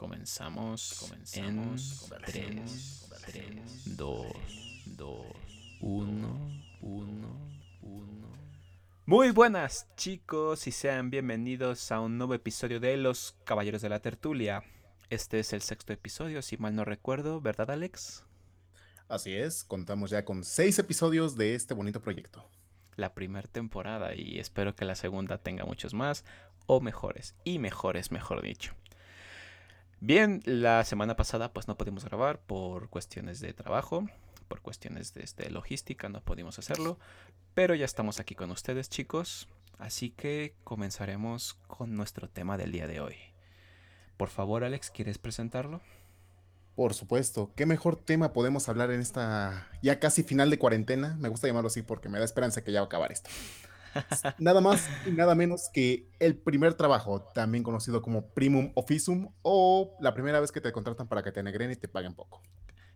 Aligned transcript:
Comenzamos, 0.00 0.96
comenzamos 0.98 2.10
en 2.10 2.22
3, 2.24 3.10
3, 3.26 3.96
2, 3.98 4.26
2, 4.96 5.26
1, 5.82 6.62
1, 6.80 7.28
1. 7.82 8.28
Muy 9.04 9.30
buenas 9.30 9.86
chicos 9.96 10.66
y 10.66 10.72
sean 10.72 11.10
bienvenidos 11.10 11.92
a 11.92 12.00
un 12.00 12.16
nuevo 12.16 12.32
episodio 12.32 12.80
de 12.80 12.96
Los 12.96 13.36
Caballeros 13.44 13.82
de 13.82 13.90
la 13.90 14.00
Tertulia. 14.00 14.64
Este 15.10 15.38
es 15.38 15.52
el 15.52 15.60
sexto 15.60 15.92
episodio, 15.92 16.40
si 16.40 16.56
mal 16.56 16.74
no 16.74 16.86
recuerdo, 16.86 17.42
¿verdad 17.42 17.70
Alex? 17.70 18.24
Así 19.06 19.34
es, 19.34 19.64
contamos 19.64 20.08
ya 20.08 20.24
con 20.24 20.44
seis 20.44 20.78
episodios 20.78 21.36
de 21.36 21.54
este 21.54 21.74
bonito 21.74 22.00
proyecto. 22.00 22.48
La 22.96 23.12
primera 23.12 23.48
temporada 23.48 24.14
y 24.14 24.38
espero 24.38 24.74
que 24.74 24.86
la 24.86 24.94
segunda 24.94 25.36
tenga 25.36 25.66
muchos 25.66 25.92
más 25.92 26.24
o 26.64 26.80
mejores, 26.80 27.34
y 27.44 27.58
mejores 27.58 28.10
mejor 28.10 28.40
dicho. 28.40 28.79
Bien, 30.02 30.40
la 30.46 30.82
semana 30.86 31.14
pasada 31.14 31.52
pues 31.52 31.68
no 31.68 31.76
pudimos 31.76 32.06
grabar 32.06 32.40
por 32.40 32.88
cuestiones 32.88 33.38
de 33.40 33.52
trabajo, 33.52 34.08
por 34.48 34.62
cuestiones 34.62 35.12
de 35.12 35.22
este, 35.22 35.50
logística, 35.50 36.08
no 36.08 36.22
pudimos 36.22 36.58
hacerlo, 36.58 36.98
pero 37.52 37.74
ya 37.74 37.84
estamos 37.84 38.18
aquí 38.18 38.34
con 38.34 38.50
ustedes 38.50 38.88
chicos, 38.88 39.46
así 39.78 40.08
que 40.08 40.54
comenzaremos 40.64 41.58
con 41.66 41.96
nuestro 41.96 42.30
tema 42.30 42.56
del 42.56 42.72
día 42.72 42.86
de 42.86 43.00
hoy. 43.00 43.16
Por 44.16 44.30
favor 44.30 44.64
Alex, 44.64 44.90
¿quieres 44.90 45.18
presentarlo? 45.18 45.82
Por 46.76 46.94
supuesto, 46.94 47.52
¿qué 47.54 47.66
mejor 47.66 47.96
tema 47.96 48.32
podemos 48.32 48.70
hablar 48.70 48.90
en 48.92 49.02
esta 49.02 49.68
ya 49.82 50.00
casi 50.00 50.22
final 50.22 50.48
de 50.48 50.58
cuarentena? 50.58 51.14
Me 51.20 51.28
gusta 51.28 51.46
llamarlo 51.46 51.68
así 51.68 51.82
porque 51.82 52.08
me 52.08 52.18
da 52.18 52.24
esperanza 52.24 52.64
que 52.64 52.72
ya 52.72 52.80
va 52.80 52.84
a 52.84 52.86
acabar 52.86 53.12
esto. 53.12 53.28
Nada 54.38 54.60
más 54.60 54.88
y 55.06 55.10
nada 55.10 55.34
menos 55.34 55.70
que 55.72 56.06
el 56.18 56.36
primer 56.36 56.74
trabajo, 56.74 57.22
también 57.34 57.64
conocido 57.64 58.02
como 58.02 58.26
primum 58.28 58.72
officium 58.74 59.32
o 59.42 59.96
la 60.00 60.14
primera 60.14 60.40
vez 60.40 60.52
que 60.52 60.60
te 60.60 60.72
contratan 60.72 61.08
para 61.08 61.22
que 61.22 61.32
te 61.32 61.42
negren 61.42 61.70
y 61.70 61.76
te 61.76 61.88
paguen 61.88 62.14
poco. 62.14 62.42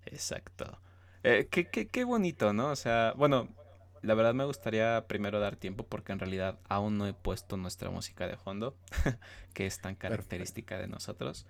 Exacto. 0.07 0.81
Eh, 1.23 1.49
qué, 1.51 1.69
qué, 1.71 1.89
qué, 1.89 2.05
bonito, 2.05 2.53
¿no? 2.53 2.69
O 2.69 2.77
sea, 2.77 3.15
bueno, 3.17 3.49
la 4.03 4.15
verdad 4.15 4.35
me 4.35 4.45
gustaría 4.45 5.07
primero 5.09 5.41
dar 5.41 5.57
tiempo 5.57 5.87
porque 5.87 6.13
en 6.13 6.19
realidad 6.19 6.59
aún 6.69 6.99
no 6.99 7.07
he 7.07 7.15
puesto 7.15 7.57
nuestra 7.57 7.91
música 7.91 8.27
de 8.29 8.37
fondo, 8.37 8.77
que 9.55 9.67
es 9.67 9.81
tan 9.81 9.95
característica 9.95 10.79
de 10.79 10.87
nosotros. 10.87 11.47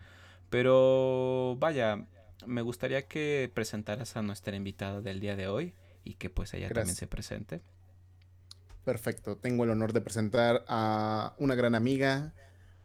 Pero 0.51 1.57
vaya, 1.59 2.07
me 2.47 2.63
gustaría 2.63 3.09
que 3.09 3.51
presentaras 3.53 4.17
a 4.17 4.23
nuestra 4.23 4.55
invitada 4.55 5.01
del 5.01 5.21
día 5.21 5.35
de 5.35 5.49
hoy 5.49 5.75
y 6.05 6.15
que 6.15 6.31
pues 6.31 6.55
ella 6.55 6.69
también 6.71 6.95
se 6.95 7.07
presente. 7.07 7.63
Perfecto. 8.85 9.37
Tengo 9.37 9.65
el 9.65 9.71
honor 9.71 9.93
de 9.93 10.03
presentar 10.03 10.65
a 10.69 11.35
una 11.39 11.55
gran 11.55 11.75
amiga, 11.75 12.35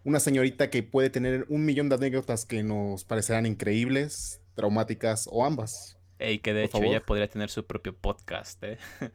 una 0.06 0.22
señorita 0.22 0.70
que 0.70 0.82
puede 0.82 1.10
tener 1.10 1.46
un 1.50 1.66
millón 1.66 1.90
de 1.90 1.96
anécdotas 1.96 2.46
que 2.46 2.64
nos 2.64 3.04
parecerán 3.04 3.46
increíbles, 3.46 4.42
traumáticas 4.56 5.28
o 5.30 5.46
ambas. 5.46 5.98
Y 6.20 6.40
que 6.40 6.54
de 6.54 6.66
hecho 6.66 6.82
ella 6.82 7.02
podría 7.02 7.30
tener 7.30 7.50
su 7.50 7.66
propio 7.66 7.96
podcast, 7.96 8.64
¿eh? 8.64 8.78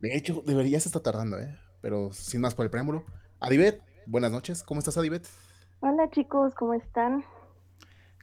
De 0.00 0.14
hecho, 0.14 0.42
debería 0.44 0.78
se 0.80 0.88
está 0.88 1.00
tardando, 1.00 1.38
¿eh? 1.38 1.56
Pero 1.80 2.12
sin 2.12 2.42
más 2.42 2.54
por 2.54 2.64
el 2.64 2.70
preámbulo. 2.70 3.04
Adibet, 3.40 3.80
buenas 4.04 4.30
noches. 4.30 4.62
¿Cómo 4.62 4.80
estás, 4.80 4.98
Adibet? 4.98 5.26
Hola, 5.80 6.10
chicos, 6.10 6.54
¿cómo 6.54 6.74
están? 6.74 7.24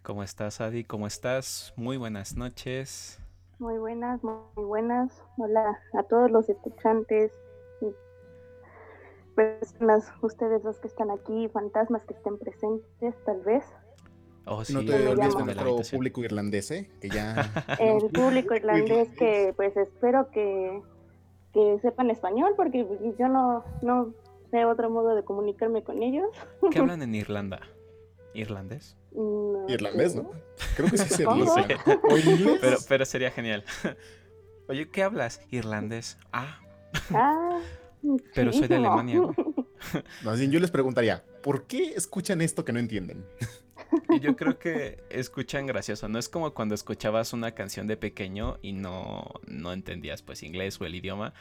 ¿Cómo 0.04 0.22
estás, 0.22 0.62
Adi? 0.62 0.84
¿Cómo 0.84 1.08
estás? 1.08 1.74
Muy 1.76 1.98
buenas 1.98 2.36
noches. 2.36 3.20
Muy 3.58 3.80
buenas, 3.80 4.24
muy 4.24 4.64
buenas. 4.64 5.12
Hola 5.38 5.80
a 5.94 6.04
todos 6.04 6.30
los 6.30 6.50
escuchantes 6.50 7.32
personas, 9.42 10.12
ustedes 10.22 10.64
los 10.64 10.78
que 10.80 10.88
están 10.88 11.12
aquí, 11.12 11.50
fantasmas 11.50 12.04
que 12.06 12.14
estén 12.14 12.38
presentes, 12.38 13.16
tal 13.26 13.42
vez. 13.42 13.64
Oh, 14.46 14.64
no 14.74 14.84
te 14.84 15.08
olvides 15.08 15.38
de 15.38 15.44
nuestro 15.44 15.78
público 15.92 16.24
irlandés, 16.24 16.72
¿eh? 16.72 16.90
Que 17.00 17.10
ya... 17.10 17.52
El 17.80 18.10
público 18.10 18.56
irlandés 18.56 19.10
que 19.18 19.54
pues 19.56 19.78
espero 19.78 20.30
que, 20.32 20.82
que 21.54 21.80
sepan 21.82 22.10
español 22.10 22.54
porque 22.56 22.88
yo 23.20 23.28
no, 23.28 23.64
no 23.82 24.14
sé 24.50 24.66
otro 24.66 24.90
modo 24.90 25.16
de 25.16 25.24
comunicarme 25.24 25.84
con 25.84 26.02
ellos. 26.02 26.30
¿Qué 26.72 26.80
hablan 26.80 27.02
en 27.04 27.16
Irlanda? 27.16 27.60
¿Irlandés? 28.34 28.98
Irlandés, 29.68 30.16
¿no? 30.16 30.32
Creo 30.76 30.90
que 30.90 30.98
sí 30.98 31.10
sería. 31.10 31.78
Pero, 32.62 32.78
pero 32.88 33.06
sería 33.06 33.30
genial. 33.30 33.66
Oye, 34.70 34.90
¿qué 34.90 35.04
hablas? 35.04 35.42
Irlandés. 35.50 36.18
Ah. 36.32 36.62
Ah. 37.14 37.60
Pero 38.34 38.54
soy 38.54 38.68
de 38.68 38.76
Alemania. 38.76 39.22
Más 40.24 40.40
bien, 40.40 40.52
yo 40.52 40.60
les 40.60 40.72
preguntaría, 40.72 41.24
¿por 41.44 41.66
qué 41.66 41.94
escuchan 41.96 42.42
esto 42.42 42.66
que 42.66 42.74
no 42.74 42.80
entienden? 42.80 43.26
Yo 44.22 44.36
creo 44.36 44.58
que 44.58 45.04
escuchan 45.10 45.66
gracioso. 45.66 46.08
No 46.08 46.20
es 46.20 46.30
como 46.30 46.54
cuando 46.54 46.76
escuchabas 46.76 47.34
una 47.34 47.52
canción 47.52 47.88
de 47.88 47.98
pequeño 47.98 48.58
y 48.62 48.74
no, 48.74 49.26
no 49.48 49.74
entendías 49.74 50.22
pues 50.22 50.44
inglés 50.44 50.80
o 50.80 50.86
el 50.86 50.96
idioma, 50.96 51.34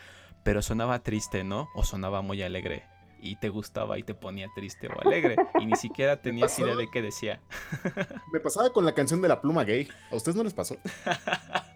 pero 0.45 0.63
sonaba 0.63 1.03
triste, 1.03 1.45
¿no? 1.45 1.69
O 1.75 1.85
sonaba 1.85 2.23
muy 2.23 2.43
alegre. 2.43 2.85
Y 3.23 3.37
te 3.37 3.51
gustaba 3.51 3.99
y 3.99 4.03
te 4.03 4.15
ponía 4.15 4.49
triste 4.55 4.89
o 4.89 5.01
alegre. 5.07 5.37
Y 5.61 5.67
ni 5.67 5.77
siquiera 5.77 6.23
tenías 6.23 6.59
idea 6.59 6.75
de 6.75 6.91
qué 6.91 7.03
decía. 7.03 7.41
Me 8.33 8.41
pasaba 8.41 8.73
con 8.73 8.87
la 8.87 8.95
canción 8.95 9.21
de 9.21 9.29
la 9.29 9.43
pluma 9.43 9.65
gay. 9.65 9.89
¿A 10.11 10.17
ustedes 10.17 10.37
no 10.37 10.43
les 10.43 10.55
pasó? 10.55 10.77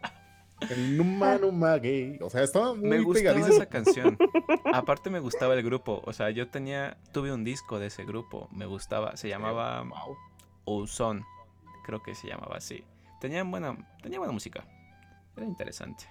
El 0.71 0.97
Numa 0.97 1.39
Numa 1.39 1.77
Gay. 1.79 2.19
O 2.21 2.31
sea, 2.31 2.43
estaba 2.43 2.75
muy 2.75 2.89
Me 2.89 3.01
gustaba 3.01 3.39
esa 3.39 3.67
canción. 3.69 4.19
Aparte 4.73 5.11
me 5.11 5.21
gustaba 5.21 5.55
el 5.55 5.63
grupo. 5.63 6.03
O 6.05 6.13
sea, 6.13 6.31
yo 6.31 6.49
tenía, 6.49 6.97
tuve 7.13 7.33
un 7.33 7.45
disco 7.45 7.79
de 7.79 7.87
ese 7.87 8.05
grupo. 8.05 8.49
Me 8.53 8.67
gustaba. 8.67 9.17
Se 9.17 9.29
llamaba 9.29 9.83
wow. 9.83 10.17
Ozone. 10.65 11.25
Creo 11.85 12.03
que 12.03 12.15
se 12.15 12.29
llamaba 12.29 12.57
así. 12.57 12.85
Tenía 13.21 13.45
buena, 13.45 13.77
tenía 14.03 14.19
buena 14.19 14.33
música. 14.33 14.65
Era 15.37 15.47
interesante. 15.47 16.07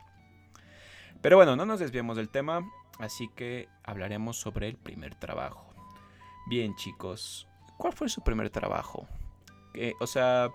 Pero 1.21 1.37
bueno, 1.37 1.55
no 1.55 1.65
nos 1.65 1.79
desviemos 1.79 2.17
del 2.17 2.29
tema. 2.29 2.69
Así 2.99 3.29
que 3.35 3.69
hablaremos 3.83 4.37
sobre 4.37 4.67
el 4.67 4.77
primer 4.77 5.15
trabajo. 5.15 5.73
Bien, 6.47 6.75
chicos. 6.75 7.47
¿Cuál 7.77 7.93
fue 7.93 8.09
su 8.09 8.21
primer 8.21 8.49
trabajo? 8.49 9.07
o 9.99 10.05
sea, 10.05 10.51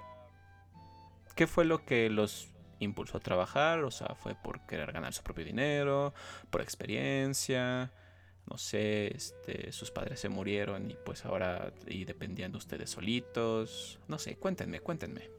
¿qué 1.35 1.49
fue 1.49 1.65
lo 1.65 1.85
que 1.85 2.09
los 2.09 2.49
impulsó 2.81 3.19
a 3.19 3.21
trabajar, 3.21 3.85
o 3.85 3.91
sea, 3.91 4.15
fue 4.15 4.35
por 4.35 4.61
querer 4.67 4.93
ganar 4.93 5.13
su 5.13 5.23
propio 5.23 5.45
dinero, 5.45 6.15
por 6.51 6.61
experiencia, 6.61 7.93
no 8.49 8.57
sé, 8.57 9.15
este, 9.15 9.73
sus 9.73 9.91
padres 9.91 10.21
se 10.21 10.29
murieron 10.29 10.91
y 10.91 10.97
pues 11.05 11.25
ahora 11.25 11.73
y 11.87 12.05
dependían 12.05 12.53
de 12.53 12.59
ustedes 12.59 12.91
solitos, 12.91 14.01
no 14.09 14.19
sé, 14.19 14.37
cuéntenme, 14.37 14.81
cuéntenme. 14.81 15.31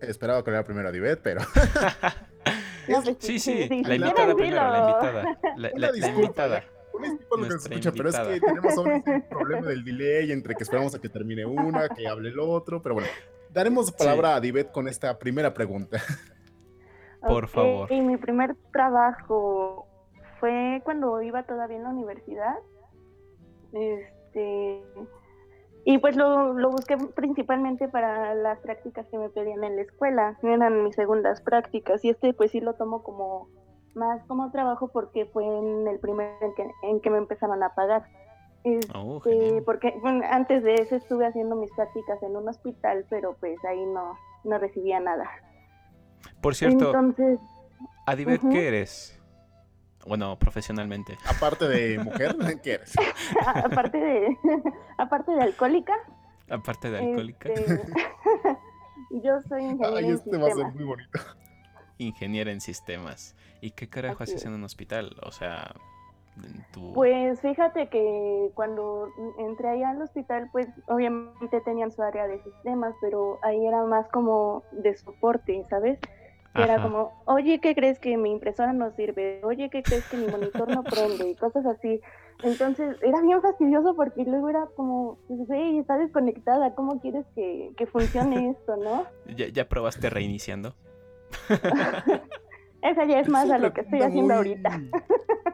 Esperaba 0.00 0.42
que 0.42 0.50
era 0.50 0.64
primero 0.64 0.88
a 0.88 0.92
Divet, 0.92 1.20
pero... 1.22 1.42
sí, 3.20 3.38
sí, 3.38 3.68
la 3.84 3.94
invitada 3.94 4.34
primero, 4.34 4.56
la 4.56 4.78
invitada. 4.80 5.38
La, 5.56 5.70
la, 5.74 6.08
invitada. 6.08 6.64
lo 6.92 7.48
que 7.48 7.58
se 7.58 7.68
escucha, 7.68 7.92
pero 7.92 8.08
es 8.08 8.18
que 8.18 8.40
tenemos 8.40 8.76
un 8.78 9.22
problema 9.30 9.68
del 9.68 9.84
delay 9.84 10.32
entre 10.32 10.56
que 10.56 10.64
esperamos 10.64 10.94
a 10.94 11.00
que 11.00 11.08
termine 11.08 11.44
una, 11.44 11.88
que 11.88 12.08
hable 12.08 12.30
el 12.30 12.40
otro, 12.40 12.82
pero 12.82 12.96
bueno, 12.96 13.08
daremos 13.52 13.92
palabra 13.92 14.34
a 14.34 14.40
Divet 14.40 14.72
con 14.72 14.88
esta 14.88 15.18
primera 15.18 15.52
pregunta. 15.54 15.98
Por 17.20 17.48
favor. 17.48 17.90
Y 17.92 18.00
mi 18.00 18.16
primer 18.16 18.56
trabajo 18.72 19.86
fue 20.40 20.80
cuando 20.84 21.22
iba 21.22 21.44
todavía 21.44 21.76
en 21.76 21.84
la 21.84 21.90
universidad. 21.90 22.56
Este, 23.72 24.82
y 25.84 25.98
pues 25.98 26.16
lo, 26.16 26.52
lo, 26.54 26.70
busqué 26.70 26.96
principalmente 26.96 27.88
para 27.88 28.34
las 28.34 28.58
prácticas 28.58 29.06
que 29.06 29.18
me 29.18 29.28
pedían 29.28 29.62
en 29.62 29.76
la 29.76 29.82
escuela. 29.82 30.36
Eran 30.42 30.82
mis 30.82 30.96
segundas 30.96 31.40
prácticas. 31.40 32.04
Y 32.04 32.10
este 32.10 32.32
pues 32.32 32.50
sí 32.50 32.60
lo 32.60 32.74
tomo 32.74 33.02
como 33.02 33.48
más 33.94 34.24
como 34.26 34.50
trabajo 34.50 34.88
porque 34.88 35.26
fue 35.26 35.44
en 35.44 35.86
el 35.86 35.98
primer 36.00 36.32
en 36.40 36.54
que, 36.54 36.70
en 36.82 37.00
que 37.00 37.10
me 37.10 37.18
empezaron 37.18 37.62
a 37.62 37.74
pagar. 37.74 38.04
Oh, 38.94 39.16
este, 39.16 39.62
porque 39.62 39.92
antes 40.30 40.62
de 40.62 40.74
eso 40.74 40.94
estuve 40.94 41.26
haciendo 41.26 41.56
mis 41.56 41.72
prácticas 41.72 42.22
en 42.22 42.36
un 42.36 42.48
hospital, 42.48 43.04
pero 43.10 43.36
pues 43.40 43.58
ahí 43.64 43.84
no, 43.86 44.16
no 44.44 44.58
recibía 44.58 45.00
nada. 45.00 45.28
Por 46.40 46.54
cierto, 46.54 46.86
Entonces, 46.86 47.40
Adibet, 48.06 48.40
¿qué 48.50 48.68
eres? 48.68 49.20
Bueno, 50.06 50.38
profesionalmente. 50.38 51.16
Aparte 51.26 51.68
de 51.68 51.98
mujer, 51.98 52.36
¿qué 52.62 52.74
eres? 52.74 52.94
aparte 53.64 53.98
de 53.98 54.38
aparte 54.98 55.32
de 55.32 55.42
alcohólica. 55.42 55.94
Aparte 56.48 56.90
de 56.90 56.98
alcohólica. 56.98 57.48
Este, 57.48 57.82
yo 59.22 59.40
soy 59.48 59.62
ingeniera 59.62 59.96
Ay, 59.96 60.10
este 60.10 60.36
va 60.36 60.48
a 60.48 60.54
ser 60.54 60.66
muy 60.66 60.84
bonito. 60.84 61.18
Ingeniera 61.98 62.50
en 62.50 62.60
sistemas. 62.60 63.36
¿Y 63.60 63.70
qué 63.70 63.88
carajo 63.88 64.24
haces 64.24 64.44
en 64.44 64.54
un 64.54 64.64
hospital? 64.64 65.16
O 65.22 65.30
sea, 65.30 65.74
pues 66.94 67.40
fíjate 67.40 67.88
que 67.88 68.50
cuando 68.54 69.08
entré 69.38 69.68
ahí 69.68 69.82
al 69.82 70.00
hospital, 70.02 70.48
pues 70.52 70.68
obviamente 70.88 71.60
tenían 71.62 71.90
su 71.90 72.02
área 72.02 72.26
de 72.26 72.42
sistemas, 72.42 72.94
pero 73.00 73.38
ahí 73.42 73.66
era 73.66 73.84
más 73.84 74.08
como 74.08 74.62
de 74.72 74.94
soporte, 74.96 75.64
¿sabes? 75.68 75.98
Era 76.54 76.82
como, 76.82 77.12
oye, 77.24 77.60
¿qué 77.60 77.74
crees 77.74 77.98
que 77.98 78.16
mi 78.18 78.30
impresora 78.30 78.74
no 78.74 78.90
sirve? 78.90 79.40
Oye, 79.42 79.70
¿qué 79.70 79.82
crees 79.82 80.04
que 80.08 80.18
mi 80.18 80.26
monitor 80.26 80.68
no 80.68 80.82
prende? 80.82 81.30
Y 81.30 81.34
cosas 81.34 81.64
así. 81.64 81.98
Entonces 82.42 82.96
era 83.02 83.22
bien 83.22 83.40
fastidioso 83.40 83.94
porque 83.94 84.24
luego 84.24 84.50
era 84.50 84.66
como, 84.76 85.18
pues, 85.28 85.46
güey, 85.46 85.78
está 85.78 85.96
desconectada, 85.96 86.74
¿cómo 86.74 87.00
quieres 87.00 87.24
que, 87.34 87.72
que 87.76 87.86
funcione 87.86 88.50
esto, 88.58 88.76
no? 88.76 89.06
¿Ya, 89.34 89.48
¿Ya 89.48 89.68
probaste 89.68 90.10
reiniciando? 90.10 90.74
Esa 92.82 93.04
ya 93.04 93.20
es 93.20 93.28
más 93.28 93.48
a 93.48 93.58
lo 93.58 93.72
que 93.72 93.82
estoy 93.82 94.02
haciendo 94.02 94.34
ahorita. 94.34 94.80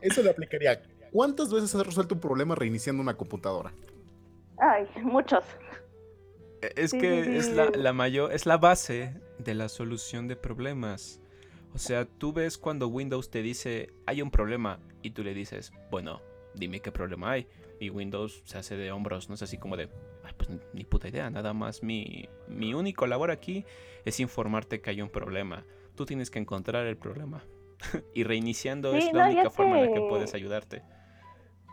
Eso 0.00 0.22
le 0.22 0.30
aplicaría. 0.30 0.82
¿Cuántas 1.12 1.52
veces 1.52 1.74
has 1.74 1.86
resuelto 1.86 2.14
un 2.14 2.20
problema 2.20 2.54
reiniciando 2.54 3.02
una 3.02 3.16
computadora? 3.16 3.72
Ay, 4.58 4.86
muchos. 5.02 5.44
E, 6.62 6.72
Es 6.76 6.90
Sí, 6.92 6.98
que 6.98 7.24
sí, 7.24 7.30
es 7.36 7.46
sí. 7.46 7.54
la, 7.54 7.70
la 7.74 7.92
mayor, 7.92 8.32
es 8.32 8.46
la 8.46 8.56
base 8.58 9.14
de 9.38 9.54
la 9.54 9.68
solución 9.68 10.28
de 10.28 10.36
problemas. 10.36 11.20
O 11.74 11.78
sea, 11.78 12.06
tú 12.06 12.32
ves 12.32 12.56
cuando 12.58 12.88
Windows 12.88 13.30
te 13.30 13.42
dice 13.42 13.92
hay 14.06 14.22
un 14.22 14.30
problema 14.30 14.78
y 15.02 15.10
tú 15.10 15.22
le 15.22 15.34
dices, 15.34 15.72
bueno, 15.90 16.22
dime 16.54 16.80
qué 16.80 16.90
problema 16.90 17.32
hay. 17.32 17.46
Y 17.78 17.90
Windows 17.90 18.42
se 18.46 18.56
hace 18.56 18.76
de 18.76 18.90
hombros, 18.90 19.28
no 19.28 19.34
es 19.34 19.42
así 19.42 19.58
como 19.58 19.76
de, 19.76 19.90
"Ay, 20.24 20.32
pues 20.38 20.48
ni- 20.48 20.60
ni 20.72 20.84
puta 20.84 21.08
idea, 21.08 21.28
nada 21.28 21.52
más 21.52 21.82
mi, 21.82 22.28
mi 22.48 22.72
único 22.72 23.06
labor 23.06 23.30
aquí 23.30 23.66
es 24.06 24.18
informarte 24.20 24.80
que 24.80 24.88
hay 24.90 25.02
un 25.02 25.10
problema. 25.10 25.66
Tú 25.94 26.06
tienes 26.06 26.30
que 26.30 26.38
encontrar 26.38 26.86
el 26.86 26.96
problema. 26.96 27.44
y 28.14 28.24
reiniciando 28.24 28.92
Sí, 28.92 28.98
es 28.98 29.12
la 29.12 29.24
no, 29.24 29.30
única 29.32 29.50
forma 29.50 29.76
en 29.78 29.86
la 29.86 29.88
que 29.88 30.00
que- 30.02 30.08
puedes 30.08 30.34
ayudarte. 30.34 30.82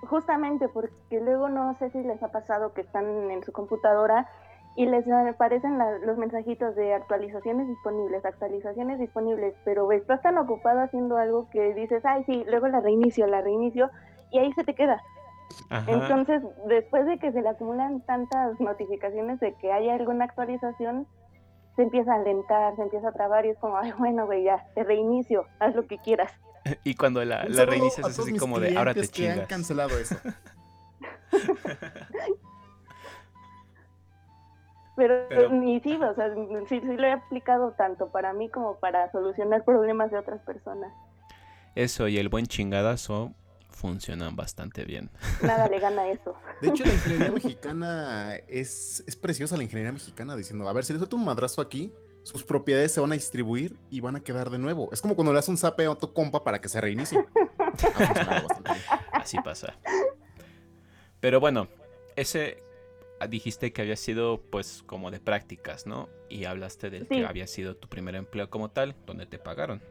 Justamente 0.09 0.67
porque 0.67 1.21
luego 1.21 1.47
no 1.47 1.73
sé 1.75 1.89
si 1.91 2.01
les 2.03 2.21
ha 2.21 2.27
pasado 2.31 2.73
que 2.73 2.81
están 2.81 3.05
en 3.31 3.41
su 3.43 3.53
computadora 3.53 4.27
y 4.75 4.85
les 4.85 5.07
aparecen 5.09 5.77
la- 5.77 5.97
los 5.99 6.17
mensajitos 6.17 6.75
de 6.75 6.93
actualizaciones 6.93 7.67
disponibles, 7.67 8.25
actualizaciones 8.25 8.99
disponibles, 8.99 9.53
pero 9.63 9.89
estás 9.91 10.21
tan 10.21 10.37
ocupado 10.37 10.81
haciendo 10.81 11.15
algo 11.17 11.49
que 11.51 11.73
dices, 11.73 12.03
ay, 12.05 12.23
sí, 12.25 12.43
luego 12.49 12.67
la 12.67 12.81
reinicio, 12.81 13.27
la 13.27 13.41
reinicio, 13.41 13.89
y 14.31 14.39
ahí 14.39 14.51
se 14.53 14.63
te 14.63 14.73
queda. 14.75 15.01
Ajá. 15.69 15.89
Entonces, 15.91 16.41
después 16.67 17.05
de 17.05 17.19
que 17.19 17.31
se 17.31 17.41
le 17.41 17.49
acumulan 17.49 18.01
tantas 18.01 18.59
notificaciones 18.59 19.39
de 19.39 19.53
que 19.53 19.71
hay 19.71 19.89
alguna 19.89 20.25
actualización, 20.25 21.07
se 21.75 21.81
empieza 21.83 22.13
a 22.13 22.17
alentar, 22.17 22.75
se 22.75 22.81
empieza 22.83 23.09
a 23.09 23.11
trabar 23.11 23.45
y 23.45 23.49
es 23.49 23.57
como, 23.57 23.77
ay, 23.77 23.91
bueno, 23.97 24.25
güey, 24.25 24.43
ya, 24.43 24.65
te 24.75 24.83
reinicio, 24.83 25.45
haz 25.59 25.75
lo 25.75 25.87
que 25.87 25.97
quieras. 25.97 26.31
y 26.83 26.95
cuando 26.95 27.23
la, 27.25 27.45
la 27.45 27.65
reinicias 27.65 28.07
es 28.09 28.19
así 28.19 28.37
como 28.37 28.59
de, 28.59 28.77
ahora 28.77 28.93
te 28.93 29.07
clientes 29.07 29.11
que 29.11 29.27
han 29.27 29.33
chingas. 29.33 29.47
cancelado 29.47 29.97
eso. 29.97 30.15
Pero, 34.95 35.25
Pero- 35.27 35.49
ni 35.49 35.79
sí, 35.79 35.95
o 35.95 36.13
sea, 36.15 36.33
sí, 36.69 36.79
sí 36.79 36.97
lo 36.97 37.03
he 37.07 37.11
aplicado 37.11 37.71
tanto 37.71 38.09
para 38.09 38.31
mí 38.33 38.49
como 38.49 38.75
para 38.75 39.11
solucionar 39.11 39.63
problemas 39.65 40.11
de 40.11 40.17
otras 40.19 40.39
personas. 40.41 40.93
Eso 41.75 42.07
y 42.07 42.19
el 42.19 42.29
buen 42.29 42.45
chingadazo 42.45 43.31
funcionan 43.73 44.35
bastante 44.35 44.85
bien. 44.85 45.09
Nada 45.41 45.67
le 45.67 45.79
gana 45.79 46.07
eso. 46.09 46.33
De 46.61 46.69
hecho, 46.69 46.85
la 46.85 46.93
ingeniería 46.93 47.31
mexicana 47.33 48.35
es, 48.47 49.03
es 49.05 49.15
preciosa 49.15 49.57
la 49.57 49.63
ingeniería 49.63 49.91
mexicana 49.91 50.35
diciendo, 50.35 50.67
a 50.69 50.73
ver, 50.73 50.85
si 50.85 50.93
le 50.93 50.99
suelto 50.99 51.15
un 51.17 51.25
madrazo 51.25 51.61
aquí, 51.61 51.91
sus 52.23 52.43
propiedades 52.43 52.91
se 52.93 53.01
van 53.01 53.11
a 53.11 53.15
distribuir 53.15 53.75
y 53.89 53.99
van 53.99 54.15
a 54.15 54.21
quedar 54.21 54.49
de 54.49 54.57
nuevo. 54.57 54.89
Es 54.93 55.01
como 55.01 55.15
cuando 55.15 55.33
le 55.33 55.37
das 55.37 55.49
un 55.49 55.57
zape 55.57 55.85
a 55.87 55.95
tu 55.95 56.13
compa 56.13 56.43
para 56.43 56.61
que 56.61 56.69
se 56.69 56.79
reinicie. 56.79 57.25
Así 59.11 59.37
pasa. 59.43 59.73
Pero 61.19 61.39
bueno, 61.39 61.67
ese 62.15 62.57
ah, 63.19 63.27
dijiste 63.27 63.73
que 63.73 63.81
había 63.81 63.95
sido 63.95 64.41
pues 64.49 64.83
como 64.85 65.11
de 65.11 65.19
prácticas, 65.19 65.85
¿no? 65.85 66.09
Y 66.29 66.45
hablaste 66.45 66.89
del 66.89 67.03
Sí. 67.07 67.15
que 67.15 67.25
había 67.25 67.47
sido 67.47 67.75
tu 67.75 67.87
primer 67.89 68.15
empleo 68.15 68.49
como 68.49 68.71
tal, 68.71 68.95
donde 69.05 69.25
te 69.25 69.37
pagaron. 69.39 69.81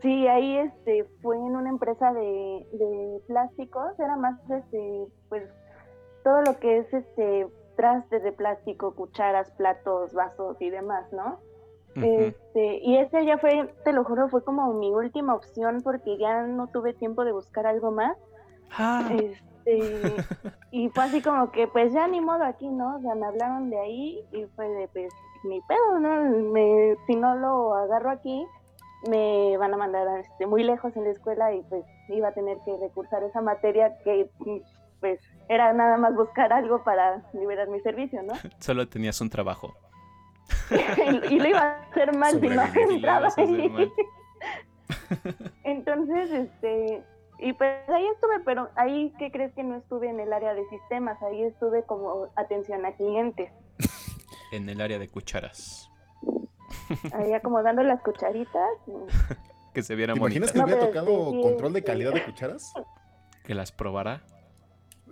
Sí, 0.00 0.26
ahí 0.28 0.56
este 0.56 1.04
fue 1.20 1.36
en 1.36 1.56
una 1.56 1.68
empresa 1.68 2.12
de, 2.12 2.66
de 2.72 3.20
plásticos, 3.26 3.98
era 3.98 4.16
más 4.16 4.38
este, 4.50 5.06
pues 5.28 5.50
todo 6.22 6.42
lo 6.42 6.58
que 6.58 6.78
es 6.78 6.94
este 6.94 7.48
trastes 7.76 8.22
de 8.22 8.32
plástico, 8.32 8.94
cucharas, 8.94 9.50
platos, 9.52 10.12
vasos 10.12 10.60
y 10.60 10.70
demás, 10.70 11.10
¿no? 11.12 11.40
Este, 11.96 12.78
y 12.82 12.98
ese 12.98 13.24
ya 13.24 13.38
fue, 13.38 13.74
te 13.84 13.92
lo 13.92 14.04
juro, 14.04 14.28
fue 14.28 14.44
como 14.44 14.72
mi 14.74 14.90
última 14.92 15.34
opción 15.34 15.80
porque 15.82 16.18
ya 16.18 16.42
no 16.42 16.68
tuve 16.68 16.92
tiempo 16.94 17.24
de 17.24 17.32
buscar 17.32 17.66
algo 17.66 17.90
más. 17.90 18.16
Ah, 18.78 19.10
Este, 19.10 20.14
y 20.70 20.88
fue 20.90 21.04
así 21.04 21.22
como 21.22 21.50
que, 21.50 21.66
pues 21.66 21.92
ya 21.92 22.06
ni 22.06 22.20
modo 22.20 22.44
aquí, 22.44 22.68
¿no? 22.68 22.96
O 22.96 23.00
sea, 23.00 23.14
me 23.14 23.26
hablaron 23.26 23.70
de 23.70 23.78
ahí 23.78 24.24
y 24.30 24.44
fue 24.54 24.68
de, 24.68 24.88
pues, 24.88 25.12
ni 25.44 25.60
pedo, 25.62 25.98
¿no? 25.98 26.52
Me, 26.52 26.96
si 27.06 27.16
no 27.16 27.34
lo 27.34 27.74
agarro 27.74 28.10
aquí, 28.10 28.46
me 29.08 29.56
van 29.56 29.74
a 29.74 29.76
mandar 29.76 30.06
este, 30.18 30.46
muy 30.46 30.62
lejos 30.62 30.94
en 30.96 31.04
la 31.04 31.10
escuela 31.10 31.52
y 31.54 31.62
pues 31.62 31.84
iba 32.08 32.28
a 32.28 32.32
tener 32.32 32.58
que 32.64 32.76
recursar 32.76 33.22
esa 33.22 33.40
materia 33.40 33.96
que, 34.04 34.30
pues, 35.00 35.20
era 35.48 35.72
nada 35.72 35.96
más 35.96 36.14
buscar 36.14 36.52
algo 36.52 36.84
para 36.84 37.22
liberar 37.32 37.68
mi 37.68 37.80
servicio, 37.80 38.22
¿no? 38.22 38.34
solo 38.58 38.88
tenías 38.88 39.20
un 39.20 39.30
trabajo. 39.30 39.74
y, 40.70 41.34
y 41.34 41.38
lo 41.38 41.48
iba 41.48 41.60
a 41.60 41.82
hacer 41.82 42.16
mal 42.16 42.40
si 42.40 42.48
no 42.48 42.62
entraba 42.90 43.28
ahí. 43.36 43.92
Entonces, 45.64 46.30
este, 46.30 47.02
y 47.38 47.52
pues 47.54 47.88
ahí 47.88 48.06
estuve, 48.06 48.40
pero 48.44 48.70
ahí, 48.76 49.12
¿qué 49.18 49.30
crees 49.30 49.52
que 49.54 49.62
no 49.62 49.76
estuve 49.76 50.10
en 50.10 50.20
el 50.20 50.32
área 50.32 50.54
de 50.54 50.68
sistemas? 50.68 51.20
Ahí 51.22 51.42
estuve 51.42 51.84
como 51.84 52.28
atención 52.36 52.84
a 52.84 52.92
clientes, 52.92 53.50
En 54.52 54.68
el 54.68 54.80
área 54.80 54.98
de 54.98 55.08
cucharas. 55.08 55.89
Ahí 57.12 57.32
acomodando 57.32 57.82
las 57.82 58.00
cucharitas. 58.02 58.68
Que 59.72 59.84
se 59.84 59.94
viera 59.94 60.14
¿Te 60.14 60.18
imaginas 60.18 60.50
que 60.50 60.58
bonita. 60.58 60.76
le 60.76 60.80
No, 60.80 60.90
hubiera 60.90 61.04
tocado 61.06 61.30
sí, 61.30 61.42
control 61.42 61.72
de 61.74 61.84
calidad 61.84 62.12
de 62.12 62.24
cucharas? 62.24 62.72
Que 63.44 63.54
las 63.54 63.70
probara. 63.70 64.24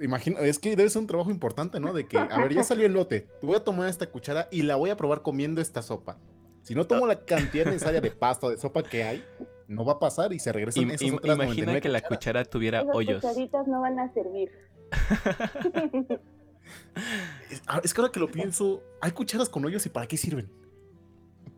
Imagino, 0.01 0.39
es 0.41 0.59
que 0.59 0.75
debe 0.75 0.91
ser 0.91 1.01
un 1.01 1.07
trabajo 1.07 1.31
importante, 1.31 1.79
¿no? 1.79 1.93
De 1.93 2.09
que, 2.09 2.19
a 2.19 2.39
ver, 2.39 2.53
ya 2.55 2.65
salió 2.65 2.85
el 2.87 2.93
lote, 2.93 3.21
te 3.41 3.47
voy 3.47 3.55
a 3.55 3.63
tomar 3.63 3.89
esta 3.89 4.07
cuchara 4.11 4.49
y 4.51 4.63
la 4.63 4.75
voy 4.75 4.91
a 4.91 4.97
probar 4.97 5.23
comiendo 5.23 5.61
esta 5.61 5.81
sopa. 5.81 6.19
Si 6.63 6.75
no 6.75 6.89
tomo 6.89 7.07
la 7.07 7.25
cantidad 7.25 7.67
necesaria 7.67 8.01
de 8.01 8.11
pasta 8.11 8.49
o 8.49 8.51
de 8.51 8.57
sopa 8.57 8.83
que 8.83 9.05
hay, 9.05 9.25
no 9.69 9.85
va 9.85 9.93
a 9.93 9.99
pasar 10.01 10.33
y 10.33 10.41
se 10.41 10.53
regresan 10.53 10.83
Im- 10.85 10.91
esas 10.95 11.03
im- 11.09 11.17
otras 11.19 11.37
imagina 11.37 11.67
99 11.67 11.81
que 11.81 11.89
la 11.89 12.01
cuchara 12.01 12.45
tuviera 12.45 12.81
Esas 12.81 12.97
hoyos. 12.97 13.23
cucharitas 13.23 13.67
no 13.69 13.81
van 13.81 14.01
a 14.01 14.13
servir. 14.13 14.51
Es, 17.51 17.63
ah, 17.67 17.81
es 17.83 17.95
que 17.95 18.01
ahora 18.01 18.13
que 18.13 18.21
lo 18.21 18.29
pienso, 18.29 18.83
hay 19.01 19.13
cucharas 19.13 19.49
con 19.49 19.65
hoyos 19.65 19.87
y 19.87 19.89
¿para 19.89 20.07
qué 20.07 20.17
sirven? 20.17 20.51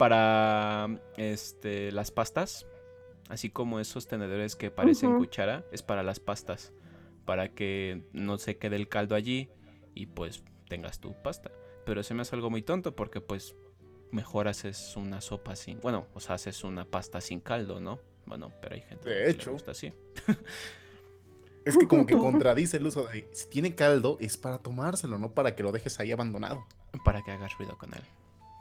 Para 0.01 0.89
este 1.19 1.93
las 1.93 2.11
pastas, 2.11 2.67
así 3.29 3.51
como 3.51 3.81
esos 3.81 4.07
tenedores 4.07 4.57
que 4.57 4.71
parecen 4.71 5.19
cuchara, 5.19 5.63
es 5.73 5.83
para 5.83 6.03
las 6.03 6.21
pastas, 6.21 6.73
para 7.27 7.51
que 7.53 8.03
no 8.15 8.39
se 8.39 8.57
quede 8.57 8.77
el 8.77 8.89
caldo 8.89 9.15
allí 9.15 9.51
y 9.95 10.07
pues 10.07 10.43
tengas 10.71 11.01
tu 11.01 11.13
pasta. 11.21 11.51
Pero 11.85 12.03
se 12.03 12.15
me 12.15 12.23
hace 12.23 12.35
algo 12.35 12.49
muy 12.49 12.63
tonto 12.63 12.97
porque 12.97 13.21
pues 13.21 13.55
mejor 14.11 14.49
haces 14.49 14.97
una 14.97 15.21
sopa 15.21 15.55
sin, 15.55 15.79
bueno, 15.81 16.07
o 16.15 16.21
sea, 16.21 16.37
haces 16.37 16.65
una 16.65 16.87
pasta 16.87 17.21
sin 17.21 17.41
caldo, 17.41 17.79
¿no? 17.79 18.01
Bueno, 18.25 18.55
pero 18.63 18.77
hay 18.77 18.81
gente 18.81 19.07
De 19.07 19.15
que 19.17 19.21
le 19.25 19.31
hecho. 19.33 19.53
gusta 19.53 19.73
así. 19.73 19.93
Es 21.63 21.77
que 21.77 21.87
como 21.87 22.07
que 22.07 22.17
contradice 22.17 22.79
el 22.79 22.87
uso 22.87 23.07
de 23.07 23.29
si 23.33 23.51
tiene 23.51 23.75
caldo 23.75 24.17
es 24.19 24.39
para 24.39 24.57
tomárselo, 24.57 25.19
no 25.19 25.33
para 25.35 25.55
que 25.55 25.63
lo 25.63 25.73
dejes 25.73 26.01
ahí 26.01 26.11
abandonado. 26.11 26.65
Para 27.05 27.21
que 27.21 27.33
hagas 27.33 27.53
ruido 27.59 27.77
con 27.77 27.93
él. 27.93 28.01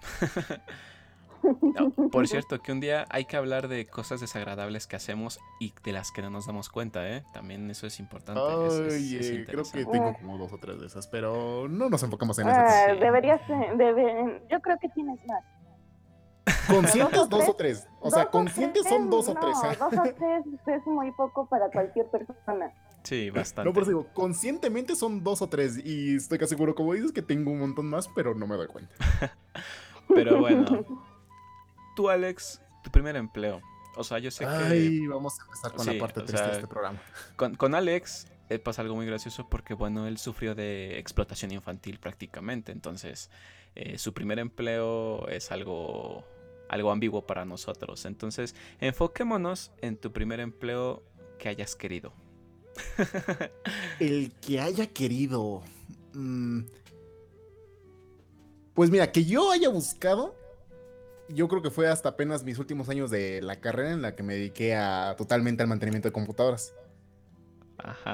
No, 1.43 2.09
por 2.09 2.27
cierto, 2.27 2.59
que 2.61 2.71
un 2.71 2.79
día 2.79 3.05
hay 3.09 3.25
que 3.25 3.37
hablar 3.37 3.67
de 3.67 3.85
cosas 3.87 4.19
desagradables 4.21 4.87
que 4.87 4.95
hacemos 4.95 5.39
y 5.59 5.73
de 5.83 5.91
las 5.93 6.11
que 6.11 6.21
no 6.21 6.29
nos 6.29 6.45
damos 6.47 6.69
cuenta, 6.69 7.07
¿eh? 7.09 7.23
También 7.33 7.69
eso 7.71 7.87
es 7.87 7.99
importante. 7.99 8.41
es- 8.67 8.73
es- 8.73 8.93
Ay, 8.93 9.15
es 9.17 9.29
eh, 9.29 9.45
creo 9.47 9.63
que 9.63 9.85
tengo 9.85 10.13
como 10.15 10.37
dos 10.37 10.51
o 10.53 10.57
tres 10.57 10.79
de 10.79 10.87
esas, 10.87 11.07
pero 11.07 11.67
no 11.69 11.89
nos 11.89 12.03
enfocamos 12.03 12.37
en 12.39 12.49
esas. 12.49 12.73
Ah, 12.89 12.93
deberías, 12.93 13.41
eh, 13.49 13.71
debe- 13.75 14.41
yo 14.49 14.59
creo 14.61 14.77
que 14.79 14.89
tienes 14.89 15.19
más. 15.27 15.43
Conscientes 16.67 17.29
dos 17.29 17.47
o 17.49 17.53
tres? 17.55 17.87
O 17.99 18.09
sea, 18.09 18.25
conscientes 18.27 18.87
son 18.87 19.09
dos 19.09 19.27
o 19.29 19.35
tres. 19.35 19.55
¿ah? 19.63 19.75
Dos 19.79 19.93
o 19.93 20.03
tres 20.17 20.45
es 20.67 20.85
muy 20.87 21.11
poco 21.11 21.47
para 21.47 21.69
cualquier 21.69 22.07
persona. 22.07 22.71
Sí, 23.03 23.29
bastante. 23.29 23.69
No, 23.69 23.73
por 23.73 23.83
eso 23.83 23.91
digo, 23.91 24.07
conscientemente 24.13 24.95
son 24.95 25.23
dos 25.23 25.41
o 25.41 25.47
tres. 25.49 25.79
Y 25.83 26.15
estoy 26.15 26.37
casi 26.37 26.49
seguro, 26.49 26.75
como 26.75 26.93
dices, 26.93 27.11
que 27.11 27.21
tengo 27.21 27.51
un 27.51 27.59
montón 27.59 27.87
más, 27.89 28.07
pero 28.09 28.35
no 28.35 28.45
me 28.47 28.55
doy 28.55 28.67
cuenta. 28.67 28.93
Pero 30.11 30.39
bueno, 30.39 30.65
tú, 31.99 32.09
Alex, 32.09 32.61
tu 32.81 32.89
primer 32.91 33.17
empleo. 33.17 33.61
O 33.97 34.05
sea, 34.05 34.19
yo 34.19 34.31
sé 34.31 34.45
que 34.45 34.49
Ay, 34.51 35.07
vamos 35.07 35.37
a 35.37 35.43
empezar 35.43 35.73
con 35.73 35.85
Sí, 35.85 35.93
la 35.95 35.99
parte 35.99 36.21
triste 36.21 36.37
sea, 36.37 36.47
de 36.47 36.53
este 36.53 36.67
programa. 36.67 37.01
con, 37.35 37.55
con 37.55 37.75
Alex 37.75 38.27
eh, 38.49 38.57
pasa 38.57 38.81
algo 38.83 38.95
muy 38.95 39.05
gracioso 39.05 39.49
porque, 39.49 39.73
bueno, 39.73 40.07
él 40.07 40.17
sufrió 40.17 40.55
de 40.55 40.97
explotación 40.97 41.51
infantil 41.51 41.99
prácticamente. 41.99 42.71
Entonces, 42.71 43.29
eh, 43.75 43.97
su 43.97 44.13
primer 44.13 44.39
empleo 44.39 45.27
es 45.27 45.51
algo, 45.51 46.23
algo 46.69 46.91
ambiguo 46.91 47.27
para 47.27 47.43
nosotros. 47.43 48.05
Entonces, 48.05 48.55
enfoquémonos 48.79 49.71
en 49.81 49.97
tu 49.97 50.13
primer 50.13 50.39
empleo 50.39 51.03
que 51.37 51.49
hayas 51.49 51.75
querido. 51.75 52.13
El 53.99 54.31
que 54.39 54.61
haya 54.61 54.87
querido. 54.87 55.63
mm, 56.13 56.61
pues 58.73 58.89
mira, 58.89 59.11
que 59.11 59.25
yo 59.25 59.51
haya 59.51 59.67
buscado. 59.67 60.38
Yo 61.29 61.47
creo 61.47 61.61
que 61.61 61.69
fue 61.69 61.87
hasta 61.87 62.09
apenas 62.09 62.43
mis 62.43 62.59
últimos 62.59 62.89
años 62.89 63.11
de 63.11 63.41
la 63.41 63.59
carrera 63.59 63.91
en 63.91 64.01
la 64.01 64.15
que 64.15 64.23
me 64.23 64.33
dediqué 64.33 64.75
a 64.75 65.15
totalmente 65.17 65.63
al 65.63 65.69
mantenimiento 65.69 66.07
de 66.07 66.13
computadoras. 66.13 66.73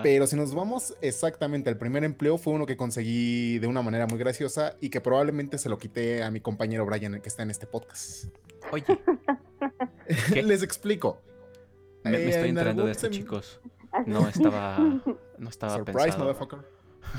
Pero 0.04 0.28
si 0.28 0.36
nos 0.36 0.54
vamos 0.54 0.96
exactamente 1.02 1.70
al 1.70 1.78
primer 1.78 2.04
empleo, 2.04 2.38
fue 2.38 2.54
uno 2.54 2.66
que 2.66 2.78
conseguí 2.78 3.58
de 3.60 3.68
una 3.68 3.82
manera 3.82 4.06
muy 4.06 4.20
graciosa 4.20 4.76
y 4.80 4.90
que 4.90 5.02
probablemente 5.02 5.58
se 5.58 5.70
lo 5.70 5.78
quité 5.78 6.24
a 6.24 6.30
mi 6.30 6.40
compañero 6.40 6.86
Brian, 6.86 7.20
que 7.20 7.30
está 7.30 7.44
en 7.44 7.52
este 7.52 7.66
podcast. 7.66 8.26
Oye. 8.72 8.86
Les 10.44 10.62
explico. 10.62 11.22
Me, 12.04 12.30
estoy 12.30 12.50
enterando 12.50 12.86
de 12.86 12.92
esto, 12.92 13.08
chicos. 13.10 13.60
No 14.06 14.28
estaba, 14.28 14.78
no 15.38 15.50
estaba 15.50 15.78
Surprise, 15.78 16.18
motherfucker. 16.18 16.60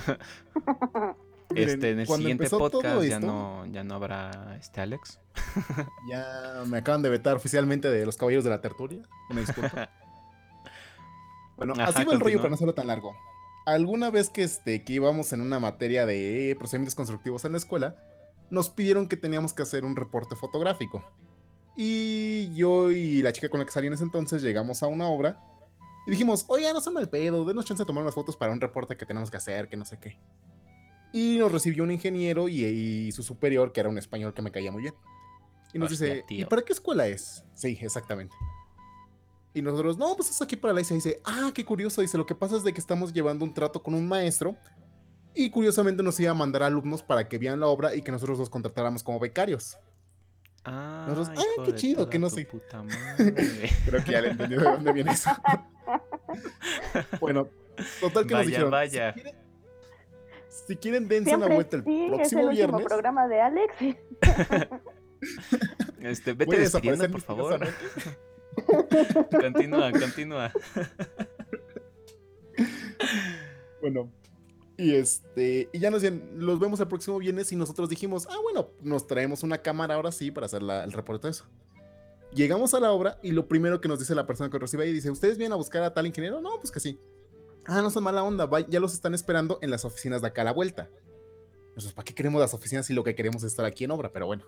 Este, 1.55 1.91
en 1.91 2.00
el 2.00 2.07
siguiente 2.07 2.50
podcast 2.50 3.03
ya 3.05 3.21
no, 3.21 3.65
ya 3.67 3.85
no 3.85 3.95
habrá 3.95 4.57
este 4.61 4.81
Alex. 4.81 5.21
ya 6.11 6.65
me 6.67 6.79
acaban 6.79 7.03
de 7.03 7.09
vetar 7.09 7.37
oficialmente 7.37 7.88
de 7.88 8.05
los 8.05 8.17
caballeros 8.17 8.45
de 8.45 8.50
la 8.50 8.61
tertulia. 8.61 9.03
Una 9.31 9.41
disculpa. 9.41 9.91
bueno, 11.57 11.75
así 11.79 12.05
va 12.05 12.12
el 12.12 12.21
rollo 12.21 12.38
para 12.38 12.50
no 12.50 12.55
hacerlo 12.57 12.75
tan 12.75 12.88
largo. 12.88 13.15
Alguna 13.65 14.11
vez 14.11 14.29
que, 14.29 14.43
este, 14.43 14.85
que 14.85 14.93
íbamos 14.95 15.33
en 15.33 15.41
una 15.41 15.59
materia 15.59 16.07
de 16.07 16.55
procedimientos 16.59 16.95
constructivos 16.95 17.45
en 17.45 17.53
la 17.53 17.59
escuela, 17.59 17.97
nos 18.50 18.71
pidieron 18.71 19.09
que 19.09 19.17
teníamos 19.17 19.53
que 19.53 19.62
hacer 19.62 19.85
un 19.85 19.97
reporte 19.97 20.37
fotográfico. 20.37 21.05
Y 21.76 22.55
yo 22.55 22.91
y 22.91 23.23
la 23.23 23.33
chica 23.33 23.49
con 23.49 23.61
la 23.61 23.67
que 23.67 23.73
salí 23.73 23.88
en 23.88 23.93
ese 23.93 24.05
entonces 24.05 24.43
llegamos 24.43 24.83
a 24.83 24.87
una 24.87 25.09
obra 25.09 25.38
y 26.07 26.11
dijimos, 26.11 26.45
oye, 26.49 26.73
no 26.73 26.81
se 26.81 26.91
mal 26.91 27.09
pedo, 27.09 27.45
denos 27.45 27.65
chance 27.65 27.83
de 27.83 27.87
tomar 27.87 28.03
unas 28.03 28.15
fotos 28.15 28.37
para 28.37 28.53
un 28.53 28.61
reporte 28.61 28.97
que 28.97 29.05
tenemos 29.05 29.31
que 29.31 29.37
hacer, 29.37 29.69
que 29.69 29.76
no 29.76 29.85
sé 29.85 29.99
qué. 29.99 30.19
Y 31.12 31.38
nos 31.38 31.50
recibió 31.50 31.84
un 31.84 31.90
ingeniero 31.90 32.48
y, 32.48 33.10
su 33.12 33.22
superior, 33.22 33.72
que 33.72 33.80
era 33.80 33.88
un 33.88 33.98
español 33.98 34.34
que 34.34 34.42
me 34.42 34.50
caía 34.50 34.70
muy 34.70 34.82
bien. 34.82 34.94
Y 35.72 35.78
nos 35.78 35.90
dice, 35.90 36.25
¿y 36.28 36.44
para 36.44 36.62
qué 36.62 36.72
escuela 36.72 37.06
es? 37.06 37.44
Sí, 37.54 37.78
exactamente. 37.80 38.34
Y 39.54 39.62
nosotros, 39.62 39.96
no, 39.96 40.14
pues 40.16 40.30
es 40.30 40.42
aquí 40.42 40.54
para 40.56 40.75
la 40.75 40.82
ICE. 40.82 40.94
dice, 40.94 41.20
ah, 41.25 41.50
qué 41.54 41.64
curioso. 41.64 42.02
Dice, 42.02 42.18
lo 42.18 42.26
que 42.26 42.34
pasa 42.34 42.56
es 42.56 42.64
de 42.64 42.75
que 42.75 42.80
estamos 42.80 43.12
llevando 43.12 43.44
un 43.44 43.54
trato 43.54 43.82
con 43.82 43.94
un 43.94 44.06
maestro 44.06 44.54
y 45.34 45.50
curiosamente 45.50 46.02
nos 46.02 46.18
iba 46.20 46.30
a 46.30 46.34
mandar 46.34 46.62
alumnos 46.62 47.02
para 47.02 47.28
que 47.28 47.38
vieran 47.38 47.60
la 47.60 47.66
obra 47.66 47.94
y 47.94 48.02
que 48.02 48.10
nosotros 48.10 48.38
los 48.38 48.50
contratáramos 48.50 49.02
como 49.02 49.18
becarios. 49.18 49.78
Ah, 50.64 51.06
nosotros, 51.08 51.38
ah, 51.38 51.62
qué 51.64 51.75
chido, 51.75 52.10
que 52.10 52.18
no 52.18 52.28
sé. 52.28 52.46
Creo 53.86 54.04
que 54.04 54.12
ya 54.12 54.20
le 54.20 54.30
entendió 54.30 54.60
de 54.60 54.64
dónde 54.64 54.92
viene 54.92 55.12
eso. 55.12 55.30
bueno, 57.20 57.48
total 58.00 58.26
que 58.26 58.34
nos 58.34 58.46
dijeron. 58.46 58.70
Vaya. 58.70 59.14
Si 59.14 59.20
quieren, 59.22 59.46
dense 60.66 61.37
una 61.37 61.46
vuelta 61.46 61.76
el 61.76 61.85
sí, 61.85 62.06
próximo 62.08 62.42
es 62.42 62.49
el 62.49 62.54
viernes. 62.54 62.87
programa 62.87 63.28
de 63.28 63.40
Alex. 63.40 63.75
este, 66.00 66.32
vete 66.32 66.58
despidiendo, 66.58 67.08
por 67.11 67.20
favor. 67.20 67.61
continúa, 69.30 69.92
continúa. 69.92 70.52
bueno, 73.80 74.11
y 74.76 74.94
este, 74.94 75.68
y 75.73 75.78
ya 75.78 75.90
nos 75.90 76.02
decían, 76.02 76.23
los 76.37 76.58
vemos 76.58 76.80
el 76.80 76.88
próximo 76.88 77.18
viernes 77.18 77.50
y 77.52 77.56
nosotros 77.56 77.88
dijimos, 77.88 78.26
ah, 78.30 78.37
bueno, 78.42 78.70
nos 78.82 79.06
traemos 79.06 79.42
una 79.42 79.58
cámara 79.58 79.94
ahora 79.94 80.12
sí 80.12 80.30
para 80.30 80.46
hacer 80.46 80.62
el 80.62 80.92
reporte 80.92 81.28
de 81.28 81.32
eso. 81.32 81.44
Llegamos 82.35 82.75
a 82.75 82.80
la 82.80 82.92
obra 82.92 83.18
y 83.23 83.32
lo 83.32 83.49
primero 83.49 83.80
que 83.80 83.88
nos 83.88 83.99
dice 83.99 84.14
la 84.14 84.26
persona 84.26 84.50
que 84.50 84.58
recibe 84.58 84.85
ahí 84.85 84.92
dice, 84.92 85.11
¿ustedes 85.11 85.38
vienen 85.38 85.54
a 85.54 85.56
buscar 85.56 85.82
a 85.82 85.94
tal 85.94 86.06
ingeniero? 86.06 86.40
No, 86.40 86.58
pues 86.61 86.70
que 86.70 86.80
sí. 86.80 87.00
Ah, 87.66 87.82
no 87.82 87.90
son 87.90 88.04
mala 88.04 88.23
onda, 88.23 88.49
ya 88.68 88.80
los 88.80 88.94
están 88.94 89.14
esperando 89.14 89.58
en 89.61 89.70
las 89.70 89.85
oficinas 89.85 90.23
de 90.23 90.28
acá 90.28 90.42
a 90.42 90.44
la 90.44 90.52
vuelta. 90.52 90.88
Nosotros, 91.75 91.94
¿para 91.94 92.04
qué 92.04 92.14
queremos 92.14 92.40
las 92.40 92.54
oficinas 92.54 92.87
si 92.87 92.94
lo 92.94 93.04
que 93.04 93.14
queremos 93.14 93.42
es 93.42 93.50
estar 93.50 93.66
aquí 93.66 93.85
en 93.85 93.90
obra? 93.90 94.12
Pero 94.12 94.26
bueno. 94.26 94.44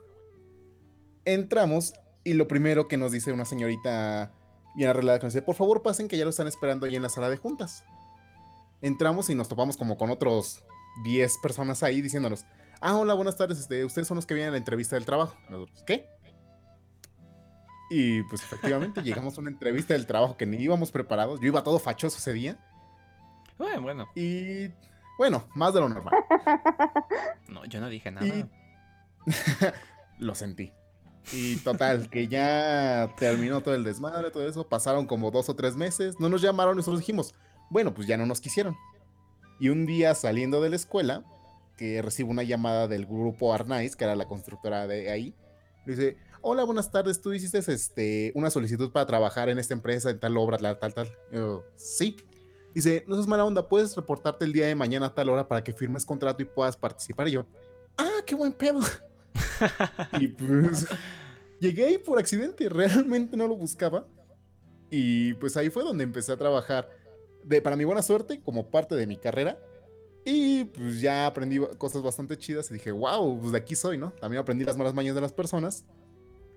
Entramos 1.24 1.92
y 2.24 2.34
lo 2.34 2.48
primero 2.48 2.88
que 2.88 2.96
nos 2.96 3.12
dice 3.12 3.32
una 3.32 3.44
señorita 3.44 4.32
bien 4.76 4.90
arreglada 4.90 5.18
que 5.18 5.26
nos 5.26 5.34
dice, 5.34 5.42
por 5.42 5.56
favor 5.56 5.82
pasen 5.82 6.08
que 6.08 6.16
ya 6.16 6.24
lo 6.24 6.30
están 6.30 6.46
esperando 6.46 6.86
ahí 6.86 6.96
en 6.96 7.02
la 7.02 7.08
sala 7.08 7.28
de 7.28 7.36
juntas. 7.36 7.84
Entramos 8.80 9.28
y 9.28 9.34
nos 9.34 9.48
topamos 9.48 9.76
como 9.76 9.98
con 9.98 10.10
otros 10.10 10.62
10 11.04 11.38
personas 11.38 11.82
ahí 11.82 12.00
diciéndonos, 12.00 12.44
ah, 12.80 12.96
hola, 12.96 13.14
buenas 13.14 13.36
tardes, 13.36 13.58
este, 13.58 13.84
ustedes 13.84 14.06
son 14.06 14.16
los 14.16 14.26
que 14.26 14.34
vienen 14.34 14.50
a 14.50 14.52
la 14.52 14.58
entrevista 14.58 14.96
del 14.96 15.04
trabajo. 15.04 15.36
Nosotros, 15.50 15.82
¿qué? 15.84 16.08
Y 17.90 18.22
pues 18.24 18.42
efectivamente 18.42 19.02
llegamos 19.04 19.36
a 19.36 19.40
una 19.40 19.50
entrevista 19.50 19.94
del 19.94 20.06
trabajo 20.06 20.36
que 20.36 20.46
ni 20.46 20.58
íbamos 20.58 20.92
preparados. 20.92 21.40
Yo 21.40 21.48
iba 21.48 21.64
todo 21.64 21.78
fachoso 21.78 22.18
ese 22.18 22.32
día. 22.32 22.58
Bueno, 23.58 23.82
bueno. 23.82 24.08
Y 24.14 24.68
bueno, 25.18 25.48
más 25.54 25.74
de 25.74 25.80
lo 25.80 25.88
normal. 25.88 26.14
No, 27.48 27.64
yo 27.64 27.80
no 27.80 27.88
dije 27.88 28.10
nada. 28.10 28.46
lo 30.18 30.34
sentí. 30.34 30.72
Y 31.32 31.56
total, 31.56 32.10
que 32.10 32.28
ya 32.28 33.14
terminó 33.16 33.62
todo 33.62 33.74
el 33.74 33.84
desmadre, 33.84 34.30
todo 34.30 34.46
eso. 34.46 34.68
Pasaron 34.68 35.06
como 35.06 35.30
dos 35.30 35.48
o 35.48 35.56
tres 35.56 35.76
meses. 35.76 36.20
No 36.20 36.28
nos 36.28 36.42
llamaron 36.42 36.74
y 36.74 36.76
nosotros 36.76 37.00
dijimos, 37.00 37.34
bueno, 37.70 37.94
pues 37.94 38.06
ya 38.06 38.16
no 38.16 38.26
nos 38.26 38.40
quisieron. 38.40 38.76
Y 39.58 39.70
un 39.70 39.86
día 39.86 40.14
saliendo 40.14 40.60
de 40.60 40.70
la 40.70 40.76
escuela, 40.76 41.24
que 41.76 42.02
recibo 42.02 42.30
una 42.30 42.42
llamada 42.42 42.86
del 42.86 43.06
grupo 43.06 43.52
Arnaiz, 43.54 43.96
que 43.96 44.04
era 44.04 44.14
la 44.14 44.26
constructora 44.26 44.86
de 44.86 45.10
ahí, 45.10 45.34
dice, 45.86 46.16
hola, 46.42 46.64
buenas 46.64 46.90
tardes, 46.90 47.20
tú 47.20 47.32
hiciste 47.32 47.58
este, 47.58 48.32
una 48.34 48.50
solicitud 48.50 48.92
para 48.92 49.06
trabajar 49.06 49.48
en 49.48 49.58
esta 49.58 49.74
empresa, 49.74 50.10
en 50.10 50.20
tal 50.20 50.36
obra, 50.36 50.58
tal, 50.58 50.78
tal, 50.78 50.94
tal. 50.94 51.08
Yo, 51.32 51.64
sí. 51.76 52.16
Dice, 52.74 53.04
no 53.06 53.18
es 53.18 53.26
mala 53.26 53.44
onda, 53.44 53.66
puedes 53.66 53.96
reportarte 53.96 54.44
el 54.44 54.52
día 54.52 54.66
de 54.66 54.74
mañana 54.74 55.06
a 55.06 55.14
tal 55.14 55.30
hora 55.30 55.48
para 55.48 55.64
que 55.64 55.72
firmes 55.72 56.04
contrato 56.04 56.42
y 56.42 56.46
puedas 56.46 56.76
participar. 56.76 57.28
Y 57.28 57.32
yo, 57.32 57.46
ah, 57.96 58.22
qué 58.26 58.34
buen 58.34 58.52
pedo. 58.52 58.80
y 60.20 60.28
pues 60.28 60.86
llegué 61.60 61.86
ahí 61.86 61.98
por 61.98 62.18
accidente, 62.18 62.68
realmente 62.68 63.36
no 63.36 63.48
lo 63.48 63.56
buscaba. 63.56 64.06
Y 64.90 65.34
pues 65.34 65.56
ahí 65.56 65.70
fue 65.70 65.82
donde 65.82 66.04
empecé 66.04 66.32
a 66.32 66.36
trabajar, 66.36 66.88
de, 67.44 67.60
para 67.60 67.76
mi 67.76 67.84
buena 67.84 68.02
suerte, 68.02 68.40
como 68.40 68.70
parte 68.70 68.94
de 68.94 69.06
mi 69.06 69.16
carrera. 69.16 69.58
Y 70.24 70.64
pues 70.64 71.00
ya 71.00 71.26
aprendí 71.26 71.58
cosas 71.78 72.02
bastante 72.02 72.36
chidas 72.36 72.70
y 72.70 72.74
dije, 72.74 72.92
wow, 72.92 73.40
pues 73.40 73.52
de 73.52 73.58
aquí 73.58 73.74
soy, 73.74 73.96
¿no? 73.96 74.12
También 74.12 74.42
aprendí 74.42 74.64
las 74.64 74.76
malas 74.76 74.94
mañas 74.94 75.14
de 75.14 75.20
las 75.20 75.32
personas 75.32 75.84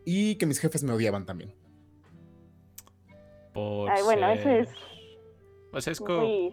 y 0.04 0.36
que 0.36 0.46
mis 0.46 0.60
jefes 0.60 0.84
me 0.84 0.92
odiaban 0.94 1.26
también. 1.26 1.54
Ay, 3.54 4.02
bueno, 4.04 4.32
eso 4.32 4.50
es 4.50 4.70
pues 5.72 5.88
es 5.88 6.00
como... 6.00 6.52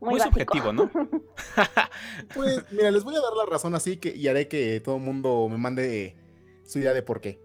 Muy, 0.00 0.20
subjetivo, 0.20 0.72
¿no? 0.72 0.90
pues 2.34 2.64
mira, 2.70 2.90
les 2.90 3.02
voy 3.02 3.16
a 3.16 3.20
dar 3.20 3.32
la 3.32 3.46
razón 3.46 3.74
así 3.74 3.96
que, 3.96 4.14
y 4.14 4.28
haré 4.28 4.46
que 4.46 4.80
todo 4.80 4.96
el 4.96 5.02
mundo 5.02 5.48
me 5.48 5.56
mande 5.56 6.16
su 6.64 6.78
idea 6.78 6.92
de 6.92 7.02
por 7.02 7.20
qué. 7.20 7.40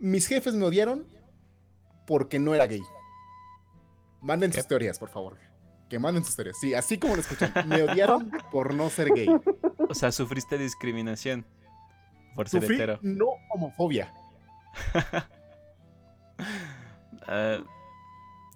Mis 0.00 0.26
jefes 0.26 0.54
me 0.54 0.66
odiaron 0.66 1.06
porque 2.06 2.38
no 2.38 2.54
era 2.54 2.66
gay. 2.66 2.82
Manden 4.20 4.52
sus 4.52 4.66
teorías, 4.66 4.98
por 4.98 5.10
favor. 5.10 5.38
Que 5.88 5.98
manden 5.98 6.24
sus 6.24 6.34
teorías. 6.34 6.58
Sí, 6.60 6.74
así 6.74 6.98
como 6.98 7.14
lo 7.14 7.20
escuchan. 7.20 7.52
Me 7.66 7.82
odiaron 7.82 8.30
por 8.50 8.74
no 8.74 8.90
ser 8.90 9.10
gay. 9.14 9.28
O 9.88 9.94
sea, 9.94 10.10
sufriste 10.10 10.58
discriminación 10.58 11.46
por 12.34 12.48
ser 12.48 12.62
Sufrí 12.62 12.78
No 13.02 13.26
homofobia. 13.50 14.12
uh, 17.28 17.64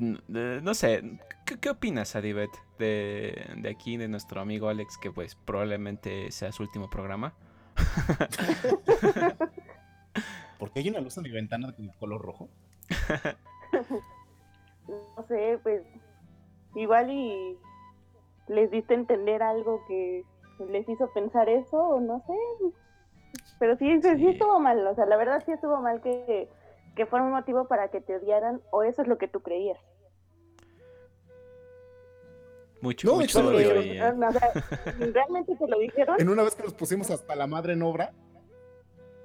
no 0.00 0.75
sé, 0.75 1.19
¿qué, 1.61 1.71
opinas, 1.71 2.16
Adibet, 2.16 2.50
de, 2.78 3.47
de, 3.57 3.69
aquí, 3.69 3.97
de 3.97 4.09
nuestro 4.09 4.40
amigo 4.40 4.69
Alex, 4.69 4.99
que 4.99 5.11
pues 5.11 5.35
probablemente 5.35 6.30
sea 6.33 6.52
su 6.52 6.62
último 6.62 6.90
programa? 6.90 7.35
¿Por 10.59 10.73
qué 10.73 10.80
hay 10.80 10.90
una 10.90 11.00
luz 11.00 11.16
en 11.16 11.23
mi 11.23 11.30
ventana 11.30 11.75
de 11.76 11.90
color 11.99 12.21
rojo? 12.21 12.49
no 14.88 15.26
sé, 15.28 15.59
pues 15.62 15.83
igual 16.75 17.11
y 17.11 17.57
les 18.49 18.71
diste 18.71 18.95
a 18.95 18.99
entender 18.99 19.42
algo 19.42 19.85
que 19.87 20.25
les 20.71 20.88
hizo 20.88 21.11
pensar 21.12 21.49
eso, 21.49 21.76
o 21.76 22.00
no 22.00 22.23
sé. 22.26 22.35
Pero 23.59 23.76
sí, 23.76 24.00
sí, 24.02 24.09
sí 24.16 24.28
estuvo 24.28 24.59
mal, 24.59 24.87
o 24.87 24.95
sea, 24.95 25.07
la 25.07 25.16
verdad 25.16 25.42
sí 25.45 25.52
estuvo 25.52 25.80
mal 25.80 26.00
que 26.00 26.49
que 26.95 27.07
fuera 27.07 27.25
un 27.25 27.30
motivo 27.30 27.66
para 27.66 27.88
que 27.88 28.00
te 28.00 28.16
odiaran 28.16 28.61
o 28.71 28.83
eso 28.83 29.02
es 29.02 29.09
lo 29.09 29.19
que 29.19 29.28
tú 29.28 29.40
creías. 29.40 29.78
Mucho, 32.80 33.08
no, 33.08 33.16
mucho 33.16 33.42
lo 33.42 33.58
dijeron. 33.58 34.20
¿Realmente 35.14 35.56
te 35.56 35.68
lo 35.68 35.78
dijeron? 35.78 36.16
En 36.18 36.28
una 36.28 36.42
vez 36.42 36.54
que 36.54 36.62
nos 36.62 36.75
pusimos 36.75 37.10
hasta 37.10 37.37
la 37.37 37.46
madre 37.46 37.75
en 37.75 37.82
obra. 37.82 38.12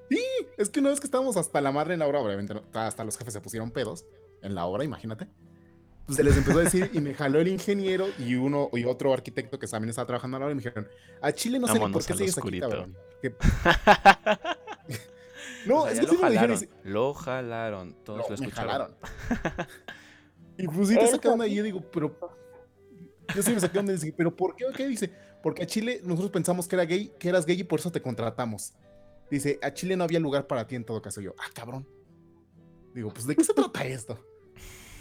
Sí, 0.10 0.24
es 0.58 0.70
que 0.70 0.80
una 0.80 0.90
vez 0.90 1.00
que 1.00 1.08
estábamos 1.08 1.38
hasta 1.38 1.62
la 1.62 1.72
madre 1.72 1.94
en 1.94 2.00
la 2.00 2.08
obra, 2.08 2.20
obviamente 2.20 2.54
hasta 2.74 3.04
los 3.04 3.18
jefes 3.18 3.34
se 3.34 3.42
pusieron 3.42 3.72
pedos 3.72 4.06
en 4.42 4.54
la 4.56 4.66
obra, 4.66 4.84
imagínate. 4.84 5.28
Pues 6.06 6.18
se 6.18 6.24
les 6.24 6.38
empezó 6.38 6.60
a 6.60 6.64
decir 6.64 6.92
y 6.94 7.00
me 7.00 7.16
jaló 7.16 7.40
el 7.40 7.48
ingeniero 7.48 8.06
y 8.20 8.36
uno 8.36 8.70
y 8.74 8.84
otro 8.86 9.12
arquitecto 9.12 9.58
que 9.58 9.66
también 9.66 9.90
estaba 9.90 10.06
trabajando 10.06 10.38
en 10.38 10.42
la 10.42 10.46
obra 10.46 10.52
y 10.52 10.56
me 10.56 10.62
dijeron, 10.62 10.88
a 11.22 11.32
Chile 11.32 11.58
no 11.58 11.68
sé 11.68 11.80
ni 11.80 11.92
por 11.92 12.06
qué 12.06 12.14
sigues 12.14 12.38
aquí, 12.38 12.60
cabrón. 12.60 12.96
No, 15.66 15.88
es 15.88 16.00
que 16.00 16.06
lo 16.06 16.18
jalaron. 16.20 16.70
Lo 16.84 17.14
jalaron. 17.14 17.94
Todos 18.04 18.30
lo 18.30 18.36
escucharon. 18.36 18.54
Jalaron. 18.54 18.96
y 20.58 20.68
pues 20.68 20.88
sí 20.90 20.96
te 20.96 21.08
sacaron 21.08 21.42
ahí. 21.42 21.56
Yo 21.56 21.64
digo, 21.64 21.82
pero. 21.92 22.16
Yo 23.34 23.42
sí 23.42 23.54
me 23.54 23.60
saqué 23.60 23.78
donde 23.78 23.94
dice, 23.94 24.14
pero 24.16 24.36
¿por 24.36 24.56
qué? 24.56 24.66
¿Qué 24.76 24.88
dice? 24.88 25.12
Porque 25.42 25.64
a 25.64 25.66
Chile 25.66 26.02
nosotros 26.04 26.32
pensamos 26.32 26.68
que 26.68 26.76
era 26.76 26.86
gay, 26.86 27.12
que 27.20 27.30
eras 27.30 27.46
gay 27.46 27.60
y 27.60 27.64
por 27.64 27.80
eso 27.80 27.92
te 27.92 28.02
contratamos. 28.02 28.74
Dice, 29.30 29.60
a 29.62 29.74
Chile 29.74 29.96
no 29.96 30.04
había 30.04 30.20
lugar 30.20 30.48
para 30.48 30.68
ti 30.68 30.76
en 30.76 30.86
todo 30.86 31.02
caso. 31.02 31.22
Yo, 31.22 31.34
ah, 31.40 31.50
cabrón. 31.54 31.88
Digo, 32.94 33.12
pues 33.12 33.26
¿de 33.26 33.36
qué 33.36 33.44
se 33.44 33.54
trata 33.54 33.86
esto? 33.86 34.20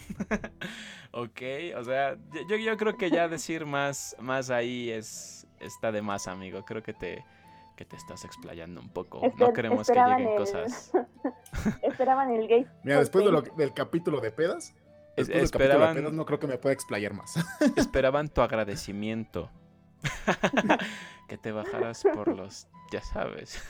ok, 1.13 1.41
o 1.77 1.85
sea, 1.85 2.19
yo, 2.49 2.57
yo 2.57 2.77
creo 2.77 2.97
que 2.97 3.11
ya 3.11 3.29
decir 3.29 3.67
más, 3.67 4.17
más 4.19 4.51
ahí 4.51 4.91
es 4.91 5.47
está 5.61 5.93
de 5.93 6.03
más, 6.03 6.29
amigo. 6.29 6.65
Creo 6.65 6.83
que 6.83 6.93
te, 6.93 7.25
que 7.77 7.85
te 7.85 7.97
estás 7.97 8.25
explayando 8.25 8.81
un 8.81 8.89
poco. 8.89 9.21
no 9.39 9.53
queremos 9.53 9.89
que 9.89 9.95
lleguen 9.95 10.37
cosas. 10.37 10.93
esperaban 11.83 12.31
el 12.31 12.47
gay. 12.47 12.67
Mira, 12.83 12.99
después 12.99 13.25
del 13.57 13.75
capítulo 13.75 14.21
de 14.21 14.31
pedas, 14.31 14.75
esperaban... 15.17 16.17
no 16.17 16.27
creo 16.27 16.39
que 16.39 16.47
me 16.47 16.59
pueda 16.59 16.73
explayar 16.73 17.15
más. 17.15 17.37
esperaban 17.77 18.29
tu 18.29 18.41
agradecimiento. 18.41 19.51
que 21.29 21.39
te 21.39 21.51
bajaras 21.51 22.03
por 22.03 22.29
los, 22.29 22.69
ya 22.93 23.01
sabes. 23.01 23.63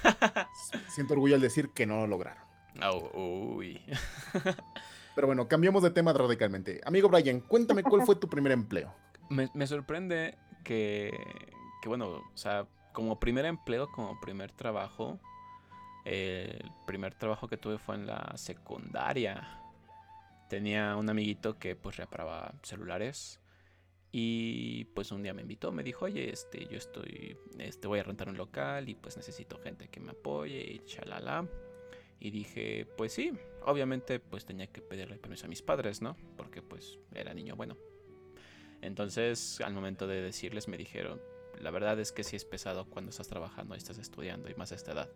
Siento 0.88 1.14
orgullo 1.14 1.36
al 1.36 1.40
decir 1.40 1.70
que 1.70 1.86
no 1.86 1.98
lo 2.00 2.06
lograron. 2.08 2.42
uy. 3.14 3.80
Pero 5.14 5.28
bueno, 5.28 5.46
cambiamos 5.46 5.84
de 5.84 5.90
tema 5.90 6.12
radicalmente. 6.12 6.80
Amigo 6.84 7.08
Brian, 7.08 7.40
cuéntame 7.40 7.84
cuál 7.84 8.02
fue 8.02 8.16
tu 8.16 8.28
primer 8.28 8.50
empleo. 8.50 8.92
Me, 9.30 9.48
me 9.54 9.66
sorprende 9.68 10.36
que, 10.64 11.12
que, 11.80 11.88
bueno, 11.88 12.08
o 12.08 12.36
sea, 12.36 12.66
como 12.92 13.20
primer 13.20 13.44
empleo, 13.44 13.88
como 13.92 14.18
primer 14.20 14.50
trabajo, 14.50 15.20
el 16.04 16.70
primer 16.86 17.14
trabajo 17.14 17.48
que 17.48 17.56
tuve 17.56 17.78
fue 17.78 17.94
en 17.94 18.06
la 18.06 18.32
secundaria. 18.36 19.63
Tenía 20.54 20.94
un 20.94 21.10
amiguito 21.10 21.58
que 21.58 21.74
pues 21.74 21.96
reparaba 21.96 22.54
celulares 22.62 23.40
y 24.12 24.84
pues 24.94 25.10
un 25.10 25.20
día 25.20 25.34
me 25.34 25.42
invitó, 25.42 25.72
me 25.72 25.82
dijo, 25.82 26.04
oye, 26.04 26.32
este, 26.32 26.66
yo 26.66 26.78
estoy, 26.78 27.36
este, 27.58 27.88
voy 27.88 27.98
a 27.98 28.04
rentar 28.04 28.28
un 28.28 28.36
local 28.36 28.88
y 28.88 28.94
pues 28.94 29.16
necesito 29.16 29.58
gente 29.58 29.88
que 29.88 29.98
me 29.98 30.12
apoye 30.12 30.60
y 30.60 30.78
chalala. 30.84 31.48
Y 32.20 32.30
dije, 32.30 32.86
pues 32.96 33.14
sí, 33.14 33.32
obviamente 33.64 34.20
pues 34.20 34.46
tenía 34.46 34.68
que 34.68 34.80
pedirle 34.80 35.18
permiso 35.18 35.46
a 35.46 35.48
mis 35.48 35.60
padres, 35.60 36.00
¿no? 36.00 36.16
Porque 36.36 36.62
pues 36.62 37.00
era 37.12 37.34
niño 37.34 37.56
bueno. 37.56 37.76
Entonces 38.80 39.60
al 39.60 39.74
momento 39.74 40.06
de 40.06 40.22
decirles 40.22 40.68
me 40.68 40.76
dijeron, 40.76 41.20
la 41.60 41.72
verdad 41.72 41.98
es 41.98 42.12
que 42.12 42.22
sí 42.22 42.36
es 42.36 42.44
pesado 42.44 42.88
cuando 42.88 43.10
estás 43.10 43.26
trabajando 43.26 43.74
y 43.74 43.78
estás 43.78 43.98
estudiando 43.98 44.48
y 44.48 44.54
más 44.54 44.70
a 44.70 44.76
esta 44.76 44.92
edad. 44.92 45.10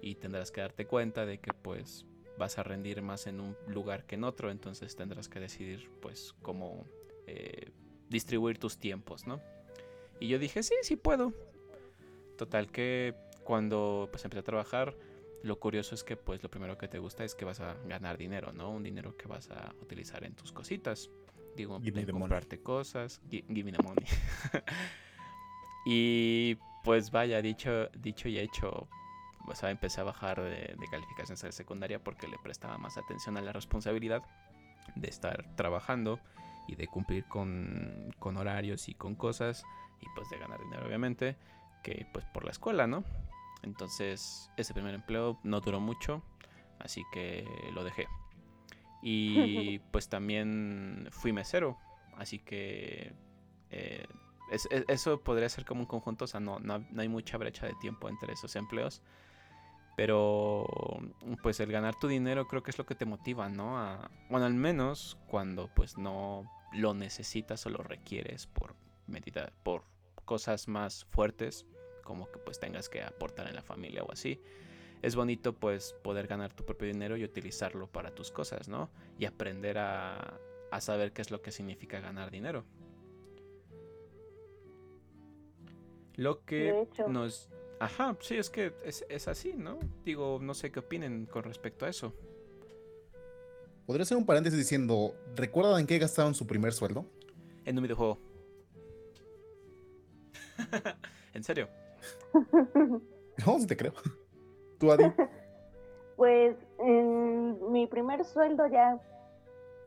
Y 0.00 0.14
tendrás 0.14 0.52
que 0.52 0.60
darte 0.60 0.86
cuenta 0.86 1.26
de 1.26 1.40
que 1.40 1.52
pues 1.52 2.06
vas 2.38 2.58
a 2.58 2.62
rendir 2.62 3.02
más 3.02 3.26
en 3.26 3.40
un 3.40 3.56
lugar 3.66 4.04
que 4.04 4.14
en 4.14 4.24
otro, 4.24 4.50
entonces 4.50 4.96
tendrás 4.96 5.28
que 5.28 5.40
decidir 5.40 5.90
pues 6.00 6.34
cómo 6.42 6.86
eh, 7.26 7.70
distribuir 8.08 8.58
tus 8.58 8.78
tiempos, 8.78 9.26
¿no? 9.26 9.40
Y 10.20 10.28
yo 10.28 10.38
dije, 10.38 10.62
sí, 10.62 10.74
sí 10.82 10.96
puedo. 10.96 11.32
Total 12.36 12.70
que 12.70 13.14
cuando 13.44 14.08
pues 14.10 14.24
empecé 14.24 14.40
a 14.40 14.44
trabajar, 14.44 14.94
lo 15.42 15.58
curioso 15.58 15.94
es 15.94 16.04
que 16.04 16.16
pues 16.16 16.42
lo 16.42 16.50
primero 16.50 16.78
que 16.78 16.88
te 16.88 16.98
gusta 16.98 17.24
es 17.24 17.34
que 17.34 17.44
vas 17.44 17.60
a 17.60 17.74
ganar 17.86 18.16
dinero, 18.16 18.52
¿no? 18.52 18.70
Un 18.70 18.82
dinero 18.82 19.16
que 19.16 19.26
vas 19.26 19.50
a 19.50 19.74
utilizar 19.80 20.24
en 20.24 20.34
tus 20.34 20.52
cositas. 20.52 21.10
Digo, 21.56 21.80
en 21.82 22.06
comprarte 22.06 22.60
cosas. 22.60 23.20
Give 23.30 23.64
me 23.64 23.72
the 23.72 23.82
money. 23.82 24.06
Y 25.90 26.56
pues 26.84 27.10
vaya, 27.10 27.40
dicho, 27.40 27.88
dicho 27.98 28.28
y 28.28 28.38
hecho, 28.38 28.88
o 29.46 29.54
sea, 29.54 29.70
empecé 29.70 30.00
a 30.00 30.04
bajar 30.04 30.40
de, 30.40 30.76
calificaciones 30.90 31.40
de 31.42 31.52
secundaria 31.52 32.02
porque 32.02 32.28
le 32.28 32.38
prestaba 32.38 32.78
más 32.78 32.98
atención 32.98 33.36
a 33.36 33.40
la 33.40 33.52
responsabilidad 33.52 34.22
de 34.94 35.08
estar 35.08 35.44
trabajando 35.56 36.20
y 36.66 36.74
de 36.74 36.86
cumplir 36.86 37.24
con, 37.24 38.14
con 38.18 38.36
horarios 38.36 38.88
y 38.88 38.94
con 38.94 39.14
cosas 39.14 39.64
y 40.00 40.06
pues 40.14 40.28
de 40.30 40.38
ganar 40.38 40.60
dinero 40.60 40.86
obviamente 40.86 41.36
que 41.82 42.06
pues 42.12 42.24
por 42.26 42.44
la 42.44 42.50
escuela, 42.50 42.86
¿no? 42.86 43.04
Entonces 43.62 44.50
ese 44.56 44.74
primer 44.74 44.94
empleo 44.94 45.38
no 45.42 45.60
duró 45.60 45.80
mucho, 45.80 46.22
así 46.78 47.04
que 47.12 47.46
lo 47.72 47.84
dejé. 47.84 48.06
Y 49.02 49.78
pues 49.92 50.08
también 50.08 51.08
fui 51.10 51.32
mesero, 51.32 51.78
así 52.16 52.38
que 52.38 53.12
eh, 53.70 54.06
eso 54.88 55.20
podría 55.20 55.48
ser 55.48 55.64
como 55.64 55.82
un 55.82 55.86
conjunto, 55.86 56.24
o 56.24 56.28
sea, 56.28 56.40
no, 56.40 56.58
no, 56.58 56.84
hay 56.96 57.08
mucha 57.08 57.36
brecha 57.36 57.66
de 57.66 57.74
tiempo 57.74 58.08
entre 58.08 58.32
esos 58.32 58.56
empleos. 58.56 59.02
Pero 59.98 60.64
pues 61.42 61.58
el 61.58 61.72
ganar 61.72 61.96
tu 61.98 62.06
dinero 62.06 62.46
creo 62.46 62.62
que 62.62 62.70
es 62.70 62.78
lo 62.78 62.86
que 62.86 62.94
te 62.94 63.04
motiva, 63.04 63.48
¿no? 63.48 63.80
A, 63.80 64.08
bueno, 64.30 64.46
al 64.46 64.54
menos 64.54 65.18
cuando 65.26 65.66
pues 65.74 65.98
no 65.98 66.44
lo 66.72 66.94
necesitas 66.94 67.66
o 67.66 67.70
lo 67.70 67.78
requieres 67.78 68.46
por 68.46 68.76
medida, 69.08 69.52
por 69.64 69.82
cosas 70.24 70.68
más 70.68 71.04
fuertes, 71.06 71.66
como 72.04 72.30
que 72.30 72.38
pues 72.38 72.60
tengas 72.60 72.88
que 72.88 73.02
aportar 73.02 73.48
en 73.48 73.56
la 73.56 73.62
familia 73.62 74.04
o 74.04 74.12
así. 74.12 74.40
Es 75.02 75.16
bonito 75.16 75.52
pues 75.52 75.96
poder 76.04 76.28
ganar 76.28 76.52
tu 76.52 76.64
propio 76.64 76.86
dinero 76.86 77.16
y 77.16 77.24
utilizarlo 77.24 77.88
para 77.88 78.14
tus 78.14 78.30
cosas, 78.30 78.68
¿no? 78.68 78.90
Y 79.18 79.24
aprender 79.24 79.78
a, 79.78 80.38
a 80.70 80.80
saber 80.80 81.12
qué 81.12 81.22
es 81.22 81.32
lo 81.32 81.42
que 81.42 81.50
significa 81.50 81.98
ganar 81.98 82.30
dinero. 82.30 82.64
Lo 86.14 86.44
que 86.44 86.86
nos... 87.08 87.48
Ajá, 87.80 88.16
sí, 88.20 88.36
es 88.36 88.50
que 88.50 88.72
es, 88.84 89.28
así, 89.28 89.54
¿no? 89.54 89.78
Digo, 90.04 90.38
no 90.40 90.54
sé 90.54 90.72
qué 90.72 90.80
opinen 90.80 91.26
con 91.26 91.44
respecto 91.44 91.86
a 91.86 91.88
eso. 91.88 92.12
Podría 93.86 94.04
ser 94.04 94.16
un 94.16 94.26
paréntesis 94.26 94.58
diciendo, 94.58 95.14
¿recuerdan 95.36 95.80
en 95.80 95.86
qué 95.86 95.98
gastaron 95.98 96.34
su 96.34 96.46
primer 96.46 96.72
sueldo? 96.72 97.04
En 97.64 97.78
un 97.78 97.82
videojuego. 97.84 98.18
¿En 101.34 101.44
serio? 101.44 101.68
no, 103.46 103.58
si 103.58 103.66
te 103.66 103.76
creo. 103.76 103.92
¿Tú, 104.78 104.90
Adi? 104.90 105.04
pues 106.16 106.56
en 106.80 107.70
mi 107.70 107.86
primer 107.86 108.24
sueldo 108.24 108.66
ya 108.66 109.00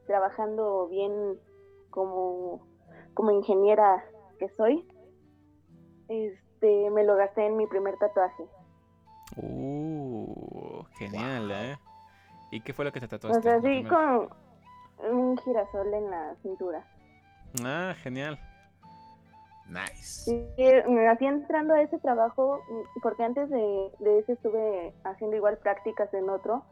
trabajando 0.08 0.88
bien 0.88 1.38
como, 1.89 2.65
como 3.13 3.32
ingeniera 3.32 4.06
que 4.39 4.47
soy, 4.49 4.88
este, 6.08 6.51
me 6.62 7.04
lo 7.04 7.15
gasté 7.15 7.45
en 7.45 7.58
mi 7.58 7.67
primer 7.67 7.97
tatuaje. 7.97 8.43
Uh, 9.38 10.84
genial, 10.97 11.52
¿eh? 11.52 11.78
¿Y 12.52 12.62
qué 12.62 12.74
fue 12.74 12.86
lo 12.86 12.91
que 12.91 13.00
te 13.00 13.08
tatuaste? 13.08 13.39
O 13.39 13.41
sea, 13.41 13.62
sí, 13.62 13.84
con 13.86 14.30
un 15.10 15.38
girasol 15.38 15.93
en 15.93 16.10
la 16.12 16.36
cintura. 16.41 16.86
Ah, 17.63 17.95
genial. 18.04 18.39
Nice. 19.67 20.30
me 20.89 21.08
hacía 21.08 21.30
entrando 21.30 21.74
a 21.74 21.82
ese 21.82 21.97
trabajo, 22.00 22.60
porque 23.02 23.24
antes 23.24 23.50
de, 23.50 23.91
de, 24.00 24.19
ese 24.19 24.34
estuve 24.34 24.93
haciendo 25.06 25.38
igual 25.38 25.58
prácticas 25.60 26.13
en 26.13 26.30
otro. 26.30 26.63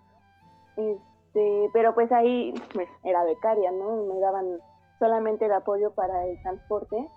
Este, 0.76 1.70
pero 1.72 1.94
pues 1.94 2.12
ahí 2.12 2.54
pues, 2.74 2.90
era 3.04 3.24
becaria, 3.24 3.72
¿no? 3.72 4.04
Me 4.14 4.20
daban 4.20 4.60
solamente 5.00 5.46
el 5.46 5.54
apoyo 5.54 5.92
para 5.92 6.26
el 6.26 6.42
transporte 6.42 7.08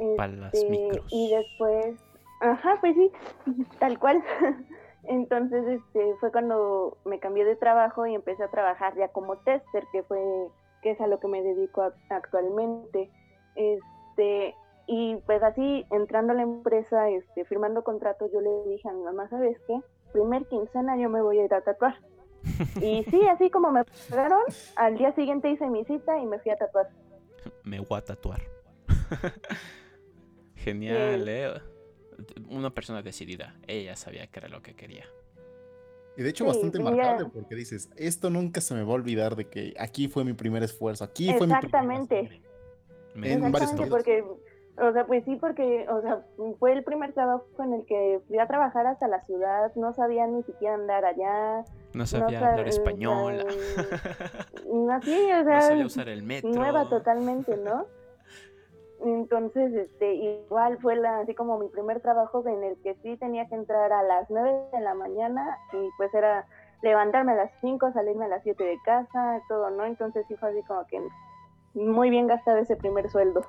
este, 0.00 1.02
y 1.10 1.30
después, 1.30 1.96
ajá, 2.40 2.78
pues 2.80 2.94
sí, 2.96 3.12
tal 3.78 3.98
cual. 3.98 4.22
Entonces, 5.04 5.66
este, 5.66 6.14
fue 6.20 6.30
cuando 6.30 6.98
me 7.04 7.18
cambié 7.18 7.44
de 7.44 7.56
trabajo 7.56 8.06
y 8.06 8.14
empecé 8.14 8.44
a 8.44 8.50
trabajar 8.50 8.94
ya 8.96 9.08
como 9.08 9.36
tester, 9.38 9.84
que 9.92 10.02
fue, 10.02 10.20
que 10.82 10.92
es 10.92 11.00
a 11.00 11.06
lo 11.06 11.20
que 11.20 11.28
me 11.28 11.42
dedico 11.42 11.92
actualmente. 12.10 13.10
Este, 13.56 14.54
y 14.86 15.16
pues 15.26 15.42
así, 15.42 15.86
entrando 15.90 16.32
a 16.32 16.36
la 16.36 16.42
empresa, 16.42 17.08
este, 17.10 17.44
firmando 17.44 17.82
contratos, 17.82 18.30
yo 18.32 18.40
le 18.40 18.50
dije 18.68 18.88
a 18.88 18.92
mi 18.92 19.02
mamá, 19.02 19.28
¿sabes 19.28 19.58
qué? 19.66 19.80
Primer 20.12 20.46
quincena 20.46 20.96
yo 20.96 21.08
me 21.08 21.22
voy 21.22 21.38
a 21.38 21.44
ir 21.44 21.54
a 21.54 21.60
tatuar. 21.60 21.96
y 22.80 23.04
sí, 23.04 23.26
así 23.28 23.50
como 23.50 23.70
me 23.70 23.84
pagaron, 24.08 24.40
al 24.76 24.96
día 24.96 25.12
siguiente 25.14 25.50
hice 25.50 25.68
mi 25.68 25.84
cita 25.84 26.18
y 26.18 26.26
me 26.26 26.38
fui 26.38 26.52
a 26.52 26.56
tatuar. 26.56 26.88
Me 27.64 27.80
voy 27.80 27.98
a 27.98 28.04
tatuar. 28.04 28.40
Genial, 30.64 31.28
¿eh? 31.28 31.52
Una 32.48 32.70
persona 32.70 33.02
decidida. 33.02 33.56
Ella 33.66 33.96
sabía 33.96 34.26
que 34.26 34.40
era 34.40 34.48
lo 34.48 34.62
que 34.62 34.74
quería. 34.74 35.06
Y 36.16 36.22
de 36.22 36.28
hecho 36.28 36.44
bastante 36.44 36.78
marcable 36.80 37.30
porque 37.32 37.54
dices, 37.54 37.90
esto 37.96 38.28
nunca 38.28 38.60
se 38.60 38.74
me 38.74 38.82
va 38.82 38.90
a 38.90 38.94
olvidar 38.94 39.36
de 39.36 39.48
que 39.48 39.74
aquí 39.78 40.08
fue 40.08 40.24
mi 40.24 40.34
primer 40.34 40.62
esfuerzo, 40.62 41.04
aquí 41.04 41.32
fue 41.38 41.46
mi 41.46 41.54
Exactamente. 41.54 42.42
Exactamente, 43.14 43.86
porque, 43.86 44.22
o 44.76 44.92
sea, 44.92 45.06
pues 45.06 45.24
sí, 45.24 45.36
porque, 45.36 45.86
o 45.88 46.02
sea, 46.02 46.22
fue 46.58 46.72
el 46.72 46.84
primer 46.84 47.12
trabajo 47.14 47.46
en 47.60 47.72
el 47.72 47.86
que 47.86 48.20
fui 48.28 48.38
a 48.38 48.46
trabajar 48.46 48.86
hasta 48.86 49.08
la 49.08 49.24
ciudad, 49.24 49.72
no 49.76 49.94
sabía 49.94 50.26
ni 50.26 50.42
siquiera 50.42 50.74
andar 50.74 51.04
allá. 51.04 51.64
No 51.94 52.06
sabía 52.06 52.38
hablar 52.38 52.68
español. 52.68 53.38
así, 54.92 55.14
o 55.14 55.44
sea, 55.44 55.54
no 55.54 55.60
sabía 55.62 55.86
usar 55.86 56.08
el 56.08 56.22
metro. 56.22 56.50
Nueva 56.50 56.88
totalmente, 56.88 57.56
¿no? 57.56 57.86
Entonces, 59.02 59.72
este, 59.72 60.14
igual 60.14 60.78
fue 60.80 60.96
la, 60.96 61.20
así 61.20 61.34
como 61.34 61.58
mi 61.58 61.68
primer 61.68 62.00
trabajo 62.00 62.46
en 62.46 62.62
el 62.62 62.76
que 62.82 62.94
sí 63.02 63.16
tenía 63.16 63.48
que 63.48 63.54
entrar 63.54 63.92
a 63.92 64.02
las 64.02 64.28
9 64.28 64.68
de 64.72 64.80
la 64.80 64.94
mañana 64.94 65.58
y 65.72 65.88
pues 65.96 66.12
era 66.12 66.46
levantarme 66.82 67.32
a 67.32 67.36
las 67.36 67.50
5, 67.60 67.92
salirme 67.92 68.26
a 68.26 68.28
las 68.28 68.42
7 68.42 68.62
de 68.62 68.78
casa, 68.84 69.40
todo, 69.48 69.70
¿no? 69.70 69.84
Entonces 69.84 70.26
sí 70.28 70.36
fue 70.36 70.50
así 70.50 70.62
como 70.64 70.86
que 70.86 71.00
muy 71.74 72.10
bien 72.10 72.26
gastado 72.26 72.58
ese 72.58 72.76
primer 72.76 73.08
sueldo. 73.10 73.44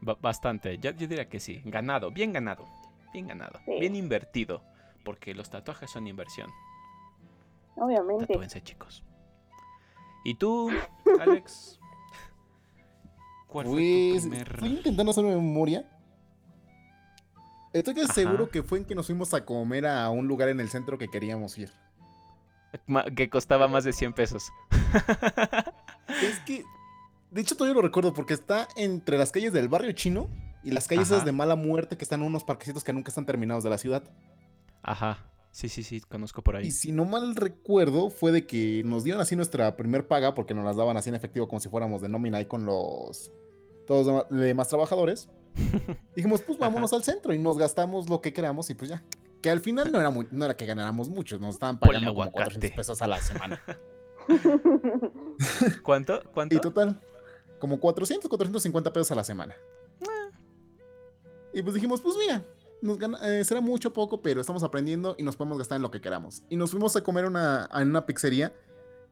Bastante, 0.00 0.78
yo, 0.78 0.92
diría 0.92 1.28
que 1.28 1.38
sí, 1.38 1.62
ganado, 1.64 2.10
bien 2.10 2.32
ganado, 2.32 2.64
bien 3.12 3.28
ganado, 3.28 3.60
bien 3.66 3.94
invertido, 3.94 4.62
porque 5.04 5.32
los 5.34 5.48
tatuajes 5.48 5.90
son 5.90 6.08
inversión. 6.08 6.50
Obviamente. 7.76 8.26
Tatúense, 8.26 8.60
chicos. 8.62 9.04
¿Y 10.24 10.34
tú, 10.34 10.70
Alex? 11.20 11.78
¿Cuál 13.52 13.66
fue 13.66 13.74
tu 13.74 14.12
Pues 14.12 14.22
primer- 14.22 14.52
estoy 14.54 14.68
intentando 14.70 15.10
hacer 15.12 15.24
memoria. 15.24 15.84
Estoy 17.72 17.94
Ajá. 18.00 18.12
seguro 18.12 18.48
que 18.50 18.62
fue 18.62 18.78
en 18.78 18.84
que 18.84 18.94
nos 18.94 19.06
fuimos 19.06 19.32
a 19.34 19.44
comer 19.44 19.86
a 19.86 20.10
un 20.10 20.26
lugar 20.28 20.48
en 20.48 20.60
el 20.60 20.68
centro 20.68 20.98
que 20.98 21.08
queríamos 21.08 21.56
ir. 21.58 21.70
Ma- 22.86 23.04
que 23.04 23.28
costaba 23.30 23.68
más 23.68 23.84
de 23.84 23.92
100 23.92 24.12
pesos? 24.14 24.50
Es 26.22 26.38
que, 26.40 26.64
de 27.30 27.40
hecho 27.40 27.56
todavía 27.56 27.74
lo 27.74 27.82
recuerdo 27.82 28.12
porque 28.12 28.34
está 28.34 28.68
entre 28.76 29.16
las 29.16 29.32
calles 29.32 29.52
del 29.52 29.68
barrio 29.68 29.92
chino 29.92 30.28
y 30.62 30.70
las 30.72 30.86
calles 30.88 31.10
esas 31.10 31.24
de 31.24 31.32
mala 31.32 31.56
muerte 31.56 31.96
que 31.96 32.04
están 32.04 32.20
en 32.20 32.26
unos 32.26 32.44
parquecitos 32.44 32.84
que 32.84 32.92
nunca 32.92 33.08
están 33.10 33.24
terminados 33.26 33.64
de 33.64 33.70
la 33.70 33.78
ciudad. 33.78 34.02
Ajá. 34.82 35.18
Sí, 35.50 35.68
sí, 35.68 35.82
sí, 35.82 36.00
conozco 36.00 36.42
por 36.42 36.56
ahí. 36.56 36.66
Y 36.66 36.70
si 36.70 36.92
no 36.92 37.04
mal 37.04 37.34
recuerdo, 37.36 38.10
fue 38.10 38.32
de 38.32 38.46
que 38.46 38.82
nos 38.84 39.04
dieron 39.04 39.20
así 39.22 39.36
nuestra 39.36 39.76
primer 39.76 40.06
paga 40.06 40.34
porque 40.34 40.54
nos 40.54 40.64
las 40.64 40.76
daban 40.76 40.96
así 40.96 41.08
en 41.08 41.14
efectivo 41.14 41.48
como 41.48 41.60
si 41.60 41.68
fuéramos 41.68 42.00
de 42.02 42.08
nómina 42.08 42.38
ahí 42.38 42.46
con 42.46 42.64
los 42.66 43.30
todos 43.86 44.26
los 44.30 44.40
demás 44.40 44.68
trabajadores. 44.68 45.28
Dijimos, 46.16 46.40
pues 46.42 46.58
vámonos 46.58 46.92
al 46.92 47.04
centro 47.04 47.34
y 47.34 47.38
nos 47.38 47.58
gastamos 47.58 48.08
lo 48.08 48.20
que 48.20 48.32
queramos 48.32 48.68
y 48.70 48.74
pues 48.74 48.90
ya. 48.90 49.02
Que 49.42 49.50
al 49.50 49.60
final 49.60 49.90
no 49.92 49.98
era, 50.00 50.10
muy- 50.10 50.28
no 50.30 50.44
era 50.44 50.56
que 50.56 50.64
ganáramos 50.66 51.08
mucho, 51.08 51.38
nos 51.38 51.54
estaban 51.54 51.78
pagando 51.78 52.10
como 52.10 52.22
aguacate. 52.22 52.44
400 52.60 52.76
pesos 52.76 53.02
a 53.02 53.06
la 53.08 53.20
semana. 53.20 53.60
¿Cuánto? 55.82 56.22
¿Cuánto? 56.32 56.54
Y 56.54 56.60
total, 56.60 57.00
como 57.58 57.80
400, 57.80 58.28
450 58.28 58.92
pesos 58.92 59.10
a 59.12 59.14
la 59.16 59.24
semana. 59.24 59.54
Y 61.52 61.60
pues 61.62 61.74
dijimos, 61.74 62.00
pues 62.00 62.16
mira, 62.16 62.44
nos 62.80 62.98
gana- 62.98 63.18
eh, 63.28 63.44
será 63.44 63.60
mucho 63.60 63.92
poco, 63.92 64.22
pero 64.22 64.40
estamos 64.40 64.62
aprendiendo 64.62 65.14
y 65.18 65.22
nos 65.22 65.36
podemos 65.36 65.58
gastar 65.58 65.76
en 65.76 65.82
lo 65.82 65.90
que 65.90 66.00
queramos. 66.00 66.42
Y 66.48 66.56
nos 66.56 66.70
fuimos 66.70 66.96
a 66.96 67.02
comer 67.02 67.24
una, 67.26 67.68
en 67.74 67.88
una 67.90 68.06
pizzería, 68.06 68.52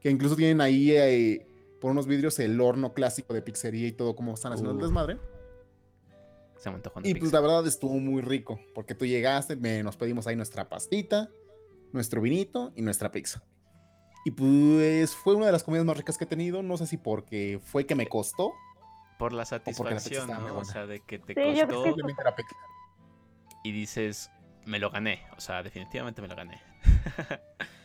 que 0.00 0.10
incluso 0.10 0.36
tienen 0.36 0.60
ahí 0.60 0.92
eh, 0.92 1.46
por 1.80 1.90
unos 1.90 2.06
vidrios 2.06 2.38
el 2.38 2.60
horno 2.60 2.92
clásico 2.92 3.32
de 3.34 3.42
pizzería 3.42 3.86
y 3.88 3.92
todo 3.92 4.14
como 4.16 4.34
están 4.34 4.52
haciendo 4.52 4.70
el 4.72 4.76
Uf. 4.76 4.82
desmadre. 4.82 5.18
Se 6.56 6.68
me 6.70 6.76
antojó 6.76 7.00
Y 7.00 7.12
pues 7.14 7.22
pizza. 7.24 7.36
la 7.36 7.40
verdad 7.40 7.66
estuvo 7.66 7.94
muy 7.98 8.20
rico, 8.22 8.60
porque 8.74 8.94
tú 8.94 9.06
llegaste, 9.06 9.56
me- 9.56 9.82
nos 9.82 9.96
pedimos 9.96 10.26
ahí 10.26 10.36
nuestra 10.36 10.68
pastita, 10.68 11.30
nuestro 11.92 12.20
vinito 12.20 12.72
y 12.76 12.82
nuestra 12.82 13.10
pizza. 13.10 13.42
Y 14.26 14.32
pues 14.32 15.14
fue 15.16 15.34
una 15.34 15.46
de 15.46 15.52
las 15.52 15.62
comidas 15.64 15.86
más 15.86 15.96
ricas 15.96 16.18
que 16.18 16.24
he 16.24 16.26
tenido, 16.26 16.62
no 16.62 16.76
sé 16.76 16.86
si 16.86 16.98
porque 16.98 17.58
fue 17.64 17.86
que 17.86 17.94
me 17.94 18.06
costó, 18.06 18.52
Por 19.18 19.32
la 19.32 19.46
satisfacción, 19.46 20.26
muy 20.26 20.48
¿no? 20.48 20.58
O 20.58 20.64
sea, 20.64 20.86
de 20.86 21.00
que 21.00 21.18
te 21.18 21.32
Sí, 21.34 21.58
yo 21.58 21.66
costó 21.66 21.94
que- 21.96 22.02
la 22.24 22.36
pizza. 22.36 22.56
y 23.64 23.72
dices, 23.72 24.30
me 24.66 24.78
lo 24.78 24.90
gané. 24.90 25.22
O 25.38 25.40
sea, 25.40 25.62
definitivamente 25.62 26.20
me 26.20 26.28
lo 26.28 26.36
gané. 26.36 26.60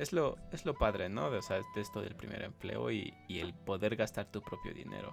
es, 0.00 0.12
lo, 0.12 0.36
es 0.52 0.64
lo 0.66 0.74
padre, 0.74 1.08
¿no? 1.08 1.30
De, 1.30 1.38
o 1.38 1.42
sea, 1.42 1.58
de 1.74 1.80
esto 1.80 2.00
del 2.00 2.14
primer 2.16 2.42
empleo 2.42 2.90
y, 2.90 3.12
y 3.28 3.40
el 3.40 3.54
poder 3.54 3.96
gastar 3.96 4.26
tu 4.26 4.40
propio 4.42 4.72
dinero. 4.74 5.12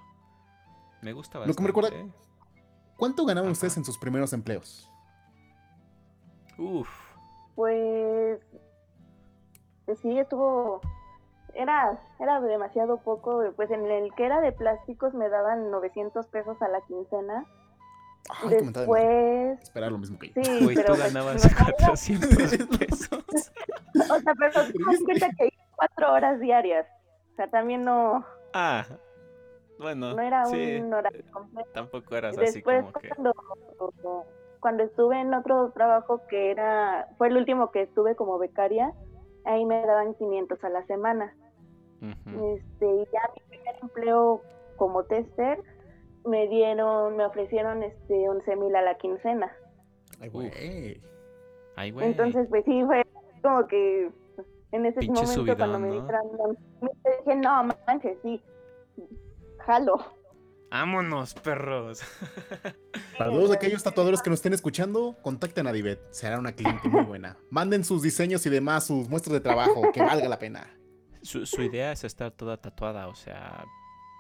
Me 1.02 1.14
gusta 1.14 1.40
Lo 1.40 1.46
bastante. 1.46 1.56
que 1.58 1.62
me 1.64 1.68
recuerda- 1.68 1.96
¿eh? 1.98 2.12
¿Cuánto 2.98 3.26
ganaban 3.26 3.50
Ajá. 3.50 3.54
ustedes 3.54 3.78
en 3.78 3.86
sus 3.86 3.98
primeros 3.98 4.34
empleos? 4.34 4.90
Uf. 6.58 6.90
Pues 7.56 8.40
pues 9.86 10.00
sí, 10.00 10.18
estuvo. 10.20 10.82
Era, 11.54 12.00
era 12.20 12.40
demasiado 12.42 12.98
poco. 12.98 13.42
Pues 13.56 13.72
en 13.72 13.86
el 13.90 14.14
que 14.16 14.26
era 14.26 14.42
de 14.42 14.52
plásticos 14.52 15.14
me 15.14 15.30
daban 15.30 15.72
900 15.72 16.28
pesos 16.28 16.62
a 16.62 16.68
la 16.68 16.82
quincena. 16.82 17.46
Ay, 18.30 18.50
Después. 18.50 19.62
Esperar 19.62 19.92
lo 19.92 19.98
mismo 19.98 20.20
que 20.20 20.28
yo. 20.30 20.44
Sí, 20.44 20.64
Güey, 20.64 20.76
pero. 20.76 20.94
tú 20.94 21.00
ganabas 21.00 21.34
no 21.36 21.40
sabía- 21.50 21.74
400 21.78 22.78
pesos. 22.78 23.24
O 24.12 24.20
sea, 24.20 24.34
pero 24.38 24.52
cuenta 25.06 25.30
que 25.38 25.46
hice 25.48 25.58
cuatro 25.76 26.14
horas 26.14 26.40
diarias. 26.40 26.86
O 27.34 27.36
sea, 27.36 27.48
también 27.50 27.84
no, 27.86 28.26
Ah, 28.54 28.86
bueno. 29.80 30.14
no 30.16 30.22
era 30.22 30.46
sí, 30.46 30.76
un 30.82 30.94
horario 30.94 31.24
completo. 31.32 31.70
Tampoco 31.74 32.16
eras 32.16 32.38
así 32.38 32.56
Después 32.56 32.82
como 32.82 32.94
que. 32.94 33.10
cuando, 33.10 33.34
cuando 34.60 34.84
estuve 34.84 35.22
en 35.22 35.34
otro 35.34 35.72
trabajo 35.72 36.22
que 36.28 36.52
era, 36.52 37.08
fue 37.18 37.28
el 37.28 37.38
último 37.38 37.72
que 37.72 37.84
estuve 37.84 38.16
como 38.16 38.38
becaria, 38.40 38.92
ahí 39.46 39.66
me 39.66 39.86
daban 39.86 40.14
500 40.16 40.64
a 40.64 40.70
la 40.70 40.86
semana. 40.88 41.34
Ujú. 42.02 42.56
Este, 42.56 42.86
y 42.86 43.06
ya 43.12 43.22
mi 43.36 43.42
primer 43.50 43.76
empleo 43.82 44.42
como 44.76 45.04
tester 45.04 45.62
me 46.28 46.48
dieron, 46.48 47.16
me 47.16 47.26
ofrecieron 47.26 47.84
este 47.84 48.30
11 48.30 48.56
mil 48.58 48.76
a 48.76 48.82
la 48.82 48.98
quincena. 48.98 49.52
Ay, 50.20 50.30
güey. 50.30 51.02
Ay, 51.76 51.92
güey. 51.92 52.08
Entonces, 52.08 52.48
pues 52.50 52.64
sí, 52.66 52.84
fue 52.86 53.06
como 53.42 53.66
que 53.68 54.12
en 54.72 54.86
ese 54.86 55.00
Pinche 55.00 55.24
momento 55.24 55.58
cuando 55.58 55.80
me 55.80 55.88
subidón, 55.90 56.08
dijeron, 56.08 56.58
dije, 57.26 57.36
no, 57.38 57.64
manches, 57.88 58.18
sí, 58.22 58.42
jalo. 59.60 59.98
Vámonos, 60.70 61.34
perros. 61.34 62.02
Para 63.18 63.32
todos 63.32 63.52
aquellos 63.52 63.82
tatuadores 63.84 64.22
que 64.22 64.30
nos 64.30 64.40
estén 64.40 64.54
escuchando, 64.54 65.16
contacten 65.22 65.66
a 65.66 65.72
Divet. 65.72 66.02
Será 66.12 66.38
una 66.38 66.52
cliente 66.52 66.90
muy 66.90 67.06
buena. 67.06 67.38
Manden 67.50 67.86
sus 67.86 68.02
diseños 68.02 68.46
y 68.46 68.50
demás, 68.50 68.86
sus 68.86 69.08
muestras 69.08 69.34
de 69.36 69.40
trabajo, 69.40 69.92
que 69.94 70.02
valga 70.02 70.28
la 70.28 70.40
pena. 70.40 70.78
Su, 71.22 71.46
su 71.46 71.62
idea 71.62 71.94
es 71.94 72.04
estar 72.04 72.32
toda 72.32 72.58
tatuada, 72.58 73.08
o 73.08 73.16
sea, 73.16 73.64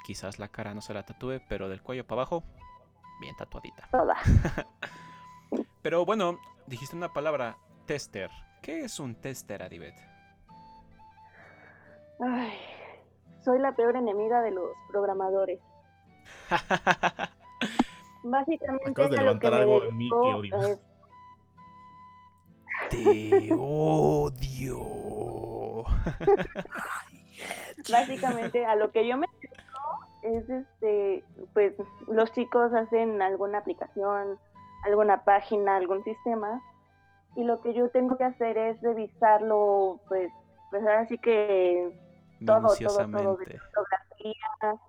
quizás 0.07 0.39
la 0.39 0.47
cara 0.47 0.73
no 0.73 0.79
se 0.79 0.93
la 0.93 1.03
tatúe, 1.03 1.41
pero 1.49 1.67
del 1.67 1.81
cuello 1.83 2.07
para 2.07 2.21
abajo, 2.21 2.41
bien 3.19 3.35
tatuadita. 3.35 3.89
Toda. 3.91 4.15
Pero 5.81 6.05
bueno, 6.05 6.39
dijiste 6.65 6.95
una 6.95 7.11
palabra, 7.11 7.57
tester. 7.85 8.29
¿Qué 8.61 8.85
es 8.85 8.99
un 9.01 9.15
tester, 9.15 9.61
Adibet? 9.63 9.95
Ay, 12.21 12.53
soy 13.43 13.59
la 13.59 13.73
peor 13.75 13.97
enemiga 13.97 14.41
de 14.41 14.51
los 14.51 14.71
programadores. 14.89 15.59
Básicamente 18.23 18.89
Acabas 18.89 19.11
de 19.11 19.17
a 19.17 19.23
lo 19.23 19.39
que 19.39 19.47
levantar 19.47 19.53
algo 19.53 19.83
en 19.83 19.97
mí 19.97 20.09
que 20.09 20.15
odio. 20.15 20.61
es- 20.61 20.79
Te 22.89 23.49
odio. 23.53 24.83
básicamente 27.91 28.65
a 28.65 28.75
lo 28.75 28.91
que 28.91 29.07
yo 29.07 29.17
me 29.17 29.26
es 30.21 30.49
este, 30.49 31.23
pues 31.53 31.73
los 32.07 32.31
chicos 32.31 32.73
hacen 32.73 33.21
alguna 33.21 33.59
aplicación, 33.59 34.37
alguna 34.85 35.23
página, 35.23 35.75
algún 35.75 36.03
sistema 36.03 36.61
y 37.35 37.43
lo 37.43 37.61
que 37.61 37.73
yo 37.73 37.89
tengo 37.89 38.17
que 38.17 38.23
hacer 38.23 38.57
es 38.57 38.81
revisarlo, 38.81 39.99
pues, 40.07 40.31
pues 40.71 40.81
ahora 40.81 41.07
sí 41.07 41.19
que 41.19 41.95
todo, 42.45 42.67
todo, 42.79 43.11
todo, 43.11 43.37
de 43.37 43.59
fotografía 43.59 44.79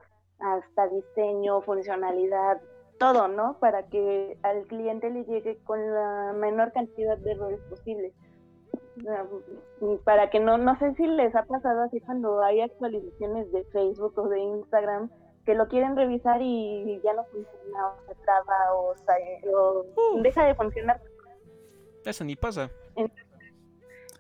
hasta 0.41 0.89
diseño, 0.89 1.61
funcionalidad, 1.61 2.59
todo, 2.99 3.29
¿no? 3.29 3.59
Para 3.59 3.85
que 3.85 4.39
al 4.43 4.63
cliente 4.67 5.11
le 5.11 5.25
llegue 5.25 5.59
con 5.65 5.79
la 5.93 6.33
menor 6.35 6.73
cantidad 6.73 7.19
de 7.19 7.33
errores 7.33 7.61
posibles. 7.69 8.15
Para 10.05 10.31
que 10.31 10.41
no, 10.41 10.59
no 10.59 10.79
sé 10.79 10.95
si 10.95 11.07
les 11.07 11.35
ha 11.35 11.45
pasado 11.45 11.83
así 11.83 12.01
cuando 12.01 12.43
hay 12.43 12.61
actualizaciones 12.61 13.51
de 13.53 13.65
Facebook 13.65 14.13
o 14.19 14.29
de 14.29 14.41
Instagram 14.41 15.11
que 15.47 15.55
lo 15.55 15.69
quieren 15.69 15.97
revisar 15.97 16.41
y 16.43 17.01
ya 17.03 17.15
no 17.15 17.25
funciona 17.27 17.87
o 17.89 17.97
se 18.07 18.15
traba 18.17 18.75
o, 18.75 18.95
se- 18.97 19.49
o 19.55 19.85
deja 20.23 20.45
de 20.45 20.55
funcionar. 20.55 21.01
Eso 22.05 22.25
ni 22.25 22.37
pasa. 22.37 22.71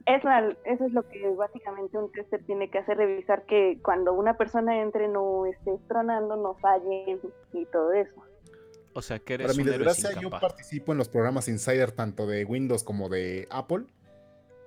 Eso, 0.07 0.29
eso 0.65 0.85
es 0.87 0.93
lo 0.93 1.07
que 1.07 1.29
básicamente 1.37 1.99
un 1.99 2.11
tester 2.13 2.43
tiene 2.47 2.71
que 2.71 2.79
hacer, 2.79 2.97
revisar 2.97 3.45
que 3.45 3.79
cuando 3.83 4.15
una 4.15 4.39
persona 4.39 4.81
entre 4.81 5.07
no 5.07 5.45
esté 5.45 5.77
tronando, 5.87 6.35
no 6.37 6.55
falle 6.55 7.19
y 7.53 7.67
todo 7.67 7.93
eso. 7.93 8.15
O 8.95 9.03
sea, 9.03 9.19
que 9.19 9.35
Para 9.35 9.45
eres 9.45 9.57
mi 9.59 9.65
un 9.65 9.69
héroe 9.69 9.85
desgracia, 9.85 10.19
yo 10.19 10.31
participo 10.31 10.93
en 10.93 10.99
los 10.99 11.11
programas 11.11 11.47
Insider 11.49 11.93
tanto 11.93 12.27
de 12.27 12.47
Windows 12.47 12.85
como 12.85 13.11
de 13.11 13.47
Apple. 13.51 13.85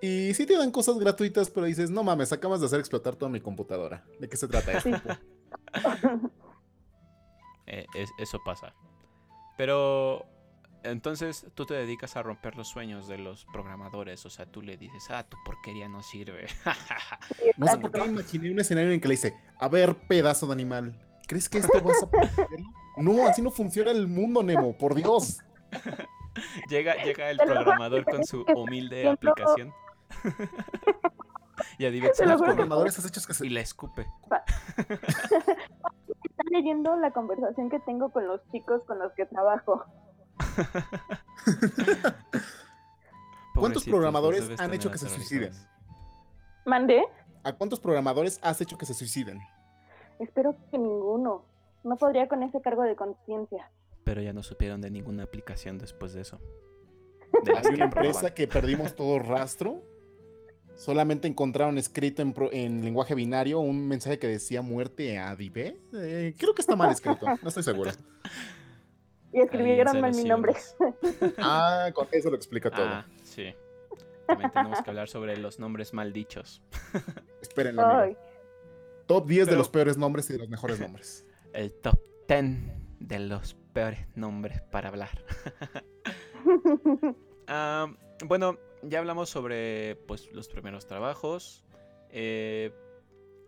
Y 0.02 0.34
sí 0.34 0.46
te 0.48 0.58
dan 0.58 0.72
cosas 0.72 0.98
gratuitas, 0.98 1.50
pero 1.52 1.66
dices, 1.68 1.92
no 1.92 2.04
mames, 2.04 2.34
acabas 2.34 2.60
de 2.60 2.66
hacer 2.66 2.80
explotar 2.80 3.16
toda 3.16 3.30
mi 3.32 3.40
computadora. 3.40 4.04
¿De 4.20 4.28
qué 4.28 4.36
se 4.38 4.48
trata 4.48 4.74
esto? 4.74 4.90
Eh, 7.68 7.86
es- 7.96 8.12
eso 8.18 8.40
pasa. 8.44 8.74
Pero 9.58 10.26
entonces 10.84 11.46
tú 11.54 11.66
te 11.66 11.74
dedicas 11.76 12.16
a 12.18 12.24
romper 12.24 12.58
los 12.58 12.68
sueños 12.68 13.08
de 13.08 13.18
los 13.18 13.46
programadores. 13.46 14.26
O 14.26 14.30
sea, 14.30 14.46
tú 14.46 14.62
le 14.62 14.76
dices, 14.78 15.06
ah, 15.10 15.24
tu 15.24 15.38
porquería 15.46 15.88
no 15.88 16.02
sirve. 16.04 16.48
No 17.58 17.68
sé 17.68 17.78
por 17.78 17.92
qué 17.92 18.02
me 18.02 18.08
imaginé 18.08 18.52
un 18.52 18.60
escenario 18.60 18.90
en 18.90 18.96
el 18.96 19.02
que 19.02 19.08
le 19.08 19.14
dice, 19.14 19.36
a 19.60 19.70
ver, 19.70 19.96
pedazo 20.08 20.48
de 20.48 20.54
animal, 20.54 21.00
¿crees 21.28 21.48
que 21.48 21.60
esto 21.60 21.80
vas 21.82 22.04
a 22.04 22.10
poder? 22.10 22.30
No, 22.98 23.26
así 23.28 23.42
no 23.42 23.52
funciona 23.52 23.92
el 23.92 24.08
mundo, 24.08 24.44
Nemo, 24.44 24.78
por 24.78 24.96
Dios. 24.96 25.38
llega, 26.70 26.96
llega 27.04 27.30
el 27.30 27.38
programador 27.38 28.04
con 28.04 28.26
su 28.26 28.42
humilde 28.54 29.08
aplicación. 29.08 29.72
y 31.78 31.86
adivina, 31.86 32.12
Te 32.14 32.26
lo 32.26 32.32
Los 32.32 32.42
programadores 32.42 32.98
has 33.00 33.06
hecho 33.06 33.22
que 33.26 33.34
se... 33.34 33.48
y 33.48 33.50
la 33.50 33.62
escupe. 33.62 34.08
Están 34.78 36.48
leyendo 36.52 36.96
la 36.96 37.12
conversación 37.12 37.70
que 37.70 37.80
tengo 37.80 38.12
con 38.12 38.28
los 38.28 38.42
chicos 38.52 38.84
con 38.86 39.00
los 39.00 39.14
que 39.14 39.26
trabajo. 39.26 39.86
Los 43.56 43.84
programadores 43.84 44.50
han 44.60 44.74
hecho 44.74 44.92
que 44.92 44.98
se 44.98 45.10
suiciden? 45.10 45.52
¿Mandé? 46.66 47.04
¿A 47.44 47.54
cuántos 47.54 47.80
programadores 47.80 48.40
has 48.44 48.62
hecho 48.62 48.78
que 48.78 48.86
se 48.86 48.94
suiciden? 48.94 49.40
Espero 50.20 50.56
que 50.70 50.78
ninguno. 50.78 51.46
no 51.84 51.98
podría 51.98 52.28
con 52.28 52.44
ese 52.44 52.62
cargo 52.62 52.84
de 52.84 52.96
conciencia. 52.96 53.72
Pero 54.04 54.22
ya 54.22 54.34
no 54.34 54.44
supieron 54.44 54.82
de 54.82 54.92
ninguna 54.92 55.24
aplicación 55.24 55.80
después 55.80 56.14
de 56.14 56.22
eso. 56.22 56.40
De 57.44 57.58
Hay 57.58 57.74
una 57.74 57.86
empresa 57.86 58.34
que 58.34 58.48
perdimos 58.48 58.96
todo 58.96 59.20
rastro. 59.20 59.82
Solamente 60.82 61.28
encontraron 61.28 61.78
escrito 61.78 62.24
en, 62.24 62.84
lenguaje 62.84 63.14
binario 63.14 63.60
un 63.60 63.88
mensaje 63.88 64.18
que 64.18 64.26
decía 64.26 64.64
muerte 64.64 65.20
a 65.20 65.36
Dive. 65.36 65.80
Eh, 65.94 66.34
creo 66.36 66.56
que 66.56 66.62
está 66.62 66.76
mal 66.76 66.90
escrito, 66.90 67.24
no 67.40 67.50
estoy 67.50 67.62
seguro. 67.62 67.92
Y 69.32 69.42
escribieron 69.42 70.02
mal 70.02 70.16
mi 70.16 70.24
nombre. 70.24 70.56
Ah, 71.38 71.92
con 71.94 72.08
eso 72.12 72.32
lo 72.32 72.36
explica 72.36 72.72
todo. 72.72 72.84
Ah, 72.84 73.06
sí. 73.22 73.54
También 74.26 74.50
tenemos 74.50 74.82
que 74.82 74.90
hablar 74.90 75.08
sobre 75.08 75.38
los 75.38 75.60
nombres 75.60 75.94
mal 75.94 76.14
dichos. 76.14 76.64
Espérenlo. 77.44 77.84
Top 79.06 79.28
10 79.28 79.50
de 79.50 79.56
los 79.58 79.70
peores 79.70 80.00
nombres 80.00 80.32
y 80.32 80.34
de 80.34 80.40
los 80.40 80.50
mejores 80.50 80.80
nombres. 80.80 81.28
El 81.54 81.74
top 81.74 82.00
10 82.28 82.56
de 82.98 83.20
los 83.20 83.54
peores 83.54 84.08
nombres 84.16 84.62
para 84.72 84.90
hablar. 84.90 85.24
Ah, 87.54 87.94
bueno, 88.26 88.58
ya 88.84 89.00
hablamos 89.00 89.30
sobre 89.30 89.96
pues, 90.08 90.32
los 90.32 90.48
primeros 90.48 90.88
trabajos. 90.88 91.64
Eh, 92.10 92.74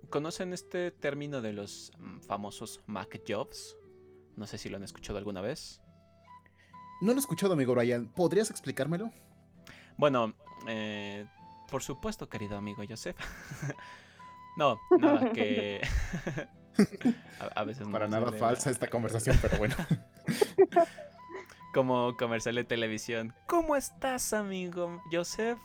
¿Conocen 0.10 0.54
este 0.54 0.92
término 0.92 1.42
de 1.42 1.54
los 1.54 1.92
mm, 1.98 2.20
famosos 2.20 2.82
Mac 2.86 3.22
Jobs? 3.28 3.78
No 4.36 4.48
sé 4.48 4.58
si 4.58 4.70
lo 4.70 4.78
han 4.78 4.84
escuchado 4.84 5.18
alguna 5.18 5.42
vez. 5.42 5.82
No 7.02 7.12
lo 7.12 7.18
he 7.18 7.20
escuchado, 7.20 7.54
amigo 7.54 7.74
Brian. 7.76 8.08
¿Podrías 8.08 8.50
explicármelo? 8.50 9.12
Bueno, 9.98 10.34
eh, 10.68 11.26
por 11.70 11.84
supuesto, 11.84 12.30
querido 12.30 12.58
amigo 12.58 12.84
Joseph. 12.88 13.18
no, 14.58 14.80
nada 15.00 15.32
que... 15.32 15.82
a, 17.56 17.64
veces 17.64 17.88
Para 17.88 18.08
nada 18.08 18.32
falsa 18.32 18.70
esta 18.70 18.90
conversación, 18.90 19.38
pero 19.42 19.58
bueno. 19.58 19.76
Como 21.74 22.16
comercial 22.18 22.56
de 22.56 22.64
televisión. 22.64 23.34
¿Cómo 23.48 23.76
estás, 23.76 24.34
amigo 24.34 25.02
Joseph? 25.12 25.58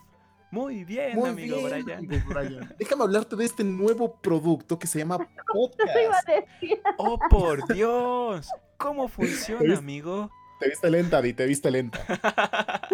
Muy 0.50 0.84
bien, 0.84 1.24
amigo, 1.24 1.60
Brian. 1.62 2.74
Déjame 2.78 3.04
hablarte 3.04 3.36
de 3.36 3.44
este 3.44 3.62
nuevo 3.62 4.14
producto 4.16 4.78
que 4.78 4.86
se 4.86 5.00
llama 5.00 5.18
Podcast. 5.52 6.28
Oh, 6.96 7.18
por 7.28 7.70
Dios. 7.74 8.48
¿Cómo 8.78 9.08
funciona, 9.08 9.76
amigo? 9.76 10.30
Te 10.58 10.70
viste 10.70 10.90
lenta, 10.90 11.20
Di, 11.20 11.34
te 11.34 11.44
viste 11.44 11.70
lenta. 11.70 12.00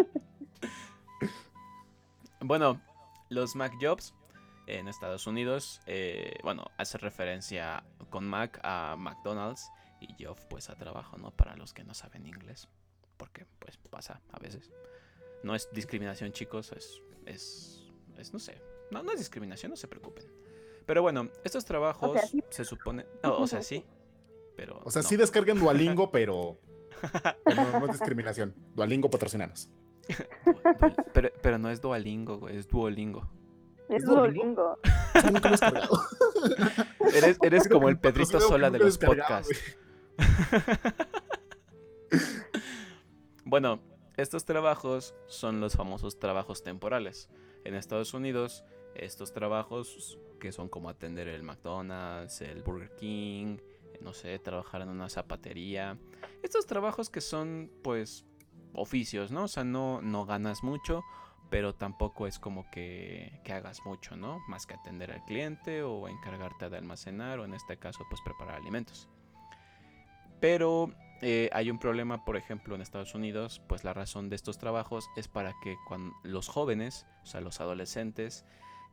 bueno, 2.41 2.81
los 3.29 3.55
Mac 3.55 3.73
Jobs 3.79 4.13
en 4.67 4.89
Estados 4.89 5.25
Unidos, 5.25 5.79
eh, 5.85 6.33
bueno, 6.43 6.65
hace 6.77 6.97
referencia 6.97 7.85
con 8.09 8.27
Mac 8.27 8.59
a 8.63 8.95
McDonald's 8.97 9.71
y 10.01 10.21
Job 10.21 10.37
pues 10.49 10.69
a 10.69 10.75
trabajo, 10.75 11.17
¿no? 11.17 11.31
Para 11.31 11.55
los 11.55 11.73
que 11.73 11.85
no 11.85 11.93
saben 11.93 12.25
inglés, 12.25 12.67
porque 13.17 13.45
pues 13.59 13.77
pasa 13.89 14.21
a 14.31 14.39
veces. 14.39 14.71
No 15.43 15.55
es 15.55 15.69
discriminación, 15.71 16.31
chicos, 16.31 16.71
es, 16.71 17.01
es, 17.25 17.85
es 18.17 18.33
no 18.33 18.39
sé, 18.39 18.61
no, 18.91 19.03
no 19.03 19.11
es 19.11 19.19
discriminación, 19.19 19.69
no 19.69 19.75
se 19.75 19.87
preocupen. 19.87 20.25
Pero 20.85 21.01
bueno, 21.01 21.29
estos 21.43 21.65
trabajos 21.65 22.19
se 22.49 22.65
supone, 22.65 23.05
o 23.23 23.47
sea, 23.47 23.61
sí, 23.61 23.83
pero... 24.55 24.79
O 24.83 24.91
sea, 24.91 25.03
sí 25.03 25.15
descarguen 25.15 25.59
Duolingo, 25.59 26.11
pero 26.11 26.59
no, 27.55 27.85
es 27.85 27.91
discriminación. 27.91 28.53
Duolingo 28.75 29.09
patrocinanos. 29.09 29.69
pero, 31.13 31.31
pero 31.41 31.57
no 31.57 31.69
es 31.69 31.81
Duolingo, 31.81 32.37
güey, 32.37 32.57
es 32.57 32.67
Duolingo. 32.67 33.27
Es 33.89 34.03
Duolingo. 34.03 34.79
Nunca 35.31 35.49
lo 35.49 35.57
cargado. 35.57 36.01
Eres, 37.13 37.37
eres 37.41 37.67
como 37.67 37.89
el 37.89 37.99
Pedrito 37.99 38.39
Sola 38.39 38.69
de 38.69 38.79
los 38.79 38.97
podcasts. 38.97 39.77
bueno, 43.45 43.79
estos 44.17 44.43
trabajos 44.43 45.15
son 45.27 45.61
los 45.61 45.75
famosos 45.75 46.19
trabajos 46.19 46.63
temporales. 46.63 47.29
En 47.63 47.75
Estados 47.75 48.13
Unidos, 48.13 48.63
estos 48.95 49.33
trabajos 49.33 50.17
que 50.39 50.51
son 50.51 50.67
como 50.67 50.89
atender 50.89 51.27
el 51.27 51.43
McDonald's, 51.43 52.41
el 52.41 52.63
Burger 52.63 52.95
King, 52.95 53.57
no 54.01 54.13
sé, 54.13 54.39
trabajar 54.39 54.81
en 54.81 54.89
una 54.89 55.09
zapatería. 55.09 55.97
Estos 56.43 56.65
trabajos 56.65 57.09
que 57.09 57.21
son, 57.21 57.71
pues, 57.83 58.25
oficios, 58.73 59.31
¿no? 59.31 59.43
O 59.43 59.47
sea, 59.47 59.63
no, 59.63 60.01
no 60.01 60.25
ganas 60.25 60.63
mucho, 60.63 61.03
pero 61.49 61.75
tampoco 61.75 62.27
es 62.27 62.39
como 62.39 62.69
que, 62.71 63.41
que, 63.43 63.53
hagas 63.53 63.79
mucho, 63.85 64.15
¿no? 64.15 64.39
Más 64.47 64.65
que 64.65 64.73
atender 64.73 65.11
al 65.11 65.23
cliente 65.23 65.83
o 65.83 66.07
encargarte 66.07 66.69
de 66.69 66.77
almacenar 66.77 67.39
o 67.39 67.45
en 67.45 67.53
este 67.53 67.77
caso, 67.77 68.03
pues, 68.09 68.21
preparar 68.21 68.55
alimentos. 68.55 69.07
Pero 70.39 70.93
eh, 71.21 71.49
hay 71.53 71.71
un 71.71 71.79
problema, 71.79 72.25
por 72.25 72.37
ejemplo, 72.37 72.75
en 72.75 72.81
Estados 72.81 73.15
Unidos, 73.15 73.61
pues 73.67 73.83
la 73.83 73.93
razón 73.93 74.29
de 74.29 74.35
estos 74.35 74.57
trabajos 74.57 75.09
es 75.15 75.27
para 75.27 75.53
que 75.63 75.75
los 76.23 76.47
jóvenes, 76.47 77.05
o 77.23 77.25
sea, 77.25 77.41
los 77.41 77.61
adolescentes, 77.61 78.45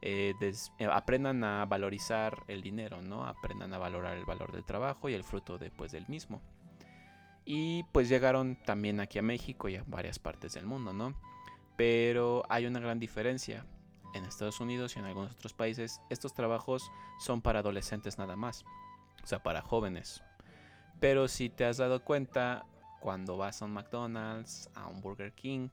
eh, 0.04 0.34
eh, 0.40 0.88
aprendan 0.90 1.44
a 1.44 1.64
valorizar 1.64 2.42
el 2.48 2.60
dinero, 2.60 3.02
¿no? 3.02 3.24
Aprendan 3.24 3.72
a 3.72 3.78
valorar 3.78 4.16
el 4.16 4.24
valor 4.24 4.50
del 4.52 4.64
trabajo 4.64 5.08
y 5.08 5.14
el 5.14 5.24
fruto 5.24 5.58
después 5.58 5.92
del 5.92 6.08
mismo. 6.08 6.40
Y 7.44 7.84
pues 7.92 8.08
llegaron 8.08 8.56
también 8.64 9.00
aquí 9.00 9.18
a 9.18 9.22
México 9.22 9.68
y 9.68 9.76
a 9.76 9.84
varias 9.86 10.18
partes 10.18 10.54
del 10.54 10.66
mundo, 10.66 10.92
¿no? 10.92 11.14
Pero 11.76 12.44
hay 12.48 12.66
una 12.66 12.80
gran 12.80 12.98
diferencia. 12.98 13.64
En 14.14 14.26
Estados 14.26 14.60
Unidos 14.60 14.94
y 14.94 14.98
en 14.98 15.06
algunos 15.06 15.32
otros 15.32 15.54
países, 15.54 16.00
estos 16.10 16.34
trabajos 16.34 16.90
son 17.18 17.40
para 17.40 17.60
adolescentes 17.60 18.18
nada 18.18 18.36
más. 18.36 18.64
O 19.22 19.26
sea, 19.26 19.42
para 19.42 19.62
jóvenes. 19.62 20.22
Pero 21.02 21.26
si 21.26 21.50
te 21.50 21.64
has 21.64 21.78
dado 21.78 22.04
cuenta, 22.04 22.64
cuando 23.00 23.36
vas 23.36 23.60
a 23.60 23.64
un 23.64 23.72
McDonald's, 23.72 24.70
a 24.72 24.86
un 24.86 25.00
Burger 25.00 25.32
King, 25.32 25.68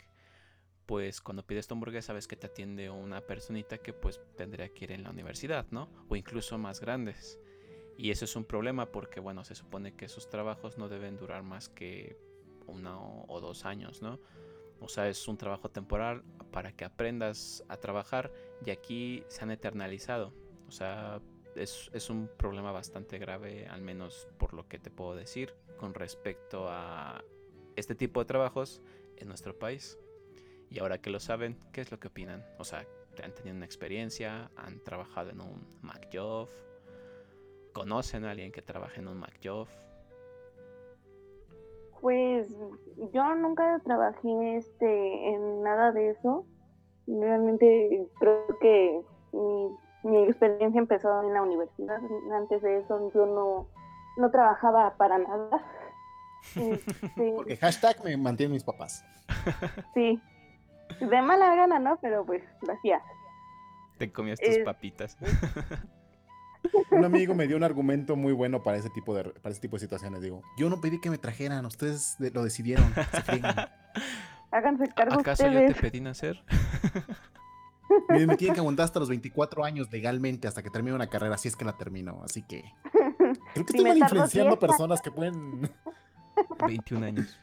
pues 0.87 1.21
cuando 1.21 1.45
pides 1.45 1.67
tu 1.67 1.75
hamburguesa 1.75 2.07
sabes 2.07 2.27
que 2.27 2.35
te 2.35 2.47
atiende 2.47 2.89
una 2.89 3.21
personita 3.21 3.77
que 3.77 3.93
pues 3.93 4.19
tendría 4.35 4.69
que 4.69 4.85
ir 4.85 4.91
en 4.91 5.03
la 5.03 5.11
universidad, 5.11 5.67
¿no? 5.69 5.87
O 6.07 6.15
incluso 6.15 6.57
más 6.57 6.79
grandes. 6.79 7.39
Y 7.95 8.09
eso 8.09 8.25
es 8.25 8.35
un 8.35 8.43
problema 8.43 8.87
porque, 8.87 9.19
bueno, 9.19 9.43
se 9.43 9.53
supone 9.53 9.95
que 9.95 10.05
esos 10.05 10.29
trabajos 10.29 10.79
no 10.79 10.89
deben 10.89 11.15
durar 11.15 11.43
más 11.43 11.69
que 11.69 12.17
uno 12.65 13.23
o 13.27 13.39
dos 13.39 13.65
años, 13.65 14.01
¿no? 14.01 14.19
O 14.79 14.87
sea, 14.87 15.09
es 15.09 15.27
un 15.27 15.37
trabajo 15.37 15.69
temporal 15.69 16.23
para 16.51 16.71
que 16.71 16.85
aprendas 16.85 17.63
a 17.67 17.77
trabajar 17.77 18.31
y 18.65 18.71
aquí 18.71 19.23
se 19.27 19.43
han 19.43 19.51
eternalizado. 19.51 20.33
O 20.67 20.71
sea, 20.71 21.21
es, 21.59 21.89
es 21.93 22.09
un 22.09 22.29
problema 22.37 22.71
bastante 22.71 23.17
grave, 23.19 23.67
al 23.67 23.81
menos 23.81 24.27
por 24.37 24.53
lo 24.53 24.67
que 24.67 24.79
te 24.79 24.89
puedo 24.89 25.15
decir, 25.15 25.53
con 25.77 25.93
respecto 25.93 26.67
a 26.69 27.23
este 27.75 27.95
tipo 27.95 28.19
de 28.19 28.25
trabajos 28.25 28.81
en 29.17 29.27
nuestro 29.27 29.57
país. 29.57 29.97
Y 30.69 30.79
ahora 30.79 30.99
que 30.99 31.09
lo 31.09 31.19
saben, 31.19 31.57
¿qué 31.71 31.81
es 31.81 31.91
lo 31.91 31.99
que 31.99 32.07
opinan? 32.07 32.45
O 32.57 32.63
sea, 32.63 32.85
han 33.23 33.33
tenido 33.33 33.55
una 33.55 33.65
experiencia, 33.65 34.51
han 34.55 34.79
trabajado 34.79 35.31
en 35.31 35.41
un 35.41 35.65
MacJob, 35.81 36.47
conocen 37.73 38.25
a 38.25 38.31
alguien 38.31 38.51
que 38.51 38.61
trabaje 38.61 39.01
en 39.01 39.07
un 39.07 39.17
MacJob. 39.17 39.67
Pues 42.01 42.47
yo 43.13 43.35
nunca 43.35 43.81
trabajé 43.83 44.57
este 44.57 45.29
en 45.29 45.63
nada 45.63 45.91
de 45.91 46.11
eso. 46.11 46.45
Realmente 47.07 48.07
creo 48.19 48.59
que 48.61 49.01
mi, 49.33 49.75
experiencia 50.03 50.79
empezó 50.79 51.23
en 51.23 51.33
la 51.33 51.41
universidad. 51.41 51.99
Antes 52.33 52.61
de 52.61 52.79
eso 52.79 53.11
yo 53.13 53.25
no, 53.25 53.67
no 54.17 54.31
trabajaba 54.31 54.95
para 54.97 55.17
nada. 55.17 55.63
Este, 56.55 57.33
Porque 57.35 57.57
hashtag 57.57 58.03
me 58.03 58.15
mantienen 58.17 58.53
mis 58.53 58.63
papás. 58.63 59.03
Sí, 59.93 60.21
de 60.99 61.21
mala 61.21 61.55
gana, 61.55 61.79
¿no? 61.79 61.97
Pero 62.01 62.25
pues 62.25 62.43
lo 62.61 62.73
hacía. 62.73 63.01
Te 63.97 64.11
comías 64.11 64.39
tus 64.39 64.59
papitas. 64.59 65.17
Un 66.91 67.05
amigo 67.05 67.33
me 67.33 67.47
dio 67.47 67.55
un 67.55 67.63
argumento 67.63 68.15
muy 68.17 68.33
bueno 68.33 68.61
para 68.63 68.77
ese 68.77 68.89
tipo 68.89 69.15
de 69.15 69.23
para 69.23 69.51
ese 69.51 69.61
tipo 69.61 69.77
de 69.77 69.79
situaciones. 69.79 70.21
Digo, 70.21 70.41
yo 70.57 70.69
no 70.69 70.81
pedí 70.81 70.99
que 70.99 71.09
me 71.09 71.17
trajeran, 71.17 71.65
ustedes 71.65 72.17
lo 72.19 72.43
decidieron. 72.43 72.93
Háganse 74.51 74.87
cargo 74.95 75.19
¿Acaso 75.19 75.47
yo 75.47 75.65
te 75.67 75.73
pedí 75.75 76.01
nacer? 76.01 76.43
Me 78.09 78.37
tienen 78.37 78.53
que 78.53 78.59
aguantar 78.59 78.85
hasta 78.85 78.99
los 78.99 79.09
24 79.09 79.63
años 79.63 79.91
legalmente 79.91 80.47
hasta 80.47 80.63
que 80.63 80.69
termine 80.69 80.95
una 80.95 81.09
carrera, 81.09 81.37
si 81.37 81.47
es 81.47 81.55
que 81.55 81.65
la 81.65 81.77
termino. 81.77 82.21
Así 82.23 82.43
que 82.43 82.63
creo 82.93 83.35
que 83.53 83.59
estoy 83.59 83.85
mal 83.85 83.97
influenciando 83.97 84.59
personas 84.59 85.01
que 85.01 85.11
pueden 85.11 85.69
21 86.67 87.05
años. 87.05 87.39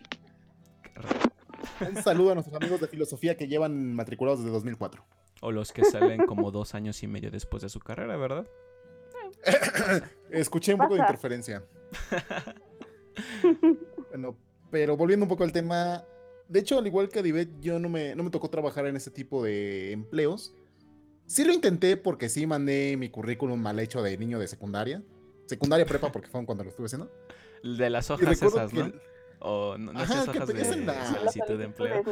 Un 1.80 2.02
saludo 2.02 2.32
a 2.32 2.34
nuestros 2.34 2.56
amigos 2.56 2.80
de 2.80 2.88
filosofía 2.88 3.36
que 3.36 3.48
llevan 3.48 3.94
matriculados 3.94 4.40
desde 4.40 4.52
2004. 4.52 5.04
O 5.42 5.52
los 5.52 5.72
que 5.72 5.84
salen 5.84 6.26
como 6.26 6.50
dos 6.50 6.74
años 6.74 7.02
y 7.02 7.06
medio 7.06 7.30
después 7.30 7.62
de 7.62 7.68
su 7.68 7.80
carrera, 7.80 8.16
¿verdad? 8.16 8.46
Escuché 10.30 10.72
un 10.72 10.80
poco 10.80 10.94
de 10.94 11.00
interferencia. 11.00 11.62
bueno, 14.08 14.36
pero 14.70 14.96
volviendo 14.96 15.24
un 15.24 15.28
poco 15.28 15.44
al 15.44 15.52
tema. 15.52 16.04
De 16.48 16.60
hecho, 16.60 16.78
al 16.78 16.86
igual 16.86 17.08
que 17.08 17.18
a 17.18 17.22
Divet, 17.22 17.48
yo 17.60 17.78
no 17.78 17.88
me, 17.88 18.14
no 18.14 18.22
me 18.22 18.30
tocó 18.30 18.48
trabajar 18.48 18.86
en 18.86 18.96
ese 18.96 19.10
tipo 19.10 19.42
de 19.42 19.92
empleos. 19.92 20.54
Sí 21.26 21.44
lo 21.44 21.52
intenté 21.52 21.96
porque 21.96 22.28
sí 22.28 22.46
mandé 22.46 22.96
mi 22.96 23.08
currículum 23.08 23.60
mal 23.60 23.78
hecho 23.80 24.00
de 24.02 24.16
niño 24.16 24.38
de 24.38 24.46
secundaria. 24.46 25.02
Secundaria 25.46 25.84
prepa 25.84 26.12
porque 26.12 26.28
fue 26.28 26.44
cuando 26.46 26.62
lo 26.64 26.70
estuve 26.70 26.86
haciendo. 26.86 27.10
De 27.64 27.90
las 27.90 28.10
hojas 28.10 28.40
esas, 28.40 28.70
que 28.72 28.78
¿no? 28.78 28.92
O 29.40 29.76
no, 29.76 29.92
no 29.92 30.00
Ajá, 30.00 30.14
esas 30.22 30.28
que 30.28 30.38
hojas 30.38 30.50
pedías 30.50 30.68
de 30.70 30.74
en 30.76 30.86
la- 30.86 31.06
solicitud 31.18 31.58
de 31.58 31.64
empleo. 31.64 32.02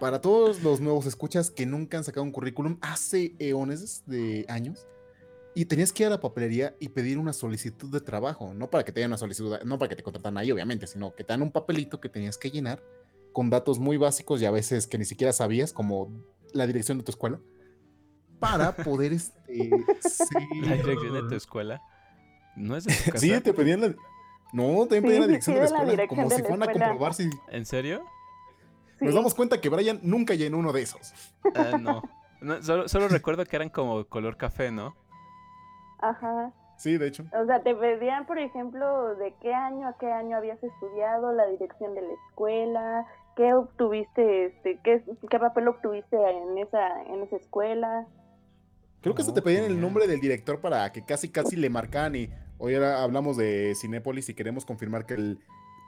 para 0.00 0.20
todos 0.20 0.62
los 0.62 0.80
nuevos 0.80 1.04
escuchas 1.06 1.50
que 1.50 1.66
nunca 1.66 1.98
han 1.98 2.04
sacado 2.04 2.24
un 2.24 2.32
currículum 2.32 2.78
hace 2.80 3.34
eones 3.38 4.02
de 4.06 4.44
años 4.48 4.86
y 5.54 5.66
tenías 5.66 5.92
que 5.92 6.02
ir 6.04 6.06
a 6.06 6.10
la 6.10 6.20
papelería 6.20 6.74
y 6.80 6.88
pedir 6.88 7.18
una 7.18 7.32
solicitud 7.34 7.90
de 7.90 8.00
trabajo, 8.00 8.54
no 8.54 8.70
para 8.70 8.84
que 8.84 8.92
te 8.92 9.00
den 9.00 9.10
una 9.10 9.18
solicitud, 9.18 9.58
no 9.64 9.78
para 9.78 9.90
que 9.90 9.96
te 9.96 10.02
contratan 10.02 10.38
ahí, 10.38 10.50
obviamente, 10.50 10.86
sino 10.86 11.14
que 11.14 11.24
te 11.24 11.32
dan 11.34 11.42
un 11.42 11.52
papelito 11.52 12.00
que 12.00 12.08
tenías 12.08 12.38
que 12.38 12.50
llenar 12.50 12.82
con 13.32 13.50
datos 13.50 13.78
muy 13.78 13.96
básicos 13.96 14.40
y 14.42 14.46
a 14.46 14.50
veces 14.50 14.86
que 14.86 14.98
ni 14.98 15.04
siquiera 15.04 15.32
sabías, 15.32 15.72
como 15.72 16.10
la 16.52 16.66
dirección 16.66 16.98
de 16.98 17.04
tu 17.04 17.10
escuela, 17.10 17.40
para 18.38 18.72
poder 18.84 19.12
este, 19.12 19.70
La 20.62 20.76
dirección 20.76 21.14
de 21.14 21.28
tu 21.28 21.34
escuela. 21.34 21.82
¿No 22.56 22.76
es 22.76 22.84
de 22.84 22.94
tu 22.94 23.04
casa? 23.12 23.18
Sí, 23.18 23.40
te 23.40 23.52
pedían 23.52 23.80
la. 23.80 23.94
No, 24.52 24.86
también 24.86 25.02
Sí, 25.02 25.06
pedían 25.06 25.20
la 25.20 25.26
dirección 25.28 25.56
sí, 25.56 25.62
de 25.62 25.70
la 25.70 25.76
escuela, 25.78 26.06
como 26.08 26.28
de 26.28 26.36
si 26.36 26.42
la 26.42 26.48
fueran 26.48 26.68
a 26.68 26.72
comprobar 26.72 27.14
si. 27.14 27.30
¿En 27.48 27.64
serio? 27.64 28.02
Sí. 28.98 29.06
Nos 29.06 29.14
damos 29.14 29.34
cuenta 29.34 29.60
que 29.60 29.68
Brian 29.68 30.00
nunca 30.02 30.34
llenó 30.34 30.58
uno 30.58 30.72
de 30.72 30.82
esos. 30.82 31.14
Ah, 31.54 31.78
no. 31.78 32.02
No, 32.40 32.60
solo, 32.60 32.88
solo 32.88 33.08
recuerdo 33.08 33.44
que 33.46 33.54
eran 33.54 33.68
como 33.70 34.04
color 34.06 34.36
café, 34.36 34.72
¿no? 34.72 34.96
Ajá. 36.00 36.52
Sí, 36.76 36.98
de 36.98 37.06
hecho. 37.06 37.24
O 37.40 37.46
sea, 37.46 37.62
te 37.62 37.74
pedían, 37.76 38.26
por 38.26 38.38
ejemplo, 38.38 39.14
de 39.14 39.32
qué 39.40 39.54
año 39.54 39.86
a 39.86 39.96
qué 39.98 40.10
año 40.10 40.36
habías 40.36 40.60
estudiado, 40.62 41.32
la 41.32 41.46
dirección 41.46 41.94
de 41.94 42.02
la 42.02 42.12
escuela, 42.28 43.06
qué 43.36 43.54
obtuviste, 43.54 44.46
este, 44.46 44.78
qué, 44.82 45.02
qué 45.30 45.38
papel 45.38 45.68
obtuviste 45.68 46.16
en 46.16 46.58
esa, 46.58 47.02
en 47.04 47.22
esa 47.22 47.36
escuela. 47.36 48.06
Creo 49.00 49.14
que 49.14 49.22
hasta 49.22 49.32
Oh, 49.32 49.34
te 49.34 49.42
pedían 49.42 49.64
el 49.64 49.80
nombre 49.80 50.06
del 50.06 50.20
director 50.20 50.60
para 50.60 50.90
que 50.92 51.04
casi 51.04 51.28
casi 51.28 51.56
le 51.56 51.70
marcaran 51.70 52.14
y 52.14 52.30
hoy 52.58 52.74
ahora 52.74 53.02
hablamos 53.02 53.36
de 53.36 53.74
Cinépolis 53.80 54.28
y 54.28 54.34
queremos 54.34 54.64
confirmar 54.64 55.06
que 55.06 55.14
el 55.14 55.38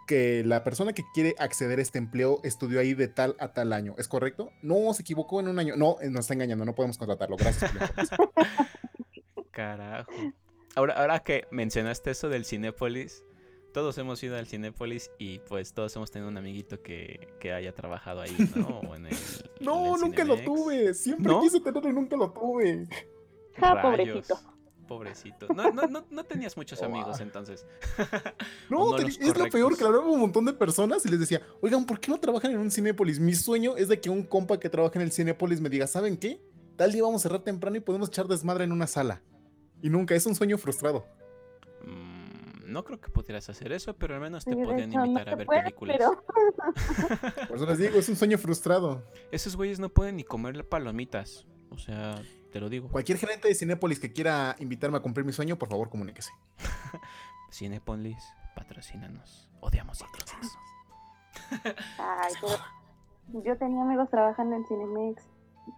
que 0.06 0.44
la 0.44 0.64
persona 0.64 0.92
que 0.92 1.02
quiere 1.14 1.34
acceder 1.38 1.78
a 1.78 1.82
este 1.82 1.98
empleo 1.98 2.40
estudió 2.42 2.80
ahí 2.80 2.94
de 2.94 3.08
tal 3.08 3.36
a 3.38 3.54
tal 3.54 3.72
año. 3.72 3.94
¿Es 3.98 4.08
correcto? 4.08 4.50
No, 4.62 4.92
se 4.92 5.02
equivocó 5.02 5.40
en 5.40 5.48
un 5.48 5.58
año. 5.58 5.76
No, 5.76 5.96
eh, 6.00 6.10
nos 6.10 6.20
está 6.20 6.34
engañando, 6.34 6.64
no 6.64 6.74
podemos 6.74 6.98
contratarlo. 6.98 7.36
Gracias 7.36 7.72
por. 8.16 8.30
Carajo. 9.50 10.12
Ahora, 10.76 10.94
ahora 10.94 11.20
que 11.20 11.46
mencionaste 11.50 12.10
eso 12.10 12.28
del 12.28 12.44
Cinépolis, 12.44 13.24
todos 13.74 13.98
hemos 13.98 14.22
ido 14.22 14.36
al 14.38 14.46
Cinépolis 14.46 15.10
y 15.18 15.40
pues 15.40 15.74
todos 15.74 15.94
hemos 15.96 16.10
tenido 16.10 16.30
un 16.30 16.36
amiguito 16.38 16.80
que, 16.80 17.28
que 17.40 17.52
haya 17.52 17.74
trabajado 17.74 18.22
ahí, 18.22 18.34
¿no? 18.54 18.66
O 18.88 18.94
en 18.94 19.06
el, 19.06 19.16
No, 19.60 19.88
en 19.88 19.94
el 19.96 20.00
nunca 20.00 20.24
lo 20.24 20.36
tuve. 20.38 20.94
Siempre 20.94 21.30
¿No? 21.30 21.40
quise 21.42 21.60
tenerlo 21.60 21.90
y 21.90 21.92
nunca 21.92 22.16
lo 22.16 22.30
tuve. 22.32 22.88
Rayos. 23.56 23.82
pobrecito. 23.82 24.38
Pobrecito. 24.86 25.48
No, 25.54 25.70
no, 25.72 25.86
no, 25.88 26.06
no 26.10 26.24
tenías 26.24 26.56
muchos 26.56 26.80
Oh, 26.82 26.84
amigos 26.84 27.16
ah. 27.18 27.22
entonces. 27.22 27.66
No, 28.70 28.94
te- 28.96 29.06
es 29.06 29.36
lo 29.36 29.48
peor 29.48 29.76
que 29.76 29.84
hablaba 29.84 30.06
un 30.06 30.20
montón 30.20 30.44
de 30.44 30.52
personas 30.52 31.04
y 31.04 31.08
les 31.08 31.18
decía, 31.20 31.42
oigan, 31.60 31.84
¿por 31.84 31.98
qué 32.00 32.10
no 32.10 32.20
trabajan 32.20 32.52
en 32.52 32.58
un 32.58 32.70
Cinépolis? 32.70 33.18
Mi 33.18 33.34
sueño 33.34 33.76
es 33.76 33.88
de 33.88 34.00
que 34.00 34.08
un 34.08 34.22
compa 34.22 34.58
que 34.60 34.70
trabaja 34.70 34.94
en 34.98 35.02
el 35.02 35.10
Cinépolis 35.12 35.60
me 35.60 35.68
diga, 35.68 35.86
¿saben 35.86 36.16
qué? 36.16 36.40
Tal 36.76 36.92
día 36.92 37.02
vamos 37.02 37.22
a 37.22 37.28
cerrar 37.28 37.40
temprano 37.42 37.76
y 37.76 37.80
podemos 37.80 38.08
echar 38.08 38.28
desmadre 38.28 38.64
en 38.64 38.72
una 38.72 38.86
sala. 38.86 39.20
Y 39.82 39.90
nunca, 39.90 40.14
es 40.14 40.26
un 40.26 40.34
sueño 40.34 40.58
frustrado. 40.58 41.06
No 42.66 42.84
creo 42.84 43.00
que 43.00 43.08
pudieras 43.10 43.48
hacer 43.48 43.72
eso, 43.72 43.94
pero 43.94 44.14
al 44.14 44.20
menos 44.20 44.44
te 44.44 44.54
podían 44.56 44.90
hecho, 44.90 44.98
no 44.98 45.06
invitar 45.06 45.28
a 45.30 45.36
ver 45.36 45.46
puede, 45.46 45.62
películas. 45.62 45.96
pero- 45.98 46.24
Por 47.48 47.56
eso 47.56 47.66
les 47.66 47.78
digo, 47.78 47.98
es 47.98 48.08
un 48.08 48.16
sueño 48.16 48.38
frustrado. 48.38 49.02
Esos 49.30 49.56
güeyes 49.56 49.78
no 49.80 49.88
pueden 49.88 50.16
ni 50.16 50.24
comer 50.24 50.66
palomitas. 50.68 51.46
O 51.70 51.78
sea, 51.78 52.20
te 52.52 52.60
lo 52.60 52.68
digo. 52.68 52.88
Cualquier 52.88 53.18
gerente 53.18 53.48
de 53.48 53.54
Cinépolis 53.54 53.98
que 54.00 54.12
quiera 54.12 54.54
invitarme 54.60 54.96
a 54.96 55.00
cumplir 55.00 55.26
mi 55.26 55.32
sueño, 55.32 55.56
por 55.56 55.68
favor, 55.68 55.90
comuníquese. 55.90 56.30
Cinepolis, 57.50 58.22
patrocínanos. 58.54 59.50
Odiamos 59.60 59.98
Cinepolis. 59.98 60.58
Ay, 61.98 62.32
pero 62.40 63.44
yo 63.44 63.56
tenía 63.58 63.82
amigos 63.82 64.08
trabajando 64.10 64.56
en 64.56 64.64
Cinemex. 64.66 65.22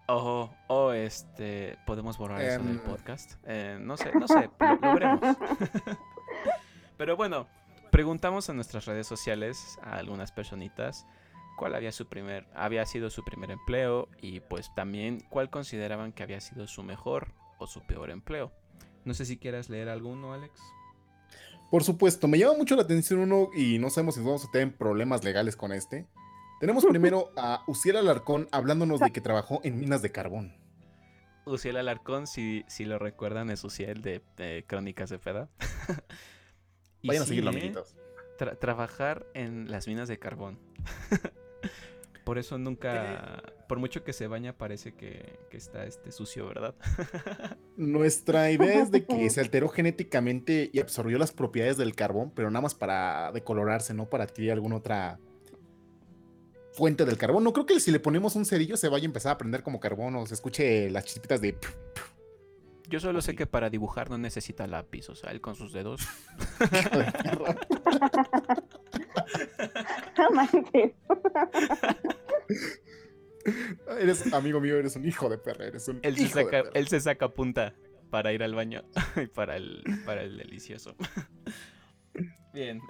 O, 0.09 0.51
o 0.66 0.92
este, 0.92 1.79
podemos 1.87 2.18
borrar 2.18 2.40
eso 2.42 2.59
del 2.62 2.70
Em. 2.72 2.79
podcast. 2.81 3.35
Eh, 3.44 3.79
no 3.81 3.96
sé, 3.96 4.11
no 4.18 4.27
sé, 4.27 4.51
lo, 4.59 4.75
lo 4.75 4.94
veremos. 4.94 5.37
Pero 6.96 7.16
bueno, 7.16 7.46
preguntamos 7.90 8.48
en 8.48 8.56
nuestras 8.56 8.87
redes 8.87 9.06
sociales 9.06 9.78
a 9.82 9.96
algunas 9.96 10.32
personitas 10.32 11.06
cuál 11.56 11.74
había 11.74 11.92
su 11.92 12.06
primer, 12.06 12.46
había 12.54 12.87
sido 12.87 13.11
su 13.11 13.24
primer 13.24 13.50
empleo 13.50 14.09
y 14.20 14.40
pues 14.40 14.72
también 14.74 15.20
cuál 15.30 15.50
consideraban 15.50 16.12
que 16.12 16.22
había 16.22 16.40
sido 16.40 16.66
su 16.66 16.82
mejor 16.82 17.32
o 17.59 17.66
su 17.66 17.80
peor 17.87 18.11
empleo. 18.11 18.52
No 19.04 19.14
sé 19.14 19.24
si 19.24 19.38
quieras 19.38 19.68
leer 19.68 19.88
alguno, 19.88 20.32
Alex. 20.32 20.61
Por 21.70 21.82
supuesto, 21.82 22.28
me 22.28 22.38
llama 22.38 22.59
mucho 22.59 22.76
la 22.76 22.82
atención 22.82 23.20
uno 23.20 23.48
y 23.56 23.78
no 23.78 23.90
sabemos 23.90 24.14
si 24.14 24.20
nos 24.20 24.26
vamos 24.26 24.44
a 24.44 24.50
tener 24.50 24.76
problemas 24.76 25.24
legales 25.24 25.56
con 25.56 25.72
este. 25.72 26.06
Tenemos 26.61 26.85
primero 26.88 27.32
a 27.37 27.62
Uciel 27.66 27.96
Alarcón 27.96 28.48
hablándonos 28.52 29.00
de 29.00 29.11
que 29.11 29.20
trabajó 29.20 29.61
en 29.64 29.80
minas 29.80 30.02
de 30.02 30.12
carbón. 30.12 30.54
Uciel 31.44 31.76
Alarcón, 31.76 32.26
si, 32.26 32.64
si 32.68 32.85
lo 32.85 32.98
recuerdan, 32.98 33.50
es 33.50 33.62
Uciel 33.64 34.02
de, 34.02 34.22
de 34.37 34.64
Crónicas 34.66 35.11
de 35.11 35.18
Peda. 35.18 35.48
Vayan 37.06 37.22
a 37.22 37.26
seguirlo, 37.26 37.50
¿eh? 37.50 37.54
amiguitos. 37.54 37.94
Tra- 38.38 38.58
trabajar 38.58 39.26
en 39.34 39.70
las 39.70 39.86
minas 39.86 40.08
de 40.08 40.18
carbón. 40.18 40.58
Por 42.24 42.38
eso 42.38 42.58
nunca, 42.58 43.40
por 43.68 43.78
mucho 43.78 44.02
que 44.02 44.12
se 44.12 44.26
baña, 44.26 44.52
parece 44.52 44.94
que, 44.94 45.38
que 45.48 45.56
está 45.56 45.84
este 45.86 46.10
sucio, 46.10 46.48
¿verdad? 46.48 46.74
Nuestra 47.76 48.50
idea 48.50 48.82
es 48.82 48.90
de 48.90 49.04
que 49.04 49.30
se 49.30 49.40
alteró 49.40 49.68
genéticamente 49.68 50.68
y 50.72 50.80
absorbió 50.80 51.18
las 51.18 51.30
propiedades 51.30 51.76
del 51.76 51.94
carbón, 51.94 52.32
pero 52.34 52.50
nada 52.50 52.62
más 52.62 52.74
para 52.74 53.30
decolorarse, 53.30 53.94
no 53.94 54.10
para 54.10 54.24
adquirir 54.24 54.50
alguna 54.50 54.74
otra 54.74 55.20
fuente 56.72 57.04
del 57.04 57.16
carbón. 57.16 57.44
No 57.44 57.52
creo 57.52 57.64
que 57.64 57.78
si 57.78 57.92
le 57.92 58.00
ponemos 58.00 58.34
un 58.34 58.44
cerillo 58.44 58.76
se 58.76 58.88
vaya 58.88 59.04
a 59.04 59.06
empezar 59.06 59.30
a 59.30 59.38
prender 59.38 59.62
como 59.62 59.78
carbón 59.78 60.16
o 60.16 60.26
se 60.26 60.34
escuche 60.34 60.90
las 60.90 61.04
chispitas 61.04 61.40
de... 61.40 61.56
Yo 62.88 63.01
solo 63.01 63.20
sé 63.20 63.35
que 63.35 63.46
para 63.46 63.68
dibujar 63.68 64.11
no 64.11 64.18
necesita 64.18 64.66
lápiz, 64.66 65.09
o 65.11 65.14
sea, 65.14 65.31
él 65.33 65.40
con 65.40 65.57
sus 65.57 65.72
dedos. 65.72 66.01
Eres 74.01 74.33
amigo 74.33 74.61
mío, 74.61 74.77
eres 74.77 74.96
un 74.96 75.07
hijo 75.07 75.29
de 75.29 75.38
perra, 75.38 75.66
eres 75.66 75.87
un 75.88 76.01
Él 76.03 76.16
se 76.16 76.22
hijo 76.25 76.38
de 76.38 76.44
saca, 76.44 76.62
perra. 76.62 76.70
él 76.75 76.88
se 76.88 77.01
saca 77.01 77.29
punta 77.29 77.75
para 78.11 78.33
ir 78.33 78.42
al 78.42 78.55
baño 78.55 78.83
y 79.16 79.27
para 79.27 79.57
el, 79.57 79.83
para 80.05 80.22
el 80.22 80.37
delicioso. 80.37 80.96
Bien. 82.53 82.81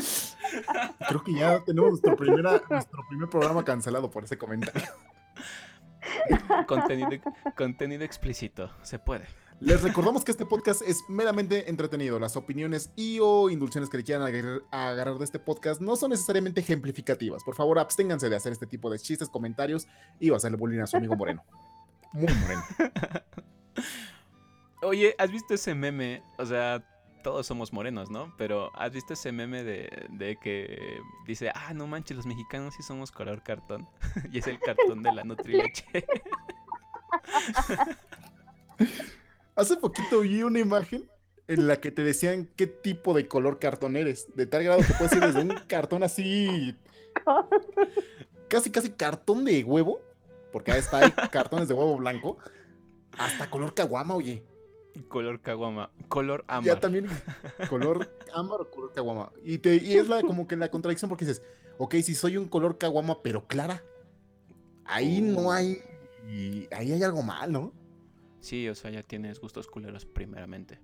Creo 1.08 1.24
que 1.24 1.34
ya 1.34 1.60
tenemos 1.64 1.90
nuestro, 1.90 2.16
primera, 2.16 2.62
nuestro 2.68 3.02
primer 3.08 3.28
programa 3.28 3.64
cancelado 3.64 4.10
por 4.10 4.24
ese 4.24 4.38
comentario. 4.38 4.88
Contenido, 6.66 7.10
contenido 7.56 8.04
explícito, 8.04 8.70
se 8.82 8.98
puede. 8.98 9.26
Les 9.58 9.82
recordamos 9.82 10.22
que 10.22 10.30
este 10.30 10.44
podcast 10.44 10.82
es 10.82 11.02
meramente 11.08 11.70
entretenido. 11.70 12.18
Las 12.18 12.36
opiniones 12.36 12.90
y 12.94 13.18
o 13.20 13.48
indulciones 13.48 13.88
que 13.88 13.96
le 13.96 14.04
quieran 14.04 14.26
agarrar, 14.26 14.62
agarrar 14.70 15.18
de 15.18 15.24
este 15.24 15.38
podcast 15.38 15.80
no 15.80 15.96
son 15.96 16.10
necesariamente 16.10 16.60
ejemplificativas. 16.60 17.42
Por 17.42 17.54
favor, 17.54 17.78
absténganse 17.78 18.28
de 18.28 18.36
hacer 18.36 18.52
este 18.52 18.66
tipo 18.66 18.90
de 18.90 18.98
chistes, 18.98 19.30
comentarios 19.30 19.86
y 20.20 20.28
o 20.30 20.36
hacerle 20.36 20.58
bullying 20.58 20.80
a 20.80 20.86
su 20.86 20.98
amigo 20.98 21.16
Moreno. 21.16 21.42
Muy 22.12 22.32
moreno. 22.34 22.62
Oye, 24.82 25.14
¿has 25.18 25.30
visto 25.30 25.54
ese 25.54 25.74
meme? 25.74 26.22
O 26.38 26.44
sea, 26.44 26.84
todos 27.26 27.44
somos 27.44 27.72
morenos, 27.72 28.08
¿no? 28.08 28.32
Pero 28.38 28.70
¿has 28.76 28.92
visto 28.92 29.14
ese 29.14 29.32
meme 29.32 29.64
de, 29.64 30.06
de 30.10 30.36
que 30.36 31.00
dice, 31.26 31.50
ah, 31.52 31.74
no 31.74 31.88
manches, 31.88 32.16
los 32.16 32.24
mexicanos 32.24 32.74
sí 32.76 32.84
somos 32.84 33.10
color 33.10 33.42
cartón? 33.42 33.88
y 34.30 34.38
es 34.38 34.46
el 34.46 34.60
cartón 34.60 35.02
de 35.02 35.12
la 35.12 35.24
Nutrileche. 35.24 35.84
Hace 39.56 39.76
poquito 39.78 40.20
vi 40.20 40.44
una 40.44 40.60
imagen 40.60 41.10
en 41.48 41.66
la 41.66 41.80
que 41.80 41.90
te 41.90 42.04
decían 42.04 42.48
qué 42.54 42.68
tipo 42.68 43.12
de 43.12 43.26
color 43.26 43.58
cartón 43.58 43.96
eres. 43.96 44.28
De 44.36 44.46
tal 44.46 44.62
grado 44.62 44.82
que 44.86 44.94
puedes 44.94 45.12
ir 45.14 45.20
desde 45.20 45.40
un 45.40 45.52
cartón 45.66 46.04
así, 46.04 46.76
casi 48.46 48.70
casi 48.70 48.90
cartón 48.90 49.44
de 49.44 49.64
huevo, 49.64 50.00
porque 50.52 50.70
ahí 50.70 50.78
está, 50.78 50.98
hay 50.98 51.10
cartones 51.32 51.66
de 51.66 51.74
huevo 51.74 51.96
blanco, 51.96 52.38
hasta 53.18 53.50
color 53.50 53.74
caguama, 53.74 54.14
oye. 54.14 54.44
Color 55.08 55.40
caguama. 55.40 55.90
Color 56.08 56.44
Ya 56.48 56.54
ámbar. 56.56 56.80
también 56.80 57.06
color 57.70 58.10
ámbar 58.34 58.60
o 58.62 58.70
color 58.70 58.92
caguama. 58.92 59.32
Y, 59.44 59.58
te, 59.58 59.76
y 59.76 59.94
es 59.94 60.08
la, 60.08 60.22
como 60.22 60.46
que 60.46 60.56
la 60.56 60.70
contradicción 60.70 61.08
porque 61.08 61.24
dices, 61.24 61.42
ok, 61.78 61.94
si 61.96 62.14
soy 62.14 62.36
un 62.36 62.48
color 62.48 62.78
caguama, 62.78 63.22
pero 63.22 63.46
clara, 63.46 63.82
ahí 64.84 65.20
no 65.20 65.52
hay, 65.52 65.82
y 66.28 66.66
ahí 66.72 66.92
hay 66.92 67.02
algo 67.02 67.22
mal, 67.22 67.52
¿no? 67.52 67.72
Sí, 68.40 68.68
o 68.68 68.74
sea, 68.74 68.90
ya 68.90 69.02
tienes 69.02 69.40
gustos 69.40 69.66
culeros 69.66 70.04
primeramente. 70.06 70.78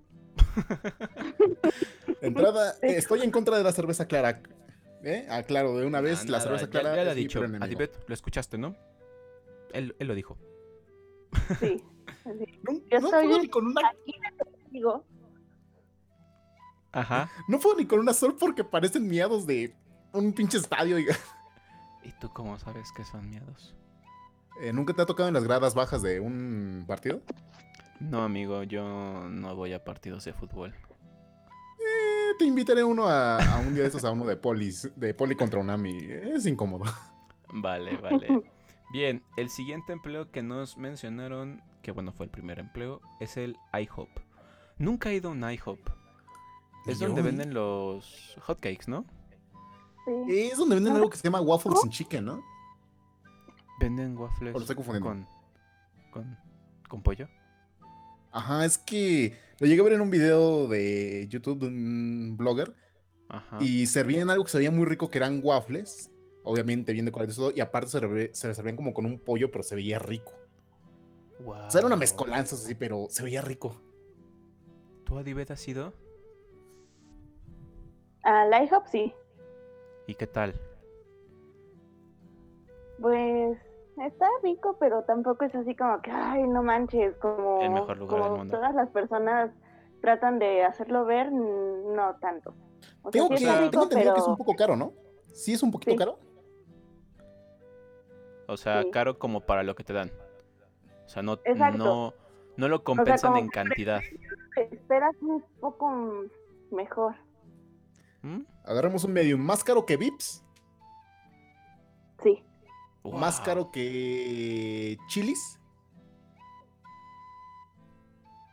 De 2.21 2.27
entrada, 2.27 2.75
eh, 2.81 2.95
estoy 2.97 3.21
en 3.21 3.31
contra 3.31 3.57
de 3.57 3.63
la 3.63 3.71
cerveza 3.71 4.07
clara. 4.07 4.41
¿Eh? 5.05 5.27
Aclaro 5.29 5.77
de 5.77 5.85
una 5.85 5.99
vez, 6.01 6.25
No, 6.25 6.31
la 6.31 6.37
nada, 6.37 6.43
cerveza 6.49 6.65
ya- 6.65 6.69
clara 6.71 6.95
Ya, 6.95 7.03
lo 7.05 7.11
ha 7.11 7.13
dicho. 7.13 7.41
Adibet, 7.59 7.97
lo 8.07 8.13
escuchaste, 8.13 8.57
¿no? 8.57 8.75
Él, 9.73 9.95
él 9.99 10.07
lo 10.07 10.15
dijo. 10.15 10.37
Sí. 11.59 11.83
No, 12.25 12.73
Yo 12.91 12.99
no 13.01 13.09
soy 13.09 13.25
puedo 13.25 13.35
un- 13.35 13.41
ni 13.41 13.47
con 13.49 13.67
una... 13.67 13.81
Contigo. 14.61 15.05
Ajá. 16.91 17.29
No 17.47 17.59
puedo 17.59 17.75
ni 17.77 17.85
con 17.85 17.99
una 17.99 18.13
sol 18.13 18.35
porque 18.39 18.63
parecen 18.63 19.07
miados 19.07 19.45
de 19.47 19.75
un 20.13 20.33
pinche 20.33 20.57
estadio. 20.57 20.95
oiga. 20.97 21.15
¿Y 22.03 22.11
tú 22.19 22.29
cómo 22.33 22.57
sabes 22.59 22.91
que 22.91 23.03
son 23.03 23.29
miedos? 23.29 23.75
Eh, 24.61 24.71
¿Nunca 24.73 24.93
te 24.93 25.01
ha 25.01 25.05
tocado 25.05 25.27
en 25.27 25.33
las 25.33 25.43
gradas 25.43 25.73
bajas 25.73 26.01
de 26.01 26.19
un 26.19 26.83
partido? 26.87 27.21
No, 27.99 28.21
amigo, 28.23 28.63
yo 28.63 29.27
no 29.29 29.55
voy 29.55 29.73
a 29.73 29.83
partidos 29.83 30.25
de 30.25 30.33
fútbol. 30.33 30.73
Eh, 31.79 32.33
te 32.37 32.45
invitaré 32.45 32.83
uno 32.83 33.07
a, 33.07 33.37
a 33.37 33.59
un 33.59 33.73
día 33.73 33.81
de 33.83 33.87
estos, 33.87 34.03
a 34.03 34.11
uno 34.11 34.25
de 34.25 34.35
polis, 34.35 34.91
de 34.95 35.13
poli 35.13 35.35
contra 35.35 35.59
Unami. 35.59 35.97
Es 36.09 36.45
incómodo. 36.45 36.85
Vale, 37.55 37.97
vale. 37.97 38.43
Bien, 38.91 39.23
el 39.37 39.49
siguiente 39.49 39.93
empleo 39.93 40.29
que 40.31 40.43
nos 40.43 40.77
mencionaron, 40.77 41.61
que 41.83 41.91
bueno, 41.91 42.11
fue 42.13 42.25
el 42.25 42.31
primer 42.31 42.57
empleo, 42.59 43.01
es 43.19 43.37
el 43.37 43.55
IHOP. 43.79 44.09
Nunca 44.79 45.11
he 45.11 45.15
ido 45.15 45.29
a 45.29 45.33
un 45.33 45.43
IHOP. 45.43 45.79
Es 46.87 46.99
Yo- 46.99 47.07
donde 47.07 47.21
venden 47.21 47.53
los 47.53 48.35
hotcakes, 48.41 48.85
¿no? 48.87 49.05
Sí. 50.27 50.33
Es 50.51 50.57
donde 50.57 50.75
venden 50.75 50.95
algo 50.95 51.09
que 51.09 51.17
se 51.17 51.23
llama 51.23 51.39
waffles 51.41 51.79
and 51.83 51.91
chicken, 51.91 52.25
¿no? 52.25 52.43
Venden 53.79 54.17
waffles 54.17 54.53
O 54.53 54.57
lo 54.57 54.61
estoy 54.63 54.75
confundiendo. 54.75 55.09
con, 55.09 55.27
con, 56.11 56.37
con 56.89 57.03
pollo. 57.03 57.27
Ajá, 58.31 58.65
es 58.65 58.77
que 58.77 59.37
lo 59.59 59.67
llegué 59.67 59.81
a 59.81 59.83
ver 59.83 59.93
en 59.93 60.01
un 60.01 60.09
video 60.09 60.67
de 60.67 61.27
YouTube 61.29 61.59
de 61.59 61.67
un 61.67 62.35
blogger 62.37 62.73
Ajá. 63.29 63.57
y 63.61 63.85
servían 63.85 64.29
algo 64.29 64.43
que 64.43 64.51
se 64.51 64.57
veía 64.57 64.71
muy 64.71 64.85
rico 64.85 65.09
que 65.09 65.19
eran 65.19 65.39
waffles, 65.43 66.09
obviamente 66.43 66.93
bien 66.93 67.05
decorados 67.05 67.35
y 67.35 67.37
todo, 67.37 67.51
y 67.55 67.59
aparte 67.61 67.89
se, 67.89 67.99
se 68.33 68.47
le 68.47 68.55
servían 68.55 68.75
como 68.75 68.93
con 68.93 69.05
un 69.05 69.19
pollo, 69.19 69.51
pero 69.51 69.63
se 69.63 69.75
veía 69.75 69.99
rico. 69.99 70.33
O 71.45 71.69
sea, 71.69 71.79
era 71.79 71.87
una 71.87 71.95
mezcolanza 71.95 72.55
así, 72.55 72.75
pero 72.75 73.07
se 73.09 73.23
veía 73.23 73.41
rico. 73.41 73.75
¿Tú, 75.05 75.17
Adibet, 75.17 75.51
has 75.51 75.67
ido? 75.67 75.93
Al 78.23 78.51
IHOP 78.63 78.85
sí. 78.87 79.13
¿Y 80.07 80.15
qué 80.15 80.27
tal? 80.27 80.53
Pues 83.01 83.57
está 84.05 84.27
rico, 84.43 84.77
pero 84.79 85.03
tampoco 85.03 85.43
es 85.45 85.53
así 85.55 85.75
como 85.75 86.01
que, 86.01 86.11
ay, 86.11 86.43
no 86.47 86.63
manches, 86.63 87.15
como, 87.17 87.61
El 87.61 87.71
mejor 87.71 87.97
lugar 87.97 88.19
del 88.19 88.23
como 88.27 88.37
mundo. 88.37 88.55
todas 88.57 88.73
las 88.75 88.89
personas 88.91 89.51
tratan 90.01 90.39
de 90.39 90.63
hacerlo 90.63 91.05
ver, 91.05 91.31
no 91.31 92.15
tanto. 92.21 92.53
O 93.01 93.11
sea, 93.11 93.21
Tengo, 93.27 93.37
sí 93.37 93.45
que, 93.45 93.51
rico, 93.51 93.71
tengo 93.71 93.83
entendido 93.85 94.13
que 94.13 94.19
es 94.19 94.23
pero 94.25 94.31
un 94.31 94.37
poco 94.37 94.55
caro, 94.55 94.75
¿no? 94.75 94.93
Sí, 95.33 95.53
es 95.53 95.63
un 95.63 95.71
poquito 95.71 95.91
Sí. 95.91 95.97
caro. 95.97 96.17
O 98.47 98.57
sea, 98.57 98.83
Sí. 98.83 98.91
caro 98.91 99.17
como 99.19 99.41
para 99.41 99.63
lo 99.63 99.75
que 99.75 99.83
te 99.83 99.93
dan. 99.93 100.11
O 101.13 101.15
sea, 101.15 101.21
no, 101.21 101.33
Exacto. 101.45 101.77
no, 101.77 102.13
no 102.57 102.67
lo 102.67 102.83
compensan 102.83 103.37
en 103.37 103.47
cantidad. 103.49 104.01
te 104.55 104.63
esperas 104.75 105.15
un 105.21 105.43
poco 105.59 106.25
mejor. 106.71 107.13
¿Mm? 108.23 108.39
Agarramos 108.65 109.03
un 109.03 109.13
medium 109.13 109.39
más 109.39 109.63
caro 109.63 109.85
que 109.85 109.95
Vips, 109.95 110.43
Sí. 112.23 112.43
más 113.03 113.39
caro 113.41 113.69
que 113.71 114.97
Chilis. 115.07 115.59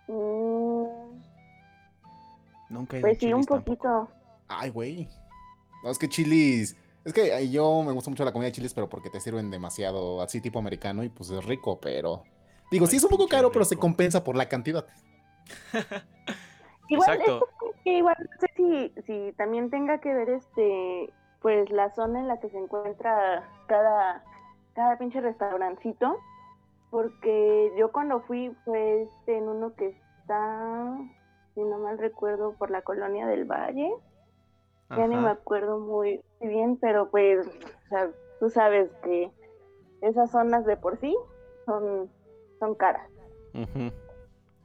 Mm, 0.09 0.85
Nunca 2.69 2.99
he 2.99 3.01
pues 3.01 3.19
sí, 3.19 3.33
un 3.33 3.45
tampoco. 3.45 3.65
poquito. 3.65 4.09
Ay, 4.49 4.69
güey. 4.71 5.09
No, 5.83 5.91
es 5.91 5.99
que 5.99 6.09
Chilis. 6.11 6.77
Es 7.05 7.15
que 7.15 7.49
yo 7.51 7.83
me 7.83 7.93
gusta 7.93 8.11
mucho 8.11 8.25
la 8.25 8.33
comida 8.33 8.47
de 8.49 8.53
Chilis, 8.53 8.75
pero 8.75 8.87
porque 8.89 9.09
te 9.09 9.19
sirven 9.21 9.51
demasiado 9.51 10.21
así 10.21 10.41
tipo 10.43 10.59
americano 10.59 11.03
y 11.05 11.09
pues 11.09 11.31
es 11.31 11.43
rico, 11.45 11.81
pero. 11.81 12.25
Digo, 12.71 12.87
sí 12.87 12.97
es 12.97 13.05
un 13.05 13.11
poco 13.11 13.29
caro, 13.29 13.51
pero 13.53 13.65
se 13.65 13.77
compensa 13.77 14.23
por 14.23 14.37
la 14.37 14.49
cantidad. 14.49 14.87
Igual, 16.89 17.21
Exacto. 17.21 17.49
que 17.85 17.99
igual 17.99 18.17
no 18.19 18.41
sé 18.41 18.47
si, 18.57 19.03
si 19.07 19.33
también 19.37 19.71
tenga 19.71 19.99
que 19.99 20.13
ver 20.13 20.31
este 20.31 21.13
pues 21.41 21.71
la 21.71 21.91
zona 21.95 22.21
en 22.21 22.29
la 22.29 22.39
que 22.39 22.51
se 22.51 22.59
encuentra 22.59 23.49
cada, 23.67 24.23
cada 24.75 24.99
pinche 24.99 25.21
restaurancito. 25.21 26.19
Porque 26.91 27.73
yo 27.79 27.93
cuando 27.93 28.21
fui 28.23 28.55
fue 28.65 29.03
este 29.03 29.39
en 29.39 29.49
uno 29.49 29.75
que 29.75 29.97
está, 30.21 30.99
si 31.55 31.63
no 31.63 31.79
mal 31.79 31.99
recuerdo, 31.99 32.55
por 32.59 32.71
la 32.71 32.83
colonia 32.83 33.27
del 33.27 33.45
Valle. 33.45 33.93
Ya 34.91 35.07
ni 35.07 35.15
me 35.15 35.31
acuerdo 35.31 35.79
muy 35.79 36.21
bien, 36.41 36.77
pero 36.77 37.11
pues, 37.11 37.47
o 37.47 37.89
sea, 37.91 38.11
tú 38.41 38.51
sabes 38.51 38.91
que 39.05 39.31
esas 40.01 40.33
zonas 40.33 40.67
de 40.67 40.77
por 40.77 40.99
sí 40.99 41.17
son, 41.65 42.11
son 42.61 42.77
caras. 42.77 43.11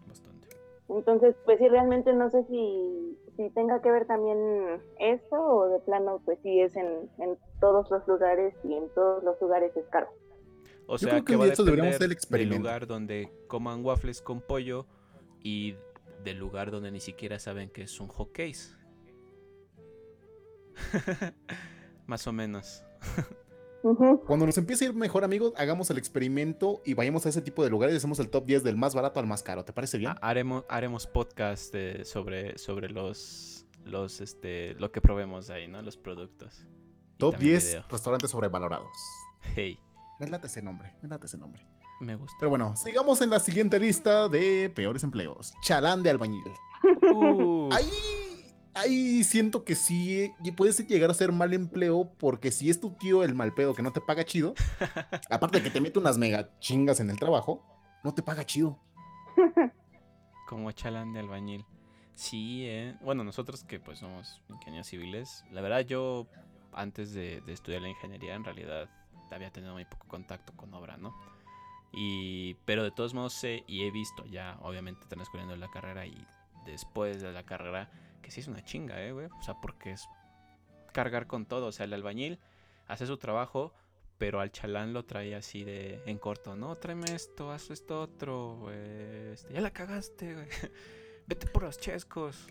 Bastante. 0.08 0.50
Entonces, 0.90 1.36
pues 1.46 1.58
sí, 1.60 1.68
realmente 1.68 2.14
no 2.14 2.30
sé 2.30 2.44
si, 2.46 3.18
si 3.38 3.50
tenga 3.52 3.82
que 3.82 3.92
ver 3.92 4.06
también 4.08 4.84
esto 5.00 5.36
o 5.36 5.68
de 5.70 5.80
plano, 5.80 6.22
pues 6.26 6.40
sí 6.44 6.62
es 6.62 6.76
en, 6.76 7.10
en 7.20 7.38
todos 7.60 7.90
los 7.90 8.08
lugares 8.08 8.54
y 8.64 8.74
en 8.76 8.90
todos 8.94 9.24
los 9.24 9.42
lugares 9.42 9.76
es 9.78 9.88
caro. 9.90 10.10
O 10.88 10.98
Yo 11.00 11.08
sea, 11.08 11.10
creo 11.10 11.26
que 11.26 11.34
que 11.34 11.38
va 11.38 11.46
a 11.46 11.48
deberíamos 11.66 11.96
hacer 11.96 12.04
el 12.04 12.10
del 12.10 12.12
experimento. 12.12 12.58
lugar 12.60 12.88
donde 12.88 13.32
coman 13.48 13.84
waffles 13.86 14.22
con 14.22 14.42
pollo 14.42 14.86
y 15.42 15.76
del 16.24 16.38
lugar 16.38 16.72
donde 16.72 16.92
ni 16.92 17.00
siquiera 17.00 17.40
saben 17.40 17.70
que 17.70 17.84
es 17.84 18.00
un 18.00 18.08
hot 18.08 18.32
case. 18.32 18.76
Más 22.08 22.28
o 22.28 22.34
menos. 22.34 22.84
Cuando 24.26 24.46
nos 24.48 24.58
empiece 24.58 24.86
a 24.86 24.88
ir 24.90 24.96
mejor, 24.96 25.24
amigos, 25.24 25.54
hagamos 25.58 25.90
el 25.92 25.98
experimento 26.00 26.82
y 26.86 26.96
vayamos 26.96 27.26
a 27.26 27.30
ese 27.30 27.42
tipo 27.42 27.64
de 27.64 27.70
lugares 27.70 27.94
y 27.94 27.98
hacemos 27.98 28.18
el 28.20 28.30
top 28.30 28.46
10 28.46 28.64
del 28.64 28.78
más 28.78 28.96
barato 28.96 29.20
al 29.20 29.28
más 29.28 29.44
caro. 29.44 29.64
¿Te 29.64 29.74
parece 29.74 29.98
bien? 30.00 30.12
Ha- 30.12 30.20
Haremos, 30.28 30.64
haremos 30.70 31.06
podcast 31.06 31.72
de- 31.72 32.04
sobre, 32.04 32.58
sobre 32.58 32.90
los, 32.90 33.66
los, 33.84 34.22
este, 34.22 34.74
lo 34.76 34.92
que 34.92 35.02
probemos 35.02 35.50
ahí, 35.52 35.68
¿no? 35.68 35.82
Los 35.84 35.98
productos. 35.98 36.66
Top 37.18 37.34
también 37.34 37.52
10 37.54 37.66
video. 37.68 37.86
restaurantes 37.90 38.32
sobrevalorados. 38.32 38.90
Hey, 39.56 39.78
Me 40.20 40.28
late 40.28 40.48
ese 40.48 40.62
nombre, 40.64 40.94
me 41.04 41.08
late 41.10 41.28
ese 41.28 41.38
nombre. 41.38 41.62
me 42.02 42.16
gusta. 42.16 42.36
Pero 42.40 42.50
bueno, 42.50 42.76
sigamos 42.76 43.22
en 43.22 43.30
la 43.30 43.40
siguiente 43.40 43.80
lista 43.80 44.28
de 44.30 44.72
peores 44.74 45.04
empleos. 45.04 45.54
Chalán 45.62 46.02
de 46.02 46.10
albañil. 46.10 46.44
Uh, 47.16 47.70
Ahí, 47.72 47.90
ahí 48.76 49.24
siento 49.24 49.64
que 49.64 49.76
sí 49.76 50.32
y 50.44 50.52
puedes 50.52 50.86
llegar 50.88 51.10
a 51.10 51.14
ser 51.14 51.32
mal 51.32 51.54
empleo 51.54 52.12
porque 52.18 52.52
si 52.52 52.70
es 52.70 52.80
tu 52.80 52.92
tío 52.92 53.24
el 53.24 53.34
mal 53.34 53.54
pedo 53.54 53.74
que 53.74 53.82
no 53.82 53.92
te 53.92 54.02
paga 54.02 54.24
chido, 54.24 54.54
aparte 55.30 55.58
de 55.58 55.64
que 55.64 55.72
te 55.72 55.82
mete 55.82 56.00
unas 56.00 56.18
mega 56.18 56.50
chingas 56.60 57.00
en 57.00 57.10
el 57.10 57.18
trabajo, 57.18 57.64
no 58.04 58.14
te 58.14 58.22
paga 58.22 58.46
chido. 58.46 58.80
Como 60.48 60.72
chalán 60.72 61.14
de 61.14 61.20
albañil. 61.20 61.66
Sí, 62.14 62.66
eh. 62.68 62.96
Bueno, 63.02 63.24
nosotros 63.24 63.64
que 63.64 63.80
pues 63.80 64.00
somos 64.00 64.42
ingenieros 64.50 64.88
civiles, 64.88 65.44
la 65.52 65.62
verdad 65.62 65.82
yo 65.82 66.28
antes 66.72 67.14
de, 67.14 67.42
de 67.42 67.54
estudiar 67.54 67.82
la 67.82 67.90
ingeniería 67.90 68.36
en 68.36 68.44
realidad 68.44 68.90
había 69.36 69.52
tenido 69.52 69.74
muy 69.74 69.86
poco 69.86 70.08
contacto 70.08 70.54
con 70.56 70.74
obra, 70.74 70.98
¿no? 70.98 71.16
Y, 71.92 72.56
pero 72.66 72.84
de 72.84 72.92
todos 72.92 73.14
modos 73.14 73.34
sé 73.34 73.64
y 73.68 73.84
he 73.84 73.92
visto 73.92 74.26
ya, 74.26 74.58
obviamente 74.62 75.06
transcurriendo 75.08 75.56
la 75.56 75.70
carrera 75.70 76.06
y 76.06 76.26
después 76.66 77.22
de 77.22 77.32
la 77.32 77.44
carrera, 77.44 77.90
que 78.26 78.32
sí 78.32 78.40
es 78.40 78.48
una 78.48 78.64
chinga, 78.66 79.00
eh, 79.04 79.12
güey. 79.12 79.28
O 79.28 79.44
sea, 79.44 79.54
porque 79.62 79.92
es 79.92 80.10
cargar 80.94 81.28
con 81.28 81.46
todo. 81.46 81.68
O 81.68 81.72
sea, 81.72 81.84
el 81.86 81.94
albañil 81.94 82.40
hace 82.88 83.06
su 83.06 83.18
trabajo, 83.18 83.72
pero 84.18 84.40
al 84.40 84.52
chalán 84.52 84.94
lo 84.94 85.06
trae 85.06 85.36
así 85.36 85.64
de 85.64 86.02
en 86.08 86.18
corto, 86.18 86.56
¿no? 86.56 86.76
Tráeme 86.76 87.14
esto, 87.14 87.52
haz 87.52 87.70
esto 87.70 88.02
otro, 88.02 88.56
güey. 88.62 89.32
Este, 89.34 89.54
ya 89.54 89.62
la 89.62 89.72
cagaste, 89.72 90.34
güey. 90.34 90.48
Vete 91.28 91.46
por 91.48 91.64
los 91.64 91.78
chescos. 91.78 92.48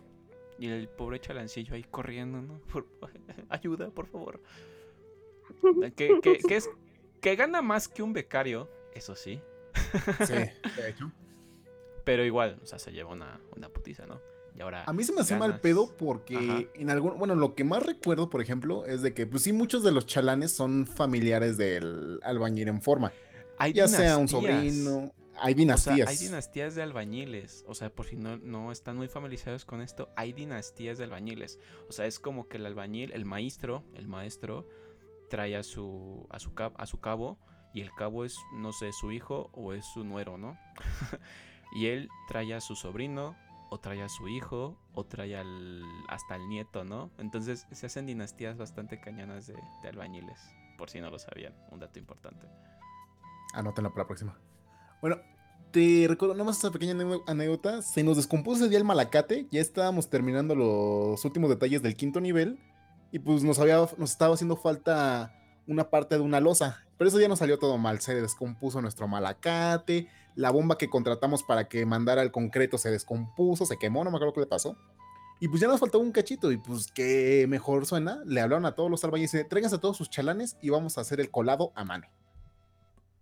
Y 0.61 0.69
el 0.69 0.87
pobre 0.89 1.19
chalancillo 1.19 1.75
ahí 1.75 1.83
corriendo, 1.83 2.41
¿no? 2.41 2.59
Por- 2.73 2.87
ayuda, 3.49 3.91
por 3.91 4.07
favor. 4.07 4.41
Que, 5.97 6.21
que- 6.21 6.39
que 6.39 6.57
es, 6.57 6.71
que 7.21 7.35
gana 7.35 7.63
más 7.63 7.89
que 7.89 8.03
un 8.05 8.13
becario, 8.13 8.71
eso 8.95 9.17
sí. 9.17 9.41
Sí, 10.25 10.33
de 10.77 10.89
hecho. 10.91 11.11
Pero 12.05 12.25
igual, 12.25 12.61
o 12.63 12.67
sea, 12.67 12.79
se 12.79 12.93
lleva 12.93 13.11
una, 13.13 13.41
una 13.57 13.69
putiza, 13.69 14.07
¿no? 14.07 14.21
Y 14.57 14.61
ahora. 14.61 14.85
A 14.87 14.93
mí 14.93 15.03
se 15.05 15.13
me 15.13 15.21
hace 15.23 15.37
mal 15.37 15.61
pedo 15.61 15.95
porque 15.97 16.37
Ajá. 16.37 16.63
en 16.75 16.91
algún, 16.91 17.19
bueno, 17.19 17.35
lo 17.35 17.55
que 17.55 17.65
más 17.65 17.83
recuerdo, 17.85 18.31
por 18.31 18.41
ejemplo, 18.41 18.87
es 18.87 19.03
de 19.03 19.13
que 19.13 19.27
pues 19.27 19.43
sí 19.43 19.53
muchos 19.53 19.83
de 19.83 19.91
los 19.93 20.07
chalanes 20.07 20.53
son 20.53 20.87
familiares 20.87 21.57
del 21.57 22.21
albañil 22.23 22.69
en 22.69 22.81
forma, 22.81 23.13
Hay 23.59 23.73
ya 23.73 23.89
sea 23.89 24.17
un 24.17 24.29
sobrino, 24.29 25.13
hay 25.37 25.55
O 25.55 25.55
sea, 25.55 25.55
dinastías. 25.55 26.09
hay 26.09 26.17
dinastías 26.17 26.75
de 26.77 26.83
albañiles. 26.83 27.65
O 27.67 27.75
sea, 27.75 27.91
por 27.91 28.07
si 28.07 28.15
no, 28.15 28.37
no 28.37 28.71
están 28.71 28.97
muy 28.97 29.09
familiarizados 29.09 29.65
con 29.65 29.81
esto, 29.81 30.09
hay 30.17 30.33
dinastías 30.33 30.99
de 30.99 31.05
albañiles. 31.05 31.59
O 31.89 31.93
sea, 31.93 32.07
es 32.07 32.21
como 32.21 32.47
que 32.49 32.57
el 32.59 32.67
albañil, 32.67 33.11
el 33.13 33.25
maestro, 33.25 33.83
el 33.95 34.07
maestro, 34.07 34.69
trae 35.31 35.57
a 35.57 35.65
su, 35.65 36.29
a 36.31 36.39
su, 36.39 36.55
cab- 36.55 36.75
a 36.77 36.87
su 36.87 37.01
cabo 37.01 37.39
y 37.73 37.81
el 37.81 37.91
cabo 37.93 38.25
es, 38.25 38.37
no 38.55 38.73
sé, 38.73 38.93
su 38.93 39.11
hijo 39.11 39.51
o 39.53 39.73
es 39.73 39.85
su 39.95 40.05
nuero, 40.05 40.39
¿no? 40.39 40.57
y 41.75 41.87
él 41.87 42.09
trae 42.29 42.55
a 42.55 42.61
su 42.61 42.77
sobrino 42.77 43.37
o 43.75 43.81
trae 43.81 44.03
a 44.03 44.09
su 44.09 44.29
hijo 44.29 44.79
o 44.95 45.05
trae 45.05 45.37
al, 45.37 45.83
hasta 46.09 46.37
al 46.37 46.49
nieto, 46.49 46.85
¿no? 46.85 47.11
Entonces 47.19 47.67
se 47.73 47.87
hacen 47.87 48.07
dinastías 48.07 48.57
bastante 48.57 49.01
cañonas 49.01 49.49
de, 49.49 49.89
albañiles, 49.89 50.41
por 50.79 50.91
si 50.91 51.01
no 51.01 51.11
lo 51.11 51.19
sabían, 51.19 51.53
un 51.73 51.81
dato 51.81 51.99
importante. 51.99 52.47
Anótenlo 53.53 53.91
para 53.91 54.05
la 54.05 54.07
próxima. 54.07 54.39
Bueno, 55.01 55.17
te 55.73 56.07
recuerdo, 56.09 56.37
nada 56.37 56.53
esa 56.53 56.71
pequeña 56.71 56.95
anécdota, 57.27 57.83
se 57.83 58.05
nos 58.05 58.17
descompuso 58.17 58.61
ese 58.61 58.69
día 58.69 58.79
el 58.79 58.85
malacate, 58.85 59.49
ya 59.51 59.61
estábamos 59.61 60.09
terminando 60.09 60.55
los 60.55 61.25
últimos 61.25 61.51
detalles 61.51 61.83
del 61.83 61.97
quinto 61.97 62.21
nivel 62.21 62.61
y 63.11 63.19
pues 63.19 63.43
nos, 63.43 63.59
había, 63.59 63.79
nos 63.99 64.13
estaba 64.13 64.35
haciendo 64.35 64.57
falta 64.57 65.35
una 65.67 65.91
parte 65.91 66.17
de 66.17 66.21
una 66.21 66.41
losa, 66.41 66.85
pero 66.99 67.09
eso 67.09 67.21
ya 67.21 67.29
nos 67.29 67.39
salió 67.39 67.59
todo 67.59 67.79
mal, 67.79 68.01
se 68.01 68.15
descompuso 68.15 68.81
nuestro 68.81 69.09
malacate, 69.09 70.09
la 70.37 70.51
bomba 70.51 70.79
que 70.79 70.91
contratamos 70.91 71.43
para 71.43 71.69
que 71.69 71.87
mandara 71.87 72.23
el 72.23 72.31
concreto 72.31 72.79
se 72.79 72.91
descompuso, 72.91 73.67
se 73.67 73.79
quemó, 73.79 74.05
no 74.05 74.11
me 74.11 74.17
acuerdo 74.17 74.35
qué 74.35 74.41
le 74.41 74.47
pasó. 74.47 74.77
Y 75.41 75.49
pues 75.49 75.61
ya 75.61 75.69
nos 75.69 75.81
faltó 75.81 75.99
un 75.99 76.13
cachito 76.13 76.53
y 76.53 76.57
pues 76.57 76.91
que 76.93 77.47
mejor 77.49 77.87
suena, 77.87 78.23
le 78.25 78.41
hablaron 78.41 78.67
a 78.67 78.75
todos 78.75 78.91
los 78.91 79.05
albañiles 79.05 79.49
tráiganse 79.49 79.77
a 79.77 79.81
todos 79.81 79.97
sus 79.97 80.09
chalanes 80.09 80.57
y 80.63 80.71
vamos 80.71 80.97
a 80.97 81.01
hacer 81.01 81.21
el 81.21 81.31
colado 81.31 81.73
a 81.75 81.85
mano. 81.85 82.07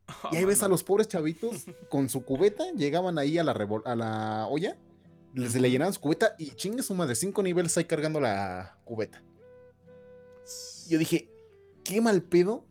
Y 0.33 0.37
ahí 0.37 0.45
ves 0.45 0.63
a 0.63 0.69
los 0.69 0.85
pobres 0.85 1.09
chavitos 1.09 1.65
con 1.89 2.09
su 2.09 2.25
cubeta, 2.25 2.65
llegaban 2.77 3.19
ahí 3.19 3.39
a 3.39 3.45
la, 3.45 3.53
a 3.53 3.97
la 3.97 4.47
olla, 4.49 4.77
les 5.35 5.55
le 5.55 5.71
llenaban 5.71 5.95
su 5.95 6.01
cubeta 6.01 6.35
y 6.39 6.51
chingue 6.51 6.83
suma 6.83 7.07
de 7.07 7.15
cinco 7.15 7.43
niveles 7.43 7.77
ahí 7.79 7.85
cargando 7.85 8.21
la 8.21 8.77
cubeta. 8.85 9.23
Yo 10.89 10.99
dije, 10.99 11.32
qué 11.85 12.01
mal 12.01 12.23
pedo 12.23 12.65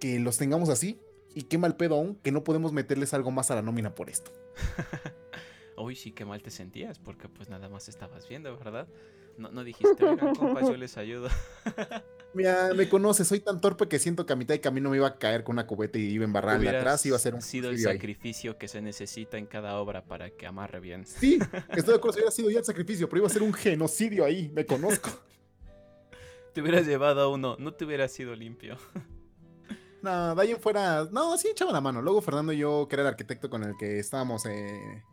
que 0.00 0.18
los 0.18 0.38
tengamos 0.38 0.68
así 0.68 1.00
y 1.34 1.42
qué 1.42 1.58
mal 1.58 1.76
pedo 1.76 1.94
aún 1.94 2.16
que 2.16 2.32
no 2.32 2.44
podemos 2.44 2.72
meterles 2.72 3.14
algo 3.14 3.30
más 3.30 3.50
a 3.50 3.54
la 3.54 3.62
nómina 3.62 3.94
por 3.94 4.10
esto. 4.10 4.32
Uy, 5.76 5.96
sí, 5.96 6.12
qué 6.12 6.24
mal 6.24 6.42
te 6.42 6.50
sentías 6.50 6.98
porque 6.98 7.28
pues 7.28 7.48
nada 7.48 7.68
más 7.68 7.88
estabas 7.88 8.28
viendo, 8.28 8.56
¿verdad? 8.56 8.86
No, 9.38 9.50
no 9.50 9.64
dijiste, 9.64 10.04
oigan, 10.04 10.34
compas, 10.38 10.68
yo 10.68 10.76
les 10.76 10.96
ayudo. 10.96 11.28
Mira, 12.34 12.72
me 12.74 12.88
conoces, 12.88 13.28
soy 13.28 13.40
tan 13.40 13.60
torpe 13.60 13.88
que 13.88 13.98
siento 13.98 14.24
que 14.24 14.32
a 14.32 14.36
mitad 14.36 14.54
de 14.54 14.60
camino 14.60 14.88
me 14.88 14.96
iba 14.96 15.06
a 15.06 15.18
caer 15.18 15.44
con 15.44 15.54
una 15.54 15.66
cubeta 15.66 15.98
y 15.98 16.02
iba 16.04 16.24
a 16.24 16.26
embarrarle 16.26 16.70
atrás, 16.70 17.04
iba 17.04 17.16
a 17.16 17.18
ser 17.18 17.34
un 17.34 17.42
sido 17.42 17.68
el 17.68 17.78
sacrificio 17.78 18.56
que 18.56 18.68
se 18.68 18.80
necesita 18.80 19.36
en 19.36 19.44
cada 19.44 19.78
obra 19.78 20.04
para 20.04 20.30
que 20.30 20.46
amarre 20.46 20.80
bien. 20.80 21.04
Sí, 21.04 21.38
estoy 21.68 21.92
de 21.92 21.98
acuerdo, 21.98 22.16
hubiera 22.16 22.30
sido 22.30 22.50
ya 22.50 22.60
el 22.60 22.64
sacrificio, 22.64 23.06
pero 23.08 23.18
iba 23.18 23.26
a 23.26 23.30
ser 23.30 23.42
un 23.42 23.52
genocidio 23.52 24.24
ahí, 24.24 24.50
me 24.54 24.64
conozco. 24.64 25.10
Te 26.52 26.60
hubieras 26.60 26.86
llevado 26.86 27.22
a 27.22 27.28
uno, 27.28 27.56
no 27.58 27.72
te 27.74 27.84
hubieras 27.84 28.12
sido 28.12 28.34
limpio. 28.34 28.76
No, 30.02 30.34
de 30.34 30.42
ahí 30.42 30.50
en 30.50 30.58
fuera, 30.58 31.06
no, 31.12 31.38
sí 31.38 31.46
echaba 31.46 31.70
la 31.70 31.80
mano. 31.80 32.02
Luego 32.02 32.20
Fernando 32.20 32.52
y 32.52 32.58
yo, 32.58 32.88
que 32.88 32.96
era 32.96 33.04
el 33.04 33.08
arquitecto 33.08 33.48
con 33.48 33.62
el 33.62 33.76
que 33.76 34.00
estábamos 34.00 34.44
eh, 34.46 35.04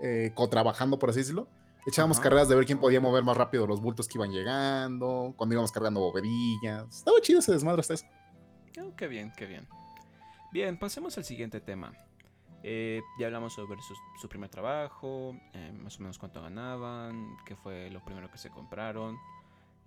eh, 0.00 0.30
co-trabajando, 0.32 0.96
por 0.96 1.10
así 1.10 1.18
decirlo, 1.18 1.48
Echábamos 1.88 2.20
carreras 2.20 2.50
de 2.50 2.54
ver 2.54 2.66
quién 2.66 2.78
podía 2.78 3.00
mover 3.00 3.24
más 3.24 3.34
rápido 3.34 3.66
los 3.66 3.80
bultos 3.80 4.08
que 4.08 4.18
iban 4.18 4.30
llegando, 4.30 5.32
cuando 5.38 5.54
íbamos 5.54 5.72
cargando 5.72 6.00
bovedillas. 6.00 6.98
Estaba 6.98 7.18
chido 7.22 7.38
ese 7.38 7.52
desmadre 7.52 7.80
hasta 7.80 7.94
eso. 7.94 8.04
Oh, 8.82 8.94
qué 8.94 9.08
bien, 9.08 9.32
qué 9.34 9.46
bien. 9.46 9.66
Bien, 10.52 10.78
pasemos 10.78 11.16
al 11.16 11.24
siguiente 11.24 11.62
tema. 11.62 11.94
Eh, 12.62 13.00
ya 13.18 13.28
hablamos 13.28 13.54
sobre 13.54 13.80
su, 14.20 14.28
primer 14.28 14.50
trabajo, 14.50 15.34
eh, 15.54 15.72
más 15.72 15.98
o 15.98 16.02
menos 16.02 16.18
cuánto 16.18 16.42
ganaban, 16.42 17.38
qué 17.46 17.56
fue 17.56 17.88
lo 17.88 18.04
primero 18.04 18.30
que 18.30 18.36
se 18.36 18.50
compraron. 18.50 19.16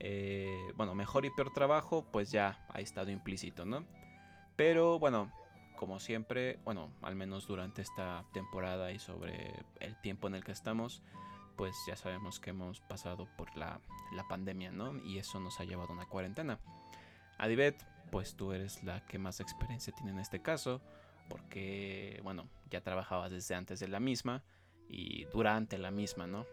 Eh, 0.03 0.73
bueno, 0.77 0.95
mejor 0.95 1.25
y 1.25 1.29
peor 1.29 1.53
trabajo, 1.53 2.07
pues 2.11 2.31
ya 2.31 2.65
ha 2.69 2.79
estado 2.81 3.11
implícito, 3.11 3.65
¿no? 3.65 3.85
Pero 4.55 4.97
bueno, 4.97 5.31
como 5.77 5.99
siempre, 5.99 6.57
bueno, 6.65 6.89
al 7.03 7.13
menos 7.13 7.45
durante 7.45 7.83
esta 7.83 8.25
temporada 8.33 8.91
y 8.91 8.97
sobre 8.97 9.53
el 9.79 9.95
tiempo 10.01 10.27
en 10.27 10.33
el 10.33 10.43
que 10.43 10.53
estamos, 10.53 11.03
pues 11.55 11.75
ya 11.85 11.95
sabemos 11.95 12.39
que 12.39 12.49
hemos 12.49 12.81
pasado 12.81 13.27
por 13.37 13.55
la, 13.55 13.79
pandemia, 14.27 14.71
¿no? 14.71 14.97
Y 15.05 15.19
eso 15.19 15.39
nos 15.39 15.59
ha 15.59 15.65
llevado 15.65 15.89
a 15.89 15.93
una 15.93 16.07
cuarentena. 16.07 16.59
Adibet, 17.37 17.85
pues 18.09 18.33
tú 18.35 18.53
eres 18.53 18.83
la 18.83 19.05
que 19.05 19.19
más 19.19 19.39
experiencia 19.39 19.93
tiene 19.93 20.13
en 20.13 20.19
este 20.19 20.41
caso, 20.41 20.81
porque, 21.29 22.19
bueno, 22.23 22.47
ya 22.71 22.81
trabajabas 22.81 23.29
desde 23.29 23.53
antes 23.53 23.79
de 23.79 23.87
la 23.87 23.99
misma 23.99 24.41
y 24.89 25.25
durante 25.25 25.77
la 25.77 25.91
misma, 25.91 26.25
¿no? 26.25 26.47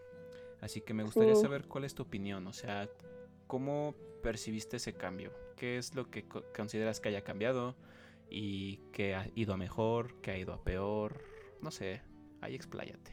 Así 0.61 0.81
que 0.81 0.93
me 0.93 1.01
gustaría 1.01 1.35
saber 1.35 1.67
cuál 1.67 1.85
es 1.85 1.95
tu 1.95 2.03
opinión, 2.03 2.45
o 2.45 2.53
sea, 2.53 2.87
¿cómo 3.49 3.95
percibiste 4.21 4.77
ese 4.77 4.93
cambio? 4.93 5.31
¿Qué 5.57 5.77
es 5.77 5.95
lo 5.95 6.09
que 6.09 6.23
consideras 6.55 7.01
que 7.01 7.09
haya 7.09 7.23
cambiado 7.23 7.73
y 8.29 8.77
qué 8.93 9.15
ha 9.15 9.25
ido 9.33 9.55
a 9.55 9.57
mejor, 9.57 10.21
qué 10.21 10.31
ha 10.31 10.37
ido 10.37 10.53
a 10.53 10.63
peor? 10.63 11.13
No 11.59 11.71
sé, 11.71 12.01
ahí 12.41 12.53
expláyate. 12.53 13.11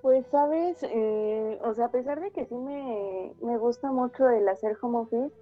Pues 0.00 0.26
sabes, 0.28 0.82
eh, 0.82 1.58
o 1.62 1.74
sea, 1.74 1.86
a 1.86 1.90
pesar 1.90 2.20
de 2.20 2.30
que 2.30 2.46
sí 2.46 2.54
me, 2.54 3.58
gusta 3.58 3.92
mucho 3.92 4.26
el 4.30 4.48
hacer 4.48 4.78
home 4.80 5.00
office, 5.00 5.34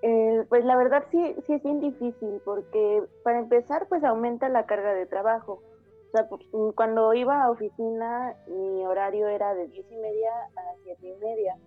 eh, 0.00 0.46
pues 0.48 0.64
la 0.64 0.76
verdad 0.76 1.04
sí, 1.10 1.36
sí 1.46 1.52
es 1.52 1.62
bien 1.62 1.80
difícil 1.80 2.40
porque 2.42 3.02
para 3.22 3.38
empezar 3.38 3.86
pues 3.88 4.02
aumenta 4.02 4.48
la 4.48 4.64
carga 4.64 4.94
de 4.94 5.04
trabajo. 5.04 5.62
O 6.08 6.10
sea, 6.12 6.26
pues, 6.26 6.42
cuando 6.74 7.12
iba 7.12 7.42
a 7.42 7.50
oficina 7.50 8.34
mi 8.48 8.86
horario 8.86 9.28
era 9.28 9.54
de 9.54 9.68
diez 9.68 9.86
y 9.90 9.96
media 9.96 10.30
a 10.56 10.74
siete 10.82 11.06
y 11.06 11.16
media. 11.22 11.58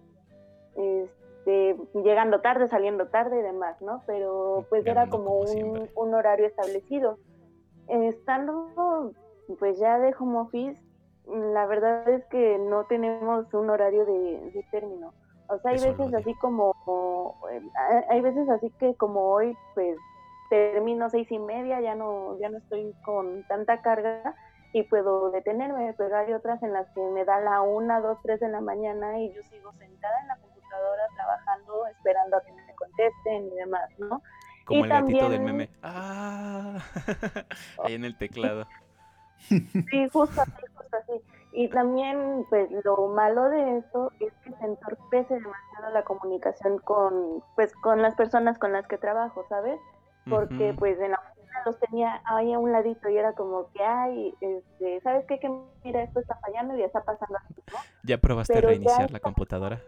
Este, 0.76 1.23
llegando 1.46 2.42
tarde, 2.42 2.68
saliendo 2.68 3.08
tarde 3.08 3.40
y 3.40 3.44
demás, 3.44 3.82
¿no? 3.82 4.02
Pero 4.06 4.66
pues 4.70 4.86
era 4.86 5.10
como 5.10 5.36
un, 5.36 5.90
un, 5.96 6.14
horario 6.14 6.48
establecido. 6.48 7.18
estando 7.88 9.14
pues 9.60 9.78
ya 9.80 10.00
de 10.00 10.14
home 10.18 10.40
office, 10.40 10.82
la 11.28 11.66
verdad 11.66 12.08
es 12.10 12.26
que 12.26 12.58
no 12.58 12.86
tenemos 12.86 13.54
un 13.54 13.70
horario 13.70 14.06
de, 14.06 14.66
término. 14.72 15.14
O 15.50 15.60
sea, 15.60 15.72
hay 15.72 15.80
veces 15.80 16.14
así 16.14 16.34
como, 16.36 17.36
eh, 17.52 17.62
hay 18.10 18.22
veces 18.22 18.50
así 18.50 18.70
que 18.80 18.96
como 18.96 19.30
hoy, 19.30 19.56
pues 19.76 19.98
termino 20.50 21.10
seis 21.10 21.32
y 21.32 21.40
media, 21.40 21.82
ya 21.82 21.96
no, 21.96 22.38
ya 22.40 22.50
no 22.50 22.58
estoy 22.58 22.94
con 23.04 23.44
tanta 23.48 23.82
carga 23.82 24.36
y 24.72 24.84
puedo 24.84 25.32
detenerme, 25.32 25.94
pero 25.98 26.18
hay 26.18 26.34
otras 26.34 26.62
en 26.64 26.74
las 26.74 26.90
que 26.94 27.02
me 27.02 27.26
da 27.26 27.40
la 27.40 27.62
una, 27.62 28.00
dos, 28.02 28.18
tres 28.24 28.40
de 28.40 28.50
la 28.50 28.62
mañana 28.62 29.20
y 29.20 29.32
yo 29.34 29.44
sigo 29.44 29.72
sentada 29.74 30.20
en 30.22 30.28
la 30.28 30.36
computadora 30.36 30.53
trabajando, 31.16 31.88
esperando 31.88 32.38
a 32.38 32.42
que 32.42 32.52
me 32.52 32.76
contesten 32.76 33.48
y 33.48 33.56
demás, 33.56 33.90
¿no? 33.98 34.22
Como 34.66 34.86
el 34.86 34.90
gatito 34.90 35.30
del 35.30 35.42
meme. 35.42 35.70
Ah, 35.82 36.80
ahí 37.84 37.96
en 37.96 38.06
el 38.06 38.18
teclado. 38.18 38.68
Sí, 39.50 40.10
justo 40.12 40.42
así, 40.42 40.66
justo 40.76 40.98
así. 40.98 41.22
Y 41.52 41.68
también, 41.68 42.46
pues, 42.50 42.70
lo 42.84 43.08
malo 43.10 43.50
de 43.50 43.78
eso 43.78 44.12
es 44.20 44.34
que 44.44 44.52
se 44.54 44.66
entorpece 44.66 45.36
demasiado 45.36 45.94
la 45.94 46.04
comunicación 46.04 46.80
con, 46.80 47.44
pues, 47.56 47.74
con 47.76 48.02
las 48.02 48.16
personas 48.16 48.58
con 48.58 48.72
las 48.72 48.88
que 48.88 48.98
trabajo, 48.98 49.46
¿sabes? 49.50 49.80
Porque, 50.30 50.74
pues, 50.80 51.00
en 51.00 51.12
la 51.12 51.22
los 51.66 51.80
tenía 51.80 52.22
ahí 52.26 52.54
a 52.54 52.60
un 52.60 52.72
ladito 52.72 53.10
y 53.10 53.18
era 53.18 53.34
como 53.34 53.72
que, 53.72 53.84
ay, 53.84 54.36
este, 54.42 55.02
¿sabes 55.02 55.26
qué? 55.28 55.40
Que 55.40 55.50
mira, 55.84 56.04
esto 56.04 56.20
está 56.20 56.36
fallando 56.40 56.76
y 56.76 56.80
ya 56.80 56.86
está 56.86 57.04
pasando 57.04 57.38
así, 57.38 57.62
¿no? 57.72 57.78
¿Ya 58.04 58.18
probaste 58.18 58.60
reiniciar 58.62 59.12
la 59.12 59.20
computadora? 59.20 59.82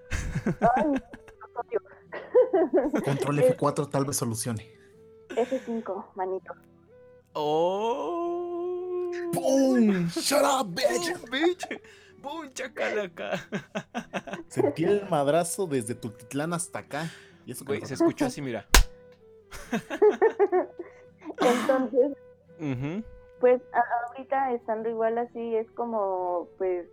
Ay, 0.76 1.02
Control 3.04 3.40
F4 3.40 3.90
tal 3.90 4.06
vez 4.06 4.18
solucione. 4.18 4.70
F5, 5.30 6.14
manito. 6.16 6.54
Oh. 7.34 9.12
¡Boom! 9.34 10.08
¡Shut 10.10 10.44
up, 10.44 10.74
bitch! 10.74 11.30
bitch! 11.30 11.82
¡Boom, 12.22 12.52
chacalaca! 12.54 13.40
Sentí 14.48 14.84
el 14.84 15.08
madrazo 15.10 15.68
desde 15.68 15.96
Tultitlán 15.96 16.54
hasta 16.54 16.80
acá. 16.80 17.10
Y 17.46 17.52
eso 17.52 17.66
se 17.84 17.94
escuchó 17.94 18.26
así, 18.26 18.42
mira. 18.42 18.66
Entonces, 21.42 22.18
pues 23.40 23.62
ahorita 24.08 24.54
estando 24.54 24.90
igual 24.90 25.18
así, 25.18 25.56
es 25.56 25.70
como, 25.72 26.48
pues 26.58 26.88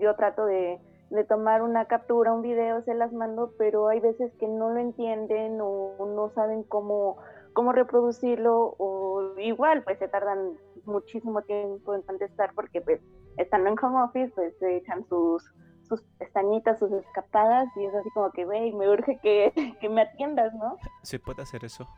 yo 0.00 0.14
trato 0.14 0.46
de, 0.46 0.78
de, 1.10 1.24
tomar 1.24 1.62
una 1.62 1.86
captura, 1.86 2.32
un 2.32 2.42
video, 2.42 2.82
se 2.82 2.94
las 2.94 3.12
mando, 3.12 3.52
pero 3.58 3.88
hay 3.88 4.00
veces 4.00 4.32
que 4.38 4.46
no 4.46 4.70
lo 4.70 4.78
entienden 4.78 5.58
o 5.60 5.94
no 6.06 6.30
saben 6.30 6.62
cómo 6.62 7.18
cómo 7.52 7.72
reproducirlo 7.72 8.76
o 8.78 9.34
igual 9.38 9.82
pues 9.82 9.98
se 9.98 10.08
tardan 10.08 10.56
muchísimo 10.84 11.42
tiempo 11.42 11.94
en 11.94 12.02
contestar 12.02 12.52
porque 12.54 12.80
pues 12.80 13.00
estando 13.36 13.70
en 13.70 13.76
home 13.82 14.02
office 14.02 14.32
pues 14.34 14.56
se 14.58 14.76
echan 14.76 15.04
sus 15.08 15.52
sus 15.90 16.02
pestañitas, 16.18 16.78
sus 16.78 16.92
escapadas 16.92 17.68
y 17.76 17.84
es 17.84 17.94
así 17.94 18.08
como 18.10 18.30
que, 18.30 18.46
ve 18.46 18.72
me 18.72 18.88
urge 18.88 19.18
que, 19.20 19.52
que, 19.80 19.88
me 19.88 20.02
atiendas, 20.02 20.54
¿no? 20.54 20.76
¿Se 21.02 21.18
puede 21.18 21.42
hacer 21.42 21.64
eso? 21.64 21.88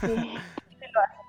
Sí, 0.00 0.34
lo 0.92 1.00
hace. 1.00 1.22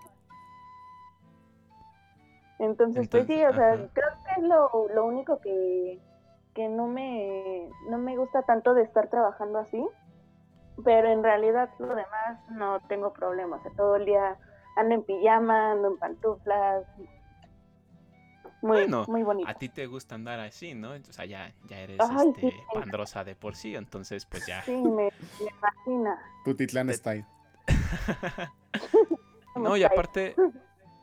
Entonces, 2.60 3.08
pues 3.10 3.28
sí, 3.28 3.44
o 3.44 3.54
sea, 3.54 3.76
creo 3.94 4.10
que 4.26 4.42
es 4.42 4.44
lo, 4.48 4.88
lo 4.94 5.06
único 5.06 5.40
que, 5.40 6.00
que 6.54 6.70
no 6.70 6.88
me, 6.88 7.70
no 7.90 7.98
me 7.98 8.16
gusta 8.16 8.44
tanto 8.44 8.74
de 8.74 8.84
estar 8.84 9.10
trabajando 9.10 9.60
así 9.60 9.86
pero 10.84 11.10
en 11.10 11.24
realidad 11.24 11.70
lo 11.80 11.90
demás 11.90 12.40
no 12.50 12.80
tengo 12.88 13.14
problemas. 13.14 13.62
todo 13.76 13.98
el 13.98 14.06
día 14.06 14.38
ando 14.76 14.96
en 14.96 15.04
pijama, 15.04 15.74
ando 15.74 15.90
en 15.90 15.98
pantuflas. 15.98 16.86
Muy, 18.62 18.88
muy 19.08 19.24
bonito. 19.24 19.50
A 19.50 19.56
ti 19.56 19.68
te 19.68 19.88
gusta 19.88 20.16
andar 20.16 20.40
así, 20.40 20.74
¿no? 20.74 20.92
O 20.92 21.12
sea, 21.12 21.26
ya, 21.26 21.54
ya 21.68 21.80
eres 21.80 22.00
este, 22.00 22.54
pandrosa 22.74 23.26
de 23.26 23.36
por 23.36 23.56
sí, 23.56 23.76
entonces 23.76 24.26
pues 24.26 24.46
ya. 24.48 24.62
Sí, 24.64 24.72
me, 24.72 25.12
me 25.44 25.52
fascina. 25.60 26.18
Tu 26.46 26.56
Titlán 26.56 26.94
style. 26.94 27.26
no, 29.56 29.78
y 29.78 29.84
aparte, 29.84 30.36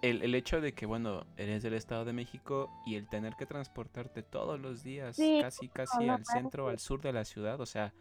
el, 0.02 0.22
el 0.22 0.34
hecho 0.34 0.60
de 0.60 0.72
que, 0.72 0.86
bueno, 0.86 1.24
eres 1.36 1.62
del 1.62 1.74
Estado 1.74 2.04
de 2.04 2.12
México 2.12 2.70
y 2.86 2.96
el 2.96 3.08
tener 3.08 3.34
que 3.36 3.46
transportarte 3.46 4.22
todos 4.22 4.60
los 4.60 4.82
días, 4.82 5.16
Sí, 5.16 5.40
casi, 5.42 5.68
casi 5.68 6.06
no 6.06 6.14
al 6.14 6.24
centro, 6.24 6.68
al 6.68 6.78
sur 6.78 7.00
de 7.00 7.12
la 7.12 7.24
ciudad, 7.24 7.60
o 7.60 7.66
sea, 7.66 7.92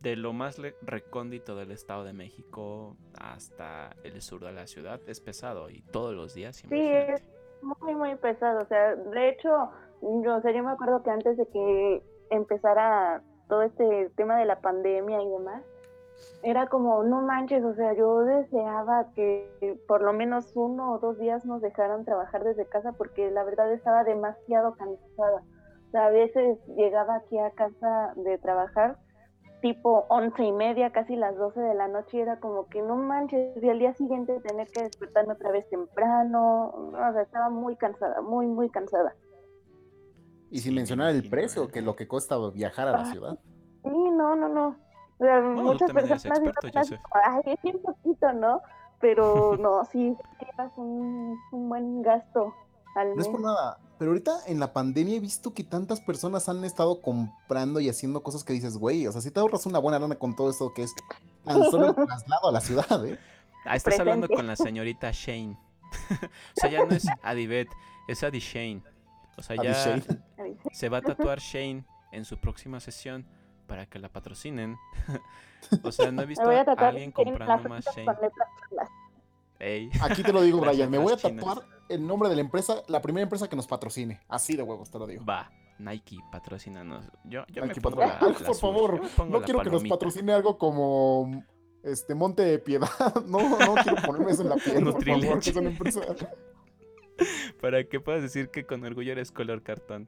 de 0.00 0.16
lo 0.16 0.32
más 0.32 0.60
recóndito 0.82 1.56
del 1.56 1.70
Estado 1.72 2.04
de 2.04 2.12
México 2.12 2.96
hasta 3.18 3.96
el 4.04 4.20
sur 4.20 4.44
de 4.44 4.52
la 4.52 4.66
ciudad, 4.66 5.00
es 5.06 5.20
pesado 5.20 5.70
y 5.70 5.82
todos 5.82 6.14
los 6.14 6.34
días, 6.34 6.56
Sí, 6.56 6.66
es 6.70 7.22
muy, 7.62 7.94
muy 7.94 8.14
pesado. 8.16 8.62
O 8.62 8.66
sea, 8.66 8.94
de 8.94 9.28
hecho, 9.30 9.70
yo, 10.22 10.36
o 10.36 10.40
sea, 10.42 10.52
yo 10.52 10.62
me 10.62 10.70
acuerdo 10.70 11.02
que 11.02 11.10
antes 11.10 11.36
de 11.36 11.46
que 11.48 12.02
empezara 12.30 13.22
todo 13.48 13.62
este 13.62 14.10
tema 14.16 14.38
de 14.38 14.44
la 14.44 14.60
pandemia 14.60 15.22
y 15.22 15.28
demás, 15.28 15.62
era 16.42 16.68
como, 16.68 17.02
no 17.02 17.22
manches, 17.22 17.64
o 17.64 17.74
sea, 17.74 17.92
yo 17.94 18.20
deseaba 18.20 19.06
que 19.14 19.78
por 19.88 20.02
lo 20.02 20.12
menos 20.12 20.52
uno 20.54 20.92
o 20.92 20.98
dos 20.98 21.18
días 21.18 21.44
nos 21.44 21.60
dejaran 21.62 22.04
trabajar 22.04 22.44
desde 22.44 22.66
casa 22.66 22.92
porque 22.92 23.30
la 23.30 23.44
verdad 23.44 23.72
estaba 23.72 24.04
demasiado 24.04 24.74
cansada. 24.74 25.42
O 25.88 25.90
sea, 25.90 26.06
a 26.06 26.10
veces 26.10 26.58
llegaba 26.76 27.16
aquí 27.16 27.38
a 27.38 27.50
casa 27.50 28.12
de 28.16 28.38
trabajar 28.38 28.98
tipo 29.62 30.04
once 30.10 30.44
y 30.44 30.52
media, 30.52 30.92
casi 30.92 31.16
las 31.16 31.36
doce 31.36 31.60
de 31.60 31.74
la 31.74 31.88
noche, 31.88 32.18
y 32.18 32.20
era 32.20 32.38
como 32.38 32.66
que 32.66 32.82
no 32.82 32.94
manches, 32.96 33.60
y 33.60 33.68
al 33.68 33.78
día 33.78 33.94
siguiente 33.94 34.38
tener 34.40 34.68
que 34.68 34.82
despertarme 34.82 35.32
otra 35.32 35.50
vez 35.50 35.68
temprano, 35.70 36.66
o 36.68 37.12
sea, 37.12 37.22
estaba 37.22 37.48
muy 37.48 37.74
cansada, 37.76 38.20
muy, 38.20 38.46
muy 38.46 38.68
cansada. 38.68 39.14
Y 40.50 40.58
sin 40.58 40.74
me 40.74 40.80
mencionar 40.80 41.14
el 41.14 41.28
precio, 41.28 41.68
que 41.68 41.80
lo 41.80 41.96
que 41.96 42.06
cuesta 42.06 42.36
viajar 42.54 42.88
a 42.88 42.92
la 42.92 42.98
Ah. 43.00 43.04
ciudad. 43.06 43.38
Sí, 43.82 44.10
no, 44.10 44.36
no, 44.36 44.48
no. 44.48 44.76
O 45.18 45.24
sea, 45.24 45.40
tú 45.40 45.62
muchas 45.62 45.92
personas 45.92 46.24
experto, 46.26 46.68
Joseph. 46.72 47.00
ay, 47.24 47.40
es 47.46 47.62
bien 47.62 47.78
poquito, 47.82 48.32
¿no? 48.32 48.60
Pero 49.00 49.56
no, 49.60 49.84
sí, 49.86 50.16
llevas 50.40 50.72
un, 50.76 51.38
un 51.52 51.68
buen 51.68 52.02
gasto 52.02 52.54
al 52.94 53.10
No 53.10 53.16
mes. 53.16 53.26
es 53.26 53.28
por 53.32 53.40
nada, 53.40 53.78
pero 53.98 54.10
ahorita 54.10 54.32
en 54.46 54.60
la 54.60 54.72
pandemia 54.72 55.16
he 55.16 55.20
visto 55.20 55.54
que 55.54 55.64
tantas 55.64 56.00
personas 56.00 56.48
han 56.48 56.64
estado 56.64 57.00
comprando 57.02 57.80
y 57.80 57.88
haciendo 57.88 58.22
cosas 58.22 58.44
que 58.44 58.52
dices, 58.52 58.76
güey, 58.78 59.06
o 59.06 59.12
sea, 59.12 59.20
si 59.20 59.30
te 59.30 59.40
ahorras 59.40 59.64
una 59.66 59.78
buena 59.78 59.98
lana 59.98 60.16
con 60.16 60.34
todo 60.36 60.50
esto 60.50 60.72
que 60.74 60.82
es 60.82 60.94
tan 61.44 61.62
solo 61.70 61.88
el 61.88 61.94
traslado 62.06 62.48
a 62.48 62.52
la 62.52 62.60
ciudad, 62.60 63.06
¿eh? 63.06 63.18
Ah, 63.64 63.74
estás 63.76 63.98
hablando 63.98 64.28
con 64.28 64.46
la 64.46 64.54
señorita 64.56 65.10
Shane. 65.12 65.58
o 66.22 66.28
sea, 66.60 66.70
ya 66.70 66.84
no 66.84 66.94
es 66.94 67.06
Adibet, 67.22 67.68
es 68.06 68.22
Adi 68.22 68.38
Shane. 68.38 68.82
O 69.38 69.42
sea, 69.42 69.56
Adi 69.58 69.68
ya 69.68 69.72
Shane. 69.74 70.04
se 70.72 70.88
va 70.88 70.98
a 70.98 71.02
tatuar 71.02 71.38
Shane 71.40 71.84
en 72.12 72.24
su 72.24 72.38
próxima 72.38 72.78
sesión 72.80 73.26
para 73.66 73.86
que 73.86 73.98
la 73.98 74.08
patrocinen. 74.08 74.76
o 75.82 75.92
sea, 75.92 76.10
no 76.10 76.22
he 76.22 76.24
Me 76.24 76.26
visto 76.26 76.44
voy 76.44 76.56
a 76.56 76.62
a 76.62 76.88
alguien 76.88 77.12
comprando 77.12 77.68
más 77.68 77.84
Shane. 77.84 78.06
Ey. 79.58 79.90
Aquí 80.02 80.22
te 80.22 80.32
lo 80.32 80.42
digo, 80.42 80.60
Brian, 80.60 80.90
me 80.90 80.98
voy 80.98 81.12
a 81.12 81.16
chinas. 81.16 81.44
tatuar 81.44 81.66
el 81.88 82.06
nombre 82.06 82.28
de 82.28 82.34
la 82.36 82.40
empresa, 82.40 82.82
la 82.88 83.00
primera 83.00 83.22
empresa 83.22 83.48
que 83.48 83.56
nos 83.56 83.66
patrocine. 83.66 84.20
Así 84.28 84.56
de 84.56 84.62
huevos, 84.62 84.90
te 84.90 84.98
lo 84.98 85.06
digo. 85.06 85.24
Va, 85.24 85.50
Nike, 85.78 86.18
patrocínanos. 86.30 87.04
Yo, 87.24 87.44
yo 87.48 87.62
Nike 87.62 87.76
me 87.76 87.82
pongo 87.82 88.00
la, 88.00 88.18
por 88.18 88.56
favor, 88.56 88.96
yo 88.96 89.02
me 89.02 89.08
pongo 89.08 89.38
No 89.38 89.44
quiero 89.44 89.60
que 89.62 89.70
nos 89.70 89.84
patrocine 89.84 90.32
algo 90.32 90.58
como 90.58 91.44
este 91.82 92.14
Monte 92.14 92.42
de 92.42 92.58
Piedad. 92.58 92.88
No, 93.26 93.40
no 93.58 93.74
quiero 93.82 94.02
ponerme 94.04 94.32
eso 94.32 94.42
en 94.42 94.48
la 94.50 94.56
piel, 94.56 94.84
por 94.84 95.04
favor, 95.04 95.40
que 95.40 95.50
es 95.50 95.56
una 95.56 95.70
empresa. 95.70 96.00
Para 97.60 97.84
que 97.84 97.98
puedas 97.98 98.22
decir 98.22 98.50
que 98.50 98.66
con 98.66 98.84
orgullo 98.84 99.12
eres 99.12 99.32
color 99.32 99.62
cartón. 99.62 100.06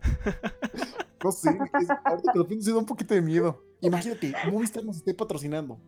No 1.22 1.32
sé, 1.32 1.50
es- 1.50 1.90
ahorita 2.04 2.32
que 2.32 2.38
lo 2.38 2.46
pienso, 2.46 2.66
sí 2.66 2.72
da 2.72 2.78
un 2.78 2.86
poquito 2.86 3.14
de 3.14 3.20
miedo. 3.22 3.62
Imagínate, 3.80 4.32
Movistar 4.50 4.84
nos 4.84 4.96
esté 4.96 5.14
patrocinando. 5.14 5.78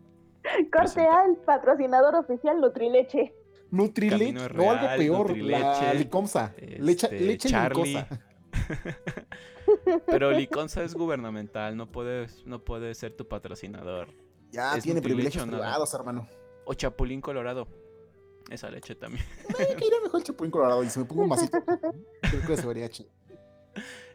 Corte 0.43 0.69
Presenta. 0.71 1.19
A, 1.19 1.25
el 1.25 1.35
patrocinador 1.37 2.15
oficial 2.15 2.59
Nutrileche. 2.59 3.35
Nutrileche, 3.69 4.33
no 4.33 4.71
algo 4.71 4.87
peor, 4.97 5.37
la 5.37 5.59
Nutrileche, 5.59 5.93
Licomsa. 5.95 6.53
Leche, 6.57 7.05
este, 7.07 7.19
leche 7.21 7.49
Charlie. 7.49 7.93
Licosa. 7.95 8.19
Pero 10.07 10.31
Liconza 10.31 10.83
es 10.83 10.93
gubernamental, 10.93 11.77
no 11.77 11.89
puedes, 11.91 12.45
no 12.45 12.63
puede 12.63 12.93
ser 12.95 13.15
tu 13.15 13.27
patrocinador. 13.27 14.09
Ya 14.51 14.75
Es 14.75 14.83
tiene 14.83 15.01
privilegios 15.01 15.45
privados, 15.45 15.93
hermano. 15.93 16.27
O 16.65 16.73
Chapulín 16.73 17.21
Colorado. 17.21 17.67
Esa 18.49 18.69
leche 18.69 18.95
también. 18.95 19.23
Eh, 19.59 19.75
que 19.77 19.85
irá 19.87 19.97
mejor 20.03 20.19
el 20.19 20.25
Chapulín 20.25 20.51
Colorado 20.51 20.83
y 20.83 20.89
si 20.89 20.99
me 20.99 21.05
pongo 21.05 21.21
un 21.23 21.29
masito. 21.29 21.57
Creo 22.21 22.47
que 22.47 22.57
se 22.57 22.67
vería 22.67 22.89
chido. 22.89 23.09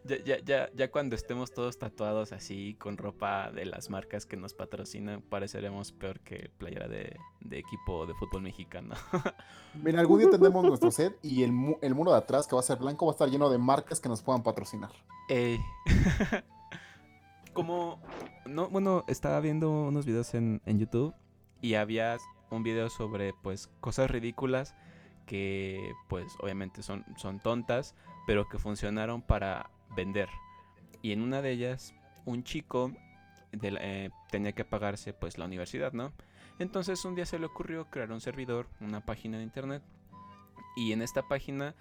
Ya, 0.07 0.23
ya, 0.25 0.39
ya, 0.45 0.71
ya 0.75 0.91
cuando 0.91 1.17
estemos 1.17 1.53
todos 1.53 1.79
tatuados 1.79 2.33
así, 2.33 2.75
con 2.79 2.97
ropa 2.97 3.51
de 3.51 3.65
las 3.67 3.91
marcas 3.91 4.25
que 4.27 4.37
nos 4.37 4.55
patrocinan, 4.55 5.23
pareceremos 5.23 5.93
peor 5.93 6.21
que 6.21 6.51
playera 6.59 6.87
de, 6.87 7.17
de 7.41 7.59
equipo 7.59 8.07
de 8.07 8.15
fútbol 8.15 8.43
mexicano. 8.43 8.95
Mira, 9.75 10.01
algún 10.01 10.21
día 10.21 10.31
tendremos 10.31 10.65
nuestro 10.65 10.91
set 10.91 11.19
y 11.23 11.43
el, 11.43 11.53
mu- 11.53 11.79
el 11.83 11.95
muro 11.95 12.13
de 12.13 12.19
atrás, 12.19 12.47
que 12.47 12.55
va 12.55 12.61
a 12.61 12.63
ser 12.65 12.79
blanco, 12.79 13.07
va 13.07 13.13
a 13.13 13.15
estar 13.15 13.29
lleno 13.29 13.49
de 13.51 13.59
marcas 13.59 14.01
que 14.01 14.09
nos 14.09 14.23
puedan 14.23 14.43
patrocinar. 14.43 14.91
Ey. 15.29 15.59
Como, 17.53 17.99
no, 18.45 18.69
bueno, 18.69 19.05
estaba 19.09 19.41
viendo 19.41 19.71
unos 19.71 20.05
videos 20.05 20.35
en, 20.35 20.61
en 20.67 20.79
YouTube 20.79 21.15
y 21.63 21.75
había 21.75 22.19
un 22.51 22.63
video 22.63 22.91
sobre, 22.91 23.33
pues, 23.43 23.69
cosas 23.81 24.11
ridículas 24.11 24.75
que, 25.25 25.93
pues, 26.09 26.35
obviamente 26.41 26.83
son, 26.83 27.05
son 27.17 27.41
tontas, 27.41 27.95
pero 28.27 28.47
que 28.49 28.59
funcionaron 28.59 29.23
para 29.23 29.71
vender. 29.97 30.29
Y 31.03 31.13
en 31.13 31.23
una 31.23 31.43
de 31.43 31.51
ellas, 31.51 31.95
un 32.25 32.45
chico 32.45 32.93
de 33.53 33.71
la- 33.71 33.81
eh, 33.83 34.11
tenía 34.31 34.53
que 34.53 34.65
pagarse, 34.65 35.13
pues, 35.13 35.39
la 35.39 35.45
universidad, 35.47 35.93
¿no? 35.93 36.13
Entonces 36.59 37.05
un 37.05 37.15
día 37.15 37.27
se 37.27 37.39
le 37.39 37.47
ocurrió 37.47 37.87
crear 37.91 38.13
un 38.13 38.21
servidor, 38.21 38.69
una 38.81 39.01
página 39.05 39.39
de 39.39 39.45
internet. 39.45 39.83
Y 40.77 40.93
en 40.93 41.03
esta 41.03 41.23
página 41.23 41.75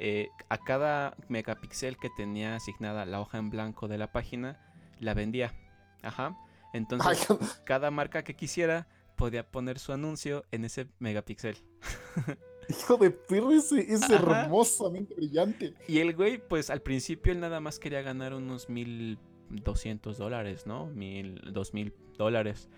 eh, 0.00 0.28
a 0.48 0.58
cada 0.58 1.16
megapíxel 1.28 1.96
que 1.98 2.08
tenía 2.10 2.54
asignada 2.54 3.04
la 3.04 3.20
hoja 3.20 3.38
en 3.38 3.50
blanco 3.50 3.88
de 3.88 3.98
la 3.98 4.12
página, 4.12 4.56
la 5.00 5.12
vendía. 5.12 5.52
Ajá. 6.02 6.36
Entonces, 6.72 7.26
Ay, 7.28 7.36
cada 7.64 7.90
marca 7.90 8.22
que 8.22 8.34
quisiera 8.36 8.86
podía 9.16 9.50
poner 9.50 9.80
su 9.80 9.92
anuncio 9.92 10.44
en 10.52 10.64
ese 10.64 10.86
megapíxel. 11.00 11.58
hijo 12.68 12.96
de 12.96 13.10
perro, 13.10 13.50
ese 13.52 13.80
es 13.92 14.02
Ajá. 14.02 14.42
hermosamente 14.44 15.14
brillante. 15.14 15.74
Y 15.86 15.98
el 15.98 16.14
güey, 16.14 16.38
pues 16.38 16.70
al 16.70 16.82
principio 16.82 17.32
él 17.32 17.40
nada 17.40 17.60
más 17.60 17.78
quería 17.78 18.02
ganar 18.02 18.34
unos 18.34 18.68
1200 18.68 20.18
dólares, 20.18 20.66
¿no? 20.66 20.86
Mil, 20.86 21.40
dos 21.52 21.74
mil 21.74 21.94
dólares. 22.16 22.68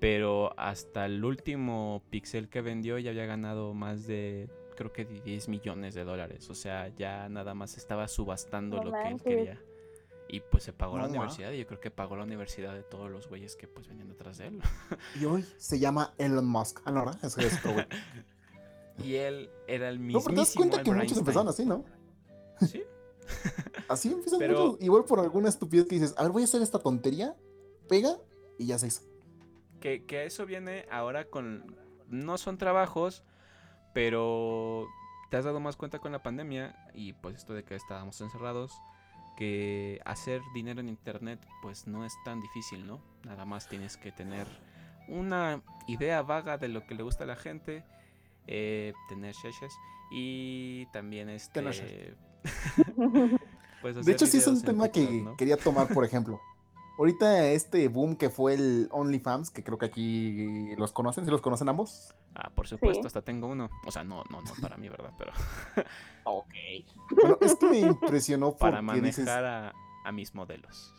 Pero 0.00 0.52
hasta 0.58 1.06
el 1.06 1.24
último 1.24 2.02
pixel 2.10 2.48
que 2.48 2.60
vendió 2.60 2.98
ya 2.98 3.10
había 3.10 3.26
ganado 3.26 3.74
más 3.74 4.06
de, 4.06 4.48
creo 4.76 4.92
que 4.92 5.04
10 5.04 5.48
millones 5.48 5.94
de 5.94 6.04
dólares. 6.04 6.48
O 6.50 6.54
sea, 6.54 6.88
ya 6.94 7.28
nada 7.28 7.54
más 7.54 7.76
estaba 7.76 8.06
subastando 8.06 8.76
No 8.76 8.84
lo 8.84 8.92
que 8.92 9.08
él 9.08 9.20
quería. 9.20 9.60
Y 10.28 10.40
pues 10.40 10.62
se 10.62 10.72
pagó 10.74 10.98
la 10.98 11.04
No, 11.04 11.08
universidad 11.08 11.50
y 11.52 11.58
yo 11.58 11.66
creo 11.66 11.80
que 11.80 11.90
pagó 11.90 12.14
la 12.14 12.24
universidad 12.24 12.74
de 12.74 12.82
todos 12.82 13.10
los 13.10 13.28
güeyes 13.28 13.56
que 13.56 13.66
pues 13.66 13.88
venían 13.88 14.08
detrás 14.08 14.38
de 14.38 14.48
él. 14.48 14.60
Y 15.20 15.24
hoy 15.24 15.44
se 15.56 15.78
llama 15.78 16.12
Elon 16.18 16.46
Musk. 16.46 16.80
Ah, 16.84 16.92
no, 16.92 17.06
¿verdad? 17.06 17.24
Es 17.24 17.36
otro 17.38 17.72
güey. 17.72 17.86
y 19.02 19.14
él 19.14 19.50
era 19.66 19.88
el 19.88 19.98
No, 19.98 20.04
mismo. 20.06 20.20
pero 20.24 20.34
te 20.34 20.40
das 20.40 20.54
cuenta 20.54 20.82
que 20.82 20.90
muchos 20.90 21.18
empezaron 21.18 21.48
así, 21.48 21.64
¿no? 21.64 21.84
Sí. 22.60 22.82
Así 23.88 24.10
empiezan 24.12 24.38
Pero- 24.38 24.66
muchos. 24.68 24.82
Igual 24.82 25.04
por 25.04 25.20
alguna 25.20 25.48
estupidez 25.48 25.86
que 25.86 25.94
dices, 25.96 26.14
a 26.18 26.22
ver, 26.22 26.32
voy 26.32 26.42
a 26.42 26.44
hacer 26.46 26.62
esta 26.62 26.78
tontería, 26.78 27.36
pega 27.88 28.16
y 28.58 28.66
ya 28.66 28.78
se 28.78 28.86
hizo. 28.88 29.02
Que, 29.80 30.04
que 30.04 30.24
eso 30.26 30.44
viene 30.46 30.86
ahora 30.90 31.24
con... 31.26 31.76
No 32.08 32.38
son 32.38 32.56
trabajos, 32.58 33.22
pero 33.94 34.86
te 35.30 35.36
has 35.36 35.44
dado 35.44 35.60
más 35.60 35.76
cuenta 35.76 35.98
con 35.98 36.12
la 36.12 36.22
pandemia 36.22 36.74
y 36.94 37.12
pues 37.14 37.36
esto 37.36 37.52
de 37.54 37.64
que 37.64 37.74
estábamos 37.74 38.20
encerrados, 38.20 38.72
que 39.36 40.00
hacer 40.04 40.40
dinero 40.54 40.80
en 40.80 40.88
internet 40.88 41.38
pues 41.62 41.86
no 41.86 42.04
es 42.06 42.12
tan 42.24 42.40
difícil, 42.40 42.86
¿no? 42.86 43.00
Nada 43.24 43.44
más 43.44 43.68
tienes 43.68 43.96
que 43.96 44.10
tener 44.10 44.46
una 45.06 45.62
idea 45.86 46.22
vaga 46.22 46.58
de 46.58 46.68
lo 46.68 46.86
que 46.86 46.94
le 46.94 47.02
gusta 47.02 47.24
a 47.24 47.26
la 47.26 47.36
gente, 47.36 47.84
eh, 48.48 48.92
tener 49.08 49.34
sheshes 49.34 49.72
y 50.10 50.86
también 50.92 51.28
este... 51.28 52.14
Pues, 53.80 54.04
De 54.04 54.10
hecho, 54.10 54.26
sí 54.26 54.38
es 54.38 54.46
un 54.48 54.60
tema 54.60 54.88
que 54.88 55.24
quería 55.36 55.56
tomar, 55.56 55.86
por 55.94 56.04
ejemplo. 56.04 56.40
Ahorita 56.98 57.46
este 57.46 57.86
boom 57.86 58.16
que 58.16 58.28
fue 58.28 58.54
el 58.54 58.88
OnlyFans, 58.90 59.50
que 59.50 59.62
creo 59.62 59.78
que 59.78 59.86
aquí 59.86 60.74
los 60.76 60.90
conocen, 60.90 61.24
¿sí 61.24 61.30
los 61.30 61.40
conocen 61.40 61.68
ambos? 61.68 62.12
Ah, 62.34 62.50
por 62.52 62.66
supuesto, 62.66 63.02
Sí. 63.02 63.06
hasta 63.06 63.22
tengo 63.22 63.46
uno. 63.46 63.70
O 63.86 63.92
sea, 63.92 64.02
no, 64.02 64.24
no, 64.30 64.42
no 64.42 64.52
para 64.60 64.76
mí, 64.76 64.88
¿verdad? 64.88 65.12
Pero 65.16 65.32
Ok. 66.24 66.54
Bueno, 67.10 67.38
es 67.40 67.54
que 67.54 67.66
me 67.66 67.78
impresionó 67.78 68.56
para 68.56 68.82
manejar 68.82 69.04
dices, 69.04 69.28
a, 69.28 69.72
a 70.04 70.10
mis 70.12 70.34
modelos. 70.34 70.92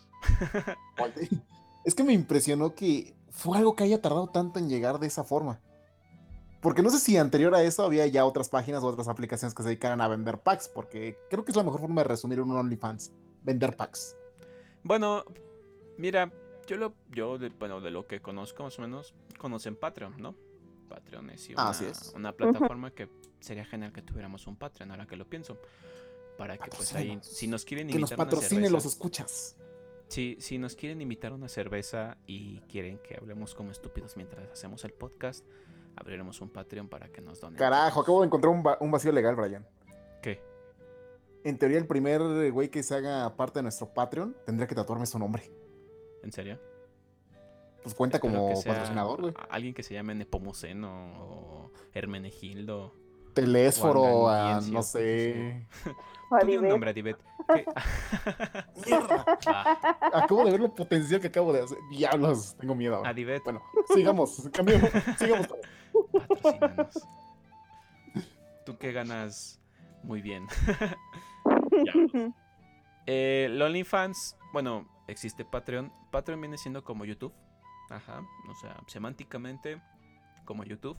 Es 1.83 1.95
que 1.95 2.03
me 2.05 2.13
impresionó 2.13 2.75
que 2.75 3.13
fue 3.29 3.57
algo 3.57 3.75
que 3.75 3.83
haya 3.83 4.01
tardado 4.01 4.27
tanto 4.27 4.59
en 4.59 4.69
llegar 4.69 4.99
de 4.99 5.07
esa 5.07 5.25
forma. 5.25 5.59
Porque 6.61 6.81
no 6.81 6.89
sé 6.89 6.99
si 6.99 7.17
anterior 7.17 7.55
a 7.55 7.63
eso 7.63 7.85
había 7.85 8.05
ya 8.07 8.25
otras 8.25 8.49
páginas 8.49 8.83
o 8.83 8.87
otras 8.87 9.07
aplicaciones 9.07 9.53
que 9.53 9.63
se 9.63 9.69
dedicaran 9.69 10.01
a 10.01 10.07
vender 10.07 10.39
packs, 10.39 10.67
porque 10.67 11.17
creo 11.29 11.45
que 11.45 11.51
es 11.51 11.55
la 11.55 11.63
mejor 11.63 11.79
forma 11.79 12.01
de 12.01 12.07
resumir 12.07 12.41
un 12.41 12.51
OnlyFans, 12.51 13.13
vender 13.43 13.77
packs. 13.77 14.17
Bueno, 14.83 15.23
mira, 15.97 16.31
yo 16.67 16.77
lo, 16.77 16.93
yo 17.09 17.37
de, 17.37 17.49
bueno, 17.49 17.79
de 17.79 17.91
lo 17.91 18.07
que 18.07 18.21
conozco 18.21 18.63
más 18.63 18.77
o 18.77 18.81
menos, 18.81 19.13
conocen 19.37 19.75
Patreon, 19.75 20.15
¿no? 20.21 20.35
Patreon 20.89 21.29
es 21.29 21.49
una, 21.49 21.69
Así 21.69 21.85
es. 21.85 22.11
una 22.15 22.33
plataforma 22.33 22.91
que 22.91 23.07
sería 23.39 23.63
genial 23.63 23.93
que 23.93 24.01
tuviéramos 24.01 24.45
un 24.47 24.57
Patreon, 24.57 24.91
ahora 24.91 25.05
que 25.07 25.15
lo 25.15 25.29
pienso. 25.29 25.57
Para 26.37 26.57
que 26.57 26.69
pues 26.69 26.93
ahí, 26.95 27.19
si 27.21 27.47
nos 27.47 27.63
quieren 27.65 27.87
Que 27.87 27.99
nos 27.99 28.11
invitar 28.11 28.25
patrocine 28.25 28.61
cerveza, 28.61 28.71
los 28.71 28.85
escuchas. 28.85 29.55
si, 30.07 30.37
si 30.39 30.57
nos 30.57 30.75
quieren 30.75 31.01
invitar 31.01 31.31
a 31.31 31.35
una 31.35 31.49
cerveza 31.49 32.17
y 32.27 32.59
quieren 32.61 32.97
que 32.99 33.15
hablemos 33.15 33.55
como 33.55 33.71
estúpidos 33.71 34.15
mientras 34.15 34.49
hacemos 34.49 34.83
el 34.85 34.93
podcast, 34.93 35.45
abriremos 35.95 36.39
un 36.41 36.49
Patreon 36.49 36.87
para 36.87 37.09
que 37.09 37.21
nos 37.21 37.39
donen. 37.39 37.57
Carajo, 37.57 38.01
acabo 38.01 38.21
de 38.21 38.27
encontrar 38.27 38.53
un, 38.53 38.63
va- 38.65 38.77
un 38.79 38.91
vacío 38.91 39.11
legal, 39.11 39.35
Brian. 39.35 39.65
¿Qué? 40.21 40.41
En 41.43 41.57
teoría, 41.57 41.77
el 41.77 41.87
primer 41.87 42.21
eh, 42.21 42.49
güey 42.51 42.69
que 42.69 42.83
se 42.83 42.95
haga 42.95 43.35
parte 43.35 43.59
de 43.59 43.63
nuestro 43.63 43.93
Patreon 43.93 44.35
tendría 44.45 44.67
que 44.67 44.75
tatuarme 44.75 45.05
su 45.05 45.17
nombre. 45.19 45.51
¿En 46.23 46.31
serio? 46.31 46.59
Pues 47.81 47.95
cuenta 47.95 48.19
como 48.19 48.53
patrocinador, 48.63 49.21
güey. 49.21 49.33
Alguien 49.49 49.73
que 49.73 49.83
se 49.83 49.93
llame 49.93 50.13
Nepomuceno 50.15 51.13
o 51.23 51.71
Hermenegildo. 51.93 52.93
Telésforo, 53.33 54.27
a, 54.27 54.57
Angandiencio, 54.57 54.73
no 54.73 54.83
sé. 54.83 55.67
Di 56.45 56.57
un 56.57 56.67
nombre, 56.67 56.91
Adibet. 56.91 57.17
¿Qué? 57.53 57.65
¡Mierda! 58.85 59.25
Va, 59.47 60.21
Acabo 60.23 60.45
de 60.45 60.51
ver 60.51 60.59
lo 60.59 60.73
potencial 60.73 61.19
que 61.19 61.27
acabo 61.27 61.51
de 61.53 61.63
hacer. 61.63 61.77
Diablos, 61.89 62.55
tengo 62.59 62.75
miedo 62.75 62.95
ahora. 62.97 63.09
Adibet, 63.09 63.43
Bueno, 63.43 63.61
sigamos, 63.93 64.49
cambiemos, 64.53 64.89
sigamos. 65.17 65.47
patrocínanos. 66.11 67.07
Tú 68.65 68.77
que 68.77 68.91
ganas 68.91 69.59
muy 70.03 70.21
bien. 70.21 70.45
Eh, 73.07 73.45
el 73.49 73.59
OnlyFans, 73.61 74.37
bueno, 74.53 74.87
existe 75.07 75.43
Patreon. 75.45 75.91
Patreon 76.11 76.39
viene 76.39 76.57
siendo 76.57 76.83
como 76.83 77.05
YouTube. 77.05 77.33
Ajá. 77.89 78.21
O 78.47 78.55
sea, 78.55 78.77
semánticamente 78.87 79.81
como 80.45 80.63
YouTube. 80.63 80.97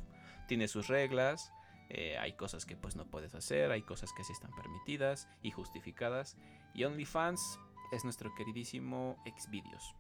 Tiene 0.49 0.67
sus 0.67 0.89
reglas. 0.89 1.53
Eh, 1.91 2.17
hay 2.19 2.33
cosas 2.35 2.65
que 2.65 2.77
pues 2.77 2.97
no 2.97 3.07
puedes 3.07 3.35
hacer. 3.35 3.71
Hay 3.71 3.83
cosas 3.83 4.13
que 4.13 4.25
sí 4.25 4.33
están 4.33 4.55
permitidas 4.55 5.29
y 5.43 5.51
justificadas. 5.51 6.37
Y 6.75 6.85
OnlyFans 6.85 7.59
es 7.93 8.05
nuestro 8.05 8.35
queridísimo 8.35 9.23
Xvideos. 9.25 9.95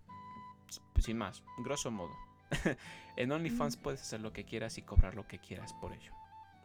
Pues, 0.92 1.04
sin 1.04 1.18
más, 1.18 1.42
grosso 1.58 1.90
modo. 1.90 2.14
en 3.16 3.32
OnlyFans 3.32 3.76
puedes 3.76 4.00
hacer 4.00 4.20
lo 4.20 4.32
que 4.32 4.44
quieras 4.44 4.78
y 4.78 4.82
cobrar 4.82 5.14
lo 5.14 5.26
que 5.26 5.38
quieras 5.38 5.74
por 5.74 5.92
ello. 5.92 6.12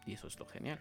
Y 0.05 0.13
eso 0.13 0.27
es 0.27 0.39
lo 0.39 0.45
genial. 0.45 0.79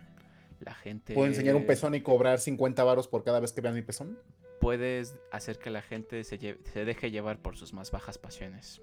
La 0.61 0.75
gente... 0.75 1.15
¿Puedo 1.15 1.27
enseñar 1.27 1.57
un 1.57 1.67
pezón 1.67 1.95
y 1.95 2.03
cobrar 2.03 2.39
50 2.39 2.85
varos 2.85 3.09
por 3.09 3.25
cada 3.25 3.41
vez 3.41 3.53
que 3.53 3.61
vean 3.61 3.75
mi 3.75 3.83
pezón? 3.83 4.19
puedes 4.65 5.15
hacer 5.31 5.59
que 5.59 5.69
la 5.69 5.83
gente 5.83 6.25
se, 6.25 6.39
se 6.39 6.85
deje 6.87 7.11
llevar 7.11 7.43
por 7.43 7.55
sus 7.55 7.75
más 7.75 7.91
bajas 7.91 8.17
pasiones. 8.17 8.81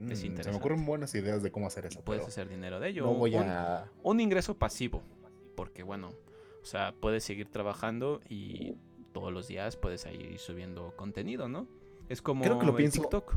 Mm, 0.00 0.08
se 0.10 0.22
me 0.22 0.26
interesante. 0.28 0.58
ocurren 0.58 0.86
buenas 0.86 1.14
ideas 1.14 1.42
de 1.42 1.50
cómo 1.50 1.66
hacer 1.66 1.86
eso. 1.86 2.00
Puedes 2.02 2.20
pero 2.22 2.28
hacer 2.28 2.48
dinero 2.48 2.78
de 2.80 2.88
ello. 2.90 3.04
no 3.04 3.14
voy 3.14 3.34
Un- 3.34 3.42
a. 3.48 3.90
un 4.02 4.20
ingreso 4.20 4.56
pasivo. 4.56 5.02
Porque 5.56 5.82
bueno, 5.82 6.10
o 6.62 6.64
sea, 6.64 6.94
puedes 7.00 7.24
seguir 7.24 7.50
trabajando 7.50 8.20
y 8.28 8.74
todos 9.12 9.32
los 9.32 9.48
días 9.48 9.76
puedes 9.76 10.06
ir 10.06 10.38
subiendo 10.38 10.94
contenido, 10.96 11.48
¿no? 11.48 11.66
Es 12.08 12.22
como 12.22 12.44
Creo 12.44 12.58
que 12.58 12.66
lo 12.66 12.76
pienso- 12.76 13.00
TikTok. 13.02 13.34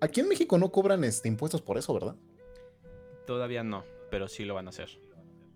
Aquí 0.00 0.20
en 0.20 0.28
México 0.28 0.58
no 0.58 0.70
cobran 0.70 1.02
este, 1.04 1.28
impuestos 1.28 1.62
por 1.62 1.78
eso, 1.78 1.94
¿verdad? 1.94 2.14
Todavía 3.26 3.62
no, 3.64 3.84
pero 4.10 4.28
sí 4.28 4.44
lo 4.44 4.54
van 4.54 4.66
a 4.66 4.70
hacer. 4.70 5.00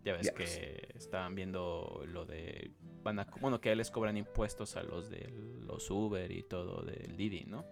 Ya 0.05 0.15
ves 0.15 0.31
que 0.31 0.89
estaban 0.95 1.35
viendo 1.35 2.03
lo 2.07 2.25
de 2.25 2.71
van 3.03 3.19
a 3.19 3.27
bueno 3.41 3.61
que 3.61 3.75
les 3.77 3.91
cobran 3.91 4.17
impuestos 4.17 4.77
a 4.77 4.83
los 4.83 5.11
de 5.11 5.29
los 5.67 5.91
Uber 5.91 6.31
y 6.33 6.43
todo 6.45 6.83
del 6.83 7.17
Didi, 7.17 7.45
¿no? 7.45 7.67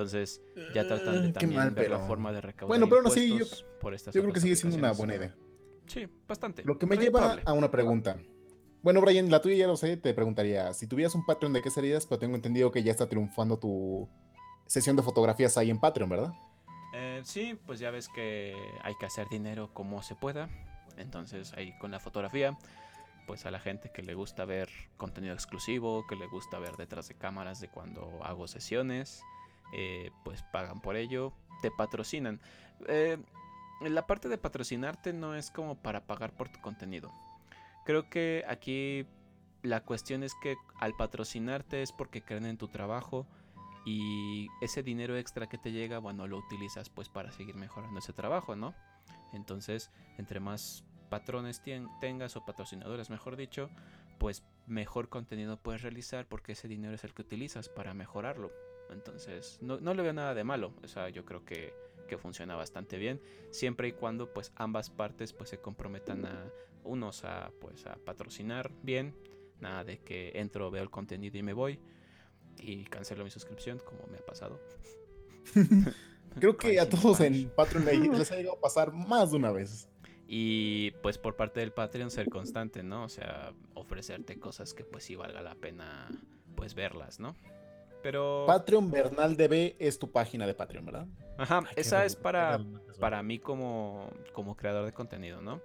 Entonces 0.00 0.40
ya 0.74 0.86
tratan 0.86 1.20
de 1.20 1.28
qué 1.28 1.32
también 1.34 1.60
mal, 1.60 1.70
ver 1.72 1.90
la 1.90 1.98
forma 1.98 2.32
de 2.32 2.40
recaudar 2.40 2.68
Bueno, 2.68 2.86
pero 2.86 3.02
aún 3.02 3.06
así, 3.08 3.28
yo- 3.28 3.34
impuestos 3.34 3.66
por 3.80 3.92
estas 3.94 4.14
Yo 4.14 4.22
creo 4.22 4.32
que 4.32 4.40
sigue 4.40 4.56
siendo 4.56 4.78
una 4.78 4.92
buena 4.92 5.14
idea. 5.16 5.36
Sí, 5.86 6.08
bastante. 6.26 6.64
Lo 6.64 6.78
que 6.78 6.86
me 6.86 6.96
lleva 6.96 7.38
a 7.44 7.52
una 7.52 7.70
pregunta. 7.70 8.16
Bueno, 8.82 9.02
Brian, 9.02 9.30
la 9.30 9.42
tuya 9.42 9.56
ya 9.56 9.66
lo 9.66 9.76
sé, 9.76 9.98
te 9.98 10.14
preguntaría, 10.14 10.72
si 10.72 10.86
tuvieras 10.86 11.14
un 11.14 11.26
Patreon, 11.26 11.52
¿de 11.52 11.60
qué 11.60 11.70
serías? 11.70 12.06
Pero 12.06 12.18
tengo 12.18 12.34
entendido 12.34 12.70
que 12.70 12.82
ya 12.82 12.90
está 12.92 13.10
triunfando 13.10 13.58
tu 13.58 14.08
sesión 14.66 14.96
de 14.96 15.02
fotografías 15.02 15.58
ahí 15.58 15.68
en 15.68 15.78
Patreon, 15.78 16.08
¿verdad? 16.08 16.32
Eh, 16.94 17.20
sí, 17.24 17.58
pues 17.66 17.78
ya 17.78 17.90
ves 17.90 18.08
que 18.08 18.54
hay 18.82 18.94
que 18.98 19.04
hacer 19.04 19.28
dinero 19.28 19.68
como 19.74 20.02
se 20.02 20.14
pueda. 20.14 20.48
Entonces 20.96 21.52
ahí 21.52 21.76
con 21.78 21.90
la 21.90 22.00
fotografía, 22.00 22.56
pues 23.26 23.44
a 23.44 23.50
la 23.50 23.60
gente 23.60 23.90
que 23.92 24.02
le 24.02 24.14
gusta 24.14 24.46
ver 24.46 24.70
contenido 24.96 25.34
exclusivo, 25.34 26.06
que 26.08 26.16
le 26.16 26.26
gusta 26.28 26.58
ver 26.58 26.76
detrás 26.78 27.06
de 27.08 27.16
cámaras 27.16 27.60
de 27.60 27.68
cuando 27.68 28.24
hago 28.24 28.48
sesiones, 28.48 29.20
eh, 29.72 30.10
pues 30.24 30.42
pagan 30.52 30.80
por 30.80 30.96
ello, 30.96 31.32
te 31.62 31.70
patrocinan. 31.70 32.40
Eh, 32.86 33.18
la 33.80 34.06
parte 34.06 34.28
de 34.28 34.38
patrocinarte 34.38 35.12
no 35.12 35.34
es 35.34 35.50
como 35.50 35.76
para 35.76 36.06
pagar 36.06 36.34
por 36.34 36.48
tu 36.48 36.60
contenido. 36.60 37.10
Creo 37.84 38.08
que 38.10 38.44
aquí 38.46 39.06
la 39.62 39.84
cuestión 39.84 40.22
es 40.22 40.34
que 40.42 40.56
al 40.78 40.94
patrocinarte 40.94 41.82
es 41.82 41.92
porque 41.92 42.22
creen 42.22 42.46
en 42.46 42.58
tu 42.58 42.68
trabajo 42.68 43.26
y 43.84 44.48
ese 44.60 44.82
dinero 44.82 45.16
extra 45.16 45.48
que 45.48 45.58
te 45.58 45.72
llega, 45.72 45.98
bueno, 45.98 46.26
lo 46.26 46.38
utilizas 46.38 46.90
pues 46.90 47.08
para 47.08 47.32
seguir 47.32 47.54
mejorando 47.56 47.98
ese 47.98 48.12
trabajo, 48.12 48.56
¿no? 48.56 48.74
Entonces, 49.32 49.90
entre 50.18 50.40
más 50.40 50.84
patrones 51.08 51.62
tengas 52.00 52.36
o 52.36 52.44
patrocinadores, 52.44 53.10
mejor 53.10 53.36
dicho, 53.36 53.70
pues 54.18 54.44
mejor 54.66 55.08
contenido 55.08 55.56
puedes 55.56 55.82
realizar 55.82 56.26
porque 56.26 56.52
ese 56.52 56.68
dinero 56.68 56.94
es 56.94 57.04
el 57.04 57.14
que 57.14 57.22
utilizas 57.22 57.68
para 57.68 57.94
mejorarlo. 57.94 58.50
Entonces, 58.92 59.58
no, 59.60 59.78
no 59.80 59.94
le 59.94 60.02
veo 60.02 60.12
nada 60.12 60.34
de 60.34 60.44
malo. 60.44 60.72
O 60.82 60.88
sea, 60.88 61.08
yo 61.08 61.24
creo 61.24 61.44
que, 61.44 61.72
que 62.08 62.18
funciona 62.18 62.56
bastante 62.56 62.96
bien. 62.98 63.20
Siempre 63.50 63.88
y 63.88 63.92
cuando 63.92 64.32
pues 64.32 64.52
ambas 64.56 64.90
partes 64.90 65.32
pues 65.32 65.50
se 65.50 65.58
comprometan 65.58 66.26
a 66.26 66.50
unos 66.84 67.24
a 67.24 67.50
pues 67.60 67.86
a 67.86 67.96
patrocinar 67.96 68.70
bien. 68.82 69.14
Nada 69.60 69.84
de 69.84 69.98
que 69.98 70.32
entro, 70.36 70.70
veo 70.70 70.82
el 70.82 70.90
contenido 70.90 71.36
y 71.38 71.42
me 71.42 71.52
voy. 71.52 71.78
Y 72.58 72.84
cancelo 72.84 73.24
mi 73.24 73.30
suscripción, 73.30 73.78
como 73.78 74.06
me 74.06 74.18
ha 74.18 74.24
pasado. 74.24 74.60
Creo 76.38 76.56
que 76.56 76.78
a 76.78 76.88
todos 76.88 77.20
en 77.20 77.50
Patreon 77.50 77.84
le- 77.84 77.98
les 78.18 78.30
ha 78.32 78.36
llegado 78.36 78.56
a 78.56 78.60
pasar 78.60 78.92
más 78.92 79.30
de 79.30 79.36
una 79.36 79.50
vez. 79.50 79.88
Y 80.26 80.92
pues 81.02 81.18
por 81.18 81.34
parte 81.36 81.58
del 81.60 81.72
Patreon 81.72 82.10
ser 82.10 82.28
constante, 82.28 82.82
¿no? 82.84 83.04
O 83.04 83.08
sea, 83.08 83.52
ofrecerte 83.74 84.38
cosas 84.38 84.74
que 84.74 84.84
pues 84.84 85.02
sí 85.04 85.16
valga 85.16 85.42
la 85.42 85.56
pena 85.56 86.08
pues 86.54 86.74
verlas, 86.74 87.18
¿no? 87.18 87.34
Pero... 88.02 88.44
Patreon 88.46 88.90
Bernal 88.90 89.36
DB 89.36 89.76
es 89.78 89.98
tu 89.98 90.10
página 90.10 90.46
de 90.46 90.54
Patreon, 90.54 90.86
¿verdad? 90.86 91.06
Ajá, 91.38 91.62
Ay, 91.66 91.74
qué 91.74 91.80
esa 91.80 92.04
es 92.04 92.16
para, 92.16 92.60
para 92.98 93.22
mí 93.22 93.38
como, 93.38 94.10
como 94.32 94.56
creador 94.56 94.86
de 94.86 94.92
contenido, 94.92 95.40
¿no? 95.42 95.60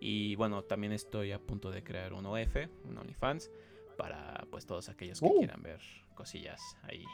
Y 0.00 0.34
bueno, 0.36 0.62
también 0.64 0.92
estoy 0.92 1.32
a 1.32 1.38
punto 1.38 1.70
de 1.70 1.82
crear 1.82 2.12
un 2.12 2.26
OF, 2.26 2.56
un 2.84 2.98
OnlyFans, 2.98 3.50
para 3.96 4.46
pues 4.50 4.66
todos 4.66 4.88
aquellos 4.88 5.20
que 5.20 5.26
Uh. 5.26 5.38
quieran 5.38 5.62
ver 5.62 5.80
cosillas 6.14 6.60
ahí. 6.82 7.04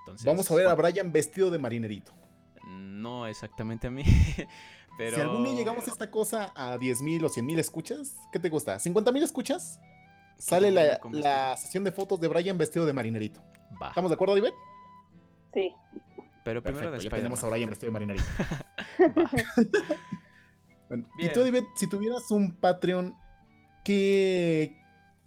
Entonces, 0.00 0.24
Vamos 0.26 0.50
a 0.50 0.54
ver 0.54 0.66
a 0.66 0.74
Brian 0.74 1.12
vestido 1.12 1.50
de 1.50 1.58
marinerito. 1.58 2.12
No 2.68 3.26
exactamente 3.26 3.88
a 3.88 3.90
mí, 3.90 4.04
pero... 4.98 5.16
Si 5.16 5.20
algún 5.20 5.44
día 5.44 5.54
llegamos 5.54 5.88
a 5.88 5.90
esta 5.90 6.10
cosa 6.10 6.52
a 6.54 6.78
10.000 6.78 7.24
o 7.24 7.28
100.000 7.28 7.58
escuchas, 7.58 8.16
¿qué 8.32 8.38
te 8.38 8.48
gusta? 8.48 8.76
¿50.000 8.76 9.22
escuchas? 9.22 9.80
Sale 10.38 10.70
la, 10.70 10.98
¿Cómo 11.00 11.18
la 11.18 11.56
sesión 11.56 11.84
de 11.84 11.92
fotos 11.92 12.20
de 12.20 12.28
Brian 12.28 12.56
vestido 12.56 12.86
de 12.86 12.92
marinerito. 12.92 13.42
Va, 13.80 13.88
¿Estamos 13.88 14.10
de 14.10 14.14
acuerdo, 14.14 14.34
David? 14.34 14.52
Sí. 15.54 15.74
pero 16.44 16.62
primero 16.62 16.90
de 16.90 16.98
Perfecto, 16.98 17.16
ya 17.16 17.22
tenemos 17.22 17.42
a. 17.44 17.48
Brian 17.48 17.70
vestido 17.70 17.92
de. 17.92 18.20
Bueno, 20.88 21.06
y 21.18 21.28
tú, 21.28 21.44
David, 21.44 21.62
si 21.76 21.88
tuvieras 21.88 22.32
un 22.32 22.52
Patreon, 22.56 23.14
¿qué, 23.84 24.76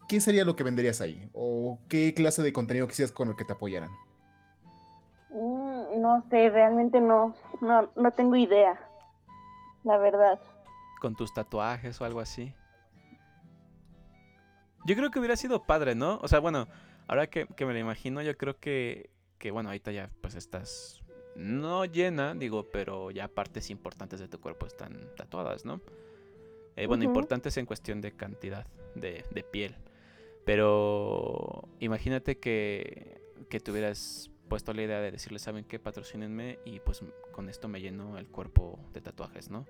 ¿qué 0.10 0.20
sería 0.20 0.43
lo 0.43 0.58
que 0.58 0.64
venderías 0.66 0.99
ahí? 0.99 1.30
¿O 1.32 1.80
qué 1.88 2.14
clase 2.14 2.43
de 2.43 2.51
contenido 2.51 2.86
quisieras 2.86 3.14
con 3.14 3.30
el 3.30 3.38
que 3.38 3.45
te 3.45 3.54
apoyaran? 3.54 3.89
Mm, 5.30 6.01
no 6.01 6.22
sé, 6.30 6.49
realmente 6.49 6.99
no, 6.99 7.34
no, 7.62 7.89
no 7.95 8.12
tengo 8.12 8.36
idea. 8.36 8.78
La 9.86 9.97
verdad. 9.97 10.38
con 10.99 11.16
tus 11.16 11.34
tatuajes 11.34 11.99
o 12.01 12.06
algo 12.06 12.20
así. 12.20 12.54
Yo 14.86 14.96
creo 14.96 15.12
que 15.12 15.20
hubiera 15.20 15.36
sido 15.36 15.64
padre, 15.64 15.96
¿no? 15.96 16.20
O 16.22 16.28
sea, 16.28 16.40
bueno, 16.40 16.68
ahora 17.08 17.28
que, 17.28 17.48
que 17.48 17.66
me 17.66 17.74
lo 17.74 17.80
imagino, 17.80 18.22
yo 18.22 18.36
creo 18.38 18.58
que, 18.60 19.10
que, 19.40 19.52
bueno, 19.52 19.70
ahorita 19.70 19.92
ya 19.92 20.10
pues 20.22 20.36
estás 20.36 21.02
no 21.36 21.86
llena, 21.86 22.36
digo, 22.36 22.70
pero 22.72 23.10
ya 23.12 23.28
partes 23.28 23.70
importantes 23.70 24.20
de 24.20 24.28
tu 24.28 24.40
cuerpo 24.40 24.66
están 24.68 25.10
tatuadas, 25.16 25.66
¿no? 25.66 25.82
Eh, 26.76 26.86
bueno, 26.88 27.04
Ujú. 27.04 27.10
importantes 27.12 27.58
en 27.58 27.66
cuestión 27.66 28.02
de 28.02 28.12
cantidad 28.12 28.68
de, 28.96 29.24
de 29.32 29.44
piel. 29.44 29.76
Pero 30.46 31.68
imagínate 31.80 32.38
que, 32.38 33.22
que 33.50 33.60
te 33.60 33.72
hubieras 33.72 34.30
puesto 34.50 34.74
la 34.74 34.84
idea 34.84 35.00
de 35.00 35.12
decirle, 35.12 35.40
¿saben 35.40 35.64
qué? 35.66 35.80
Patrocínenme 35.80 36.60
y 36.66 36.80
pues 36.80 37.02
con 37.32 37.50
esto 37.50 37.68
me 37.68 37.82
lleno 37.82 38.18
el 38.18 38.28
cuerpo 38.28 38.80
de 38.94 39.02
tatuajes, 39.02 39.50
¿no? 39.50 39.66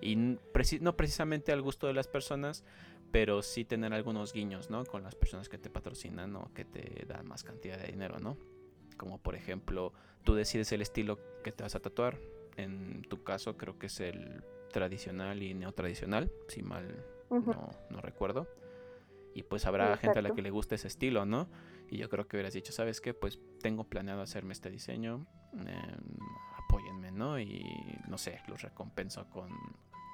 Y 0.00 0.16
preci- 0.52 0.80
no 0.80 0.96
precisamente 0.96 1.52
al 1.52 1.62
gusto 1.62 1.86
de 1.86 1.94
las 1.94 2.08
personas, 2.08 2.64
pero 3.10 3.42
sí 3.42 3.64
tener 3.64 3.92
algunos 3.92 4.32
guiños, 4.32 4.70
¿no? 4.70 4.84
Con 4.84 5.02
las 5.02 5.14
personas 5.14 5.48
que 5.48 5.58
te 5.58 5.70
patrocinan 5.70 6.36
o 6.36 6.52
que 6.52 6.64
te 6.64 7.04
dan 7.06 7.26
más 7.26 7.44
cantidad 7.44 7.78
de 7.78 7.86
dinero, 7.88 8.18
¿no? 8.18 8.36
Como 8.96 9.18
por 9.18 9.34
ejemplo, 9.34 9.92
tú 10.24 10.34
decides 10.34 10.72
el 10.72 10.82
estilo 10.82 11.18
que 11.42 11.52
te 11.52 11.62
vas 11.62 11.74
a 11.74 11.80
tatuar, 11.80 12.18
En 12.56 13.02
tu 13.02 13.22
caso 13.22 13.58
creo 13.58 13.78
que 13.78 13.86
es 13.86 14.00
el 14.00 14.42
tradicional 14.72 15.42
y 15.42 15.52
neotradicional, 15.52 16.30
si 16.48 16.62
mal 16.62 17.04
no, 17.30 17.70
no 17.90 18.00
recuerdo. 18.00 18.48
Y 19.34 19.42
pues 19.42 19.66
habrá 19.66 19.96
gente 19.98 20.18
a 20.18 20.22
la 20.22 20.30
que 20.30 20.40
le 20.40 20.50
guste 20.50 20.76
ese 20.76 20.88
estilo, 20.88 21.26
¿no? 21.26 21.48
Y 21.90 21.98
yo 21.98 22.08
creo 22.08 22.26
que 22.26 22.36
hubieras 22.36 22.54
dicho, 22.54 22.72
¿sabes 22.72 23.00
qué? 23.00 23.12
Pues 23.12 23.38
tengo 23.60 23.84
planeado 23.84 24.22
hacerme 24.22 24.52
este 24.54 24.70
diseño, 24.70 25.26
em, 25.52 26.16
apóyenme, 26.56 27.12
¿no? 27.12 27.38
Y 27.38 27.62
no 28.08 28.16
sé, 28.16 28.40
los 28.48 28.62
recompenso 28.62 29.28
con, 29.28 29.50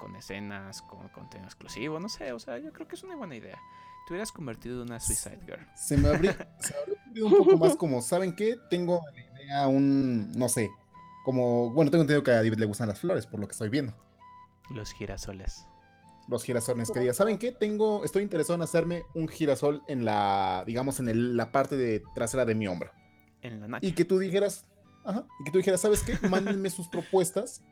con 0.03 0.17
escenas, 0.17 0.81
con 0.81 1.07
contenido 1.09 1.47
exclusivo, 1.47 1.97
no 1.97 2.09
sé, 2.09 2.33
o 2.33 2.39
sea, 2.39 2.57
yo 2.57 2.73
creo 2.73 2.89
que 2.89 2.95
es 2.95 3.03
una 3.03 3.15
buena 3.15 3.37
idea. 3.37 3.57
Te 4.05 4.11
hubieras 4.11 4.33
convertido 4.33 4.81
en 4.81 4.89
una 4.89 4.99
Suicide 4.99 5.39
Girl. 5.45 5.65
Se 5.77 5.95
me 5.95 6.09
habría, 6.09 6.33
se 6.59 7.23
un 7.23 7.31
poco 7.31 7.57
más 7.57 7.77
como, 7.77 8.01
¿saben 8.01 8.35
qué? 8.35 8.57
Tengo 8.69 9.01
la 9.13 9.43
idea 9.43 9.67
un, 9.67 10.29
no 10.33 10.49
sé, 10.49 10.69
como, 11.23 11.69
bueno, 11.71 11.89
tengo 11.89 12.01
entendido 12.01 12.21
que 12.21 12.31
a 12.31 12.35
David 12.35 12.55
le 12.55 12.65
gustan 12.65 12.89
las 12.89 12.99
flores, 12.99 13.25
por 13.25 13.39
lo 13.39 13.47
que 13.47 13.53
estoy 13.53 13.69
viendo. 13.69 13.93
Los 14.71 14.91
girasoles. 14.91 15.67
Los 16.27 16.43
girasoles 16.43 16.91
que 16.91 16.99
diga, 16.99 17.13
¿saben 17.13 17.37
qué? 17.37 17.53
Tengo, 17.53 18.03
estoy 18.03 18.23
interesado 18.23 18.55
en 18.55 18.63
hacerme 18.63 19.03
un 19.13 19.29
girasol 19.29 19.83
en 19.87 20.03
la, 20.03 20.65
digamos, 20.67 20.99
en 20.99 21.37
la 21.37 21.53
parte 21.53 21.77
de 21.77 22.03
trasera 22.13 22.43
de 22.43 22.55
mi 22.55 22.67
hombro. 22.67 22.91
En 23.41 23.71
la 23.71 23.79
Y 23.81 23.93
que 23.93 24.03
tú 24.03 24.19
dijeras, 24.19 24.65
ajá, 25.05 25.25
y 25.39 25.45
que 25.45 25.51
tú 25.51 25.59
dijeras, 25.59 25.79
¿sabes 25.79 26.03
qué? 26.03 26.17
Mándenme 26.27 26.69
sus 26.69 26.89
propuestas 26.89 27.63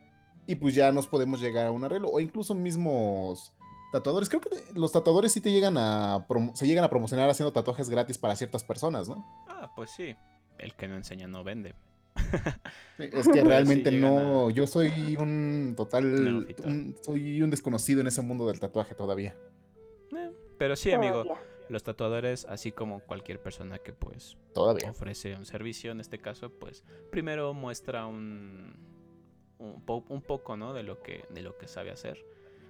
y 0.46 0.54
pues 0.56 0.74
ya 0.74 0.92
nos 0.92 1.06
podemos 1.06 1.40
llegar 1.40 1.66
a 1.66 1.70
un 1.70 1.84
arreglo. 1.84 2.08
O 2.08 2.20
incluso 2.20 2.54
mismos 2.54 3.52
tatuadores. 3.92 4.28
Creo 4.28 4.40
que 4.40 4.50
los 4.74 4.90
tatuadores 4.90 5.32
sí 5.32 5.40
te 5.40 5.52
llegan 5.52 5.76
a, 5.78 6.26
se 6.54 6.66
llegan 6.66 6.84
a 6.84 6.90
promocionar 6.90 7.30
haciendo 7.30 7.52
tatuajes 7.52 7.88
gratis 7.88 8.18
para 8.18 8.34
ciertas 8.34 8.64
personas, 8.64 9.08
¿no? 9.08 9.24
Ah, 9.48 9.70
pues 9.76 9.90
sí. 9.90 10.16
El 10.58 10.74
que 10.74 10.88
no 10.88 10.96
enseña 10.96 11.28
no 11.28 11.44
vende. 11.44 11.74
Es 12.98 13.28
que 13.28 13.42
realmente 13.42 13.90
no, 13.90 14.50
yo 14.50 14.66
soy 14.66 15.16
un 15.18 15.74
total, 15.76 16.46
soy 17.02 17.42
un 17.42 17.50
desconocido 17.50 18.00
en 18.00 18.06
ese 18.06 18.22
mundo 18.22 18.46
del 18.46 18.60
tatuaje 18.60 18.94
todavía. 18.94 19.34
Eh, 20.16 20.30
pero 20.58 20.76
sí, 20.76 20.92
amigo, 20.92 21.24
los 21.68 21.82
tatuadores, 21.82 22.44
así 22.44 22.70
como 22.70 23.00
cualquier 23.00 23.40
persona 23.40 23.78
que 23.78 23.92
pues 23.92 24.36
todavía 24.52 24.90
ofrece 24.90 25.34
un 25.34 25.46
servicio, 25.46 25.90
en 25.90 26.00
este 26.00 26.18
caso, 26.18 26.50
pues 26.50 26.84
primero 27.10 27.54
muestra 27.54 28.06
un, 28.06 28.91
un, 29.62 30.04
un, 30.08 30.22
poco, 30.22 30.56
¿no? 30.56 30.72
De 30.74 30.82
lo 30.82 31.02
que, 31.02 31.24
de 31.30 31.42
lo 31.42 31.56
que 31.56 31.68
sabe 31.68 31.90
hacer. 31.90 32.24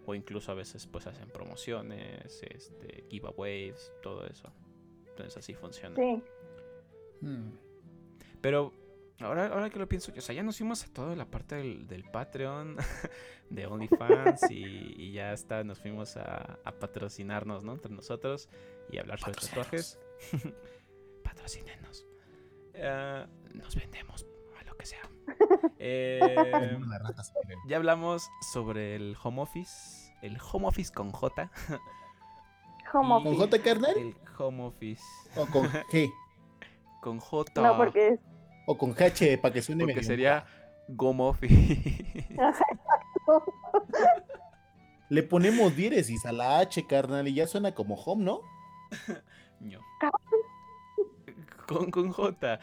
O 0.05 0.15
incluso 0.15 0.51
a 0.51 0.55
veces 0.55 0.87
pues 0.87 1.07
hacen 1.07 1.29
promociones, 1.29 2.43
este, 2.43 3.05
giveaways, 3.09 3.93
todo 4.03 4.27
eso. 4.27 4.53
Entonces 5.09 5.37
así 5.37 5.55
funciona. 5.55 5.97
Sí. 5.97 6.23
Hmm. 7.21 7.51
Pero 8.41 8.73
Ahora, 9.23 9.47
ahora 9.47 9.71
que 9.71 9.79
lo 9.79 9.89
pienso, 9.89 10.13
o 10.17 10.21
sea, 10.21 10.35
ya 10.35 10.43
nos 10.43 10.59
fuimos 10.59 10.85
a 10.85 10.93
toda 10.93 11.15
la 11.15 11.27
parte 11.27 11.55
del, 11.55 12.05
Patreon, 12.11 12.77
de 13.51 13.67
OnlyFans 13.67 14.51
y, 14.51 15.13
ya 15.13 15.33
está, 15.33 15.63
nos 15.65 15.79
fuimos 15.79 16.17
a, 16.17 16.59
patrocinarnos, 16.81 17.63
¿no? 17.63 17.73
Entre 17.73 17.93
nosotros 17.93 18.49
y 18.91 18.99
hablar 18.99 19.21
sobre 19.21 19.35
tatuajes. 19.35 19.99
Patrocínenos. 21.23 22.07
Ah, 22.77 23.27
nos 23.55 23.77
vendemos 23.77 24.27
a 24.59 24.65
lo 24.65 24.77
que 24.77 24.87
sea. 24.87 25.03
Eh, 25.85 26.79
ya 27.67 27.77
hablamos 27.77 28.31
sobre 28.53 28.95
el 28.95 29.17
home 29.21 29.43
office, 29.43 30.13
el 30.23 30.39
home 30.41 30.69
office 30.69 30.93
con 30.93 31.11
J. 31.11 31.51
Home 32.93 33.15
office. 33.15 33.37
¿Con 33.37 33.51
J, 33.51 33.59
carnal? 33.63 33.97
El 33.97 34.15
home 34.39 34.63
office. 34.65 35.03
¿O 35.35 35.47
con 35.47 35.65
G? 35.65 36.13
Con 37.01 37.19
J. 37.19 37.61
No, 37.61 37.77
porque 37.77 38.09
es 38.09 38.21
o 38.67 38.79
con 38.79 38.91
H 38.91 39.39
para 39.39 39.53
que 39.53 39.63
suene 39.63 39.85
Porque 39.85 40.03
sería 40.03 40.45
Gomofi. 40.89 41.49
Le 45.09 45.23
ponemos 45.23 45.77
diéresis 45.77 46.25
a 46.27 46.33
la 46.33 46.59
H, 46.61 46.87
carnal, 46.87 47.29
y 47.29 47.35
ya 47.35 47.47
suena 47.47 47.75
como 47.75 47.97
home, 47.97 48.25
¿no? 48.25 48.41
no. 49.61 49.81
Con, 51.67 51.91
con 51.91 52.11
J. 52.13 52.61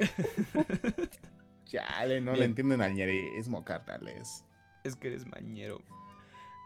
Chale, 1.64 2.20
no 2.20 2.34
le 2.34 2.44
entienden 2.44 2.82
al 2.82 2.94
ñerismo, 2.94 3.64
carnales. 3.64 4.44
Es 4.84 4.96
que 4.96 5.08
eres 5.08 5.26
mañero. 5.26 5.80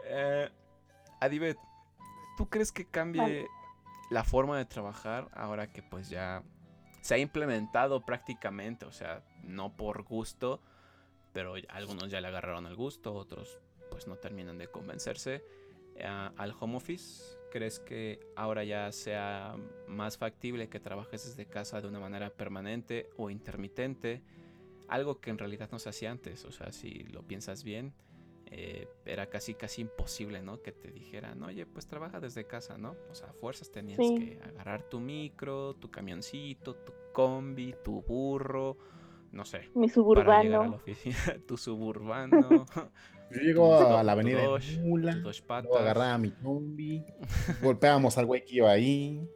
Eh, 0.04 0.48
Adibet, 1.20 1.58
¿tú 2.36 2.48
crees 2.48 2.72
que 2.72 2.84
cambie 2.84 3.46
la 4.10 4.24
forma 4.24 4.58
de 4.58 4.64
trabajar 4.64 5.28
ahora 5.34 5.70
que 5.70 5.82
pues 5.82 6.08
ya 6.08 6.42
se 7.00 7.14
ha 7.14 7.18
implementado 7.18 8.04
prácticamente, 8.04 8.84
o 8.84 8.92
sea, 8.92 9.22
no 9.44 9.76
por 9.76 10.02
gusto, 10.02 10.60
pero 11.32 11.54
algunos 11.68 12.10
ya 12.10 12.20
le 12.20 12.28
agarraron 12.28 12.66
el 12.66 12.76
gusto, 12.76 13.14
otros 13.14 13.60
pues 13.90 14.06
no 14.06 14.16
terminan 14.16 14.58
de 14.58 14.68
convencerse 14.68 15.42
eh, 15.96 16.30
al 16.36 16.54
home 16.58 16.76
office. 16.76 17.37
¿Crees 17.50 17.80
que 17.80 18.20
ahora 18.36 18.64
ya 18.64 18.90
sea 18.92 19.56
más 19.86 20.18
factible 20.18 20.68
que 20.68 20.80
trabajes 20.80 21.24
desde 21.24 21.46
casa 21.46 21.80
de 21.80 21.88
una 21.88 22.00
manera 22.00 22.30
permanente 22.30 23.08
o 23.16 23.30
intermitente? 23.30 24.22
Algo 24.88 25.20
que 25.20 25.30
en 25.30 25.38
realidad 25.38 25.68
no 25.72 25.78
se 25.78 25.88
hacía 25.88 26.10
antes, 26.10 26.44
o 26.44 26.52
sea, 26.52 26.72
si 26.72 27.04
lo 27.04 27.22
piensas 27.22 27.64
bien, 27.64 27.92
eh, 28.50 28.88
era 29.04 29.26
casi 29.26 29.54
casi 29.54 29.82
imposible, 29.82 30.40
¿no? 30.40 30.62
Que 30.62 30.72
te 30.72 30.90
dijeran, 30.90 31.42
oye, 31.42 31.66
pues 31.66 31.86
trabaja 31.86 32.20
desde 32.20 32.44
casa, 32.46 32.78
¿no? 32.78 32.96
O 33.10 33.14
sea, 33.14 33.32
fuerzas 33.34 33.70
tenías 33.70 33.98
que 33.98 34.40
agarrar 34.42 34.82
tu 34.84 35.00
micro, 35.00 35.74
tu 35.74 35.90
camioncito, 35.90 36.74
tu 36.74 36.92
combi, 37.12 37.74
tu 37.84 38.00
burro, 38.02 38.78
no 39.32 39.44
sé. 39.44 39.68
Mi 39.74 39.88
suburbano. 39.88 40.28
Para 40.28 40.42
llegar 40.42 40.62
a 40.62 40.68
la 40.68 40.76
oficina, 40.76 41.16
tu 41.46 41.56
suburbano. 41.58 42.64
Yo 43.30 43.40
llego 43.40 43.96
a 43.96 44.02
la 44.02 44.12
avenida 44.12 44.40
de 44.40 44.78
Mula, 44.80 45.22
agarraba 45.78 46.18
mi 46.18 46.30
combi, 46.30 47.04
golpeábamos 47.62 48.16
al 48.16 48.26
güey 48.26 48.44
que 48.44 48.56
iba 48.56 48.70
ahí, 48.70 49.28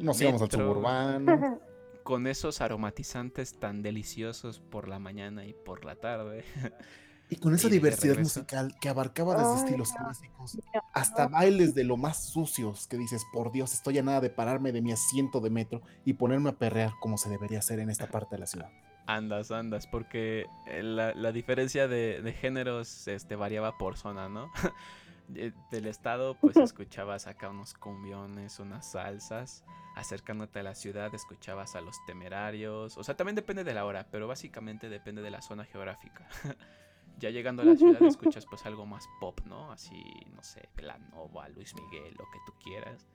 nos 0.00 0.20
íbamos 0.20 0.42
al 0.42 0.50
suburbano. 0.50 1.60
Con 2.04 2.26
esos 2.26 2.60
aromatizantes 2.60 3.58
tan 3.58 3.80
deliciosos 3.80 4.60
por 4.60 4.88
la 4.88 4.98
mañana 4.98 5.46
y 5.46 5.54
por 5.54 5.84
la 5.84 5.96
tarde. 5.96 6.44
Y 7.30 7.36
con 7.36 7.54
esa 7.54 7.70
diversidad 7.70 8.18
musical 8.18 8.74
que 8.80 8.90
abarcaba 8.90 9.34
desde 9.34 9.64
estilos 9.64 9.92
clásicos 9.92 10.58
hasta 10.92 11.26
bailes 11.26 11.74
de 11.74 11.82
lo 11.82 11.96
más 11.96 12.28
sucios 12.28 12.86
que 12.86 12.98
dices, 12.98 13.24
por 13.32 13.50
Dios, 13.50 13.72
estoy 13.72 13.98
a 13.98 14.02
nada 14.02 14.20
de 14.20 14.28
pararme 14.28 14.72
de 14.72 14.82
mi 14.82 14.92
asiento 14.92 15.40
de 15.40 15.48
metro 15.48 15.80
y 16.04 16.12
ponerme 16.12 16.50
a 16.50 16.58
perrear 16.58 16.92
como 17.00 17.16
se 17.16 17.30
debería 17.30 17.60
hacer 17.60 17.78
en 17.78 17.88
esta 17.88 18.08
parte 18.08 18.36
de 18.36 18.40
la 18.40 18.46
ciudad. 18.46 18.70
Andas, 19.06 19.50
andas, 19.50 19.86
porque 19.86 20.46
eh, 20.66 20.82
la, 20.82 21.32
diferencia 21.32 21.88
de, 21.88 22.34
géneros 22.40 23.06
este, 23.06 23.36
variaba 23.36 23.76
por 23.76 23.96
zona, 23.98 24.28
¿no? 24.28 24.50
Del 25.28 25.86
estado, 25.86 26.36
pues 26.40 26.56
escuchabas 26.56 27.26
acá 27.26 27.50
unos 27.50 27.74
cumbiones, 27.74 28.58
unas 28.58 28.90
salsas. 28.92 29.64
Acercándote 29.96 30.58
a 30.58 30.62
la 30.62 30.74
ciudad, 30.74 31.14
escuchabas 31.14 31.76
a 31.76 31.80
los 31.80 32.04
temerarios. 32.06 32.96
O 32.98 33.04
sea, 33.04 33.16
también 33.16 33.36
depende 33.36 33.62
de 33.62 33.74
la 33.74 33.84
hora, 33.84 34.08
pero 34.10 34.26
básicamente 34.26 34.88
depende 34.88 35.22
de 35.22 35.30
la 35.30 35.40
zona 35.40 35.64
geográfica. 35.64 36.26
ya 37.18 37.30
llegando 37.30 37.62
a 37.62 37.66
la 37.66 37.76
ciudad 37.76 38.02
escuchas 38.02 38.44
pues 38.46 38.66
algo 38.66 38.86
más 38.86 39.08
pop, 39.20 39.40
¿no? 39.46 39.70
Así, 39.70 40.02
no 40.34 40.42
sé, 40.42 40.68
La 40.78 40.98
Nova, 40.98 41.48
Luis 41.50 41.74
Miguel, 41.74 42.14
lo 42.18 42.24
que 42.30 42.38
tú 42.46 42.52
quieras. 42.62 43.06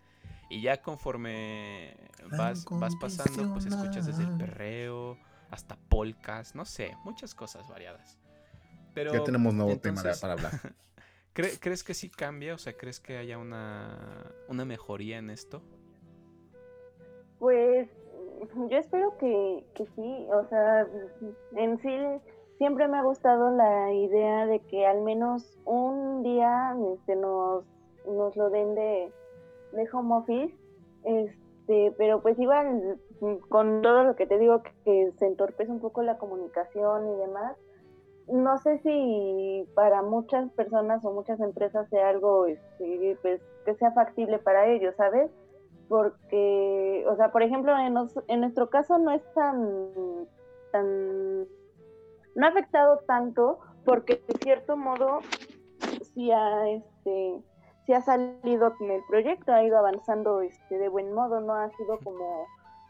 Y 0.50 0.62
ya 0.62 0.82
conforme 0.82 1.96
vas, 2.32 2.66
vas 2.66 2.96
pasando, 2.96 3.54
pues 3.54 3.66
escuchas 3.66 4.06
desde 4.06 4.24
el 4.24 4.38
perreo 4.38 5.18
hasta 5.52 5.78
polcas, 5.90 6.56
no 6.56 6.66
sé, 6.66 6.96
muchas 7.04 7.34
cosas 7.34 7.68
variadas. 7.68 8.18
Pero, 8.94 9.14
ya 9.14 9.24
tenemos 9.24 9.54
nuevo 9.54 9.78
tema 9.78 10.02
para 10.20 10.34
hablar. 10.34 10.52
¿Crees 11.34 11.84
que 11.84 11.94
sí 11.94 12.10
cambia? 12.10 12.54
O 12.54 12.58
sea, 12.58 12.74
¿crees 12.74 13.00
que 13.00 13.18
haya 13.18 13.38
una, 13.38 14.32
una 14.48 14.66
mejoría 14.66 15.18
en 15.18 15.30
esto? 15.30 15.62
Pues 17.40 17.88
yo 18.70 18.78
espero 18.78 19.18
que, 19.18 19.66
que 19.74 19.86
sí, 19.96 20.28
o 20.32 20.46
sea, 20.50 20.88
en 21.56 21.80
sí 21.80 21.90
siempre 22.58 22.88
me 22.88 22.98
ha 22.98 23.04
gustado 23.04 23.52
la 23.52 23.94
idea 23.94 24.46
de 24.46 24.60
que 24.60 24.86
al 24.86 25.02
menos 25.02 25.58
un 25.66 26.24
día 26.24 26.76
este, 26.94 27.16
nos, 27.16 27.64
nos 28.06 28.36
lo 28.36 28.50
den 28.50 28.76
de, 28.76 29.12
home 29.94 30.16
office, 30.16 30.54
este, 31.04 31.94
pero 31.98 32.22
pues 32.22 32.38
igual 32.38 33.00
con 33.50 33.82
todo 33.82 34.04
lo 34.04 34.16
que 34.16 34.26
te 34.26 34.38
digo 34.38 34.62
que, 34.64 35.12
se 35.18 35.26
entorpece 35.26 35.72
un 35.72 35.80
poco 35.80 36.04
la 36.04 36.18
comunicación 36.18 37.08
y 37.08 37.16
demás, 37.18 37.58
no 38.28 38.58
sé 38.60 38.78
si 38.80 39.68
para 39.74 40.02
muchas 40.02 40.52
personas 40.52 41.04
o 41.04 41.12
muchas 41.12 41.40
empresas 41.40 41.90
sea 41.90 42.10
algo 42.10 42.46
este, 42.46 43.18
pues, 43.22 43.42
que 43.66 43.76
sea 43.76 43.92
factible 43.92 44.40
para 44.40 44.68
ellos, 44.68 44.96
¿sabes? 44.96 45.32
Porque, 45.88 47.04
o 47.10 47.16
sea, 47.16 47.32
por 47.32 47.42
ejemplo, 47.42 47.76
en, 47.78 47.96
en 48.28 48.40
nuestro 48.42 48.70
caso 48.70 49.00
no 49.00 49.12
es 49.12 49.24
tan, 49.34 49.90
tan 50.72 51.48
no 52.36 52.46
ha 52.46 52.50
afectado 52.50 53.00
tanto 53.08 53.60
porque 53.86 54.22
de 54.28 54.38
cierto 54.44 54.78
modo 54.78 55.20
sí 56.14 56.32
ha, 56.32 56.70
este, 56.70 57.42
sí 57.86 57.94
ha 57.94 58.02
salido 58.02 58.76
con 58.78 58.92
el 58.92 59.02
proyecto, 59.10 59.52
ha 59.52 59.64
ido 59.64 59.78
avanzando 59.78 60.42
este, 60.42 60.78
de 60.78 60.90
buen 60.90 61.12
modo, 61.14 61.42
no 61.42 61.54
ha 61.54 61.70
sido 61.72 61.98
como 62.04 62.46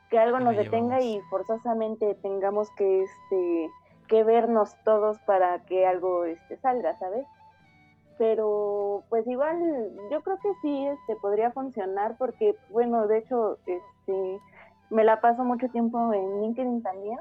que 0.09 0.19
algo 0.19 0.39
nos 0.39 0.55
detenga 0.55 1.01
y 1.01 1.21
forzosamente 1.29 2.15
tengamos 2.15 2.69
que, 2.71 3.03
este, 3.03 3.69
que 4.07 4.23
vernos 4.23 4.75
todos 4.83 5.19
para 5.19 5.59
que 5.65 5.85
algo 5.85 6.25
este, 6.25 6.57
salga, 6.57 6.97
¿sabes? 6.97 7.25
Pero 8.17 9.03
pues 9.09 9.25
igual 9.27 9.57
yo 10.11 10.21
creo 10.21 10.37
que 10.39 10.53
sí 10.61 10.87
este, 10.87 11.15
podría 11.17 11.51
funcionar 11.51 12.17
porque, 12.17 12.55
bueno, 12.69 13.07
de 13.07 13.19
hecho, 13.19 13.57
este, 13.65 14.39
me 14.89 15.03
la 15.03 15.21
paso 15.21 15.43
mucho 15.43 15.69
tiempo 15.69 16.13
en 16.13 16.41
LinkedIn 16.41 16.81
también 16.81 17.19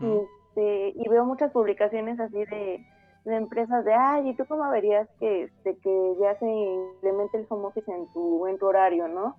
este, 0.00 0.92
y 0.96 1.08
veo 1.08 1.24
muchas 1.24 1.50
publicaciones 1.52 2.20
así 2.20 2.44
de, 2.44 2.84
empresas 3.24 3.84
de, 3.84 3.94
ay, 3.94 4.28
¿y 4.28 4.34
tú 4.34 4.44
cómo 4.46 4.68
verías 4.70 5.08
que, 5.18 5.44
este, 5.44 5.76
que 5.78 6.16
ya 6.20 6.38
se 6.38 6.46
implemente 6.46 7.38
el 7.38 7.46
home 7.48 7.66
office 7.66 7.90
en 7.90 8.06
tu, 8.12 8.46
en 8.46 8.58
tu 8.58 8.66
horario, 8.66 9.08
no? 9.08 9.36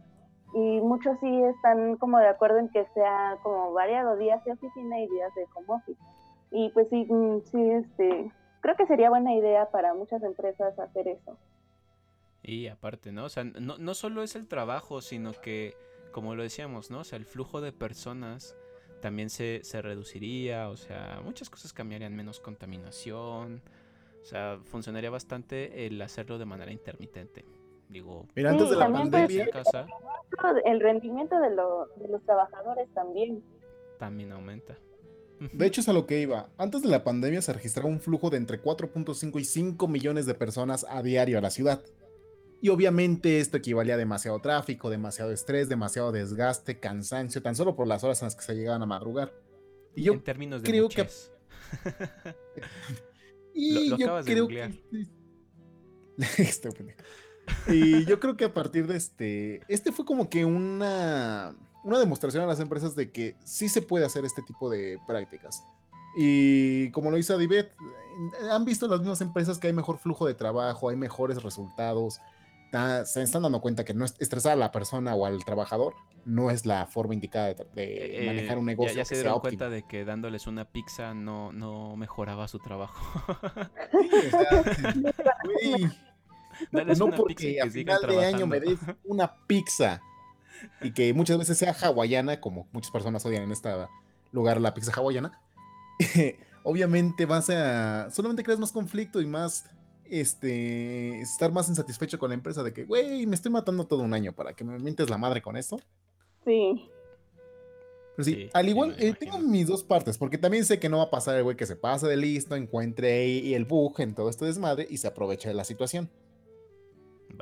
Y 0.54 0.80
muchos 0.82 1.18
sí 1.20 1.44
están 1.44 1.98
como 1.98 2.20
de 2.20 2.28
acuerdo 2.28 2.60
en 2.60 2.70
que 2.70 2.86
sea 2.94 3.38
como 3.44 3.74
variado 3.74 4.16
días 4.16 4.44
de 4.46 4.54
oficina 4.54 5.00
y 5.00 5.08
días 5.08 5.34
de 5.36 5.46
home 5.54 5.68
office. 5.68 6.00
Y 6.52 6.70
pues 6.70 6.88
sí, 6.90 7.06
mm, 7.10 7.42
sí, 7.52 7.72
este, 7.72 8.32
creo 8.62 8.76
que 8.76 8.86
sería 8.88 9.10
buena 9.10 9.34
idea 9.34 9.70
para 9.72 9.94
muchas 9.94 10.24
empresas 10.24 10.78
hacer 10.80 11.08
eso. 11.08 11.38
Y 12.42 12.68
aparte, 12.68 13.12
¿no? 13.12 13.26
O 13.26 13.30
sea, 13.30 13.44
no, 13.44 13.78
no 13.78 13.94
solo 13.96 14.22
es 14.22 14.36
el 14.36 14.48
trabajo, 14.48 15.02
sino 15.02 15.34
que, 15.34 15.74
como 16.12 16.36
lo 16.36 16.44
decíamos, 16.44 16.92
¿no? 16.92 17.00
O 17.00 17.04
sea, 17.04 17.18
el 17.18 17.26
flujo 17.26 17.60
de 17.60 17.72
personas 17.72 18.56
también 19.02 19.30
se, 19.30 19.64
se 19.64 19.82
reduciría, 19.82 20.70
o 20.70 20.78
sea, 20.78 21.22
muchas 21.24 21.50
cosas 21.50 21.74
cambiarían, 21.74 22.16
menos 22.16 22.40
contaminación, 22.40 23.62
o 24.22 24.26
sea, 24.26 24.60
funcionaría 24.64 25.12
bastante 25.12 25.86
el 25.86 26.02
hacerlo 26.02 26.40
de 26.40 26.46
manera 26.46 26.72
intermitente. 26.72 27.46
Digo, 27.90 28.28
Mira, 28.36 28.52
antes 28.52 28.70
de 28.70 28.76
la 28.76 28.92
pandemia, 28.92 29.48
el 30.66 30.80
rendimiento 30.80 31.40
de, 31.40 31.50
de 31.50 32.08
los 32.10 32.24
trabajadores 32.24 32.90
también. 32.94 33.44
También 34.00 34.32
aumenta. 34.32 34.78
De 35.40 35.66
hecho, 35.66 35.82
es 35.82 35.90
a 35.90 35.94
lo 35.94 36.06
que 36.06 36.22
iba. 36.22 36.50
Antes 36.58 36.82
de 36.82 36.90
la 36.90 37.04
pandemia 37.04 37.42
se 37.42 37.54
registraba 37.54 37.90
un 37.90 38.00
flujo 38.00 38.30
de 38.30 38.38
entre 38.38 38.62
4.5 38.62 39.40
y 39.40 39.44
5 39.44 39.88
millones 39.88 40.26
de 40.26 40.34
personas 40.34 40.86
a 40.90 41.04
diario 41.04 41.38
a 41.38 41.42
la 41.42 41.50
ciudad. 41.50 41.84
Y 42.62 42.70
obviamente 42.70 43.40
esto 43.40 43.58
equivalía 43.58 43.96
a 43.96 43.98
demasiado 43.98 44.40
tráfico, 44.40 44.90
demasiado 44.90 45.32
estrés, 45.32 45.70
demasiado 45.70 46.12
desgaste, 46.12 46.80
cansancio, 46.80 47.42
tan 47.42 47.56
solo 47.56 47.76
por 47.76 47.86
las 47.86 48.04
horas 48.04 48.22
en 48.22 48.28
las 48.28 48.36
que 48.36 48.44
se 48.44 48.56
llegaban 48.56 48.82
a 48.82 48.86
madrugar. 48.86 49.34
Y 49.94 50.04
yo 50.04 50.14
en 50.14 50.24
términos 50.24 50.64
de 50.64 50.70
creo 50.70 50.90
que... 50.90 51.06
y 53.54 53.90
lo, 53.90 53.98
yo 53.98 54.20
creo 54.24 54.48
que... 54.48 54.80
Este 56.38 56.70
y 57.68 58.06
yo 58.06 58.20
creo 58.20 58.38
que 58.38 58.46
a 58.46 58.54
partir 58.54 58.88
de 58.88 58.98
este, 58.98 59.62
este 59.68 59.92
fue 59.92 60.06
como 60.06 60.30
que 60.30 60.46
una 60.46 61.56
una 61.86 62.00
demostración 62.00 62.44
a 62.44 62.48
las 62.48 62.60
empresas 62.60 62.96
de 62.96 63.12
que 63.12 63.36
sí 63.44 63.70
se 63.70 63.82
puede 63.84 64.06
hacer 64.06 64.26
este 64.26 64.42
tipo 64.42 64.72
de 64.72 65.00
prácticas. 65.06 65.64
Y 66.18 66.90
como 66.92 67.12
lo 67.12 67.18
dice 67.18 67.34
Adibet, 67.34 67.72
han 68.52 68.66
visto 68.66 68.88
las 68.88 69.00
mismas 69.02 69.22
empresas 69.22 69.60
que 69.60 69.68
hay 69.68 69.74
mejor 69.74 70.00
flujo 70.00 70.26
de 70.26 70.34
trabajo, 70.34 70.90
hay 70.90 70.96
mejores 70.96 71.44
resultados. 71.44 72.20
Se 73.06 73.22
están 73.22 73.44
dando 73.44 73.62
cuenta 73.62 73.86
que 73.86 73.94
no 73.94 74.04
es 74.04 74.16
estresar 74.20 74.54
a 74.54 74.56
la 74.56 74.72
persona 74.72 75.14
o 75.14 75.26
al 75.26 75.46
trabajador 75.46 75.94
no 76.26 76.50
es 76.50 76.66
la 76.66 76.88
forma 76.88 77.14
indicada 77.14 77.54
de, 77.54 77.64
eh, 77.76 78.26
manejar 78.26 78.58
un 78.58 78.66
negocio. 78.66 78.96
Ya, 78.96 79.06
se 79.06 79.16
dieron 79.16 79.40
cuenta 79.40 79.70
de 79.70 79.84
que 79.84 80.04
dándoles 80.04 80.48
una 80.48 80.66
pizza 80.66 81.14
no, 81.14 81.54
no 81.54 81.96
mejoraba 81.96 82.48
su 82.48 82.58
trabajo. 82.58 83.24
no 86.72 87.12
porque 87.12 87.62
a 87.62 87.70
final 87.70 88.02
de 88.08 88.26
año 88.26 88.48
me 88.48 88.60
des 88.60 88.80
una 89.04 89.34
pizza 89.48 90.02
y 90.82 90.92
que 90.92 91.14
muchas 91.14 91.38
veces 91.38 91.58
sea 91.58 91.74
hawaiana, 91.74 92.40
como 92.40 92.68
muchas 92.72 92.92
personas 92.92 93.26
odian 93.26 93.44
en 93.44 93.52
este 93.52 93.70
lugar 94.32 94.60
la 94.62 94.74
pizza 94.74 94.92
hawaiana, 94.96 95.40
obviamente 96.64 97.26
vas 97.26 97.50
a. 97.50 98.10
solamente 98.12 98.44
creas 98.44 98.60
más 98.60 98.72
conflicto 98.72 99.22
y 99.22 99.26
más. 99.26 99.66
Este. 100.08 101.20
estar 101.20 101.52
más 101.52 101.68
insatisfecho 101.68 102.20
con 102.20 102.30
la 102.30 102.36
empresa 102.36 102.62
de 102.62 102.74
que, 102.74 102.86
güey, 102.86 103.26
me 103.26 103.34
estoy 103.36 103.52
matando 103.52 103.88
todo 103.88 104.04
un 104.04 104.14
año 104.14 104.34
para 104.34 104.54
que 104.54 104.64
me 104.64 104.78
mientes 104.78 105.10
la 105.10 105.18
madre 105.18 105.42
con 105.42 105.58
esto. 105.58 105.78
Sí. 106.46 106.92
Pero 108.16 108.24
sí, 108.24 108.50
al 108.54 108.70
igual, 108.70 108.96
eh, 109.00 109.14
tengo 109.20 109.40
mis 109.40 109.68
dos 109.68 109.84
partes, 109.84 110.18
porque 110.18 110.38
también 110.38 110.64
sé 110.64 110.80
que 110.80 110.90
no 110.90 110.98
va 110.98 111.06
a 111.06 111.10
pasar 111.10 111.36
el 111.36 111.44
güey 111.44 111.58
que 111.58 111.66
se 111.66 111.76
pase 111.76 112.08
de 112.08 112.16
listo, 112.16 112.56
encuentre 112.56 113.28
y 113.28 113.56
el 113.56 113.66
bug 113.66 114.00
en 114.00 114.16
todo 114.16 114.30
este 114.30 114.46
desmadre 114.46 114.88
y 114.90 114.98
se 114.98 115.08
aproveche 115.08 115.50
de 115.50 115.56
la 115.56 115.66
situación. 115.66 116.10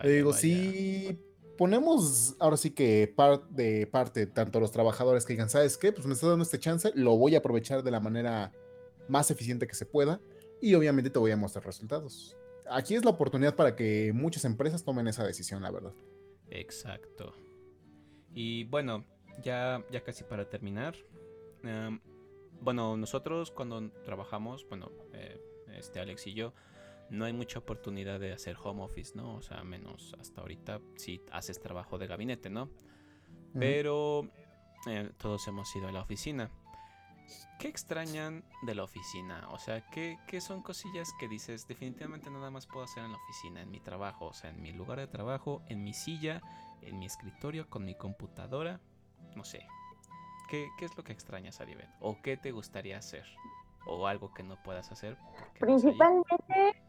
Digo, 0.03 0.33
sí, 0.33 1.19
ponemos 1.57 2.35
ahora 2.39 2.57
sí 2.57 2.71
que 2.71 3.13
de 3.49 3.87
parte 3.87 4.27
tanto 4.27 4.59
los 4.59 4.71
trabajadores 4.71 5.25
que 5.25 5.33
digan, 5.33 5.49
¿sabes 5.49 5.77
qué? 5.77 5.91
Pues 5.91 6.05
me 6.05 6.13
está 6.13 6.27
dando 6.27 6.43
este 6.43 6.59
chance, 6.59 6.91
lo 6.95 7.17
voy 7.17 7.35
a 7.35 7.39
aprovechar 7.39 7.83
de 7.83 7.91
la 7.91 7.99
manera 7.99 8.51
más 9.07 9.31
eficiente 9.31 9.67
que 9.67 9.75
se 9.75 9.85
pueda 9.85 10.19
y 10.61 10.75
obviamente 10.75 11.09
te 11.09 11.19
voy 11.19 11.31
a 11.31 11.37
mostrar 11.37 11.65
resultados. 11.65 12.37
Aquí 12.69 12.95
es 12.95 13.03
la 13.03 13.11
oportunidad 13.11 13.55
para 13.55 13.75
que 13.75 14.11
muchas 14.13 14.45
empresas 14.45 14.83
tomen 14.83 15.07
esa 15.07 15.25
decisión, 15.25 15.61
la 15.61 15.71
verdad. 15.71 15.93
Exacto. 16.49 17.33
Y 18.33 18.63
bueno, 18.65 19.05
ya, 19.41 19.83
ya 19.91 20.01
casi 20.01 20.23
para 20.23 20.49
terminar. 20.49 20.95
Em, 21.63 21.99
bueno, 22.61 22.95
nosotros 22.97 23.51
cuando 23.51 23.89
trabajamos, 24.05 24.65
bueno, 24.69 24.91
eh, 25.13 25.39
este 25.77 25.99
Alex 25.99 26.27
y 26.27 26.33
yo, 26.33 26.53
no 27.09 27.25
hay 27.25 27.33
mucha 27.33 27.59
oportunidad 27.59 28.19
de 28.19 28.33
hacer 28.33 28.57
home 28.61 28.83
office, 28.83 29.13
¿no? 29.15 29.35
O 29.35 29.41
sea, 29.41 29.63
menos 29.63 30.15
hasta 30.19 30.41
ahorita 30.41 30.79
si 30.95 31.21
haces 31.31 31.59
trabajo 31.59 31.97
de 31.97 32.07
gabinete, 32.07 32.49
¿no? 32.49 32.69
Pero 33.53 34.27
eh, 34.87 35.11
todos 35.17 35.47
hemos 35.47 35.73
ido 35.75 35.87
a 35.87 35.91
la 35.91 36.01
oficina. 36.01 36.49
¿Qué 37.59 37.67
extrañan 37.67 38.43
de 38.63 38.75
la 38.75 38.83
oficina? 38.83 39.47
O 39.51 39.59
sea, 39.59 39.85
¿qué, 39.89 40.17
¿qué, 40.27 40.41
son 40.41 40.61
cosillas 40.61 41.13
que 41.19 41.27
dices 41.27 41.67
definitivamente 41.67 42.29
nada 42.29 42.49
más 42.51 42.67
puedo 42.67 42.83
hacer 42.83 43.03
en 43.03 43.11
la 43.11 43.17
oficina, 43.17 43.61
en 43.61 43.71
mi 43.71 43.79
trabajo? 43.79 44.25
O 44.25 44.33
sea, 44.33 44.49
en 44.49 44.61
mi 44.61 44.73
lugar 44.73 44.99
de 44.99 45.07
trabajo, 45.07 45.61
en 45.67 45.83
mi 45.83 45.93
silla, 45.93 46.41
en 46.81 46.99
mi 46.99 47.05
escritorio, 47.05 47.69
con 47.69 47.85
mi 47.85 47.95
computadora. 47.95 48.81
No 49.35 49.45
sé. 49.45 49.65
¿Qué, 50.49 50.67
qué 50.77 50.85
es 50.85 50.97
lo 50.97 51.03
que 51.03 51.13
extrañas, 51.13 51.61
Aribet? 51.61 51.89
¿O 52.01 52.21
qué 52.21 52.35
te 52.35 52.51
gustaría 52.51 52.97
hacer? 52.97 53.25
¿O 53.85 54.07
algo 54.07 54.33
que 54.33 54.43
no 54.43 54.61
puedas 54.61 54.91
hacer? 54.91 55.17
Principalmente 55.59 56.82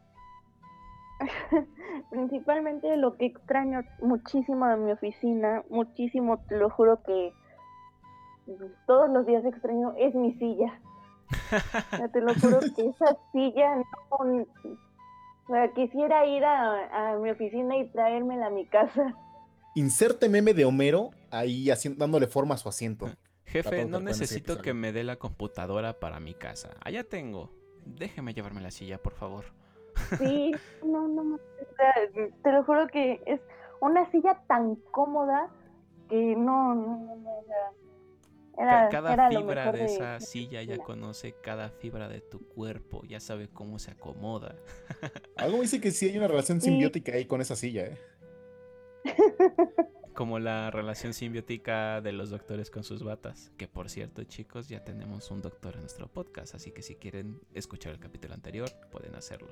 Principalmente 2.09 2.95
lo 2.97 3.17
que 3.17 3.25
extraño 3.25 3.81
muchísimo 4.01 4.67
de 4.67 4.77
mi 4.77 4.91
oficina, 4.91 5.63
muchísimo, 5.69 6.39
te 6.47 6.57
lo 6.57 6.69
juro 6.69 7.01
que 7.03 7.33
todos 8.85 9.09
los 9.09 9.25
días 9.25 9.43
extraño, 9.45 9.93
es 9.97 10.13
mi 10.13 10.33
silla. 10.33 10.79
te 12.11 12.21
lo 12.21 12.33
juro 12.35 12.59
que 12.75 12.89
esa 12.89 13.17
silla 13.31 13.77
no... 13.77 14.45
quisiera 15.73 16.25
ir 16.25 16.43
a, 16.45 17.17
mi 17.21 17.31
oficina 17.31 17.77
y 17.77 17.89
traérmela 17.89 18.47
a 18.47 18.49
mi 18.49 18.65
casa. 18.67 19.15
Inserte 19.75 20.29
meme 20.29 20.53
de 20.53 20.65
Homero 20.65 21.11
ahí 21.31 21.69
dándole 21.97 22.27
forma 22.27 22.55
a 22.55 22.57
su 22.57 22.69
asiento. 22.69 23.09
Jefe, 23.45 23.85
no 23.85 23.99
necesito 23.99 24.61
que 24.61 24.73
me 24.73 24.91
dé 24.91 25.03
la 25.03 25.17
computadora 25.17 25.99
para 25.99 26.19
mi 26.19 26.33
casa. 26.33 26.71
Allá 26.83 27.03
tengo. 27.03 27.51
Déjeme 27.85 28.33
llevarme 28.33 28.61
la 28.61 28.71
silla, 28.71 28.97
por 28.97 29.13
favor. 29.13 29.45
Sí, 30.17 30.51
no, 30.83 31.07
no, 31.07 31.39
te 32.43 32.51
lo 32.51 32.63
juro 32.63 32.87
que 32.87 33.21
es 33.25 33.41
una 33.81 34.09
silla 34.11 34.41
tan 34.47 34.75
cómoda 34.91 35.49
que 36.09 36.35
no, 36.35 36.75
no, 36.75 37.15
no, 37.15 37.43
era, 38.57 38.89
cada 38.89 39.29
fibra 39.29 39.71
de, 39.71 39.85
esa 39.85 40.19
silla 40.19 40.63
ya 40.63 40.77
conoce 40.77 41.35
cada 41.41 41.69
fibra 41.69 42.07
de 42.07 42.21
tu 42.21 42.47
cuerpo, 42.47 43.03
ya 43.03 43.19
sabe 43.19 43.49
cómo 43.49 43.79
se 43.79 43.91
acomoda. 43.91 44.55
Algo 45.35 45.61
dice 45.61 45.81
que 45.81 45.91
sí 45.91 46.07
hay 46.07 46.17
una 46.17 46.27
relación 46.27 46.61
simbiótica 46.61 47.13
ahí 47.13 47.25
con 47.25 47.41
esa 47.41 47.55
silla, 47.55 47.85
¿eh? 47.85 47.97
Como 50.13 50.39
la 50.39 50.71
relación 50.71 51.13
simbiótica 51.13 51.99
de 51.99 52.13
los 52.13 52.29
doctores 52.29 52.71
con 52.71 52.85
sus 52.85 53.03
batas. 53.03 53.51
Que 53.57 53.67
por 53.67 53.89
cierto, 53.89 54.23
chicos, 54.23 54.69
ya 54.69 54.85
tenemos 54.85 55.29
un 55.31 55.41
doctor 55.41 55.73
en 55.75 55.81
nuestro 55.81 56.07
podcast, 56.07 56.55
así 56.55 56.71
que 56.71 56.81
si 56.81 56.95
quieren 56.95 57.41
escuchar 57.53 57.91
el 57.91 57.99
capítulo 57.99 58.33
anterior, 58.33 58.69
pueden 58.91 59.15
hacerlo. 59.15 59.49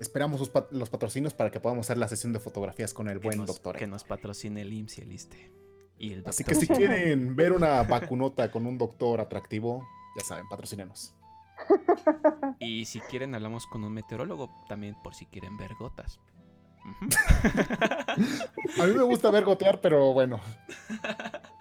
Esperamos 0.00 0.40
los, 0.70 0.90
patrocinios 0.90 1.32
para 1.32 1.50
que 1.50 1.60
podamos 1.60 1.86
hacer 1.86 1.96
la 1.96 2.08
sesión 2.08 2.32
de 2.32 2.38
fotografías 2.38 2.92
con 2.92 3.08
el 3.08 3.18
buen 3.18 3.44
doctor. 3.46 3.76
Que 3.76 3.86
nos 3.86 4.04
patrocine 4.04 4.60
el 4.60 4.72
IMSS 4.72 4.98
y 4.98 5.02
el 5.02 5.12
ISTE. 5.12 5.50
Y 5.98 6.12
el 6.12 6.22
Así 6.26 6.44
que 6.44 6.54
si 6.54 6.66
quieren 6.66 7.34
ver 7.36 7.52
una 7.52 7.82
vacunota 7.82 8.50
con 8.50 8.66
un 8.66 8.76
doctor 8.76 9.20
atractivo, 9.20 9.88
ya 10.18 10.24
saben, 10.24 10.48
patrocinenos. 10.48 11.14
Y 12.58 12.84
si 12.84 13.00
quieren, 13.00 13.34
hablamos 13.34 13.66
con 13.66 13.84
un 13.84 13.92
meteorólogo 13.92 14.50
también 14.68 14.94
por 15.02 15.14
si 15.14 15.24
quieren 15.26 15.56
ver 15.56 15.74
gotas. 15.74 16.20
A 18.80 18.86
mí 18.86 18.94
me 18.94 19.02
gusta 19.02 19.30
ver 19.30 19.44
gotear, 19.44 19.80
pero 19.80 20.12
bueno. 20.12 20.40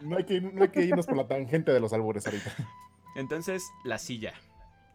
No 0.01 0.17
hay, 0.17 0.25
que, 0.25 0.35
irnos 0.83 1.05
por 1.05 1.17
la 1.17 1.27
tangente 1.27 1.71
de 1.71 1.79
los 1.79 1.93
albures 1.93 2.25
ahorita. 2.27 2.51
Entonces, 3.15 3.63
la 3.83 3.97
silla. 3.97 4.33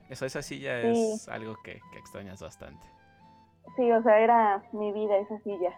Eso, 0.09 0.27
esa 0.27 0.43
silla 0.43 0.81
es 0.81 1.29
algo 1.29 1.57
que 1.65 1.81
extrañas 1.97 2.41
bastante. 2.41 2.87
Sí, 3.77 3.91
o 3.91 4.03
sea, 4.03 4.19
era 4.19 4.63
mi 4.73 4.93
vida 4.93 5.17
esa 5.17 5.39
silla. 5.41 5.73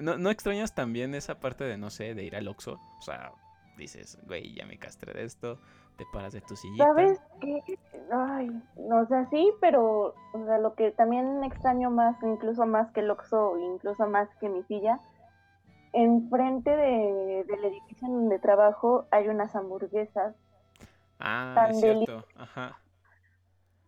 ¿No, 0.00 0.16
¿No 0.16 0.30
extrañas 0.30 0.74
también 0.74 1.14
esa 1.14 1.40
parte 1.40 1.64
de, 1.64 1.76
no 1.76 1.90
sé, 1.90 2.14
de 2.14 2.24
ir 2.24 2.36
al 2.36 2.48
Oxxo? 2.48 2.80
O 2.98 3.02
sea, 3.02 3.32
dices, 3.76 4.18
güey, 4.26 4.54
ya 4.54 4.66
me 4.66 4.78
castré 4.78 5.12
de 5.12 5.24
esto. 5.24 5.58
Te 5.96 6.04
paras 6.12 6.32
de 6.32 6.40
tu 6.40 6.56
sillita. 6.56 6.84
¿Sabes 6.86 7.20
qué? 7.40 7.62
Ay, 8.10 8.50
no, 8.76 9.02
o 9.02 9.06
sea, 9.06 9.28
sí, 9.28 9.52
pero 9.60 10.14
o 10.32 10.44
sea, 10.46 10.58
lo 10.58 10.74
que 10.74 10.90
también 10.90 11.44
extraño 11.44 11.90
más, 11.90 12.16
incluso 12.22 12.66
más 12.66 12.90
que 12.92 13.00
el 13.00 13.10
Oxxo, 13.10 13.58
incluso 13.58 14.06
más 14.08 14.28
que 14.40 14.48
mi 14.48 14.62
silla, 14.64 14.98
enfrente 15.92 16.70
de, 16.70 17.44
del 17.46 17.64
edificio 17.66 18.08
en 18.08 18.14
donde 18.14 18.38
trabajo 18.38 19.06
hay 19.10 19.28
unas 19.28 19.54
hamburguesas, 19.54 20.34
Ah, 21.24 21.68
es 21.70 21.80
cierto. 21.80 22.24
Ajá. 22.34 22.80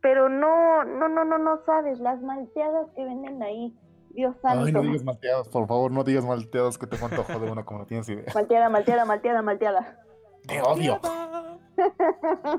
Pero 0.04 0.28
no, 0.28 0.84
no, 0.84 1.08
no, 1.08 1.24
no, 1.24 1.38
no 1.38 1.64
sabes, 1.64 1.98
las 1.98 2.20
malteadas 2.20 2.90
que 2.94 3.02
venden 3.02 3.42
ahí, 3.42 3.74
Dios 4.10 4.36
santo. 4.42 4.66
Ay, 4.66 4.70
no 4.70 4.82
digas 4.82 5.02
malteadas, 5.02 5.48
por 5.48 5.66
favor, 5.66 5.90
no 5.90 6.04
digas 6.04 6.26
malteadas 6.26 6.76
que 6.76 6.86
te 6.86 7.02
antojo 7.02 7.38
de 7.38 7.50
una 7.50 7.64
como 7.64 7.78
no 7.80 7.86
tienes 7.86 8.06
idea. 8.10 8.26
Malteada, 8.34 8.68
malteada, 8.68 9.06
malteada, 9.06 9.40
malteada. 9.40 10.04
Te 10.46 10.60
odio. 10.60 11.00
Malteada, 11.02 11.58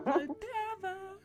malteada. 0.03 1.19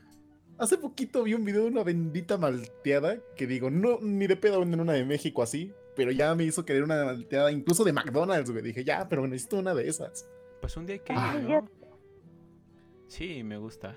Hace 0.58 0.76
poquito 0.76 1.22
vi 1.22 1.32
un 1.32 1.42
video 1.42 1.62
de 1.62 1.68
una 1.68 1.84
bendita 1.84 2.36
malteada 2.36 3.16
que 3.34 3.46
digo, 3.46 3.70
no, 3.70 3.96
ni 4.02 4.26
de 4.26 4.36
pedo 4.36 4.60
venden 4.60 4.80
una 4.80 4.92
de 4.92 5.06
México 5.06 5.42
así, 5.42 5.72
pero 5.96 6.12
ya 6.12 6.34
me 6.34 6.44
hizo 6.44 6.66
querer 6.66 6.82
una 6.82 7.02
malteada 7.02 7.50
incluso 7.50 7.82
de 7.82 7.94
McDonald's, 7.94 8.50
güey. 8.50 8.62
Dije, 8.62 8.84
ya, 8.84 9.08
pero 9.08 9.26
necesito 9.26 9.58
una 9.58 9.72
de 9.72 9.88
esas. 9.88 10.28
Pues 10.60 10.76
un 10.76 10.84
día 10.84 10.96
hay 10.96 11.00
que 11.00 11.14
Ah, 11.16 11.32
ir, 11.34 11.48
¿no? 11.48 11.68
Sí, 13.06 13.42
me 13.42 13.56
gusta. 13.56 13.96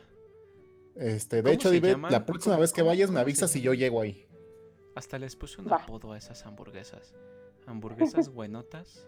Este, 0.96 1.38
de 1.38 1.41
¿Cómo 1.44 1.54
hecho, 1.54 1.70
Divet, 1.72 1.98
la 2.12 2.26
próxima 2.26 2.56
¿Cómo- 2.56 2.62
vez 2.62 2.72
que 2.74 2.82
vayas 2.84 3.10
me 3.10 3.20
avisas 3.20 3.56
y 3.56 3.60
llaman? 3.62 3.66
yo 3.66 3.74
llego 3.74 4.02
ahí. 4.02 4.28
Un 4.96 5.18
les 5.18 5.36
puse 5.36 5.60
un 5.60 5.72
apodo 5.74 6.12
a 6.12 6.18
esas 6.18 6.46
hamburguesas. 6.46 7.16
Hamburguesas 7.66 8.30
buenotas. 8.34 9.08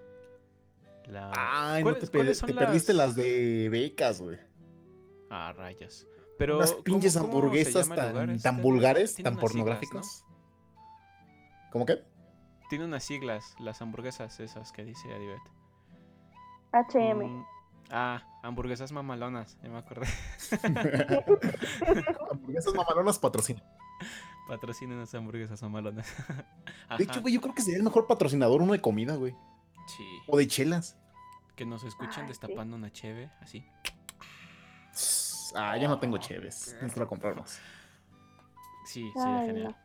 La... 1.05 1.31
Ay, 1.35 1.83
no 1.83 1.93
te, 1.93 1.99
¿Cuáles- 1.99 2.09
pe- 2.09 2.17
cuáles 2.17 2.37
son 2.39 2.47
te 2.47 2.55
perdiste 2.55 2.93
las 2.93 3.15
de 3.15 3.69
becas, 3.69 4.19
güey. 4.21 4.39
Ah, 5.29 5.53
rayos. 5.55 6.07
Pero, 6.39 6.57
Unas 6.57 6.71
¿cómo- 6.71 6.83
pinches 6.83 7.13
cómo 7.15 7.25
hamburguesas 7.27 7.87
tan, 7.87 8.29
este? 8.31 8.43
tan 8.43 8.61
vulgares, 8.61 9.15
tan 9.15 9.23
siglas, 9.25 9.39
pornográficas. 9.41 10.25
¿Cómo 11.71 11.85
qué? 11.85 12.03
Tiene 12.69 12.85
unas 12.85 13.03
siglas, 13.03 13.53
las 13.59 13.81
hamburguesas 13.81 14.39
esas 14.39 14.71
que 14.71 14.83
dice 14.83 15.13
Adibet. 15.13 15.39
HM. 16.73 17.23
Mm, 17.23 17.45
ah, 17.91 18.21
hamburguesas 18.43 18.91
mamalonas, 18.91 19.57
ya 19.61 19.69
me 19.69 19.77
acordé. 19.77 20.07
Hamburguesas 22.31 22.73
mamalonas 22.73 23.19
patrocina. 23.19 23.61
Patrocinen 24.47 24.99
las 24.99 25.13
hamburguesas 25.15 25.61
mamalonas. 25.63 26.07
De 26.97 27.03
hecho, 27.03 27.21
güey, 27.21 27.33
yo 27.33 27.41
creo 27.41 27.53
que 27.55 27.61
sería 27.61 27.77
el 27.77 27.83
mejor 27.83 28.05
patrocinador 28.07 28.61
uno 28.61 28.73
de 28.73 28.81
comida, 28.81 29.15
güey. 29.15 29.35
sí. 29.87 30.03
O 30.27 30.37
de 30.37 30.47
chelas. 30.47 30.97
Que 31.55 31.65
nos 31.65 31.83
escuchen 31.83 32.27
destapando 32.27 32.75
una 32.75 32.91
cheve, 32.91 33.31
así. 33.41 33.65
Ah, 35.55 35.77
yo 35.77 35.87
no 35.87 35.99
tengo 35.99 36.17
cheves. 36.17 36.75
Necesito 36.81 37.07
comprar 37.07 37.35
más. 37.35 37.59
Sí, 38.85 39.09
sería 39.15 39.39
Ay, 39.39 39.47
genial. 39.47 39.75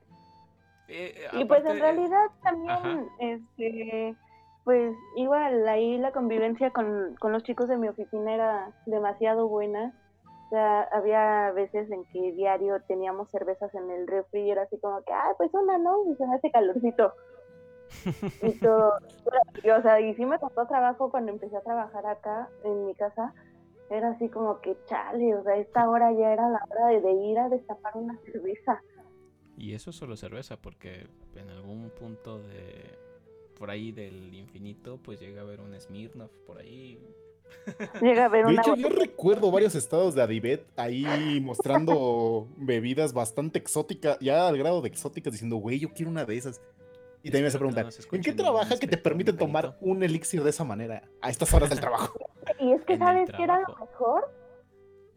Eh, 0.88 1.28
Y 1.34 1.44
pues 1.44 1.64
en 1.64 1.76
eh, 1.76 1.80
realidad 1.80 2.26
también, 2.42 2.70
ajá. 2.72 3.00
este, 3.20 4.16
pues 4.64 4.94
igual 5.16 5.66
ahí 5.68 5.98
la 5.98 6.12
convivencia 6.12 6.70
con, 6.70 7.16
con 7.18 7.32
los 7.32 7.42
chicos 7.42 7.68
de 7.68 7.78
mi 7.78 7.88
oficina 7.88 8.34
era 8.34 8.72
demasiado 8.86 9.48
buena. 9.48 9.94
O 10.46 10.50
sea, 10.50 10.82
había 10.92 11.52
veces 11.52 11.90
en 11.90 12.04
que 12.06 12.32
diario 12.32 12.80
teníamos 12.88 13.30
cervezas 13.30 13.72
en 13.74 13.88
el 13.90 14.06
refri 14.06 14.42
y 14.42 14.50
era 14.50 14.62
así 14.62 14.78
como 14.78 15.02
que, 15.04 15.12
ah, 15.12 15.32
pues 15.38 15.50
una, 15.54 15.78
¿no? 15.78 16.10
Y 16.10 16.16
se 16.16 16.26
me 16.26 16.34
hace 16.34 16.50
calorcito. 16.50 17.14
y 18.42 18.52
todo. 18.58 18.94
Y, 19.62 19.70
o 19.70 19.82
sea, 19.82 20.00
y 20.00 20.14
sí 20.14 20.26
me 20.26 20.38
costó 20.38 20.66
trabajo 20.66 21.10
cuando 21.10 21.32
empecé 21.32 21.56
a 21.56 21.62
trabajar 21.62 22.06
acá 22.06 22.48
en 22.64 22.86
mi 22.86 22.94
casa. 22.94 23.32
Era 23.90 24.10
así 24.10 24.28
como 24.28 24.60
que, 24.60 24.76
chale, 24.86 25.34
o 25.34 25.42
sea, 25.42 25.56
esta 25.56 25.88
hora 25.88 26.12
ya 26.12 26.32
era 26.32 26.48
la 26.48 26.60
hora 26.70 26.86
de, 26.88 27.00
de 27.00 27.12
ir 27.12 27.38
a 27.38 27.48
destapar 27.48 27.96
una 27.96 28.16
cerveza. 28.18 28.80
Y 29.56 29.74
eso 29.74 29.92
solo 29.92 30.16
cerveza, 30.16 30.56
porque 30.56 31.08
en 31.34 31.50
algún 31.50 31.90
punto 31.90 32.38
de 32.38 32.99
por 33.60 33.70
ahí 33.70 33.92
del 33.92 34.32
infinito, 34.32 34.98
pues 35.04 35.20
llega 35.20 35.42
a 35.42 35.44
haber 35.44 35.60
un 35.60 35.78
Smirnoff 35.78 36.30
por 36.46 36.56
ahí. 36.56 36.98
Llega 38.00 38.24
a 38.24 38.28
ver 38.28 38.46
De 38.46 38.52
una 38.52 38.62
hecho, 38.62 38.74
yo 38.74 38.88
recuerdo 38.88 39.50
varios 39.50 39.74
estados 39.74 40.14
de 40.14 40.22
Adivet 40.22 40.66
ahí 40.78 41.42
mostrando 41.42 42.48
bebidas 42.56 43.12
bastante 43.12 43.58
exóticas, 43.58 44.18
ya 44.20 44.48
al 44.48 44.56
grado 44.56 44.80
de 44.80 44.88
exóticas, 44.88 45.34
diciendo, 45.34 45.56
güey, 45.56 45.78
yo 45.78 45.90
quiero 45.92 46.10
una 46.10 46.24
de 46.24 46.38
esas. 46.38 46.62
Y 47.22 47.28
también 47.28 47.42
me 47.42 47.48
hace 47.48 47.58
que 47.58 47.64
preguntar, 47.66 47.84
no 47.84 48.16
¿en 48.16 48.22
qué 48.22 48.32
trabaja 48.32 48.78
que 48.78 48.86
te 48.86 48.96
permiten 48.96 49.36
tomar 49.36 49.76
un 49.82 50.02
elixir 50.02 50.42
de 50.42 50.48
esa 50.48 50.64
manera 50.64 51.02
a 51.20 51.28
estas 51.28 51.52
horas 51.52 51.68
del 51.68 51.80
trabajo? 51.80 52.18
Y 52.60 52.72
es 52.72 52.82
que 52.86 52.96
sabes 52.96 53.30
que 53.30 53.42
era 53.42 53.60
lo 53.60 53.76
mejor. 53.76 54.32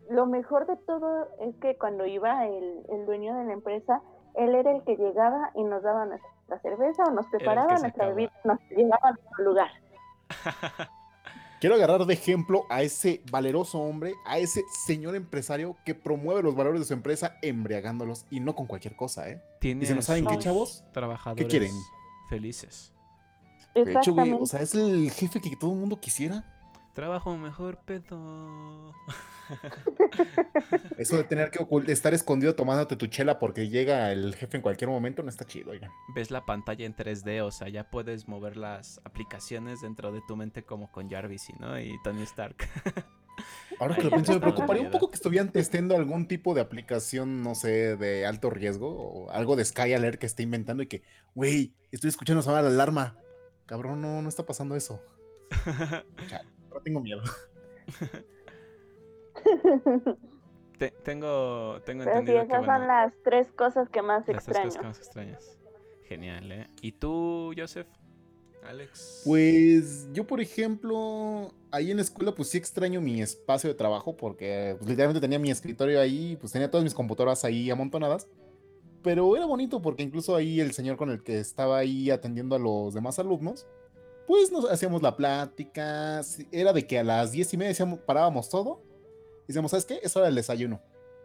Lo 0.09 0.25
mejor 0.25 0.67
de 0.67 0.75
todo 0.85 1.29
es 1.39 1.55
que 1.61 1.77
cuando 1.77 2.05
iba 2.05 2.45
el, 2.45 2.81
el 2.89 3.05
dueño 3.05 3.37
de 3.37 3.45
la 3.45 3.53
empresa, 3.53 4.01
él 4.35 4.53
era 4.53 4.75
el 4.75 4.83
que 4.83 4.97
llegaba 4.97 5.51
y 5.55 5.63
nos 5.63 5.81
daba 5.81 6.05
nuestra 6.47 6.69
cerveza 6.69 7.03
o 7.03 7.11
nos 7.11 7.27
preparaba 7.27 7.77
nuestra 7.79 8.07
bebida, 8.09 8.31
nos 8.43 8.59
llevaba 8.69 9.09
a 9.09 9.11
nuestro 9.11 9.43
lugar. 9.43 9.71
Quiero 11.63 11.75
agarrar 11.75 12.05
de 12.05 12.13
ejemplo 12.13 12.65
a 12.69 12.81
ese 12.81 13.21
valeroso 13.31 13.79
hombre, 13.79 14.15
a 14.25 14.37
ese 14.37 14.63
señor 14.85 15.15
empresario 15.15 15.77
que 15.85 15.95
promueve 15.95 16.43
los 16.43 16.55
valores 16.55 16.81
de 16.81 16.85
su 16.85 16.93
empresa 16.93 17.37
embriagándolos 17.41 18.25
y 18.29 18.41
no 18.41 18.53
con 18.53 18.67
cualquier 18.67 18.97
cosa, 18.97 19.29
¿eh? 19.29 19.41
Y 19.61 19.85
si 19.85 19.93
no 19.93 20.01
saben 20.01 20.25
qué, 20.25 20.37
chavos, 20.39 20.83
trabajadores 20.91 21.47
quieren? 21.47 21.71
felices. 22.27 22.91
de 23.73 23.93
hecho, 23.93 24.13
güey, 24.13 24.33
o 24.33 24.45
sea, 24.45 24.59
es 24.61 24.75
el 24.75 25.09
jefe 25.11 25.39
que 25.39 25.55
todo 25.55 25.71
el 25.71 25.77
mundo 25.77 26.01
quisiera. 26.01 26.43
Trabajo 26.93 27.35
mejor, 27.37 27.79
pedo. 27.85 28.93
Eso 30.97 31.17
de 31.17 31.23
tener 31.23 31.49
que 31.49 31.65
estar 31.91 32.13
escondido 32.13 32.53
tomándote 32.55 32.95
tu 32.95 33.07
chela 33.07 33.39
porque 33.39 33.67
llega 33.69 34.11
el 34.11 34.35
jefe 34.35 34.57
en 34.57 34.61
cualquier 34.61 34.91
momento 34.91 35.23
no 35.23 35.29
está 35.29 35.45
chido, 35.45 35.71
oigan. 35.71 35.89
Ves 36.13 36.29
la 36.29 36.45
pantalla 36.45 36.85
en 36.85 36.95
3D, 36.95 37.41
o 37.41 37.49
sea, 37.49 37.67
ya 37.69 37.89
puedes 37.89 38.27
mover 38.27 38.57
las 38.57 39.01
aplicaciones 39.05 39.81
dentro 39.81 40.11
de 40.11 40.21
tu 40.27 40.35
mente 40.35 40.63
como 40.63 40.91
con 40.91 41.09
Jarvis, 41.09 41.47
¿no? 41.59 41.79
Y 41.79 41.95
Tony 42.03 42.21
Stark. 42.23 42.57
Ahora 43.79 43.95
que 43.95 44.03
lo 44.03 44.11
pienso, 44.11 44.33
me 44.33 44.39
preocuparía 44.39 44.83
un 44.83 44.91
poco 44.91 45.09
que 45.09 45.15
estuvieran 45.15 45.51
testeando 45.51 45.95
algún 45.95 46.27
tipo 46.27 46.53
de 46.53 46.61
aplicación, 46.61 47.41
no 47.41 47.55
sé, 47.55 47.97
de 47.97 48.27
alto 48.27 48.51
riesgo 48.51 48.89
o 48.89 49.31
algo 49.31 49.55
de 49.55 49.65
Sky 49.65 49.93
Alert 49.93 50.19
que 50.19 50.27
esté 50.27 50.43
inventando 50.43 50.83
y 50.83 50.87
que, 50.87 51.01
güey, 51.33 51.73
estoy 51.91 52.09
escuchando 52.09 52.43
sonar 52.43 52.63
la 52.63 52.69
alarma. 52.69 53.17
Cabrón, 53.65 54.01
no, 54.01 54.21
no 54.21 54.29
está 54.29 54.45
pasando 54.45 54.75
eso. 54.75 55.01
Tengo 56.83 56.99
miedo. 56.99 57.21
Te- 60.77 60.91
tengo, 61.03 61.79
tengo 61.85 62.03
Pero 62.03 62.15
sí, 62.15 62.19
entendido 62.19 62.39
que 62.47 62.53
esas 62.53 62.65
son 62.65 62.87
las 62.87 63.13
tres 63.23 63.47
cosas 63.53 63.89
que 63.89 64.01
más 64.01 64.27
las 64.27 64.43
tres 64.45 64.57
extraño. 64.57 64.65
cosas 64.67 64.77
que 64.81 64.87
más 64.87 64.99
extrañas. 64.99 65.57
Genial, 66.07 66.51
¿eh? 66.51 66.67
¿Y 66.81 66.91
tú, 66.93 67.53
Joseph? 67.57 67.87
Alex. 68.63 69.23
Pues 69.25 70.07
yo, 70.13 70.25
por 70.25 70.39
ejemplo, 70.41 71.53
ahí 71.71 71.91
en 71.91 71.97
la 71.97 72.03
escuela, 72.03 72.33
pues 72.33 72.49
sí 72.49 72.57
extraño 72.57 73.01
mi 73.01 73.21
espacio 73.21 73.69
de 73.69 73.75
trabajo 73.75 74.15
porque 74.15 74.75
pues, 74.77 74.89
literalmente 74.89 75.19
tenía 75.21 75.37
mi 75.39 75.51
escritorio 75.51 75.99
ahí, 75.99 76.37
pues 76.39 76.53
tenía 76.53 76.71
todas 76.71 76.83
mis 76.83 76.93
computadoras 76.93 77.43
ahí 77.45 77.69
amontonadas. 77.69 78.27
Pero 79.03 79.35
era 79.35 79.45
bonito 79.45 79.81
porque 79.81 80.01
incluso 80.03 80.33
ahí 80.35 80.61
el 80.61 80.71
señor 80.71 80.95
con 80.95 81.09
el 81.09 81.23
que 81.23 81.39
estaba 81.39 81.77
ahí 81.77 82.09
atendiendo 82.09 82.55
a 82.55 82.59
los 82.59 82.93
demás 82.93 83.19
alumnos, 83.19 83.67
pues 84.27 84.51
nos 84.51 84.69
hacíamos 84.69 85.01
la 85.01 85.15
plática. 85.15 86.21
Era 86.51 86.73
de 86.73 86.85
que 86.87 86.99
a 86.99 87.03
las 87.03 87.31
diez 87.31 87.53
y 87.53 87.57
media 87.57 87.69
decíamos- 87.69 87.99
parábamos 87.99 88.49
todo 88.49 88.81
y 89.43 89.47
decíamos, 89.47 89.71
¿sabes 89.71 89.85
qué? 89.85 89.99
Es 90.03 90.15
hora 90.15 90.25
del 90.27 90.35
desayuno. 90.35 90.81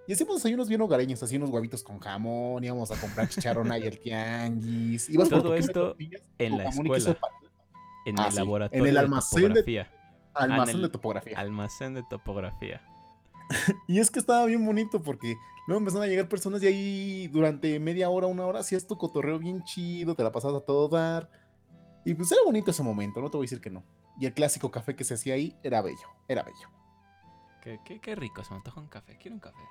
Y 0.06 0.12
hacíamos 0.14 0.36
desayunos 0.36 0.68
bien 0.68 0.80
hogareños, 0.80 1.22
así 1.22 1.36
unos 1.36 1.50
huevitos 1.50 1.82
con 1.82 1.98
jamón, 2.00 2.64
íbamos 2.64 2.90
a 2.90 2.96
comprar 3.00 3.28
chicharrón 3.28 3.70
ahí 3.70 3.86
al 3.86 3.98
tianguis. 3.98 5.08
ibas 5.10 5.28
Todo 5.28 5.54
esto 5.54 5.88
tortillas, 5.88 6.22
en 6.38 6.56
la 6.58 6.64
escuela. 6.68 7.18
En 8.06 8.18
Ah, 8.18 8.26
el 8.26 8.32
sí, 8.32 8.38
laboratorio 8.38 8.84
en 8.84 8.88
el 8.90 8.96
almacén 8.96 9.40
de- 9.42 9.48
topografía. 9.48 9.90
Almacén 10.34 10.76
el- 10.76 10.82
de 10.82 10.88
topografía. 10.88 11.38
Almacén 11.38 11.94
de 11.94 12.02
topografía. 12.08 12.80
Y 13.88 13.98
es 13.98 14.10
que 14.10 14.18
estaba 14.18 14.44
bien 14.46 14.64
bonito 14.64 15.02
porque 15.02 15.36
luego 15.66 15.78
empezaron 15.80 16.04
a 16.04 16.06
llegar 16.08 16.28
personas 16.28 16.62
y 16.62 16.66
ahí 16.68 17.28
durante 17.28 17.78
media 17.78 18.08
hora, 18.08 18.26
una 18.28 18.46
hora, 18.46 18.60
hacías 18.60 18.86
tu 18.86 18.96
cotorreo 18.96 19.38
bien 19.38 19.62
chido, 19.64 20.14
te 20.14 20.22
la 20.22 20.32
pasabas 20.32 20.62
a 20.62 20.64
todo 20.64 20.88
dar. 20.88 21.30
Y 22.04 22.14
pues 22.14 22.30
era 22.32 22.40
bonito 22.44 22.70
ese 22.70 22.82
momento, 22.82 23.20
no 23.20 23.30
te 23.30 23.36
voy 23.36 23.44
a 23.44 23.46
decir 23.46 23.60
que 23.60 23.70
no. 23.70 23.82
Y 24.18 24.26
el 24.26 24.34
clásico 24.34 24.70
café 24.70 24.96
que 24.96 25.04
se 25.04 25.14
hacía 25.14 25.34
ahí 25.34 25.56
era 25.62 25.82
bello, 25.82 26.08
era 26.26 26.42
bello. 26.42 26.68
Qué, 27.60 27.80
qué- 27.84 28.00
qué 28.00 28.14
rico, 28.14 28.42
se 28.44 28.50
me 28.50 28.56
antoja 28.58 28.80
un 28.80 28.88
café. 28.88 29.16
Quiero 29.18 29.34
un 29.34 29.40
café. 29.40 29.62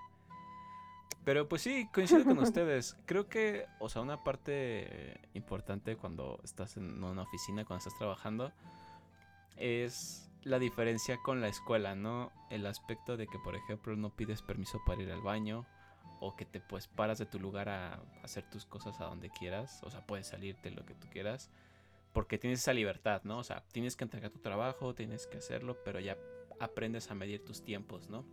Pero 1.23 1.49
pues 1.49 1.61
sí, 1.61 1.89
coincido 1.93 2.23
con 2.23 2.37
ustedes. 2.39 2.95
Creo 3.05 3.27
que, 3.27 3.65
o 3.79 3.89
sea, 3.89 4.01
una 4.01 4.23
parte 4.23 5.19
importante 5.33 5.97
cuando 5.97 6.39
estás 6.43 6.77
en 6.77 7.03
una 7.03 7.23
oficina, 7.23 7.65
cuando 7.65 7.79
estás 7.79 7.97
trabajando, 7.97 8.53
es 9.57 10.29
la 10.43 10.59
diferencia 10.59 11.17
con 11.23 11.41
la 11.41 11.47
escuela, 11.47 11.95
¿no? 11.95 12.31
El 12.49 12.65
aspecto 12.65 13.17
de 13.17 13.27
que, 13.27 13.39
por 13.39 13.55
ejemplo, 13.55 13.95
no 13.95 14.15
pides 14.15 14.41
permiso 14.41 14.79
para 14.85 15.01
ir 15.01 15.11
al 15.11 15.21
baño 15.21 15.65
o 16.19 16.35
que 16.35 16.45
te 16.45 16.59
pues 16.61 16.87
paras 16.87 17.17
de 17.19 17.25
tu 17.25 17.39
lugar 17.39 17.69
a 17.69 18.01
hacer 18.23 18.43
tus 18.49 18.65
cosas 18.65 18.99
a 19.01 19.05
donde 19.05 19.29
quieras, 19.29 19.81
o 19.83 19.89
sea, 19.91 20.05
puedes 20.05 20.27
salirte 20.27 20.71
lo 20.71 20.85
que 20.85 20.95
tú 20.95 21.07
quieras, 21.11 21.51
porque 22.17 22.39
tienes 22.39 22.61
esa 22.61 22.73
libertad, 22.73 23.21
¿no? 23.25 23.37
O 23.37 23.43
sea, 23.43 23.63
tienes 23.71 23.95
que 23.95 24.03
entregar 24.03 24.31
tu 24.31 24.39
trabajo, 24.39 24.95
tienes 24.95 25.27
que 25.27 25.37
hacerlo, 25.37 25.77
pero 25.85 25.99
ya 25.99 26.17
aprendes 26.59 27.11
a 27.11 27.13
medir 27.13 27.45
tus 27.45 27.61
tiempos, 27.61 28.09
¿no? 28.09 28.25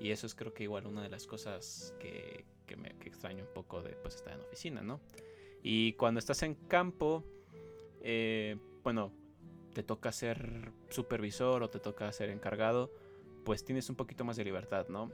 Y 0.00 0.10
eso 0.10 0.26
es 0.26 0.34
creo 0.34 0.52
que 0.52 0.64
igual 0.64 0.88
una 0.88 1.00
de 1.00 1.10
las 1.10 1.28
cosas 1.28 1.94
que, 2.00 2.44
que 2.66 2.74
me 2.74 2.88
que 2.98 3.08
extraño 3.08 3.44
un 3.44 3.54
poco 3.54 3.84
de 3.84 3.90
pues 3.90 4.16
estar 4.16 4.32
en 4.34 4.40
oficina, 4.40 4.82
¿no? 4.82 5.00
Y 5.62 5.92
cuando 5.92 6.18
estás 6.18 6.42
en 6.42 6.56
campo, 6.56 7.22
eh, 8.00 8.56
bueno, 8.82 9.12
te 9.74 9.84
toca 9.84 10.10
ser 10.10 10.72
supervisor 10.88 11.62
o 11.62 11.70
te 11.70 11.78
toca 11.78 12.10
ser 12.10 12.30
encargado, 12.30 12.90
pues 13.44 13.64
tienes 13.64 13.88
un 13.90 13.94
poquito 13.94 14.24
más 14.24 14.34
de 14.34 14.42
libertad, 14.42 14.88
¿no? 14.88 15.12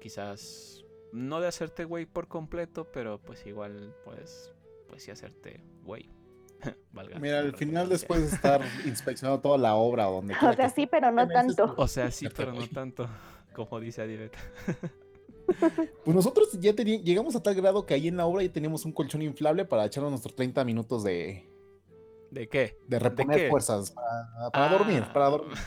Quizás 0.00 0.86
no 1.12 1.38
de 1.38 1.48
hacerte 1.48 1.84
güey 1.84 2.06
por 2.06 2.28
completo, 2.28 2.90
pero 2.90 3.20
pues 3.20 3.44
igual 3.44 3.94
puedes, 4.06 4.54
pues 4.88 5.02
sí 5.02 5.10
hacerte 5.10 5.62
güey. 5.82 6.21
Valga 6.92 7.18
Mira, 7.18 7.40
al 7.40 7.54
final 7.54 7.88
después 7.88 8.20
de 8.20 8.36
estar 8.36 8.60
inspeccionando 8.86 9.40
toda 9.40 9.58
la 9.58 9.74
obra 9.74 10.04
donde... 10.04 10.34
O 10.34 10.52
sea, 10.52 10.68
sí, 10.68 10.86
pero 10.86 11.10
no 11.10 11.26
tanto. 11.28 11.74
O 11.76 11.88
sea, 11.88 12.10
sí, 12.10 12.28
pero 12.34 12.52
no 12.52 12.66
tanto, 12.68 13.08
como 13.54 13.80
dice 13.80 14.02
Adivet. 14.02 14.36
Pues 16.04 16.14
nosotros 16.14 16.48
ya 16.60 16.72
llegamos 16.72 17.36
a 17.36 17.42
tal 17.42 17.54
grado 17.54 17.84
que 17.84 17.92
ahí 17.92 18.08
en 18.08 18.16
la 18.16 18.24
obra 18.24 18.42
ya 18.42 18.50
teníamos 18.50 18.86
un 18.86 18.92
colchón 18.92 19.20
inflable 19.22 19.64
para 19.66 19.84
echarnos 19.84 20.10
nuestros 20.10 20.34
30 20.34 20.64
minutos 20.64 21.02
de... 21.04 21.50
¿De 22.30 22.48
qué? 22.48 22.78
De 22.86 22.98
reponer 22.98 23.50
fuerzas, 23.50 23.92
para, 24.52 24.68
dormir, 24.70 25.04
para 25.12 25.28
dormir. 25.28 25.58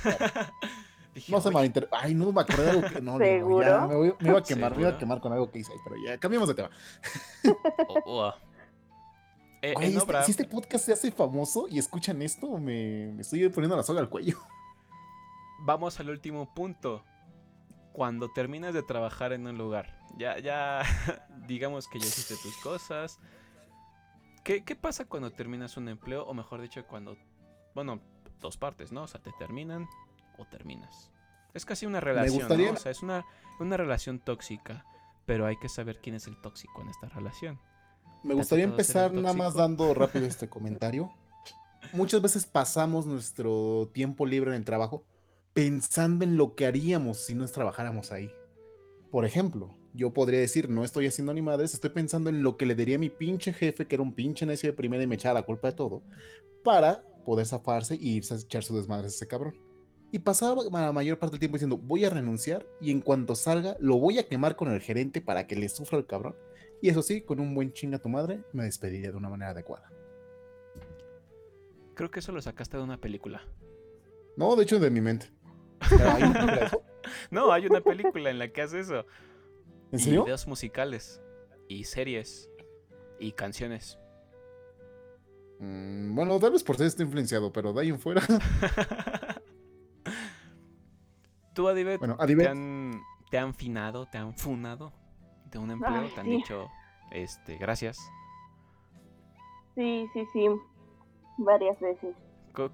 no 1.28 1.40
se 1.40 1.52
malinter... 1.52 1.88
Ay, 1.92 2.16
no 2.16 2.32
me 2.32 2.42
acordé 2.42 2.64
de 2.64 2.70
algo 2.72 2.90
que 2.90 3.02
no. 3.02 3.18
¿Seguro? 3.20 4.16
me, 4.20 4.30
iba 4.30 4.40
a 4.40 4.44
quemar, 4.44 4.76
me 4.76 4.82
iba 4.82 4.92
a 4.92 4.98
quemar 4.98 5.20
con 5.20 5.34
algo 5.34 5.52
que 5.52 5.60
hice 5.60 5.74
ahí, 5.74 5.80
pero 5.84 5.98
ya 6.04 6.18
cambiamos 6.18 6.48
de 6.48 6.56
tema. 6.56 6.70
oh, 7.90 8.00
oh. 8.06 8.34
Eh, 9.66 9.74
este, 9.80 10.24
si 10.24 10.32
este 10.32 10.46
podcast 10.46 10.86
se 10.86 10.94
hace 10.94 11.12
famoso 11.12 11.68
y 11.68 11.80
escuchan 11.80 12.22
esto, 12.22 12.60
me, 12.60 13.12
me 13.14 13.22
estoy 13.22 13.50
poniendo 13.50 13.76
la 13.76 13.82
soga 13.82 14.00
al 14.00 14.10
cuello. 14.10 14.38
Vamos 15.60 16.00
al 16.00 16.12
último 16.12 16.54
punto 16.54 17.04
cuando 17.92 18.30
terminas 18.30 18.76
de 18.76 18.84
trabajar 18.84 19.34
en 19.34 19.48
un 19.48 19.58
lugar, 19.58 19.98
ya, 20.18 20.38
ya, 20.38 20.84
digamos 21.48 21.88
que 21.88 22.00
ya 22.00 22.06
hiciste 22.06 22.36
tus 22.36 22.56
cosas. 22.58 23.20
¿Qué, 24.44 24.62
pasa 24.76 25.06
cuando 25.06 25.32
terminas 25.32 25.78
un 25.78 25.90
empleo? 25.90 26.24
O 26.26 26.36
mejor 26.36 26.62
dicho, 26.62 26.86
cuando, 26.86 27.18
bueno, 27.74 28.00
dos 28.42 28.58
partes, 28.58 28.92
¿no? 28.92 29.04
O 29.04 29.08
sea, 29.08 29.20
te 29.20 29.32
terminan 29.40 29.88
o 30.38 30.46
terminas. 30.46 31.10
Es 31.56 31.66
casi 31.66 31.88
una 31.88 32.00
relación, 32.00 32.48
¿no? 32.48 32.72
O 32.74 32.76
sea, 32.76 32.92
es 32.92 33.02
una, 33.02 33.26
una 33.60 33.78
relación 33.78 34.20
tóxica, 34.20 34.86
pero 35.26 35.48
hay 35.48 35.58
que 35.58 35.70
saber 35.70 36.00
quién 36.00 36.16
es 36.16 36.28
el 36.28 36.40
tóxico 36.40 36.84
en 36.84 36.90
esta 36.90 37.10
relación. 37.10 37.60
Me 38.26 38.34
gustaría 38.34 38.66
empezar 38.66 39.14
nada 39.14 39.36
más 39.36 39.54
dando 39.54 39.94
rápido 39.94 40.26
este 40.26 40.50
comentario. 40.50 41.12
Muchas 41.94 42.24
veces 42.24 42.46
pasamos 42.48 43.06
nuestro 43.06 43.92
tiempo 43.94 44.26
libre 44.26 44.50
en 44.50 44.58
el 44.58 44.66
trabajo 44.66 45.06
pensando 45.54 46.26
en 46.26 46.36
lo 46.36 46.56
que 46.56 46.66
haríamos 46.66 47.20
si 47.20 47.36
no 47.36 47.48
trabajáramos 47.48 48.12
ahí. 48.12 48.32
Por 49.12 49.26
ejemplo, 49.26 49.78
yo 49.94 50.12
podría 50.12 50.40
decir, 50.40 50.70
no 50.70 50.84
estoy 50.84 51.06
haciendo 51.06 51.36
ni 51.36 51.44
madres, 51.44 51.76
estoy 51.76 51.92
pensando 51.92 52.32
en 52.32 52.42
lo 52.42 52.58
que 52.58 52.66
le 52.66 52.74
diría 52.74 52.96
a 52.96 53.00
mi 53.00 53.12
pinche 53.12 53.54
jefe, 53.54 53.86
que 53.86 53.96
era 53.96 54.02
un 54.02 54.14
pinche 54.14 54.48
necio 54.48 54.70
de 54.70 54.76
primera 54.76 55.04
y 55.04 55.08
me 55.08 55.16
echaba 55.16 55.40
la 55.40 55.46
culpa 55.46 55.70
de 55.70 55.76
todo, 55.76 56.02
para 56.64 57.04
poder 57.26 57.46
zafarse 57.46 57.96
y 57.96 58.16
irse 58.16 58.34
a 58.34 58.38
echar 58.38 58.64
su 58.64 58.76
desmadre 58.76 59.06
a 59.06 59.10
ese 59.10 59.28
cabrón. 59.28 59.56
Y 60.12 60.20
pasaba 60.20 60.64
la 60.64 60.92
mayor 60.92 61.20
parte 61.20 61.34
del 61.34 61.42
tiempo 61.42 61.58
diciendo, 61.58 61.78
voy 61.78 62.06
a 62.06 62.10
renunciar 62.10 62.66
y 62.82 62.90
en 62.90 63.02
cuanto 63.02 63.36
salga, 63.36 63.78
lo 63.80 64.00
voy 64.00 64.18
a 64.18 64.28
quemar 64.28 64.56
con 64.56 64.72
el 64.72 64.82
gerente 64.82 65.22
para 65.22 65.46
que 65.46 65.56
le 65.56 65.70
sufra 65.70 66.00
el 66.00 66.08
cabrón. 66.08 66.36
Y 66.82 66.90
eso 66.90 67.02
sí, 67.02 67.22
con 67.22 67.40
un 67.40 67.56
buen 67.56 67.74
chinga 67.74 67.98
a 67.98 68.02
tu 68.02 68.10
madre, 68.10 68.44
me 68.54 68.64
despediría 68.64 69.12
de 69.12 69.18
una 69.18 69.30
manera 69.30 69.52
adecuada. 69.52 69.92
Creo 71.96 72.12
que 72.12 72.20
eso 72.20 72.32
lo 72.32 72.42
sacaste 72.42 72.78
de 72.78 72.84
una 72.84 73.00
película. 73.00 73.42
No, 74.36 74.56
de 74.56 74.64
hecho, 74.64 74.80
de 74.80 74.90
mi 74.90 75.02
mente. 75.02 75.32
no, 77.32 77.52
hay 77.52 77.66
una 77.68 77.82
película 77.82 78.30
en 78.30 78.40
la 78.40 78.50
que 78.50 78.62
hace 78.62 78.82
eso. 78.82 79.06
¿En 79.92 80.00
serio? 80.00 80.22
Y 80.22 80.24
videos 80.26 80.48
musicales 80.48 81.22
y 81.68 81.86
series 81.86 82.50
y 83.20 83.32
canciones. 83.32 83.98
Mm, 85.60 86.14
bueno, 86.16 86.40
tal 86.40 86.52
vez 86.52 86.64
por 86.64 86.78
ser 86.78 86.88
está 86.88 87.04
influenciado, 87.04 87.54
pero 87.54 87.72
de 87.72 87.82
ahí 87.82 87.90
en 87.90 88.00
fuera. 88.00 88.22
¿Tú, 91.54 91.68
Te, 91.74 92.48
han, 92.48 93.02
te 93.32 93.38
han 93.38 93.54
finado, 93.54 94.08
te 94.08 94.18
han 94.18 94.38
funado 94.38 94.92
de 95.52 95.60
un 95.60 95.72
empleo? 95.72 96.08
¿Te 96.14 96.20
han 96.20 96.28
dicho 96.28 96.68
este, 97.12 97.58
gracias? 97.58 98.00
Sí, 99.76 100.08
sí, 100.14 100.26
sí. 100.34 100.48
Varias 101.38 101.80
veces. 101.80 102.16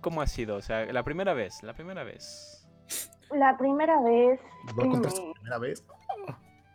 ¿Cómo 0.01 0.21
ha 0.21 0.27
sido? 0.27 0.57
O 0.57 0.61
sea, 0.61 0.85
la 0.85 1.03
primera 1.03 1.33
vez, 1.33 1.63
la 1.63 1.73
primera 1.73 2.03
vez. 2.03 2.67
La 3.31 3.57
primera 3.57 3.99
vez. 4.01 4.39
¿Voy 4.75 4.87
a 4.87 4.91
contar 4.91 5.11
su 5.11 5.33
primera 5.33 5.57
vez? 5.57 5.83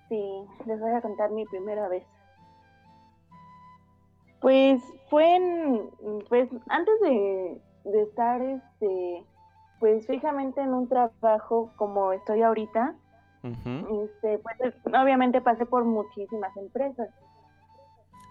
Sí, 0.08 0.44
les 0.66 0.80
voy 0.80 0.90
a 0.90 1.00
contar 1.00 1.30
mi 1.30 1.44
primera 1.46 1.88
vez. 1.88 2.04
Pues 4.40 4.82
fue 5.08 5.36
en, 5.36 5.90
pues 6.28 6.48
antes 6.68 7.00
de, 7.00 7.60
de 7.84 8.02
estar 8.02 8.40
este, 8.42 9.24
pues 9.80 10.06
fijamente 10.06 10.60
en 10.60 10.72
un 10.74 10.88
trabajo 10.88 11.72
como 11.76 12.12
estoy 12.12 12.42
ahorita, 12.42 12.94
este, 13.52 14.38
pues 14.38 14.74
obviamente 14.86 15.40
pasé 15.40 15.66
por 15.66 15.84
muchísimas 15.84 16.56
empresas. 16.56 17.08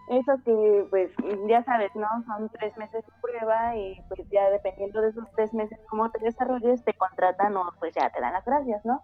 Eso 0.09 0.33
que, 0.45 0.87
pues, 0.91 1.11
ya 1.47 1.63
sabes, 1.63 1.95
¿no? 1.95 2.07
Son 2.27 2.49
tres 2.49 2.77
meses 2.77 3.03
de 3.03 3.11
prueba 3.21 3.75
y 3.75 3.99
pues 4.07 4.21
ya 4.29 4.51
dependiendo 4.51 5.01
de 5.01 5.09
esos 5.09 5.25
tres 5.35 5.51
meses 5.53 5.79
cómo 5.89 6.11
te 6.11 6.19
desarrolles, 6.19 6.83
te 6.85 6.93
contratan 6.93 7.57
o 7.57 7.63
pues 7.79 7.95
ya 7.95 8.11
te 8.11 8.21
dan 8.21 8.33
las 8.33 8.45
gracias, 8.45 8.85
¿no? 8.85 9.01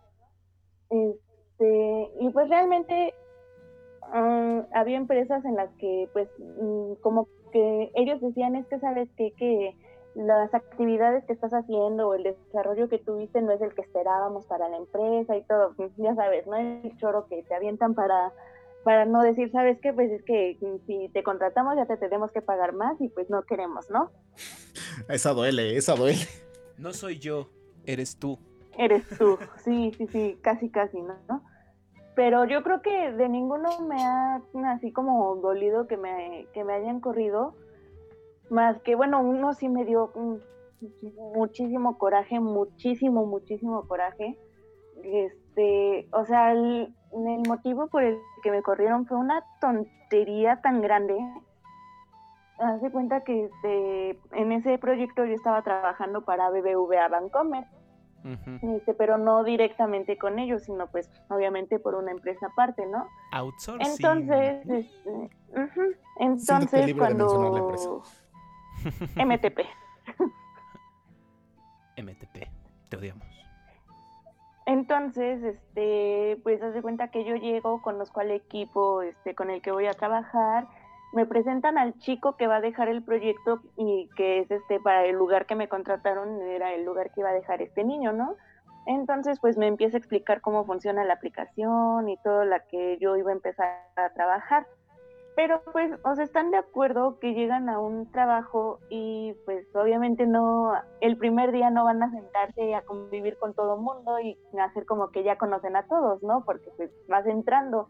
Este, 0.92 2.12
y 2.20 2.30
pues 2.30 2.50
realmente 2.50 3.16
mm, 4.14 4.60
había 4.76 4.98
empresas 4.98 5.44
en 5.44 5.56
las 5.56 5.72
que, 5.78 6.08
pues, 6.14 6.30
mm, 6.38 6.94
como 7.02 7.28
que 7.52 7.92
ellos 7.96 8.22
decían, 8.22 8.56
es 8.56 8.68
que 8.68 8.80
sabes 8.80 9.10
que, 9.18 9.34
que 9.34 9.76
las 10.16 10.54
actividades 10.54 11.24
que 11.26 11.34
estás 11.34 11.54
haciendo 11.54 12.10
o 12.10 12.14
el 12.14 12.24
desarrollo 12.24 12.90
que 12.90 13.00
tuviste 13.00 13.42
no 13.42 13.52
es 13.52 13.62
el 13.62 13.74
que 13.74 13.82
esperábamos 13.82 14.46
para 14.46 14.68
la 14.70 14.78
empresa 14.78 15.36
y 15.36 15.44
todo, 15.44 15.74
ya 15.98 16.16
sabes, 16.16 16.46
¿no? 16.48 16.58
El 16.58 16.96
choro 16.98 17.26
que 17.28 17.44
te 17.44 17.56
avientan 17.56 17.94
para 17.94 18.32
para 18.84 19.06
no 19.06 19.22
decir, 19.22 19.52
¿sabes 19.52 19.78
qué? 19.82 19.94
Pues 19.94 20.12
es 20.12 20.24
que 20.24 20.58
si 20.88 21.10
te 21.10 21.24
contratamos 21.24 21.76
ya 21.76 21.86
te 21.86 21.98
tenemos 21.98 22.32
que 22.32 22.42
pagar 22.42 22.74
más 22.74 23.00
y 23.00 23.10
pues 23.10 23.30
no 23.30 23.44
queremos, 23.44 23.90
¿no? 23.90 24.12
Esa 25.08 25.34
duele, 25.34 25.78
esa 25.78 25.96
duele. 25.96 26.28
No 26.78 26.94
soy 26.94 27.20
yo, 27.20 27.50
eres 27.86 28.18
tú. 28.18 28.40
Eres 28.78 29.08
tú, 29.18 29.38
sí, 29.64 29.92
sí, 29.98 30.08
sí, 30.08 30.40
casi, 30.42 30.70
casi, 30.70 31.02
¿no? 31.02 31.44
Pero 32.16 32.46
yo 32.46 32.64
creo 32.64 32.82
que 32.82 33.12
de 33.14 33.30
ninguno 33.30 33.80
me 33.82 34.04
ha 34.04 34.42
así 34.74 34.92
como 34.92 35.36
dolido 35.38 35.88
que 35.88 35.98
me, 35.98 36.48
que 36.54 36.64
me 36.64 36.74
hayan 36.74 37.00
corrido, 37.00 37.56
más 38.52 38.82
que, 38.82 38.96
bueno, 38.96 39.22
uno 39.22 39.54
sí 39.54 39.70
me 39.70 39.86
dio 39.86 40.12
muchísimo 41.36 41.98
coraje, 41.98 42.40
muchísimo, 42.40 43.26
muchísimo 43.26 43.88
coraje. 43.88 44.38
Este, 45.04 46.08
o 46.12 46.26
sea, 46.26 46.52
el, 46.52 46.94
el 47.14 47.48
motivo 47.48 47.88
por 47.88 48.04
el 48.04 48.18
que 48.44 48.52
me 48.52 48.62
corrieron 48.62 49.06
fue 49.06 49.18
una 49.18 49.44
tontería 49.62 50.62
tan 50.62 50.82
grande. 50.82 51.18
Haz 52.60 52.82
de 52.82 52.92
cuenta 52.92 53.24
que 53.24 53.46
este, 53.46 54.20
en 54.34 54.52
ese 54.52 54.78
proyecto 54.78 55.26
yo 55.26 55.34
estaba 55.34 55.62
trabajando 55.64 56.26
para 56.26 56.50
BBVA 56.50 57.08
Bancomer, 57.08 57.66
este, 58.62 58.94
pero 58.94 59.18
no 59.18 59.44
directamente 59.44 60.18
con 60.18 60.38
ellos, 60.38 60.64
sino 60.64 60.88
pues 60.88 61.10
obviamente 61.30 61.80
por 61.80 61.96
una 61.96 62.12
empresa 62.12 62.48
aparte, 62.48 62.86
¿no? 62.86 63.08
Outsourcing. 63.32 63.92
Entonces, 63.92 64.70
este, 64.70 65.30
entonces 66.20 66.94
cuando... 66.96 68.04
MTP. 69.16 69.60
MTP, 71.98 72.48
te 72.90 72.98
odiamos. 72.98 73.28
Entonces, 74.66 75.44
este, 75.44 76.40
pues 76.44 76.62
haz 76.62 76.74
de 76.74 76.82
cuenta 76.82 77.10
que 77.10 77.26
yo 77.26 77.36
llego, 77.36 77.82
conozco 77.82 78.20
al 78.20 78.32
equipo 78.32 79.02
este, 79.02 79.36
con 79.36 79.50
el 79.50 79.62
que 79.62 79.72
voy 79.72 79.88
a 79.88 79.94
trabajar, 79.94 80.68
me 81.14 81.26
presentan 81.26 81.78
al 81.78 81.98
chico 82.00 82.38
que 82.38 82.48
va 82.48 82.58
a 82.58 82.62
dejar 82.62 82.88
el 82.88 83.04
proyecto 83.04 83.62
y 83.76 84.10
que 84.16 84.40
es 84.40 84.52
este 84.52 84.80
para 84.80 85.06
el 85.06 85.16
lugar 85.16 85.46
que 85.46 85.56
me 85.56 85.68
contrataron, 85.68 86.42
era 86.42 86.74
el 86.74 86.86
lugar 86.86 87.12
que 87.12 87.22
iba 87.22 87.30
a 87.30 87.34
dejar 87.34 87.62
este 87.62 87.84
niño, 87.84 88.14
¿no? 88.14 88.36
Entonces, 88.86 89.40
pues 89.40 89.58
me 89.58 89.68
empieza 89.68 89.98
a 89.98 90.00
explicar 90.00 90.42
cómo 90.42 90.66
funciona 90.66 91.04
la 91.04 91.14
aplicación 91.14 92.08
y 92.10 92.18
todo 92.18 92.46
la 92.46 92.62
que 92.62 92.98
yo 93.00 93.16
iba 93.18 93.32
a 93.32 93.34
empezar 93.34 93.84
a 93.96 94.10
trabajar. 94.14 94.66
Pero 95.42 95.64
pues, 95.72 95.92
o 96.04 96.14
sea, 96.14 96.24
están 96.24 96.52
de 96.52 96.58
acuerdo 96.58 97.18
que 97.18 97.34
llegan 97.34 97.68
a 97.68 97.80
un 97.80 98.12
trabajo 98.12 98.80
y 98.92 99.34
pues 99.44 99.66
obviamente 99.76 100.28
no, 100.28 100.72
el 101.00 101.18
primer 101.18 101.52
día 101.52 101.72
no 101.72 101.84
van 101.84 102.04
a 102.04 102.12
sentarse 102.12 102.76
a 102.76 102.84
convivir 102.84 103.40
con 103.40 103.56
todo 103.56 103.76
mundo 103.78 104.20
y 104.20 104.38
hacer 104.60 104.86
como 104.86 105.10
que 105.10 105.24
ya 105.24 105.40
conocen 105.40 105.76
a 105.76 105.88
todos, 105.88 106.22
¿no? 106.22 106.46
Porque 106.46 106.70
pues 106.78 106.92
vas 107.08 107.26
entrando. 107.26 107.88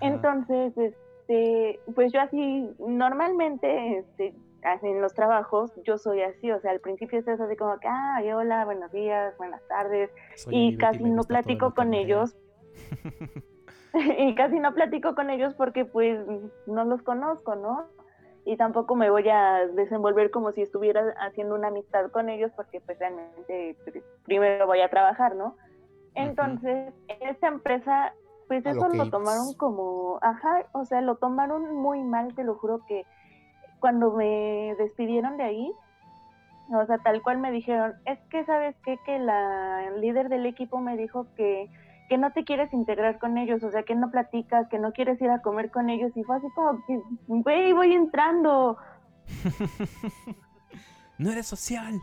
Entonces, 0.00 0.72
este, 0.78 1.80
pues 1.92 2.12
yo 2.12 2.20
así, 2.20 2.70
normalmente, 2.78 3.98
este, 3.98 4.32
en 4.62 5.00
los 5.00 5.12
trabajos 5.12 5.72
yo 5.84 5.98
soy 5.98 6.22
así, 6.22 6.52
o 6.52 6.60
sea, 6.60 6.70
al 6.70 6.78
principio 6.78 7.18
estás 7.18 7.40
así 7.40 7.56
como 7.56 7.80
que, 7.80 7.88
ah, 7.88 8.20
hola, 8.32 8.64
buenos 8.64 8.92
días, 8.92 9.36
buenas 9.38 9.66
tardes, 9.66 10.08
y 10.50 10.76
casi 10.76 11.02
no 11.02 11.24
platico 11.24 11.74
con 11.74 11.94
ellos 11.94 12.36
y 14.18 14.34
casi 14.34 14.58
no 14.58 14.74
platico 14.74 15.14
con 15.14 15.30
ellos 15.30 15.54
porque 15.54 15.84
pues 15.84 16.18
no 16.66 16.84
los 16.84 17.02
conozco, 17.02 17.54
¿no? 17.54 17.86
Y 18.44 18.56
tampoco 18.56 18.94
me 18.94 19.08
voy 19.08 19.28
a 19.28 19.66
desenvolver 19.68 20.30
como 20.30 20.52
si 20.52 20.62
estuviera 20.62 21.14
haciendo 21.20 21.54
una 21.54 21.68
amistad 21.68 22.10
con 22.10 22.28
ellos 22.28 22.52
porque 22.56 22.80
pues 22.80 22.98
realmente 22.98 23.76
pues, 23.84 24.04
primero 24.24 24.66
voy 24.66 24.80
a 24.80 24.90
trabajar, 24.90 25.34
¿no? 25.34 25.56
Entonces, 26.14 26.92
en 27.08 27.28
esta 27.28 27.48
empresa, 27.48 28.12
pues 28.46 28.64
eso 28.66 28.88
lo 28.88 29.10
tomaron 29.10 29.54
como, 29.54 30.18
ajá, 30.22 30.66
o 30.72 30.84
sea, 30.84 31.00
lo 31.00 31.16
tomaron 31.16 31.74
muy 31.74 32.02
mal, 32.02 32.34
te 32.34 32.44
lo 32.44 32.54
juro 32.56 32.80
que 32.86 33.04
cuando 33.80 34.12
me 34.12 34.76
despidieron 34.78 35.36
de 35.36 35.44
ahí, 35.44 35.72
o 36.72 36.86
sea, 36.86 36.98
tal 36.98 37.20
cual 37.22 37.38
me 37.38 37.50
dijeron, 37.50 37.94
es 38.04 38.18
que 38.30 38.44
sabes 38.44 38.76
qué, 38.84 38.96
que 39.04 39.18
la 39.18 39.90
líder 39.98 40.28
del 40.28 40.46
equipo 40.46 40.78
me 40.78 40.96
dijo 40.96 41.26
que 41.36 41.68
que 42.08 42.18
no 42.18 42.32
te 42.32 42.44
quieres 42.44 42.72
integrar 42.72 43.18
con 43.18 43.38
ellos, 43.38 43.62
o 43.62 43.70
sea, 43.70 43.82
que 43.82 43.94
no 43.94 44.10
platicas, 44.10 44.68
que 44.68 44.78
no 44.78 44.92
quieres 44.92 45.20
ir 45.20 45.30
a 45.30 45.40
comer 45.42 45.70
con 45.70 45.88
ellos, 45.88 46.12
y 46.16 46.22
fue 46.22 46.36
así 46.36 46.46
como 46.54 46.84
que, 46.86 47.00
güey, 47.26 47.72
voy 47.72 47.94
entrando. 47.94 48.76
no 51.18 51.30
eres 51.30 51.46
social. 51.46 51.98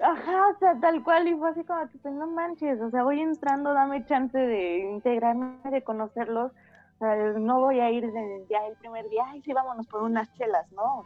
Ajá, 0.00 0.48
o 0.48 0.58
sea, 0.58 0.78
tal 0.80 1.02
cual, 1.02 1.28
y 1.28 1.34
fue 1.34 1.50
así 1.50 1.64
como 1.64 1.88
que, 1.88 1.98
pues 1.98 2.14
no 2.14 2.28
manches, 2.28 2.80
o 2.80 2.90
sea, 2.90 3.02
voy 3.02 3.20
entrando, 3.20 3.74
dame 3.74 4.06
chance 4.06 4.38
de 4.38 4.78
integrarme, 4.90 5.58
de 5.70 5.82
conocerlos, 5.82 6.52
o 6.52 6.98
sea, 6.98 7.16
no 7.38 7.60
voy 7.60 7.80
a 7.80 7.90
ir 7.90 8.10
ya 8.48 8.66
el 8.66 8.76
primer 8.76 9.08
día, 9.08 9.24
ay, 9.26 9.42
sí, 9.42 9.52
vámonos 9.52 9.86
por 9.88 10.02
unas 10.02 10.32
chelas, 10.34 10.70
¿no? 10.72 11.02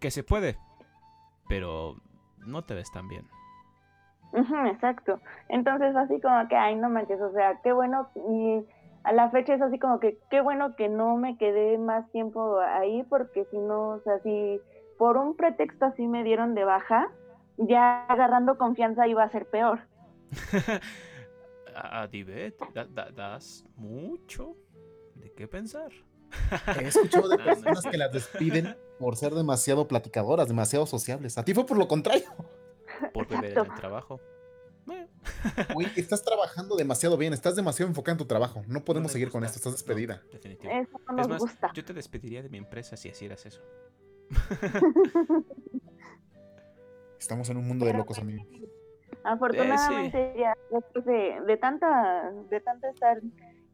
Que 0.00 0.10
se 0.10 0.22
puede, 0.22 0.58
pero 1.48 1.96
no 2.38 2.62
te 2.62 2.74
ves 2.74 2.90
tan 2.92 3.08
bien 3.08 3.26
exacto. 4.32 5.20
Entonces, 5.48 5.94
así 5.96 6.20
como 6.20 6.48
que, 6.48 6.56
ay, 6.56 6.76
no 6.76 6.88
manches, 6.90 7.20
o 7.20 7.32
sea, 7.32 7.60
qué 7.62 7.72
bueno. 7.72 8.08
Y 8.30 8.64
a 9.04 9.12
la 9.12 9.30
fecha 9.30 9.54
es 9.54 9.62
así 9.62 9.78
como 9.78 10.00
que, 10.00 10.18
qué 10.30 10.40
bueno 10.40 10.76
que 10.76 10.88
no 10.88 11.16
me 11.16 11.36
quedé 11.38 11.78
más 11.78 12.10
tiempo 12.10 12.58
ahí, 12.60 13.04
porque 13.04 13.46
si 13.50 13.58
no, 13.58 13.88
o 13.90 14.00
sea, 14.00 14.18
si 14.20 14.60
por 14.98 15.16
un 15.16 15.36
pretexto 15.36 15.86
así 15.86 16.06
me 16.06 16.24
dieron 16.24 16.54
de 16.54 16.64
baja, 16.64 17.08
ya 17.56 18.04
agarrando 18.06 18.58
confianza 18.58 19.06
iba 19.06 19.22
a 19.22 19.30
ser 19.30 19.46
peor. 19.46 19.80
Adibet, 21.74 22.56
das 23.14 23.64
mucho 23.76 24.56
de 25.14 25.32
qué 25.32 25.46
pensar. 25.46 25.92
He 26.78 26.88
escuchado 26.88 27.28
de 27.28 27.38
personas 27.44 27.84
que 27.86 27.96
las 27.96 28.12
despiden 28.12 28.76
por 28.98 29.16
ser 29.16 29.32
demasiado 29.32 29.86
platicadoras, 29.86 30.48
demasiado 30.48 30.86
sociables. 30.86 31.38
A 31.38 31.44
ti 31.44 31.54
fue 31.54 31.64
por 31.64 31.78
lo 31.78 31.86
contrario 31.88 32.26
por 33.12 33.26
beber 33.28 33.52
en 33.52 33.58
el 33.58 33.74
trabajo. 33.74 34.20
Uy, 35.76 35.86
estás 35.96 36.22
trabajando 36.22 36.76
demasiado 36.76 37.16
bien, 37.16 37.32
estás 37.32 37.56
demasiado 37.56 37.88
enfocado 37.88 38.14
en 38.14 38.18
tu 38.18 38.26
trabajo. 38.26 38.62
No 38.66 38.84
podemos 38.84 39.12
seguir 39.12 39.30
con 39.30 39.44
esto, 39.44 39.56
estás 39.58 39.72
despedida. 39.72 40.22
definitivamente. 40.32 40.90
es 41.18 41.28
más, 41.28 41.42
yo 41.74 41.84
te 41.84 41.92
despediría 41.92 42.42
de 42.42 42.48
mi 42.48 42.58
empresa 42.58 42.96
si 42.96 43.08
hicieras 43.08 43.44
eso. 43.46 43.60
Estamos 47.18 47.50
en 47.50 47.56
un 47.56 47.66
mundo 47.66 47.84
de 47.84 47.94
locos, 47.94 48.18
amigos. 48.18 48.46
Afortunadamente, 49.24 50.34
ya 50.38 50.56
después 50.70 51.04
de, 51.04 51.40
de, 51.46 51.56
tanta, 51.56 52.30
de 52.48 52.60
tanto 52.60 52.86
estar 52.88 53.20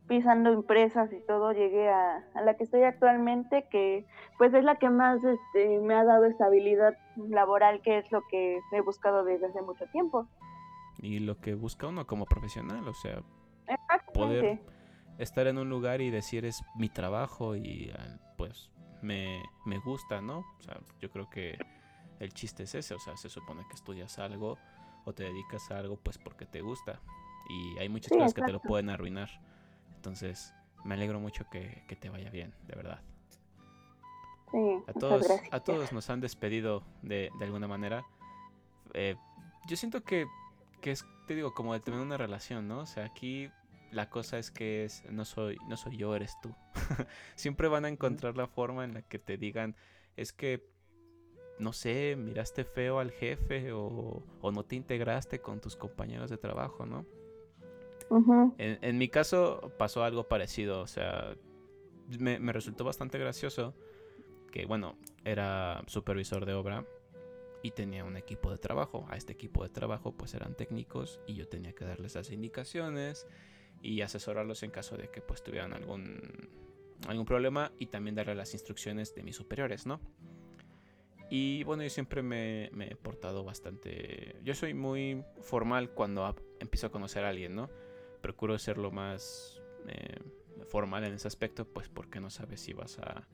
pisando 0.09 0.52
empresas 0.52 1.12
y 1.12 1.20
todo, 1.26 1.52
llegué 1.52 1.89
a, 1.89 2.24
la 2.44 2.55
que 2.55 2.64
estoy 2.64 2.82
actualmente, 2.82 3.66
que 3.70 4.06
pues 4.39 4.52
es 4.52 4.64
la 4.64 4.76
que 4.76 4.90
más 4.90 5.22
este, 5.24 5.81
me 5.81 5.94
ha 5.94 6.05
dado 6.05 6.24
estabilidad 6.26 6.97
laboral, 7.16 7.81
que 7.81 7.98
es 7.98 8.12
lo 8.12 8.22
que 8.31 8.60
he 8.72 8.81
buscado 8.81 9.24
desde 9.24 9.47
hace 9.47 9.62
mucho 9.62 9.86
tiempo. 9.86 10.28
Y 10.98 11.20
lo 11.20 11.39
que 11.39 11.55
busca 11.55 11.86
uno 11.86 12.06
como 12.06 12.26
profesional, 12.26 12.86
o 12.86 12.94
sea, 12.94 13.22
poder 14.12 14.60
estar 15.18 15.47
en 15.47 15.59
un 15.59 15.68
lugar 15.68 16.01
y 16.01 16.10
decir 16.10 16.44
es 16.44 16.62
mi 16.76 16.89
trabajo 16.89 17.56
y 17.56 17.90
ah, 17.97 18.18
pues 18.36 18.70
me, 19.02 19.43
me 19.64 19.78
gusta, 19.78 20.20
¿no? 20.20 20.39
O 20.59 20.62
sea, 20.62 20.81
yo 21.01 21.10
creo 21.10 21.31
que 21.31 21.59
el 22.20 22.32
chiste 22.32 22.64
es 22.64 22.74
ese, 22.74 22.94
o 22.94 22.98
sea, 22.98 23.16
se 23.16 23.28
supone 23.28 23.64
que 23.68 23.74
estudias 23.74 24.18
algo 24.18 24.59
o 25.05 25.12
te 25.12 25.24
dedicas 25.24 25.70
a 25.70 25.78
algo 25.78 25.97
pues 25.97 26.18
porque 26.18 26.47
te 26.47 26.60
gusta. 26.60 27.01
Y 27.48 27.78
hay 27.78 27.89
muchas 27.89 28.12
cosas 28.12 28.35
que 28.35 28.43
te 28.43 28.52
lo 28.52 28.60
pueden 28.60 28.89
arruinar. 28.89 29.28
Entonces, 30.05 30.52
me 30.85 30.97
alegro 30.97 31.18
mucho 31.18 31.48
que, 31.48 31.82
te 31.98 32.10
vaya 32.10 32.28
bien, 32.28 32.52
de 32.66 32.76
verdad. 32.76 33.01
Sí, 34.51 34.82
a 34.86 34.93
todos, 34.93 35.26
a 35.51 35.60
todos 35.60 35.94
nos 35.94 36.10
han 36.10 36.20
despedido 36.20 36.85
de, 37.01 37.31
alguna 37.40 37.66
manera. 37.66 38.05
Eh, 38.93 39.16
yo 39.66 39.78
siento 39.78 40.05
que, 40.05 40.26
que, 40.82 40.90
es, 40.90 41.06
te 41.26 41.35
digo, 41.35 41.55
como 41.55 41.72
de 41.72 41.81
tener 41.81 42.01
una 42.01 42.18
relación, 42.18 42.68
¿no? 42.68 42.81
O 42.81 42.86
sea, 42.86 43.06
aquí 43.06 43.51
la 43.93 44.10
cosa 44.10 44.39
es 44.39 44.51
que 44.51 44.85
es, 44.85 45.02
no 45.10 45.24
soy, 45.24 45.56
no 45.68 45.78
soy 45.78 45.97
yo, 45.97 46.14
eres 46.14 46.36
tú. 46.43 46.55
Siempre 47.35 47.68
van 47.68 47.86
a 47.86 47.89
encontrar 47.89 48.36
la 48.36 48.47
forma 48.47 48.85
en 48.85 48.93
la 48.93 49.01
que 49.01 49.18
te 49.18 49.39
digan, 49.39 49.74
es 50.18 50.35
que, 50.35 50.68
no 51.59 51.72
sé, 51.72 52.14
miraste 52.18 52.64
feo 52.64 52.98
al 52.98 53.10
jefe 53.10 53.72
o, 53.72 54.22
o 54.43 54.52
no 54.52 54.66
te 54.66 54.76
integraste 54.76 55.39
con 55.39 55.62
tus 55.62 55.76
compañeros 55.76 56.28
de 56.28 56.36
trabajo, 56.36 56.85
¿no? 56.85 57.06
En, 58.59 58.98
mi 58.98 59.09
caso 59.09 59.72
pasó 59.78 60.05
algo 60.05 60.28
parecido, 60.28 60.81
o 60.81 60.86
sea, 60.86 61.36
me, 62.18 62.52
resultó 62.52 62.85
bastante 62.85 63.18
gracioso 63.18 63.74
que, 64.52 64.66
bueno, 64.66 64.97
era 65.24 65.82
supervisor 65.86 66.47
de 66.47 66.55
obra 66.55 66.86
y 67.62 67.70
tenía 67.70 68.05
un 68.05 68.16
equipo 68.16 68.51
de 68.51 68.59
trabajo. 68.59 69.06
A 69.09 69.16
este 69.16 69.32
equipo 69.32 69.62
de 69.62 69.70
trabajo 69.70 70.12
pues 70.12 70.35
eran 70.35 70.55
técnicos 70.55 71.20
y 71.26 71.35
yo 71.35 71.48
tenía 71.48 71.74
que 71.74 71.85
darles 71.85 72.14
las 72.14 72.31
indicaciones 72.31 73.26
y 73.82 74.02
asesorarlos 74.02 74.62
en 74.62 74.70
caso 74.70 74.97
de 74.97 75.09
que 75.09 75.20
pues 75.20 75.43
tuvieran 75.43 75.72
algún, 75.72 76.51
algún 77.09 77.24
problema 77.24 77.72
y 77.78 77.86
también 77.86 78.14
darle 78.14 78.35
las 78.35 78.52
instrucciones 78.55 79.14
de 79.14 79.22
mis 79.22 79.36
superiores, 79.36 79.86
¿no? 79.86 80.01
Y 81.31 81.64
bueno, 81.64 81.82
yo 81.82 81.90
siempre 81.90 82.22
me, 82.22 82.70
me, 82.72 82.89
he 82.89 82.97
portado 82.97 83.44
bastante... 83.44 84.36
Yo 84.44 84.55
soy 84.55 84.74
muy 84.74 85.24
formal 85.40 85.90
cuando 85.90 86.35
empiezo 86.60 86.89
a 86.89 86.90
conocer 86.90 87.24
a 87.24 87.31
alguien, 87.31 87.56
¿no? 87.56 87.70
Procuro 88.25 88.59
ser 88.59 88.79
lo 88.79 88.91
más 88.91 89.61
eh, 89.87 90.19
formal 90.71 91.05
en 91.05 91.13
ese 91.13 91.29
aspecto, 91.29 91.67
pues 91.67 91.91
porque 91.91 92.21
no 92.21 92.31
sabes 92.31 92.59
si 92.59 92.73
vas 92.73 92.99
a 92.99 93.29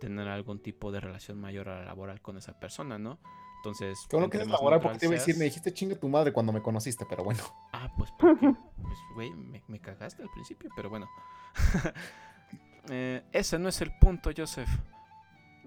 tener 0.00 0.26
algún 0.26 0.58
tipo 0.58 0.90
de 0.90 0.98
relación 0.98 1.40
mayor 1.40 1.68
a 1.68 1.78
la 1.78 1.84
laboral 1.84 2.20
con 2.20 2.36
esa 2.36 2.58
persona, 2.58 2.98
¿no? 2.98 3.20
Entonces. 3.58 3.96
Como 4.10 4.28
que 4.28 4.38
es 4.38 4.48
laboral, 4.48 4.80
porque 4.80 4.98
te 4.98 5.06
iba 5.06 5.14
a 5.14 5.18
decir, 5.18 5.36
me 5.36 5.44
dijiste 5.44 5.72
chingue 5.72 5.94
tu 5.94 6.08
madre 6.08 6.32
cuando 6.32 6.52
me 6.52 6.60
conociste, 6.60 7.06
pero 7.08 7.22
bueno. 7.22 7.44
Ah, 7.72 7.88
pues 7.96 8.10
porque, 8.18 8.52
pues, 8.82 8.98
güey, 9.14 9.30
me, 9.68 9.80
cagaste 9.80 10.24
al 10.24 10.30
principio, 10.30 10.68
pero 10.74 10.90
bueno. 10.90 11.08
eh, 12.90 13.22
ese 13.30 13.56
no 13.56 13.68
es 13.68 13.80
el 13.82 13.92
punto, 14.00 14.30
Joseph. 14.36 14.68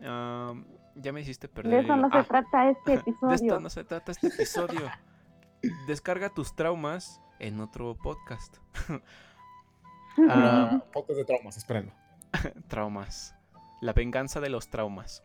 ya 0.02 1.14
me 1.14 1.22
hiciste 1.22 1.48
perder. 1.48 1.72
De 1.72 1.80
eso 1.84 1.96
no 1.96 2.12
se 2.12 2.28
trata 2.28 2.70
este 2.70 2.94
episodio. 2.96 3.30
De 3.30 3.36
esto 3.36 3.60
no 3.62 3.70
se 3.70 3.84
trata 3.86 4.12
este 4.12 4.28
episodio. 4.28 4.92
Descarga 5.88 6.34
tus 6.34 6.54
traumas 6.54 7.22
en 7.40 7.60
otro 7.60 7.96
podcast. 7.96 8.58
Ah, 10.30 10.84
podcast 10.94 11.20
de 11.20 11.26
traumas, 11.26 11.58
espérenlo. 11.58 11.94
traumas. 12.68 13.36
La 13.82 13.94
venganza 13.94 14.42
de 14.42 14.50
los 14.50 14.68
traumas. 14.68 15.24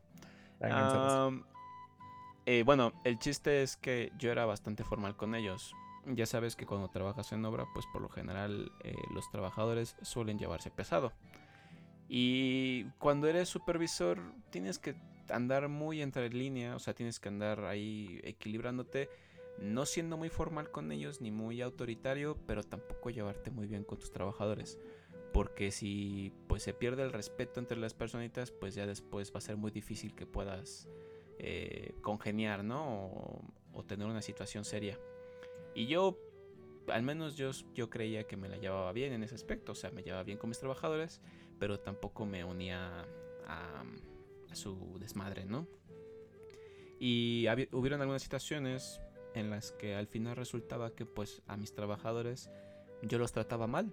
Eh, 2.44 2.62
bueno, 2.64 2.92
el 3.04 3.18
chiste 3.18 3.62
es 3.62 3.78
que 3.78 4.12
yo 4.18 4.30
era 4.30 4.44
bastante 4.44 4.84
formal 4.84 5.16
con 5.16 5.34
ellos. 5.34 5.74
Ya 6.06 6.26
sabes 6.26 6.56
que 6.56 6.66
cuando 6.66 6.88
trabajas 6.88 7.32
en 7.32 7.42
obra, 7.44 7.64
pues 7.72 7.86
por 7.92 8.02
lo 8.02 8.10
general 8.10 8.70
eh, 8.84 8.94
los 9.14 9.30
trabajadores 9.30 9.96
suelen 10.02 10.38
llevarse 10.38 10.70
pesado. 10.70 11.12
Y 12.08 12.84
cuando 12.98 13.28
eres 13.28 13.48
supervisor, 13.48 14.20
tienes 14.50 14.78
que 14.78 14.94
andar 15.30 15.68
muy 15.68 16.02
entre 16.02 16.28
línea, 16.28 16.76
o 16.76 16.78
sea, 16.78 16.94
tienes 16.94 17.18
que 17.20 17.28
andar 17.28 17.64
ahí 17.64 18.20
equilibrándote 18.24 19.08
no 19.62 19.86
siendo 19.86 20.16
muy 20.16 20.28
formal 20.28 20.70
con 20.70 20.90
ellos 20.92 21.20
ni 21.20 21.30
muy 21.30 21.62
autoritario, 21.62 22.36
pero 22.46 22.62
tampoco 22.62 23.10
llevarte 23.10 23.50
muy 23.50 23.66
bien 23.66 23.84
con 23.84 23.98
tus 23.98 24.10
trabajadores. 24.10 24.78
Porque 25.32 25.70
si 25.70 26.32
pues 26.48 26.62
se 26.62 26.74
pierde 26.74 27.04
el 27.04 27.12
respeto 27.12 27.60
entre 27.60 27.78
las 27.78 27.94
personitas, 27.94 28.50
pues 28.50 28.74
ya 28.74 28.86
después 28.86 29.32
va 29.32 29.38
a 29.38 29.40
ser 29.40 29.56
muy 29.56 29.70
difícil 29.70 30.14
que 30.14 30.26
puedas 30.26 30.88
eh, 31.38 31.94
congeniar, 32.02 32.64
¿no? 32.64 33.42
O, 33.72 33.84
tener 33.86 34.06
una 34.06 34.22
situación 34.22 34.64
seria. 34.64 34.98
Y 35.74 35.86
yo, 35.86 36.18
al 36.88 37.02
menos 37.02 37.36
yo, 37.36 37.50
yo 37.74 37.90
creía 37.90 38.24
que 38.24 38.36
me 38.36 38.48
la 38.48 38.58
llevaba 38.58 38.92
bien 38.92 39.12
en 39.12 39.22
ese 39.22 39.34
aspecto. 39.34 39.72
O 39.72 39.74
sea, 39.74 39.90
me 39.90 40.02
llevaba 40.02 40.22
bien 40.22 40.38
con 40.38 40.50
mis 40.50 40.58
trabajadores, 40.58 41.20
pero 41.58 41.80
tampoco 41.80 42.26
me 42.26 42.44
unía 42.44 43.06
a, 43.46 43.84
a 44.50 44.54
su 44.54 44.98
desmadre, 44.98 45.44
¿no? 45.44 45.66
Y 47.00 47.46
hubieron 47.72 48.00
algunas 48.00 48.22
situaciones 48.22 49.00
en 49.34 49.50
las 49.50 49.72
que 49.72 49.94
al 49.94 50.06
final 50.06 50.36
resultaba 50.36 50.94
que 50.94 51.06
pues 51.06 51.42
a 51.46 51.56
mis 51.56 51.74
trabajadores 51.74 52.50
yo 53.02 53.18
los 53.18 53.32
trataba 53.32 53.66
mal. 53.66 53.92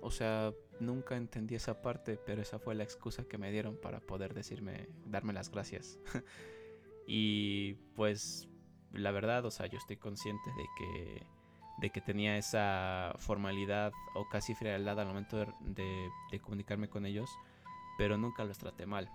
O 0.00 0.10
sea, 0.10 0.52
nunca 0.80 1.16
entendí 1.16 1.54
esa 1.54 1.82
parte, 1.82 2.18
pero 2.24 2.42
esa 2.42 2.58
fue 2.58 2.74
la 2.74 2.84
excusa 2.84 3.24
que 3.24 3.38
me 3.38 3.50
dieron 3.50 3.76
para 3.76 4.00
poder 4.00 4.34
decirme, 4.34 4.88
darme 5.06 5.32
las 5.32 5.50
gracias. 5.50 5.98
y 7.06 7.74
pues 7.94 8.48
la 8.92 9.10
verdad, 9.10 9.44
o 9.44 9.50
sea, 9.50 9.66
yo 9.66 9.78
estoy 9.78 9.96
consciente 9.96 10.50
de 10.56 10.64
que 10.78 11.26
de 11.78 11.90
que 11.90 12.00
tenía 12.00 12.38
esa 12.38 13.14
formalidad 13.18 13.92
o 14.14 14.26
casi 14.30 14.54
frialdad 14.54 14.98
al 14.98 15.08
momento 15.08 15.36
de, 15.60 16.10
de, 16.30 16.40
comunicarme 16.40 16.88
con 16.88 17.04
ellos, 17.04 17.28
pero 17.98 18.16
nunca 18.16 18.44
los 18.44 18.56
traté 18.56 18.86
mal. 18.86 19.10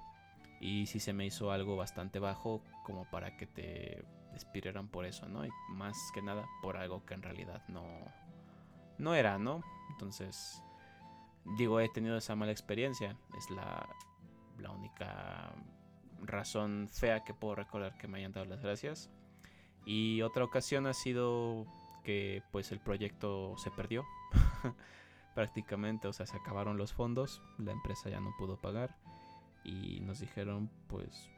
Y 0.59 0.85
sí 0.85 0.99
se 0.99 1.11
me 1.11 1.25
hizo 1.25 1.51
algo 1.51 1.75
bastante 1.75 2.19
bajo 2.19 2.61
como 2.83 3.09
para 3.09 3.35
que 3.35 3.47
te 3.47 4.05
despidieran 4.33 4.87
por 4.87 5.05
eso, 5.05 5.27
¿no? 5.27 5.45
Y 5.45 5.51
más 5.69 5.97
que 6.13 6.21
nada 6.21 6.45
por 6.61 6.77
algo 6.77 7.05
que 7.05 7.13
en 7.13 7.21
realidad 7.21 7.63
no, 7.67 7.85
no 8.97 9.15
era, 9.15 9.37
¿no? 9.37 9.63
Entonces, 9.91 10.63
digo, 11.57 11.79
he 11.79 11.89
tenido 11.89 12.17
esa 12.17 12.35
mala 12.35 12.51
experiencia. 12.51 13.17
Es 13.37 13.49
la, 13.49 13.87
la 14.59 14.71
única 14.71 15.53
razón 16.21 16.87
fea 16.91 17.23
que 17.23 17.33
puedo 17.33 17.55
recordar 17.55 17.97
que 17.97 18.07
me 18.07 18.19
hayan 18.19 18.31
dado 18.31 18.45
las 18.45 18.61
gracias. 18.61 19.09
Y 19.85 20.21
otra 20.21 20.43
ocasión 20.43 20.85
ha 20.87 20.93
sido 20.93 21.65
que 22.03 22.43
pues 22.51 22.71
el 22.71 22.79
proyecto 22.79 23.55
se 23.57 23.71
perdió 23.71 24.05
prácticamente, 25.35 26.07
o 26.07 26.13
sea, 26.13 26.25
se 26.25 26.37
acabaron 26.37 26.77
los 26.77 26.93
fondos, 26.93 27.41
la 27.57 27.71
empresa 27.71 28.09
ya 28.09 28.19
no 28.19 28.33
pudo 28.37 28.59
pagar 28.59 28.95
y 29.63 29.99
nos 30.01 30.19
dijeron 30.19 30.69
pues 30.87 31.29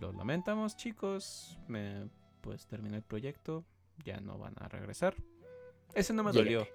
lo 0.00 0.12
lamentamos 0.12 0.76
chicos, 0.76 1.58
me 1.68 2.08
pues 2.40 2.66
terminé 2.66 2.96
el 2.96 3.02
proyecto, 3.02 3.64
ya 4.04 4.20
no 4.20 4.38
van 4.38 4.54
a 4.58 4.68
regresar. 4.68 5.14
Ese 5.94 6.12
no 6.12 6.22
me 6.22 6.32
dolió. 6.32 6.66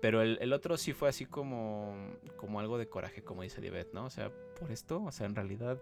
Pero 0.00 0.20
el, 0.20 0.52
otro 0.52 0.76
sí 0.76 0.92
fue 0.92 1.08
así 1.08 1.24
como, 1.24 1.96
como 2.36 2.60
algo 2.60 2.76
de 2.76 2.88
coraje, 2.88 3.24
como 3.24 3.42
dice 3.42 3.60
Divet, 3.60 3.94
¿no? 3.94 4.04
O 4.04 4.10
sea, 4.10 4.30
por 4.60 4.70
esto, 4.70 5.02
o 5.02 5.10
sea, 5.10 5.26
en 5.26 5.34
realidad 5.34 5.80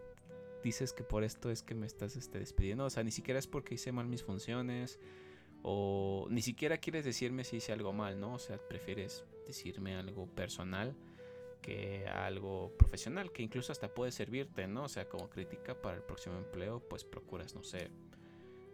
dices 0.63 0.93
que 0.93 1.03
por 1.03 1.25
esto 1.25 1.51
es 1.51 1.63
que 1.63 1.75
me 1.75 1.87
estás 1.87 2.15
este, 2.17 2.39
despidiendo. 2.39 2.85
O 2.85 2.91
sea, 2.91 3.03
ni 3.03 3.11
siquiera 3.11 3.41
es 3.41 3.49
porque 3.49 3.75
hice 3.75 3.91
mal 3.91 4.07
mis 4.07 4.23
funciones. 4.23 5.01
O 5.63 6.27
ni 6.31 6.41
siquiera 6.41 6.79
quieres 6.79 7.05
decirme 7.05 7.45
si 7.45 7.57
hice 7.57 7.73
algo 7.73 7.93
mal, 7.93 8.21
¿no? 8.21 8.35
O 8.35 8.39
sea, 8.39 8.59
prefieres 8.59 9.25
decirme 9.47 9.97
algo 9.97 10.27
personal 10.27 10.95
que 11.63 12.07
algo 12.07 12.73
profesional, 12.77 13.33
que 13.33 13.43
incluso 13.43 13.73
hasta 13.73 13.89
puede 13.89 14.13
servirte, 14.13 14.67
¿no? 14.67 14.85
O 14.85 14.89
sea, 14.89 15.09
como 15.09 15.31
crítica 15.31 15.81
para 15.81 15.97
el 15.97 16.03
próximo 16.03 16.37
empleo, 16.37 16.81
pues 16.81 17.05
procuras, 17.05 17.55
no 17.55 17.63
sé, 17.63 17.89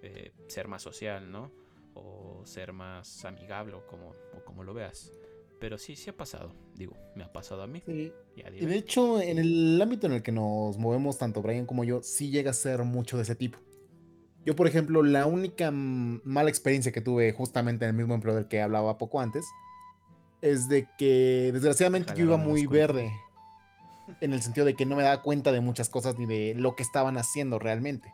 eh, 0.02 0.32
ser 0.48 0.66
más 0.66 0.82
social, 0.82 1.30
¿no? 1.30 1.52
O 1.94 2.42
ser 2.44 2.72
más 2.72 3.24
amigable 3.24 3.74
o 3.74 3.86
como, 3.86 4.14
o 4.34 4.44
como 4.44 4.64
lo 4.64 4.74
veas. 4.74 5.12
Pero 5.60 5.76
sí, 5.76 5.96
sí 5.96 6.10
ha 6.10 6.16
pasado. 6.16 6.54
Digo, 6.74 6.96
me 7.14 7.24
ha 7.24 7.32
pasado 7.32 7.62
a 7.62 7.66
mí. 7.66 7.82
Sí. 7.84 8.12
Y, 8.36 8.66
de 8.66 8.76
hecho, 8.76 9.20
en 9.20 9.38
el 9.38 9.80
ámbito 9.82 10.06
en 10.06 10.14
el 10.14 10.22
que 10.22 10.32
nos 10.32 10.78
movemos, 10.78 11.18
tanto 11.18 11.42
Brian 11.42 11.66
como 11.66 11.84
yo, 11.84 12.02
sí 12.02 12.30
llega 12.30 12.52
a 12.52 12.54
ser 12.54 12.84
mucho 12.84 13.16
de 13.16 13.24
ese 13.24 13.34
tipo. 13.34 13.58
Yo, 14.44 14.54
por 14.54 14.66
ejemplo, 14.66 15.02
la 15.02 15.26
única 15.26 15.70
mala 15.72 16.48
experiencia 16.48 16.92
que 16.92 17.00
tuve 17.00 17.32
justamente 17.32 17.84
en 17.84 17.90
el 17.90 17.96
mismo 17.96 18.14
empleo 18.14 18.34
del 18.34 18.46
que 18.46 18.62
hablaba 18.62 18.96
poco 18.96 19.20
antes, 19.20 19.44
es 20.40 20.68
de 20.68 20.88
que 20.96 21.50
desgraciadamente 21.52 22.14
yo 22.16 22.24
iba 22.24 22.36
muy 22.36 22.66
verde. 22.66 23.12
En 24.20 24.32
el 24.32 24.40
sentido 24.40 24.64
de 24.64 24.74
que 24.74 24.86
no 24.86 24.96
me 24.96 25.02
daba 25.02 25.22
cuenta 25.22 25.52
de 25.52 25.60
muchas 25.60 25.90
cosas 25.90 26.18
ni 26.18 26.24
de 26.24 26.54
lo 26.54 26.74
que 26.74 26.82
estaban 26.82 27.18
haciendo 27.18 27.58
realmente. 27.58 28.12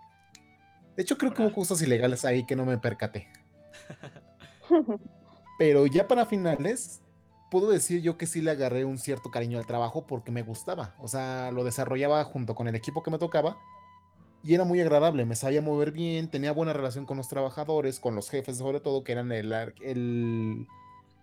De 0.97 1.03
hecho, 1.03 1.17
creo 1.17 1.33
que 1.33 1.43
hubo 1.43 1.53
cosas 1.53 1.81
ilegales 1.83 2.25
ahí 2.25 2.45
que 2.45 2.57
no 2.57 2.65
me 2.65 2.79
percaté. 2.79 3.29
Pero 5.59 5.87
ya 5.87 6.09
para 6.09 6.27
finales, 6.27 7.01
puedo 7.51 7.71
decir 7.71 8.03
yo 8.03 8.17
que 8.17 8.27
sí 8.27 8.41
le 8.41 8.51
agarré 8.51 8.85
un 8.85 8.99
cierto 8.99 9.31
cariño 9.31 9.59
al 9.59 9.67
trabajo 9.67 10.07
porque 10.07 10.33
me 10.33 10.43
gustaba. 10.43 10.95
O 10.99 11.07
sea, 11.07 11.53
lo 11.53 11.63
desarrollaba 11.63 12.25
junto 12.25 12.55
con 12.57 12.67
el 12.67 12.75
equipo 12.75 13.03
que 13.03 13.13
me 13.13 13.19
tocaba 13.19 13.57
y 14.43 14.55
era 14.55 14.65
muy 14.65 14.81
agradable. 14.81 15.25
Me 15.25 15.37
sabía 15.37 15.63
mover 15.63 15.93
bien, 15.93 16.29
tenía 16.29 16.53
buena 16.53 16.73
relación 16.73 17.07
con 17.07 17.17
los 17.17 17.29
trabajadores, 17.29 18.01
con 18.01 18.15
los 18.15 18.31
jefes, 18.31 18.59
sobre 18.59 18.81
todo, 18.81 19.05
que 19.05 19.13
eran 19.13 19.31
el, 19.31 19.53
el 19.81 20.67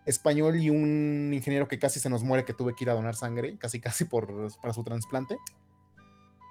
español 0.06 0.58
y 0.60 0.70
un 0.70 1.32
ingeniero 1.34 1.68
que 1.68 1.80
casi 1.80 2.00
se 2.00 2.10
nos 2.10 2.24
muere, 2.24 2.46
que 2.46 2.54
tuve 2.54 2.76
que 2.76 2.84
ir 2.84 2.90
a 2.90 2.94
donar 2.94 3.16
sangre, 3.16 3.58
casi 3.58 3.80
casi 3.80 4.06
por, 4.06 4.52
para 4.62 4.74
su 4.74 4.84
trasplante. 4.84 5.38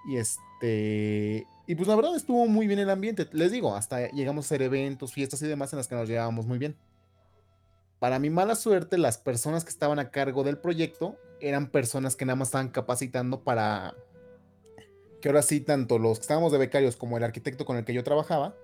Y 0.08 0.16
este. 0.16 1.46
Y 1.66 1.74
pues 1.74 1.86
la 1.86 1.94
verdad 1.94 2.16
estuvo 2.16 2.46
muy 2.46 2.66
bien 2.66 2.78
el 2.78 2.90
ambiente. 2.90 3.28
Les 3.32 3.52
digo, 3.52 3.76
hasta 3.76 4.08
llegamos 4.10 4.44
a 4.44 4.46
hacer 4.46 4.62
eventos, 4.62 5.12
fiestas 5.12 5.42
y 5.42 5.46
demás 5.46 5.72
en 5.72 5.78
las 5.78 5.88
que 5.88 5.94
nos 5.94 6.08
llevábamos 6.08 6.46
muy 6.46 6.58
bien. 6.58 6.76
Para 7.98 8.18
mi 8.18 8.30
mala 8.30 8.54
suerte, 8.54 8.96
las 8.96 9.18
personas 9.18 9.62
que 9.64 9.70
estaban 9.70 9.98
a 9.98 10.10
cargo 10.10 10.42
del 10.42 10.58
proyecto 10.58 11.16
eran 11.40 11.70
personas 11.70 12.16
que 12.16 12.24
nada 12.24 12.36
más 12.36 12.48
estaban 12.48 12.70
capacitando 12.70 13.44
para 13.44 13.94
que 15.20 15.28
ahora 15.28 15.42
sí, 15.42 15.60
tanto 15.60 15.98
los 15.98 16.18
que 16.18 16.22
estábamos 16.22 16.50
de 16.50 16.58
becarios 16.58 16.96
como 16.96 17.18
el 17.18 17.24
arquitecto 17.24 17.64
con 17.66 17.76
el 17.76 17.84
que 17.84 17.92
yo 17.92 18.02
trabajaba, 18.02 18.56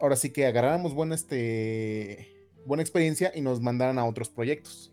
ahora 0.00 0.16
sí 0.16 0.30
que 0.30 0.46
agarráramos 0.46 0.94
buena, 0.94 1.14
este, 1.14 2.39
buena 2.70 2.82
experiencia 2.84 3.32
y 3.34 3.40
nos 3.40 3.60
mandaran 3.60 3.98
a 3.98 4.06
otros 4.06 4.28
proyectos. 4.30 4.92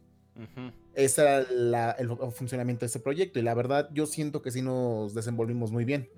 Ese 0.95 1.21
era 1.21 1.91
el, 1.99 2.09
funcionamiento 2.31 2.81
de 2.81 2.87
ese 2.87 2.99
proyecto 2.99 3.37
y 3.37 3.43
la 3.43 3.53
verdad 3.53 3.87
yo 3.93 4.07
siento 4.07 4.41
que 4.41 4.51
sí 4.51 4.63
nos 4.63 5.13
desenvolvimos 5.13 5.71
muy 5.71 5.85
bien. 5.85 6.09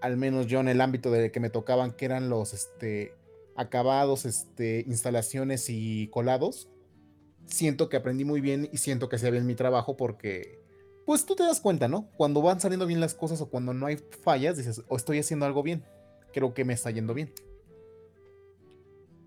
Al 0.00 0.16
menos 0.16 0.48
yo 0.48 0.58
en 0.58 0.66
el 0.66 0.80
ámbito 0.80 1.12
de 1.12 1.30
que 1.30 1.38
me 1.38 1.50
tocaban, 1.50 1.92
que 1.92 2.04
eran 2.04 2.28
los, 2.28 2.52
este, 2.52 3.14
acabados, 3.54 4.24
este, 4.24 4.84
instalaciones 4.88 5.70
y 5.70 6.08
colados, 6.08 6.68
siento 7.46 7.88
que 7.88 7.96
aprendí 7.96 8.24
muy 8.24 8.40
bien 8.40 8.68
y 8.72 8.78
siento 8.78 9.08
que 9.08 9.16
hacía 9.16 9.30
bien 9.30 9.46
mi 9.46 9.54
trabajo 9.54 9.96
porque, 9.96 10.58
pues 11.04 11.24
tú 11.26 11.36
te 11.36 11.44
das 11.44 11.60
cuenta, 11.60 11.86
¿no? 11.86 12.10
Cuando 12.16 12.42
van 12.42 12.60
saliendo 12.60 12.86
bien 12.86 13.00
las 13.00 13.14
cosas 13.14 13.40
o 13.40 13.48
cuando 13.48 13.72
no 13.72 13.86
hay 13.86 13.98
fallas, 14.24 14.56
dices, 14.56 14.82
o 14.88 14.96
estoy 14.96 15.20
haciendo 15.20 15.46
algo 15.46 15.62
bien, 15.62 15.84
creo 16.32 16.54
que 16.54 16.64
me 16.64 16.74
está 16.74 16.90
yendo 16.90 17.14
bien. 17.14 17.32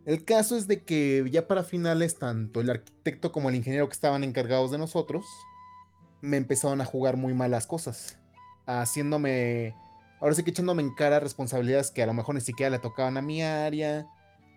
El 0.09 0.25
caso 0.25 0.57
es 0.57 0.65
de 0.65 0.83
que 0.83 1.23
ya 1.29 1.47
para 1.47 1.63
finales, 1.63 2.17
tanto 2.17 2.61
el 2.61 2.71
arquitecto 2.71 3.31
como 3.31 3.49
el 3.49 3.53
ingeniero 3.53 3.87
que 3.87 3.93
estaban 3.93 4.23
encargados 4.23 4.71
de 4.71 4.79
nosotros, 4.79 5.23
me 6.19 6.35
empezaron 6.37 6.81
a 6.81 6.85
jugar 6.85 7.15
muy 7.15 7.35
malas 7.35 7.67
cosas, 7.67 8.17
haciéndome, 8.65 9.75
ahora 10.19 10.33
sí 10.33 10.41
que 10.41 10.49
echándome 10.49 10.81
en 10.81 10.95
cara 10.95 11.19
responsabilidades 11.19 11.91
que 11.91 12.01
a 12.01 12.07
lo 12.07 12.15
mejor 12.15 12.33
ni 12.33 12.41
siquiera 12.41 12.71
le 12.71 12.79
tocaban 12.79 13.17
a 13.17 13.21
mi 13.21 13.43
área, 13.43 14.07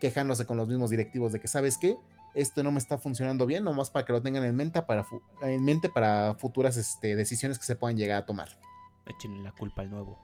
quejándose 0.01 0.47
con 0.47 0.57
los 0.57 0.69
mismos 0.69 0.89
directivos 0.89 1.33
de 1.33 1.41
que, 1.41 1.49
¿sabes 1.49 1.77
qué? 1.77 1.99
Esto 2.35 2.63
no 2.63 2.73
me 2.73 2.79
está 2.79 2.97
funcionando 2.97 3.45
bien, 3.45 3.63
nomás 3.63 3.91
para 3.91 4.07
que 4.07 4.15
lo 4.15 4.23
tengan 4.23 4.45
en 4.45 4.57
mente 4.57 4.81
para, 4.81 5.05
en 5.43 5.63
mente 5.67 5.91
para 5.91 6.35
futuras 6.37 6.79
este, 6.79 7.15
decisiones 7.15 7.59
que 7.59 7.67
se 7.67 7.77
puedan 7.77 7.99
llegar 7.99 8.23
a 8.23 8.25
tomar. 8.25 8.59
Echen 9.05 9.45
la 9.45 9.53
culpa 9.53 9.83
al 9.83 9.91
nuevo. 9.91 10.19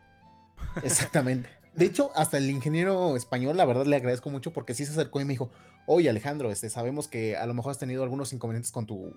Exactamente. 0.82 1.50
De 1.78 1.84
hecho, 1.84 2.10
hasta 2.16 2.38
el 2.38 2.50
ingeniero 2.50 3.16
español, 3.16 3.56
la 3.56 3.64
verdad 3.64 3.86
le 3.86 3.94
agradezco 3.94 4.30
mucho 4.30 4.52
porque 4.52 4.74
sí 4.74 4.84
se 4.84 4.90
acercó 4.90 5.20
y 5.20 5.24
me 5.24 5.34
dijo, 5.34 5.48
oye 5.86 6.10
Alejandro, 6.10 6.50
este, 6.50 6.70
sabemos 6.70 7.06
que 7.06 7.36
a 7.36 7.46
lo 7.46 7.54
mejor 7.54 7.70
has 7.70 7.78
tenido 7.78 8.02
algunos 8.02 8.32
inconvenientes 8.32 8.72
con 8.72 8.84
tu 8.84 9.12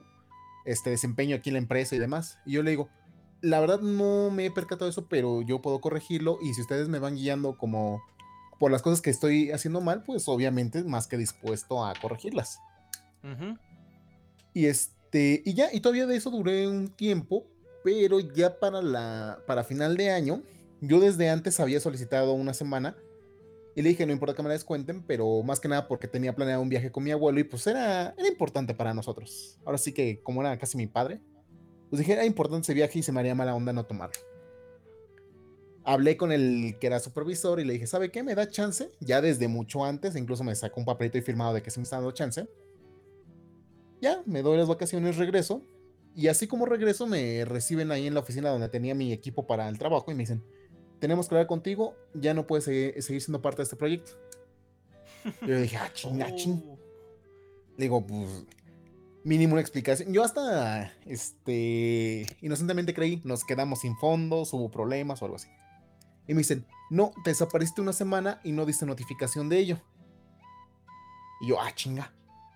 este, 0.66 0.92
desempeño 0.92 1.36
aquí 1.36 1.50
en 1.50 1.56
la 1.56 1.60
empresa 1.60 1.96
y 1.96 2.00
demás. 2.00 2.38
Y 2.46 2.52
yo 2.52 2.62
le 2.62 2.70
digo, 2.70 2.88
la 3.42 3.60
verdad 3.60 3.80
no 3.80 4.30
me 4.30 4.46
he 4.46 4.52
percatado 4.52 4.86
de 4.86 4.92
eso, 4.92 5.08
pero 5.10 5.42
yo 5.42 5.64
puedo 5.64 5.82
corregirlo 5.82 6.38
y 6.40 6.54
si 6.54 6.62
ustedes 6.62 6.88
me 6.88 7.00
van 7.00 7.16
guiando 7.16 7.58
como 7.58 8.04
por 8.60 8.72
las 8.72 8.84
cosas 8.84 9.02
que 9.02 9.10
estoy 9.10 9.50
haciendo 9.50 9.82
mal, 9.82 10.04
pues 10.04 10.28
obviamente 10.28 10.84
más 10.84 11.08
que 11.08 11.18
dispuesto 11.18 11.84
a 11.84 11.96
corregirlas. 12.00 12.60
Y 14.54 14.68
este, 14.68 15.42
y 15.44 15.56
ya, 15.56 15.74
y 15.74 15.80
todavía 15.80 16.06
de 16.06 16.16
eso 16.16 16.30
duré 16.30 16.68
un 16.68 16.90
tiempo, 16.90 17.48
pero 17.84 18.20
ya 18.20 18.60
para 18.60 18.84
la, 18.84 19.40
para 19.48 19.64
final 19.64 19.98
de 19.98 20.12
año, 20.12 20.44
yo 20.82 21.00
desde 21.00 21.30
antes 21.30 21.60
había 21.60 21.80
solicitado 21.80 22.34
una 22.34 22.54
semana 22.54 22.98
y 23.76 23.82
le 23.82 23.90
dije, 23.90 24.06
no 24.06 24.12
importa 24.12 24.36
que 24.36 24.44
me 24.44 24.50
la 24.50 24.54
descuenten, 24.54 25.04
pero 25.04 25.44
más 25.44 25.60
que 25.60 25.70
nada 25.70 25.88
porque 25.88 26.08
tenía 26.08 26.36
planeado 26.36 26.62
un 26.62 26.70
viaje 26.70 26.92
con 26.92 27.04
mi 27.04 27.12
abuelo 27.12 27.40
y 27.40 27.46
pues 27.46 27.66
era, 27.68 28.14
era 28.18 28.28
importante 28.28 28.74
para 28.74 28.94
nosotros. 28.94 29.58
Ahora 29.64 29.78
sí 29.78 29.94
que 29.94 30.22
como 30.22 30.42
era 30.42 30.58
casi 30.58 30.76
mi 30.76 30.88
padre, 30.88 31.22
pues 31.90 32.00
dije, 32.00 32.14
era 32.14 32.26
importante 32.26 32.66
ese 32.66 32.74
viaje 32.74 33.00
y 33.00 33.04
se 33.04 33.12
me 33.12 33.22
haría 33.22 33.36
mala 33.36 33.56
onda 33.56 33.72
no 33.72 33.86
tomarlo 33.86 34.20
hablé 35.84 36.18
con 36.18 36.32
el 36.32 36.78
que 36.80 36.88
era 36.88 37.00
supervisor 37.00 37.60
y 37.60 37.66
le 37.66 37.74
dije, 37.74 37.88
¿sabe 37.88 38.12
qué? 38.12 38.24
¿Me 38.24 38.36
da 38.36 38.50
chance? 38.50 38.92
Ya 39.00 39.22
desde 39.22 39.48
mucho 39.48 39.84
antes, 39.84 40.16
incluso 40.16 40.44
me 40.44 40.56
sacó 40.56 40.80
un 40.80 40.86
papelito 40.86 41.18
y 41.18 41.22
firmado 41.22 41.54
de 41.54 41.62
que 41.62 41.72
se 41.72 41.80
me 41.80 41.84
está 41.84 41.98
dando 41.98 42.12
chance. 42.12 42.48
Ya, 44.02 44.22
me 44.26 44.42
doy 44.42 44.58
las 44.58 44.68
vacaciones, 44.68 45.18
regreso. 45.18 45.64
Y 46.16 46.28
así 46.28 46.48
como 46.48 46.66
regreso, 46.66 47.08
me 47.08 47.46
reciben 47.46 47.92
ahí 47.92 48.08
en 48.08 48.14
la 48.14 48.20
oficina 48.20 48.50
donde 48.50 48.70
tenía 48.70 48.96
mi 48.96 49.14
equipo 49.14 49.48
para 49.48 49.70
el 49.70 49.78
trabajo 49.78 50.12
y 50.12 50.16
me 50.16 50.24
dicen, 50.24 50.44
tenemos 51.02 51.28
que 51.28 51.36
hablar 51.36 51.48
contigo, 51.48 51.96
ya 52.14 52.34
no 52.34 52.46
puedes 52.46 52.64
seguir, 52.64 53.02
siendo 53.02 53.42
parte 53.42 53.58
de 53.58 53.64
este 53.64 53.76
proyecto. 53.76 54.12
yo 55.42 55.60
dije, 55.60 55.76
ah, 55.76 55.92
ching, 55.92 56.22
ah, 56.22 56.34
ching. 56.36 56.64
Oh. 56.70 56.78
Le 57.76 57.86
digo, 57.86 58.06
pues, 58.06 58.46
mínimo 59.24 59.54
una 59.54 59.62
explicación. 59.62 60.14
Yo 60.14 60.24
hasta, 60.24 60.94
este, 61.08 62.28
inocentemente 62.42 62.94
creí, 62.94 63.20
nos 63.24 63.44
quedamos 63.44 63.80
sin 63.80 63.98
fondos, 63.98 64.54
hubo 64.54 64.70
problemas 64.70 65.22
o 65.22 65.26
algo 65.26 65.38
así. 65.38 65.50
Y 66.28 66.36
me 66.36 66.40
dicen, 66.40 66.66
no, 66.92 67.12
te 67.24 67.32
desapareciste 67.32 67.82
una 67.82 67.94
semana 67.94 68.40
y 68.44 68.52
no 68.52 68.68
diste 68.68 68.86
notificación 68.86 69.50
de 69.50 69.58
ello. 69.58 69.82
Y 71.42 71.48
yo, 71.48 71.60
ah, 71.60 71.72
chinga. 71.74 72.14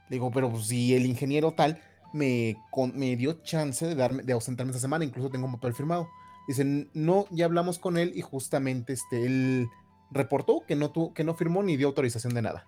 Le 0.08 0.18
digo, 0.18 0.30
pero 0.30 0.56
si 0.62 0.94
el 0.94 1.08
ingeniero 1.08 1.54
tal 1.54 1.82
me, 2.14 2.56
me 2.94 3.16
dio 3.16 3.42
chance 3.42 3.88
de, 3.88 3.96
darme, 3.96 4.22
de 4.22 4.34
ausentarme 4.34 4.70
esa 4.70 4.80
semana, 4.80 5.04
incluso 5.04 5.32
tengo 5.32 5.48
un 5.48 5.54
papel 5.54 5.74
firmado. 5.74 6.08
Dicen, 6.48 6.90
no, 6.94 7.26
ya 7.32 7.46
hablamos 7.46 7.80
con 7.80 7.98
él 7.98 8.12
y 8.16 8.22
justamente 8.22 8.94
este, 8.94 9.26
él 9.26 9.68
reportó 10.12 10.64
que 10.68 10.76
no, 10.76 10.92
tu, 10.92 11.14
que 11.14 11.24
no 11.24 11.34
firmó 11.34 11.64
ni 11.64 11.76
dio 11.78 11.88
autorización 11.88 12.34
de 12.34 12.42
nada. 12.44 12.66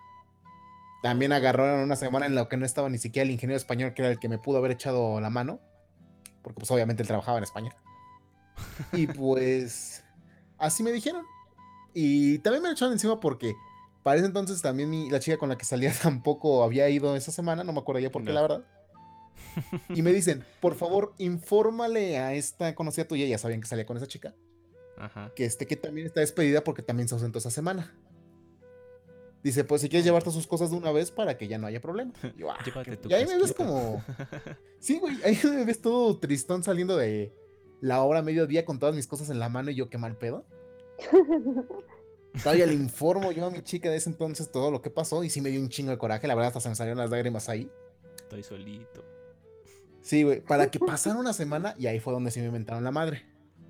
También 1.03 1.31
agarraron 1.31 1.81
una 1.81 1.95
semana 1.95 2.25
en 2.25 2.33
la 2.35 2.49
que 2.49 2.57
no 2.57 2.65
estaba 2.65 2.89
ni 2.89 2.97
siquiera 2.97 3.23
el 3.25 3.31
ingeniero 3.31 3.57
español, 3.57 3.93
que 3.93 4.01
era 4.01 4.11
el 4.11 4.19
que 4.19 4.29
me 4.29 4.39
pudo 4.39 4.57
haber 4.57 4.71
echado 4.71 5.21
la 5.21 5.29
mano. 5.29 5.59
Porque 6.41 6.59
pues 6.59 6.71
obviamente 6.71 7.03
él 7.03 7.07
trabajaba 7.07 7.37
en 7.37 7.43
España. 7.43 7.75
Y 8.93 9.05
pues 9.07 10.03
así 10.57 10.81
me 10.81 10.91
dijeron. 10.91 11.23
Y 11.93 12.39
también 12.39 12.63
me 12.63 12.69
lo 12.69 12.73
echaron 12.73 12.93
encima 12.93 13.19
porque 13.19 13.53
para 14.03 14.17
ese 14.17 14.25
entonces 14.25 14.61
también 14.61 14.89
mi- 14.89 15.09
la 15.09 15.19
chica 15.19 15.37
con 15.37 15.49
la 15.49 15.57
que 15.57 15.65
salía 15.65 15.91
tampoco 16.01 16.63
había 16.63 16.89
ido 16.89 17.15
esa 17.15 17.31
semana, 17.31 17.63
no 17.63 17.73
me 17.73 17.79
acuerdo 17.79 17.99
ya 17.99 18.09
por 18.11 18.23
qué, 18.23 18.29
No. 18.29 18.35
la 18.35 18.41
verdad. 18.41 18.65
Y 19.89 20.01
me 20.01 20.11
dicen, 20.14 20.43
por 20.61 20.76
favor, 20.76 21.14
infórmale 21.18 22.18
a 22.19 22.34
esta 22.34 22.76
conocida 22.76 23.07
tuya, 23.07 23.26
ya 23.26 23.38
sabían 23.38 23.61
que 23.61 23.68
salía 23.68 23.85
con 23.85 23.97
esa 23.97 24.07
chica, 24.07 24.35
Ajá. 24.97 25.31
que 25.35 25.45
este 25.45 25.65
que 25.65 25.76
también 25.76 26.07
está 26.07 26.19
despedida 26.19 26.64
porque 26.64 26.81
también 26.84 27.07
se 27.07 27.15
ausentó 27.15 27.39
esa 27.39 27.49
semana. 27.51 27.95
Dice, 29.43 29.64
pues 29.64 29.81
si 29.81 29.89
quieres 29.89 30.03
llevarte 30.05 30.31
sus 30.31 30.45
cosas 30.47 30.72
de 30.72 30.77
una 30.77 30.91
vez 30.91 31.09
para 31.11 31.38
que 31.38 31.47
ya 31.47 31.57
no 31.57 31.68
haya 31.68 31.80
problema. 31.81 32.11
Y, 32.35 32.39
yo, 32.41 32.51
"Ah, 32.51 32.57
Llévate 32.65 32.91
qué-". 32.91 32.97
tu 32.97 33.09
y 33.09 33.14
ahí 33.14 33.26
me 33.26 33.38
ves 33.38 33.53
como... 33.53 34.03
Sí, 34.80 34.99
güey, 34.99 35.15
ahí 35.23 35.38
me 35.45 35.64
ves 35.65 35.81
todo 35.81 36.18
tristón 36.19 36.64
saliendo 36.64 36.95
de 36.97 37.34
la 37.81 38.03
hora 38.03 38.19
a 38.19 38.23
mediodía 38.23 38.65
con 38.65 38.80
todas 38.80 38.95
mis 38.95 39.07
cosas 39.07 39.30
en 39.30 39.39
la 39.39 39.49
mano 39.49 39.72
y 39.72 39.76
yo 39.76 39.89
qué 39.89 39.97
mal 39.97 40.18
pedo. 40.18 40.45
Todavía 42.43 42.65
le 42.68 42.73
informo 42.73 43.31
yo 43.31 43.45
a 43.45 43.49
mi 43.51 43.61
chica 43.61 43.89
de 43.89 43.97
ese 43.97 44.09
entonces 44.09 44.51
todo 44.51 44.69
lo 44.72 44.81
que 44.81 44.89
pasó 44.89 45.23
y 45.23 45.30
sí 45.30 45.41
me 45.41 45.49
dio 45.49 45.59
un 45.59 45.69
chingo 45.69 45.91
de 45.91 45.97
coraje, 45.97 46.27
la 46.27 46.35
verdad 46.35 46.49
hasta 46.49 46.59
se 46.59 46.69
me 46.69 46.76
salieron 46.76 46.97
las 46.99 47.09
lágrimas 47.09 47.49
ahí. 47.49 47.69
Estoy 48.18 48.43
solito. 48.43 49.03
Sí, 50.07 50.23
güey, 50.23 50.39
para 50.39 50.71
que 50.71 50.79
pasara 50.79 51.19
una 51.19 51.34
semana 51.34 51.75
y 51.77 51.88
ahí 51.88 51.99
fue 51.99 52.13
donde 52.13 52.31
sí 52.31 52.39
me 52.39 52.45
inventaron 52.45 52.81
la 52.84 52.91
madre. 52.91 53.25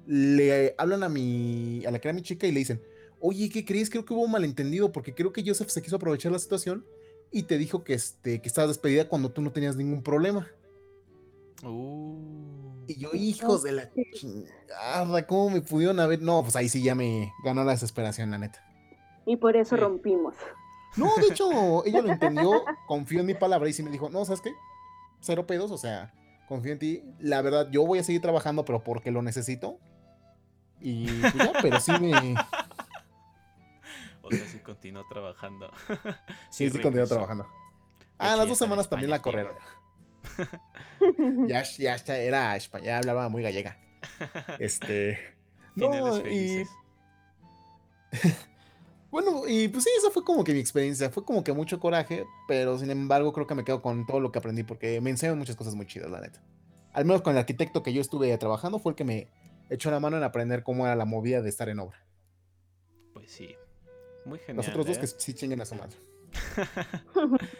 Le 0.05 0.75
hablan 0.77 1.01
a 1.03 1.09
mi, 1.09 1.83
a 1.85 1.89
la 1.91 1.97
que 1.99 2.07
era 2.07 2.13
mi 2.13 2.21
chica 2.21 2.45
y 2.45 2.51
le 2.51 2.59
dicen, 2.59 2.79
oye, 3.19 3.49
¿qué 3.49 3.65
crees? 3.65 3.89
Creo 3.89 4.05
que 4.05 4.13
hubo 4.13 4.21
un 4.23 4.31
malentendido 4.31 4.91
porque 4.91 5.15
creo 5.15 5.33
que 5.33 5.43
Joseph 5.43 5.69
se 5.69 5.81
quiso 5.81 5.95
aprovechar 5.95 6.31
la 6.31 6.37
situación 6.37 6.85
y 7.31 7.43
te 7.43 7.57
dijo 7.57 7.83
que, 7.83 7.95
este, 7.95 8.39
que 8.39 8.47
estabas 8.47 8.69
despedida 8.69 9.09
cuando 9.09 9.31
tú 9.31 9.41
no 9.41 9.51
tenías 9.51 9.75
ningún 9.75 10.03
problema. 10.03 10.47
Uh. 11.63 12.83
Y 12.87 12.99
yo, 12.99 13.09
hijos 13.13 13.63
de 13.63 13.71
la 13.71 13.89
chingada, 14.13 15.25
¿cómo 15.25 15.49
me 15.49 15.61
pudieron 15.61 15.99
haber? 15.99 16.21
No, 16.21 16.43
pues 16.43 16.55
ahí 16.55 16.69
sí 16.69 16.83
ya 16.83 16.93
me 16.93 17.33
ganó 17.43 17.63
la 17.63 17.71
desesperación, 17.71 18.29
la 18.29 18.37
neta. 18.37 18.63
Y 19.25 19.37
por 19.37 19.57
eso 19.57 19.75
Sí. 19.75 19.81
rompimos. 19.81 20.35
No, 20.95 21.09
de 21.17 21.27
hecho, 21.27 21.83
ella 21.85 22.01
lo 22.01 22.11
entendió, 22.13 22.63
confió 22.87 23.21
en 23.21 23.25
mi 23.25 23.33
palabra 23.33 23.67
y 23.67 23.73
sí 23.73 23.81
me 23.83 23.89
dijo, 23.89 24.09
no, 24.09 24.23
¿sabes 24.23 24.41
qué? 24.41 24.51
Cero 25.19 25.47
pedos, 25.47 25.71
o 25.71 25.77
sea, 25.77 26.13
confío 26.47 26.73
en 26.73 26.79
ti. 26.79 27.03
La 27.19 27.41
verdad, 27.41 27.69
yo 27.71 27.85
voy 27.85 27.99
a 27.99 28.03
seguir 28.03 28.21
trabajando, 28.21 28.65
pero 28.65 28.83
porque 28.83 29.11
lo 29.11 29.21
necesito. 29.21 29.79
Y 30.81 31.07
pues 31.21 31.33
ya, 31.35 31.51
pero 31.61 31.79
sí 31.79 31.91
me... 31.99 32.35
O 34.21 34.31
sea, 34.31 34.45
sí 34.47 34.59
continuó 34.59 35.05
trabajando. 35.09 35.71
Sí, 36.49 36.69
sí, 36.69 36.77
regresó. 36.79 37.15
trabajando. 37.15 37.47
Ah, 38.17 38.35
las 38.35 38.47
dos 38.47 38.57
semanas 38.57 38.89
también 38.89 39.09
la 39.09 39.17
España, 39.17 39.45
corrieron. 39.45 39.55
Ya, 41.47 41.63
ya, 41.63 41.95
ya 41.95 42.17
era 42.17 42.55
espa- 42.57 42.81
ya 42.81 42.97
hablaba 42.97 43.29
muy 43.29 43.41
gallega. 43.43 43.77
Este... 44.59 45.19
Finales 45.75 46.23
No, 46.23 46.27
y. 46.27 46.65
Bueno, 49.09 49.47
y 49.47 49.69
pues 49.69 49.85
sí, 49.85 49.89
esa 49.97 50.11
fue 50.11 50.23
como 50.23 50.43
que 50.43 50.53
mi 50.53 50.59
experiencia. 50.59 51.09
Fue 51.09 51.23
como 51.23 51.43
que 51.43 51.53
mucho 51.53 51.79
coraje, 51.79 52.25
pero 52.47 52.77
sin 52.77 52.91
embargo 52.91 53.31
creo 53.33 53.47
que 53.47 53.55
me 53.55 53.63
quedo 53.63 53.81
con 53.81 54.05
todo 54.05 54.19
lo 54.19 54.31
que 54.31 54.39
aprendí 54.39 54.63
porque 54.63 54.99
me 55.01 55.09
enseñan 55.09 55.37
muchas 55.37 55.55
cosas 55.55 55.75
muy 55.75 55.85
chidas, 55.85 56.11
la 56.11 56.21
neta. 56.21 56.43
Al 56.93 57.05
menos 57.05 57.21
con 57.21 57.33
el 57.33 57.39
arquitecto 57.39 57.83
que 57.83 57.93
yo 57.93 58.01
estuve 58.01 58.35
trabajando 58.37 58.79
fue 58.79 58.91
el 58.91 58.95
que 58.95 59.03
me 59.03 59.29
echó 59.69 59.91
la 59.91 59.99
mano 59.99 60.17
en 60.17 60.23
aprender 60.23 60.63
cómo 60.63 60.85
era 60.85 60.95
la 60.95 61.05
movida 61.05 61.41
de 61.41 61.49
estar 61.49 61.69
en 61.69 61.79
obra. 61.79 62.05
Pues 63.13 63.31
sí. 63.31 63.55
Muy 64.25 64.39
genial. 64.39 64.57
Los 64.57 64.67
otros 64.69 64.87
dos 64.87 64.97
¿eh? 64.97 65.01
que 65.01 65.07
sí 65.07 65.33
chinguen 65.33 65.61
a 65.61 65.65
su 65.65 65.75
madre. 65.75 65.95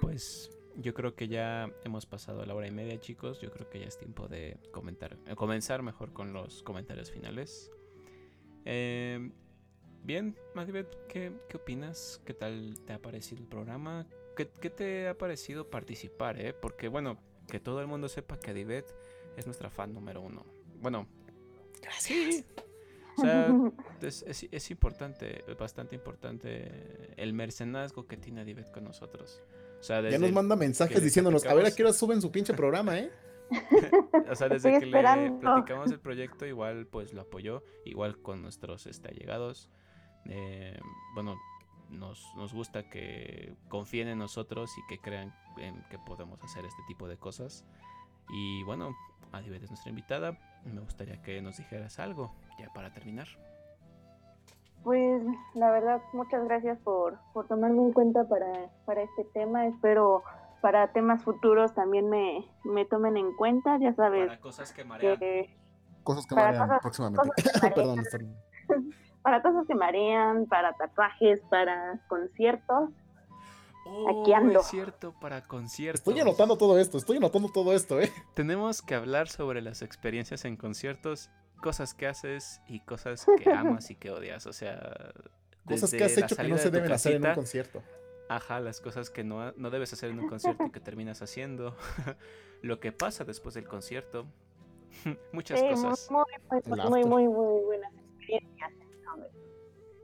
Pues 0.00 0.50
yo 0.76 0.94
creo 0.94 1.14
que 1.14 1.28
ya 1.28 1.70
hemos 1.84 2.06
pasado 2.06 2.44
la 2.46 2.54
hora 2.54 2.66
y 2.66 2.70
media, 2.70 2.98
chicos. 2.98 3.40
Yo 3.40 3.50
creo 3.50 3.68
que 3.68 3.80
ya 3.80 3.86
es 3.86 3.98
tiempo 3.98 4.26
de 4.26 4.58
comentar, 4.72 5.18
eh, 5.26 5.34
comenzar 5.36 5.82
mejor 5.82 6.12
con 6.12 6.32
los 6.32 6.62
comentarios 6.62 7.10
finales. 7.10 7.70
Eh, 8.64 9.30
bien, 10.04 10.36
Macbeth, 10.54 10.94
¿qué, 11.08 11.32
qué 11.48 11.56
opinas? 11.56 12.20
¿Qué 12.24 12.34
tal 12.34 12.74
te 12.86 12.92
ha 12.92 12.98
parecido 13.00 13.40
el 13.42 13.48
programa? 13.48 14.06
¿Qué, 14.36 14.48
qué 14.60 14.70
te 14.70 15.08
ha 15.08 15.16
parecido 15.16 15.70
participar? 15.70 16.38
Eh? 16.40 16.52
Porque, 16.52 16.88
bueno, 16.88 17.18
que 17.48 17.60
todo 17.60 17.80
el 17.80 17.86
mundo 17.86 18.08
sepa 18.08 18.38
que 18.38 18.50
Adivet 18.50 18.86
es 19.36 19.46
nuestra 19.46 19.70
fan 19.70 19.92
número 19.94 20.20
uno. 20.20 20.44
Bueno, 20.80 21.06
Gracias. 21.82 22.44
o 23.16 23.20
sea, 23.20 23.48
es, 24.02 24.22
es- 24.26 24.48
es 24.50 24.70
importante, 24.70 25.44
bastante 25.58 25.94
importante 25.94 27.12
el 27.16 27.32
mercenazgo 27.32 28.06
que 28.06 28.16
tiene 28.16 28.40
Adivet 28.42 28.70
con 28.72 28.84
nosotros. 28.84 29.42
O 29.80 29.82
sea, 29.82 30.00
Ya 30.08 30.18
nos 30.18 30.32
manda 30.32 30.56
mensajes 30.56 31.02
diciéndonos, 31.02 31.44
a 31.44 31.54
ver 31.54 31.66
a 31.66 31.70
qué 31.70 31.82
hora 31.82 31.92
suben 31.92 32.20
su 32.22 32.30
pinche 32.32 32.54
programa, 32.54 32.98
¿eh? 32.98 33.10
O 34.30 34.34
sea, 34.34 34.48
desde 34.48 34.70
Estoy 34.72 34.90
que 34.90 34.96
le 34.96 35.30
platicamos 35.38 35.90
el 35.92 36.00
proyecto, 36.00 36.46
igual 36.46 36.86
pues 36.86 37.12
lo 37.12 37.20
apoyó, 37.20 37.62
igual 37.84 38.20
con 38.22 38.40
nuestros 38.40 38.86
este, 38.86 39.08
allegados. 39.08 39.70
Eh, 40.26 40.78
bueno, 41.14 41.36
nos, 41.90 42.24
nos 42.36 42.52
gusta 42.54 42.88
que 42.88 43.54
confíen 43.68 44.08
en 44.08 44.18
nosotros 44.18 44.70
y 44.78 44.86
que 44.88 44.98
crean 45.00 45.34
en 45.58 45.82
que 45.90 45.98
podemos 45.98 46.42
hacer 46.42 46.64
este 46.64 46.82
tipo 46.86 47.06
de 47.08 47.16
cosas. 47.16 47.64
Y 48.30 48.62
bueno, 48.64 48.94
Adibet 49.32 49.62
es 49.62 49.70
nuestra 49.70 49.90
invitada. 49.90 50.38
Me 50.64 50.80
gustaría 50.80 51.20
que 51.22 51.42
nos 51.42 51.58
dijeras 51.58 51.98
algo, 51.98 52.32
ya 52.58 52.72
para 52.72 52.92
terminar. 52.92 53.28
Pues 54.82 55.22
la 55.54 55.70
verdad, 55.70 56.02
muchas 56.12 56.44
gracias 56.44 56.78
por, 56.80 57.18
por 57.32 57.46
tomarme 57.46 57.78
en 57.82 57.92
cuenta 57.92 58.28
para, 58.28 58.70
para 58.84 59.02
este 59.02 59.24
tema. 59.32 59.66
Espero 59.66 60.22
para 60.60 60.92
temas 60.92 61.22
futuros 61.22 61.74
también 61.74 62.08
me, 62.08 62.46
me 62.64 62.84
tomen 62.84 63.16
en 63.16 63.34
cuenta. 63.34 63.78
Ya 63.78 63.94
sabes 63.94 64.26
Para 64.26 64.40
cosas 64.40 64.72
que 64.72 64.84
marean. 64.84 65.18
que 65.18 65.56
Cosas 66.02 66.26
que 66.26 66.34
marean 66.34 66.66
cosas- 66.68 66.80
próximamente. 66.82 67.28
cosas 67.42 67.52
que 67.52 67.60
marean. 67.70 68.04
Perdón, 68.10 68.90
para 69.24 69.42
cosas 69.42 69.66
que 69.66 69.74
marean, 69.74 70.46
para 70.46 70.74
tatuajes, 70.74 71.40
para 71.50 71.98
conciertos. 72.08 72.90
Aquí 74.08 74.32
Oh, 74.32 74.36
ando. 74.36 74.60
es 74.60 74.66
cierto, 74.66 75.14
para 75.18 75.42
conciertos. 75.46 76.00
Estoy 76.00 76.20
anotando 76.20 76.56
todo 76.56 76.78
esto, 76.78 76.96
estoy 76.98 77.16
anotando 77.16 77.48
todo 77.50 77.72
esto, 77.74 78.00
¿eh? 78.00 78.12
Tenemos 78.34 78.82
que 78.82 78.94
hablar 78.94 79.28
sobre 79.28 79.62
las 79.62 79.80
experiencias 79.82 80.44
en 80.44 80.56
conciertos, 80.56 81.30
cosas 81.62 81.94
que 81.94 82.06
haces 82.06 82.60
y 82.68 82.80
cosas 82.80 83.26
que 83.42 83.50
amas 83.50 83.90
y 83.90 83.94
que 83.96 84.10
odias. 84.10 84.46
O 84.46 84.52
sea, 84.52 85.12
Cosas 85.66 85.90
que 85.90 86.04
has 86.04 86.16
hecho 86.18 86.36
que 86.36 86.46
no 86.48 86.58
se 86.58 86.70
deben 86.70 86.92
hacer 86.92 87.12
en 87.12 87.18
un 87.18 87.22
casita, 87.22 87.34
concierto. 87.34 87.82
Ajá, 88.28 88.60
las 88.60 88.80
cosas 88.82 89.08
que 89.08 89.24
no, 89.24 89.52
no 89.52 89.70
debes 89.70 89.92
hacer 89.94 90.10
en 90.10 90.18
un 90.18 90.28
concierto 90.28 90.64
y 90.66 90.70
que 90.70 90.80
terminas 90.80 91.22
haciendo. 91.22 91.74
Lo 92.62 92.78
que 92.80 92.92
pasa 92.92 93.24
después 93.24 93.54
del 93.54 93.66
concierto. 93.66 94.26
Muchas 95.32 95.60
Sí, 95.60 95.68
cosas. 95.70 96.10
Muy, 96.10 96.24
muy, 96.50 96.58
after. 96.80 96.90
muy, 96.90 97.04
muy, 97.04 97.28
muy 97.28 97.62
buenas 97.64 97.92
experiencias. 97.94 98.72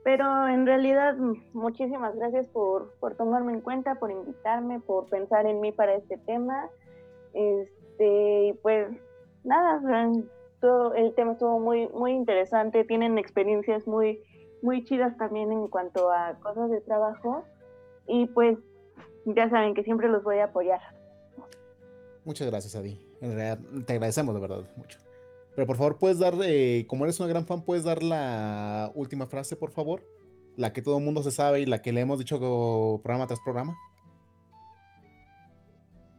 Pero 0.02 0.48
en 0.48 0.66
realidad, 0.66 1.14
muchísimas 1.52 2.16
gracias 2.16 2.46
por, 2.48 2.94
por 3.00 3.16
tomarme 3.16 3.52
en 3.52 3.60
cuenta, 3.60 3.96
por 3.96 4.10
invitarme, 4.10 4.80
por 4.80 5.08
pensar 5.08 5.46
en 5.46 5.60
mí 5.60 5.72
para 5.72 5.94
este 5.94 6.16
tema. 6.18 6.70
Este, 7.34 8.58
pues 8.62 8.88
nada, 9.44 9.80
todo 10.60 10.94
el 10.94 11.14
tema 11.14 11.32
estuvo 11.32 11.60
muy, 11.60 11.88
muy 11.88 12.12
interesante. 12.12 12.84
Tienen 12.84 13.18
experiencias 13.18 13.86
muy, 13.86 14.22
muy 14.62 14.84
chidas 14.84 15.16
también 15.18 15.52
en 15.52 15.68
cuanto 15.68 16.10
a 16.10 16.38
cosas 16.42 16.70
de 16.70 16.80
trabajo. 16.80 17.44
Y 18.06 18.26
pues 18.26 18.58
ya 19.26 19.50
saben 19.50 19.74
que 19.74 19.84
siempre 19.84 20.08
los 20.08 20.22
voy 20.22 20.38
a 20.38 20.44
apoyar. 20.44 20.80
Muchas 22.24 22.48
gracias, 22.50 22.74
Adi. 22.74 22.98
En 23.20 23.34
realidad, 23.34 23.58
te 23.86 23.92
agradecemos 23.92 24.34
de 24.34 24.40
verdad 24.40 24.64
mucho. 24.76 24.98
Pero 25.54 25.66
por 25.66 25.76
favor, 25.76 25.98
puedes 25.98 26.18
dar, 26.18 26.34
eh, 26.42 26.86
como 26.88 27.04
eres 27.04 27.20
una 27.20 27.28
gran 27.28 27.46
fan, 27.46 27.62
puedes 27.62 27.84
dar 27.84 28.02
la 28.02 28.90
última 28.94 29.26
frase, 29.26 29.56
por 29.56 29.70
favor. 29.70 30.04
La 30.56 30.72
que 30.72 30.82
todo 30.82 30.98
el 30.98 31.04
mundo 31.04 31.22
se 31.22 31.30
sabe 31.30 31.60
y 31.60 31.66
la 31.66 31.82
que 31.82 31.92
le 31.92 32.00
hemos 32.00 32.18
dicho 32.18 32.38
programa 33.02 33.26
tras 33.26 33.40
programa. 33.40 33.76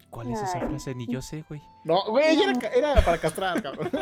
¿Cuál 0.09 0.31
es 0.31 0.41
esa 0.41 0.59
frase? 0.59 0.93
Ni 0.93 1.07
yo 1.07 1.21
sé, 1.21 1.45
güey. 1.47 1.61
No, 1.85 2.03
güey, 2.09 2.37
era, 2.41 2.51
era 2.75 3.05
para 3.05 3.17
castrar, 3.17 3.61
cabrón. 3.63 3.89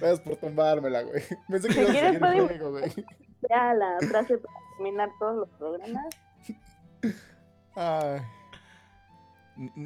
Gracias 0.00 0.20
por 0.20 0.36
tumbármela, 0.36 1.02
güey. 1.02 1.22
Pensé 1.48 1.68
que 1.68 1.74
Si 1.74 1.80
ibas 1.80 1.90
a 1.90 1.92
seguir 1.92 2.14
el 2.14 2.46
juego, 2.46 2.70
güey. 2.70 2.90
Ya 3.48 3.74
la 3.74 3.98
frase 4.08 4.38
para 4.38 4.54
terminar 4.76 5.10
todos 5.18 5.36
los 5.36 5.48
programas. 5.58 6.06
Ay, 7.74 8.20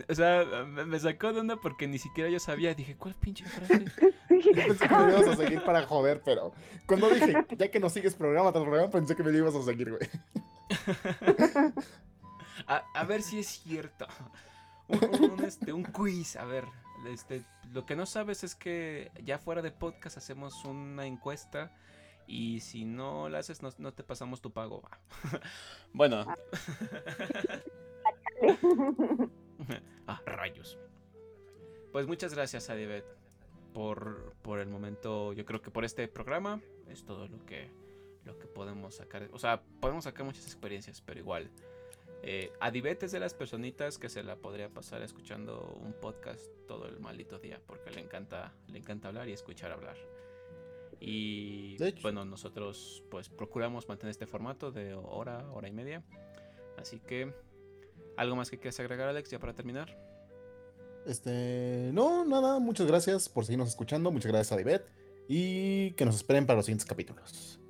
O 0.09 0.15
sea, 0.15 0.45
me 0.65 0.99
sacó 1.01 1.33
de 1.33 1.41
onda 1.41 1.57
porque 1.57 1.89
ni 1.89 1.99
siquiera 1.99 2.31
yo 2.31 2.39
sabía. 2.39 2.75
Dije, 2.75 2.97
¿cuál 2.97 3.15
pinche 3.15 3.45
frase? 3.45 3.79
pensé 4.29 4.89
que 4.89 4.95
me 4.95 5.13
ibas 5.13 5.27
a 5.29 5.37
seguir 5.37 5.63
para 5.65 5.85
joder, 5.87 6.23
pero 6.25 6.53
cuando 6.87 7.09
dije, 7.11 7.35
ya 7.59 7.71
que 7.71 7.81
no 7.81 7.91
sigues 7.91 8.15
programa 8.15 8.53
tras 8.53 8.65
programa, 8.65 8.91
pensé 8.91 9.17
que 9.17 9.23
me 9.25 9.37
ibas 9.37 9.55
a 9.55 9.63
seguir, 9.63 9.91
güey. 9.91 10.09
A, 12.67 12.85
a 12.95 13.05
ver 13.05 13.21
si 13.23 13.41
es 13.41 13.49
cierto. 13.49 14.07
Un, 14.89 15.05
un- 15.05 15.31
un, 15.33 15.45
este, 15.45 15.73
un 15.73 15.83
quiz, 15.83 16.37
a 16.37 16.45
ver. 16.45 16.65
Este, 17.11 17.43
lo 17.73 17.85
que 17.85 17.97
no 17.97 18.07
sabes 18.07 18.45
es 18.45 18.55
que 18.55 19.11
ya 19.23 19.39
fuera 19.39 19.61
de 19.61 19.71
podcast 19.73 20.17
hacemos 20.17 20.65
una 20.65 21.05
encuesta 21.05 21.73
Y 22.27 22.61
si 22.61 22.85
no 22.87 23.29
la 23.29 23.41
haces, 23.41 23.61
no, 23.61 23.71
no 23.79 23.93
te 23.93 24.03
pasamos 24.05 24.41
tu 24.41 24.53
pago. 24.53 24.83
bueno. 25.93 26.25
ah, 30.07 30.21
rayos. 30.27 30.79
Pues 31.93 32.07
muchas 32.07 32.35
gracias, 32.35 32.71
Adibet, 32.71 33.05
por, 33.73 34.35
por 34.43 34.59
el 34.59 34.69
momento. 34.69 35.33
Yo 35.33 35.45
creo 35.45 35.63
que 35.63 35.71
por 35.71 35.85
este 35.85 36.09
programa 36.09 36.61
es 36.89 37.05
todo 37.05 37.29
lo 37.29 37.45
que, 37.47 37.71
lo 38.25 38.39
que 38.39 38.47
podemos 38.47 38.97
sacar. 38.97 39.29
O 39.33 39.39
sea, 39.39 39.63
podemos 39.81 40.05
sacar 40.05 40.25
muchas 40.25 40.45
experiencias, 40.47 41.01
pero 41.01 41.21
igual. 41.21 41.51
Eh, 42.23 42.51
Adibet 42.59 43.03
es 43.03 43.13
de 43.13 43.21
las 43.21 43.35
personitas 43.35 43.99
que 43.99 44.09
se 44.09 44.23
la 44.23 44.37
podría 44.37 44.71
pasar 44.71 45.03
escuchando 45.03 45.79
un 45.83 45.93
podcast 45.93 46.43
todo 46.67 46.87
el 46.87 46.99
maldito 46.99 47.39
día, 47.39 47.61
porque 47.67 47.91
le 47.91 48.01
encanta, 48.01 48.55
le 48.69 48.79
encanta 48.79 49.09
hablar 49.09 49.29
y 49.29 49.33
escuchar 49.33 49.71
hablar. 49.73 49.97
Y 51.01 51.77
bueno, 52.01 52.25
nosotros 52.25 53.05
pues 53.11 53.29
procuramos 53.29 53.89
mantener 53.89 54.11
este 54.11 54.27
formato 54.27 54.73
de 54.73 54.95
hora, 54.95 55.45
hora 55.53 55.69
y 55.69 55.73
media. 55.73 56.03
Así 56.79 56.99
que, 56.99 57.33
¿algo 58.17 58.37
más 58.37 58.51
que 58.51 58.59
quieras 58.59 58.79
agregar, 58.81 59.09
Alex, 59.09 59.31
ya 59.31 59.39
para 59.39 59.55
terminar? 59.55 59.97
Este, 61.07 61.91
no, 61.93 62.25
nada, 62.25 62.59
muchas 62.59 62.87
gracias 62.87 63.29
por 63.29 63.45
seguirnos 63.45 63.69
escuchando, 63.69 64.11
muchas 64.11 64.33
gracias 64.33 64.53
a 64.53 64.57
Divet 64.57 64.87
y 65.29 65.93
que 65.93 66.05
nos 66.05 66.17
esperen 66.17 66.47
para 66.47 66.57
los 66.57 66.67
siguientes 66.67 66.87
capítulos. 66.87 67.61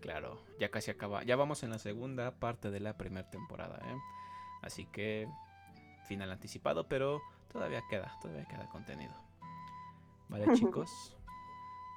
Claro, 0.00 0.40
ya 0.60 0.70
casi 0.70 0.90
acaba, 0.90 1.24
ya 1.24 1.36
vamos 1.36 1.62
en 1.62 1.70
la 1.70 1.78
segunda 1.78 2.38
parte 2.38 2.70
de 2.70 2.80
la 2.80 2.96
primera 2.96 3.28
temporada, 3.30 3.80
¿eh? 3.84 3.96
Así 4.62 4.86
que 4.86 5.28
final 6.06 6.30
anticipado, 6.30 6.88
pero 6.88 7.20
todavía 7.52 7.82
queda, 7.90 8.16
todavía 8.22 8.44
queda 8.46 8.68
contenido. 8.68 9.12
Vale, 10.28 10.46
chicos. 10.54 11.16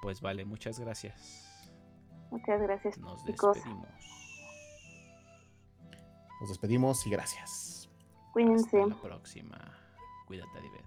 Pues 0.02 0.22
vale, 0.22 0.46
muchas 0.46 0.80
gracias. 0.80 1.72
Muchas 2.32 2.62
gracias. 2.62 2.98
Nos 2.98 3.24
despedimos. 3.26 3.88
Nos 6.40 6.50
despedimos 6.50 7.06
y 7.06 7.10
gracias. 7.12 7.81
Cuídense. 8.32 8.82
Hasta 8.82 8.96
la 8.96 9.02
próxima. 9.02 9.58
Cuídate, 10.28 10.58
Adibet. 10.58 10.86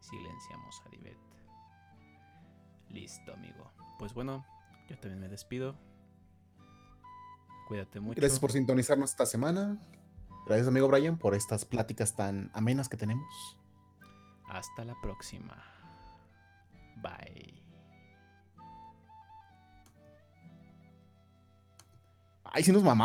Silenciamos 0.00 0.80
a 0.82 0.88
Adibet. 0.88 1.16
Listo, 2.90 3.32
amigo. 3.34 3.70
Pues 3.98 4.14
bueno, 4.14 4.44
yo 4.88 4.98
también 4.98 5.20
me 5.20 5.28
despido. 5.28 5.76
Cuídate 7.68 8.00
mucho. 8.00 8.20
Gracias 8.20 8.40
por 8.40 8.52
sintonizarnos 8.52 9.10
esta 9.10 9.26
semana. 9.26 9.78
Gracias, 10.46 10.68
amigo 10.68 10.88
Brian, 10.88 11.18
por 11.18 11.34
estas 11.34 11.66
pláticas 11.66 12.16
tan 12.16 12.50
amenas 12.54 12.88
que 12.88 12.96
tenemos. 12.96 13.58
Hasta 14.48 14.84
la 14.86 14.98
próxima. 15.02 15.62
Bye. 17.02 17.62
Ay, 22.44 22.62
si 22.62 22.72
nos 22.72 22.82
mamamos. 22.82 22.96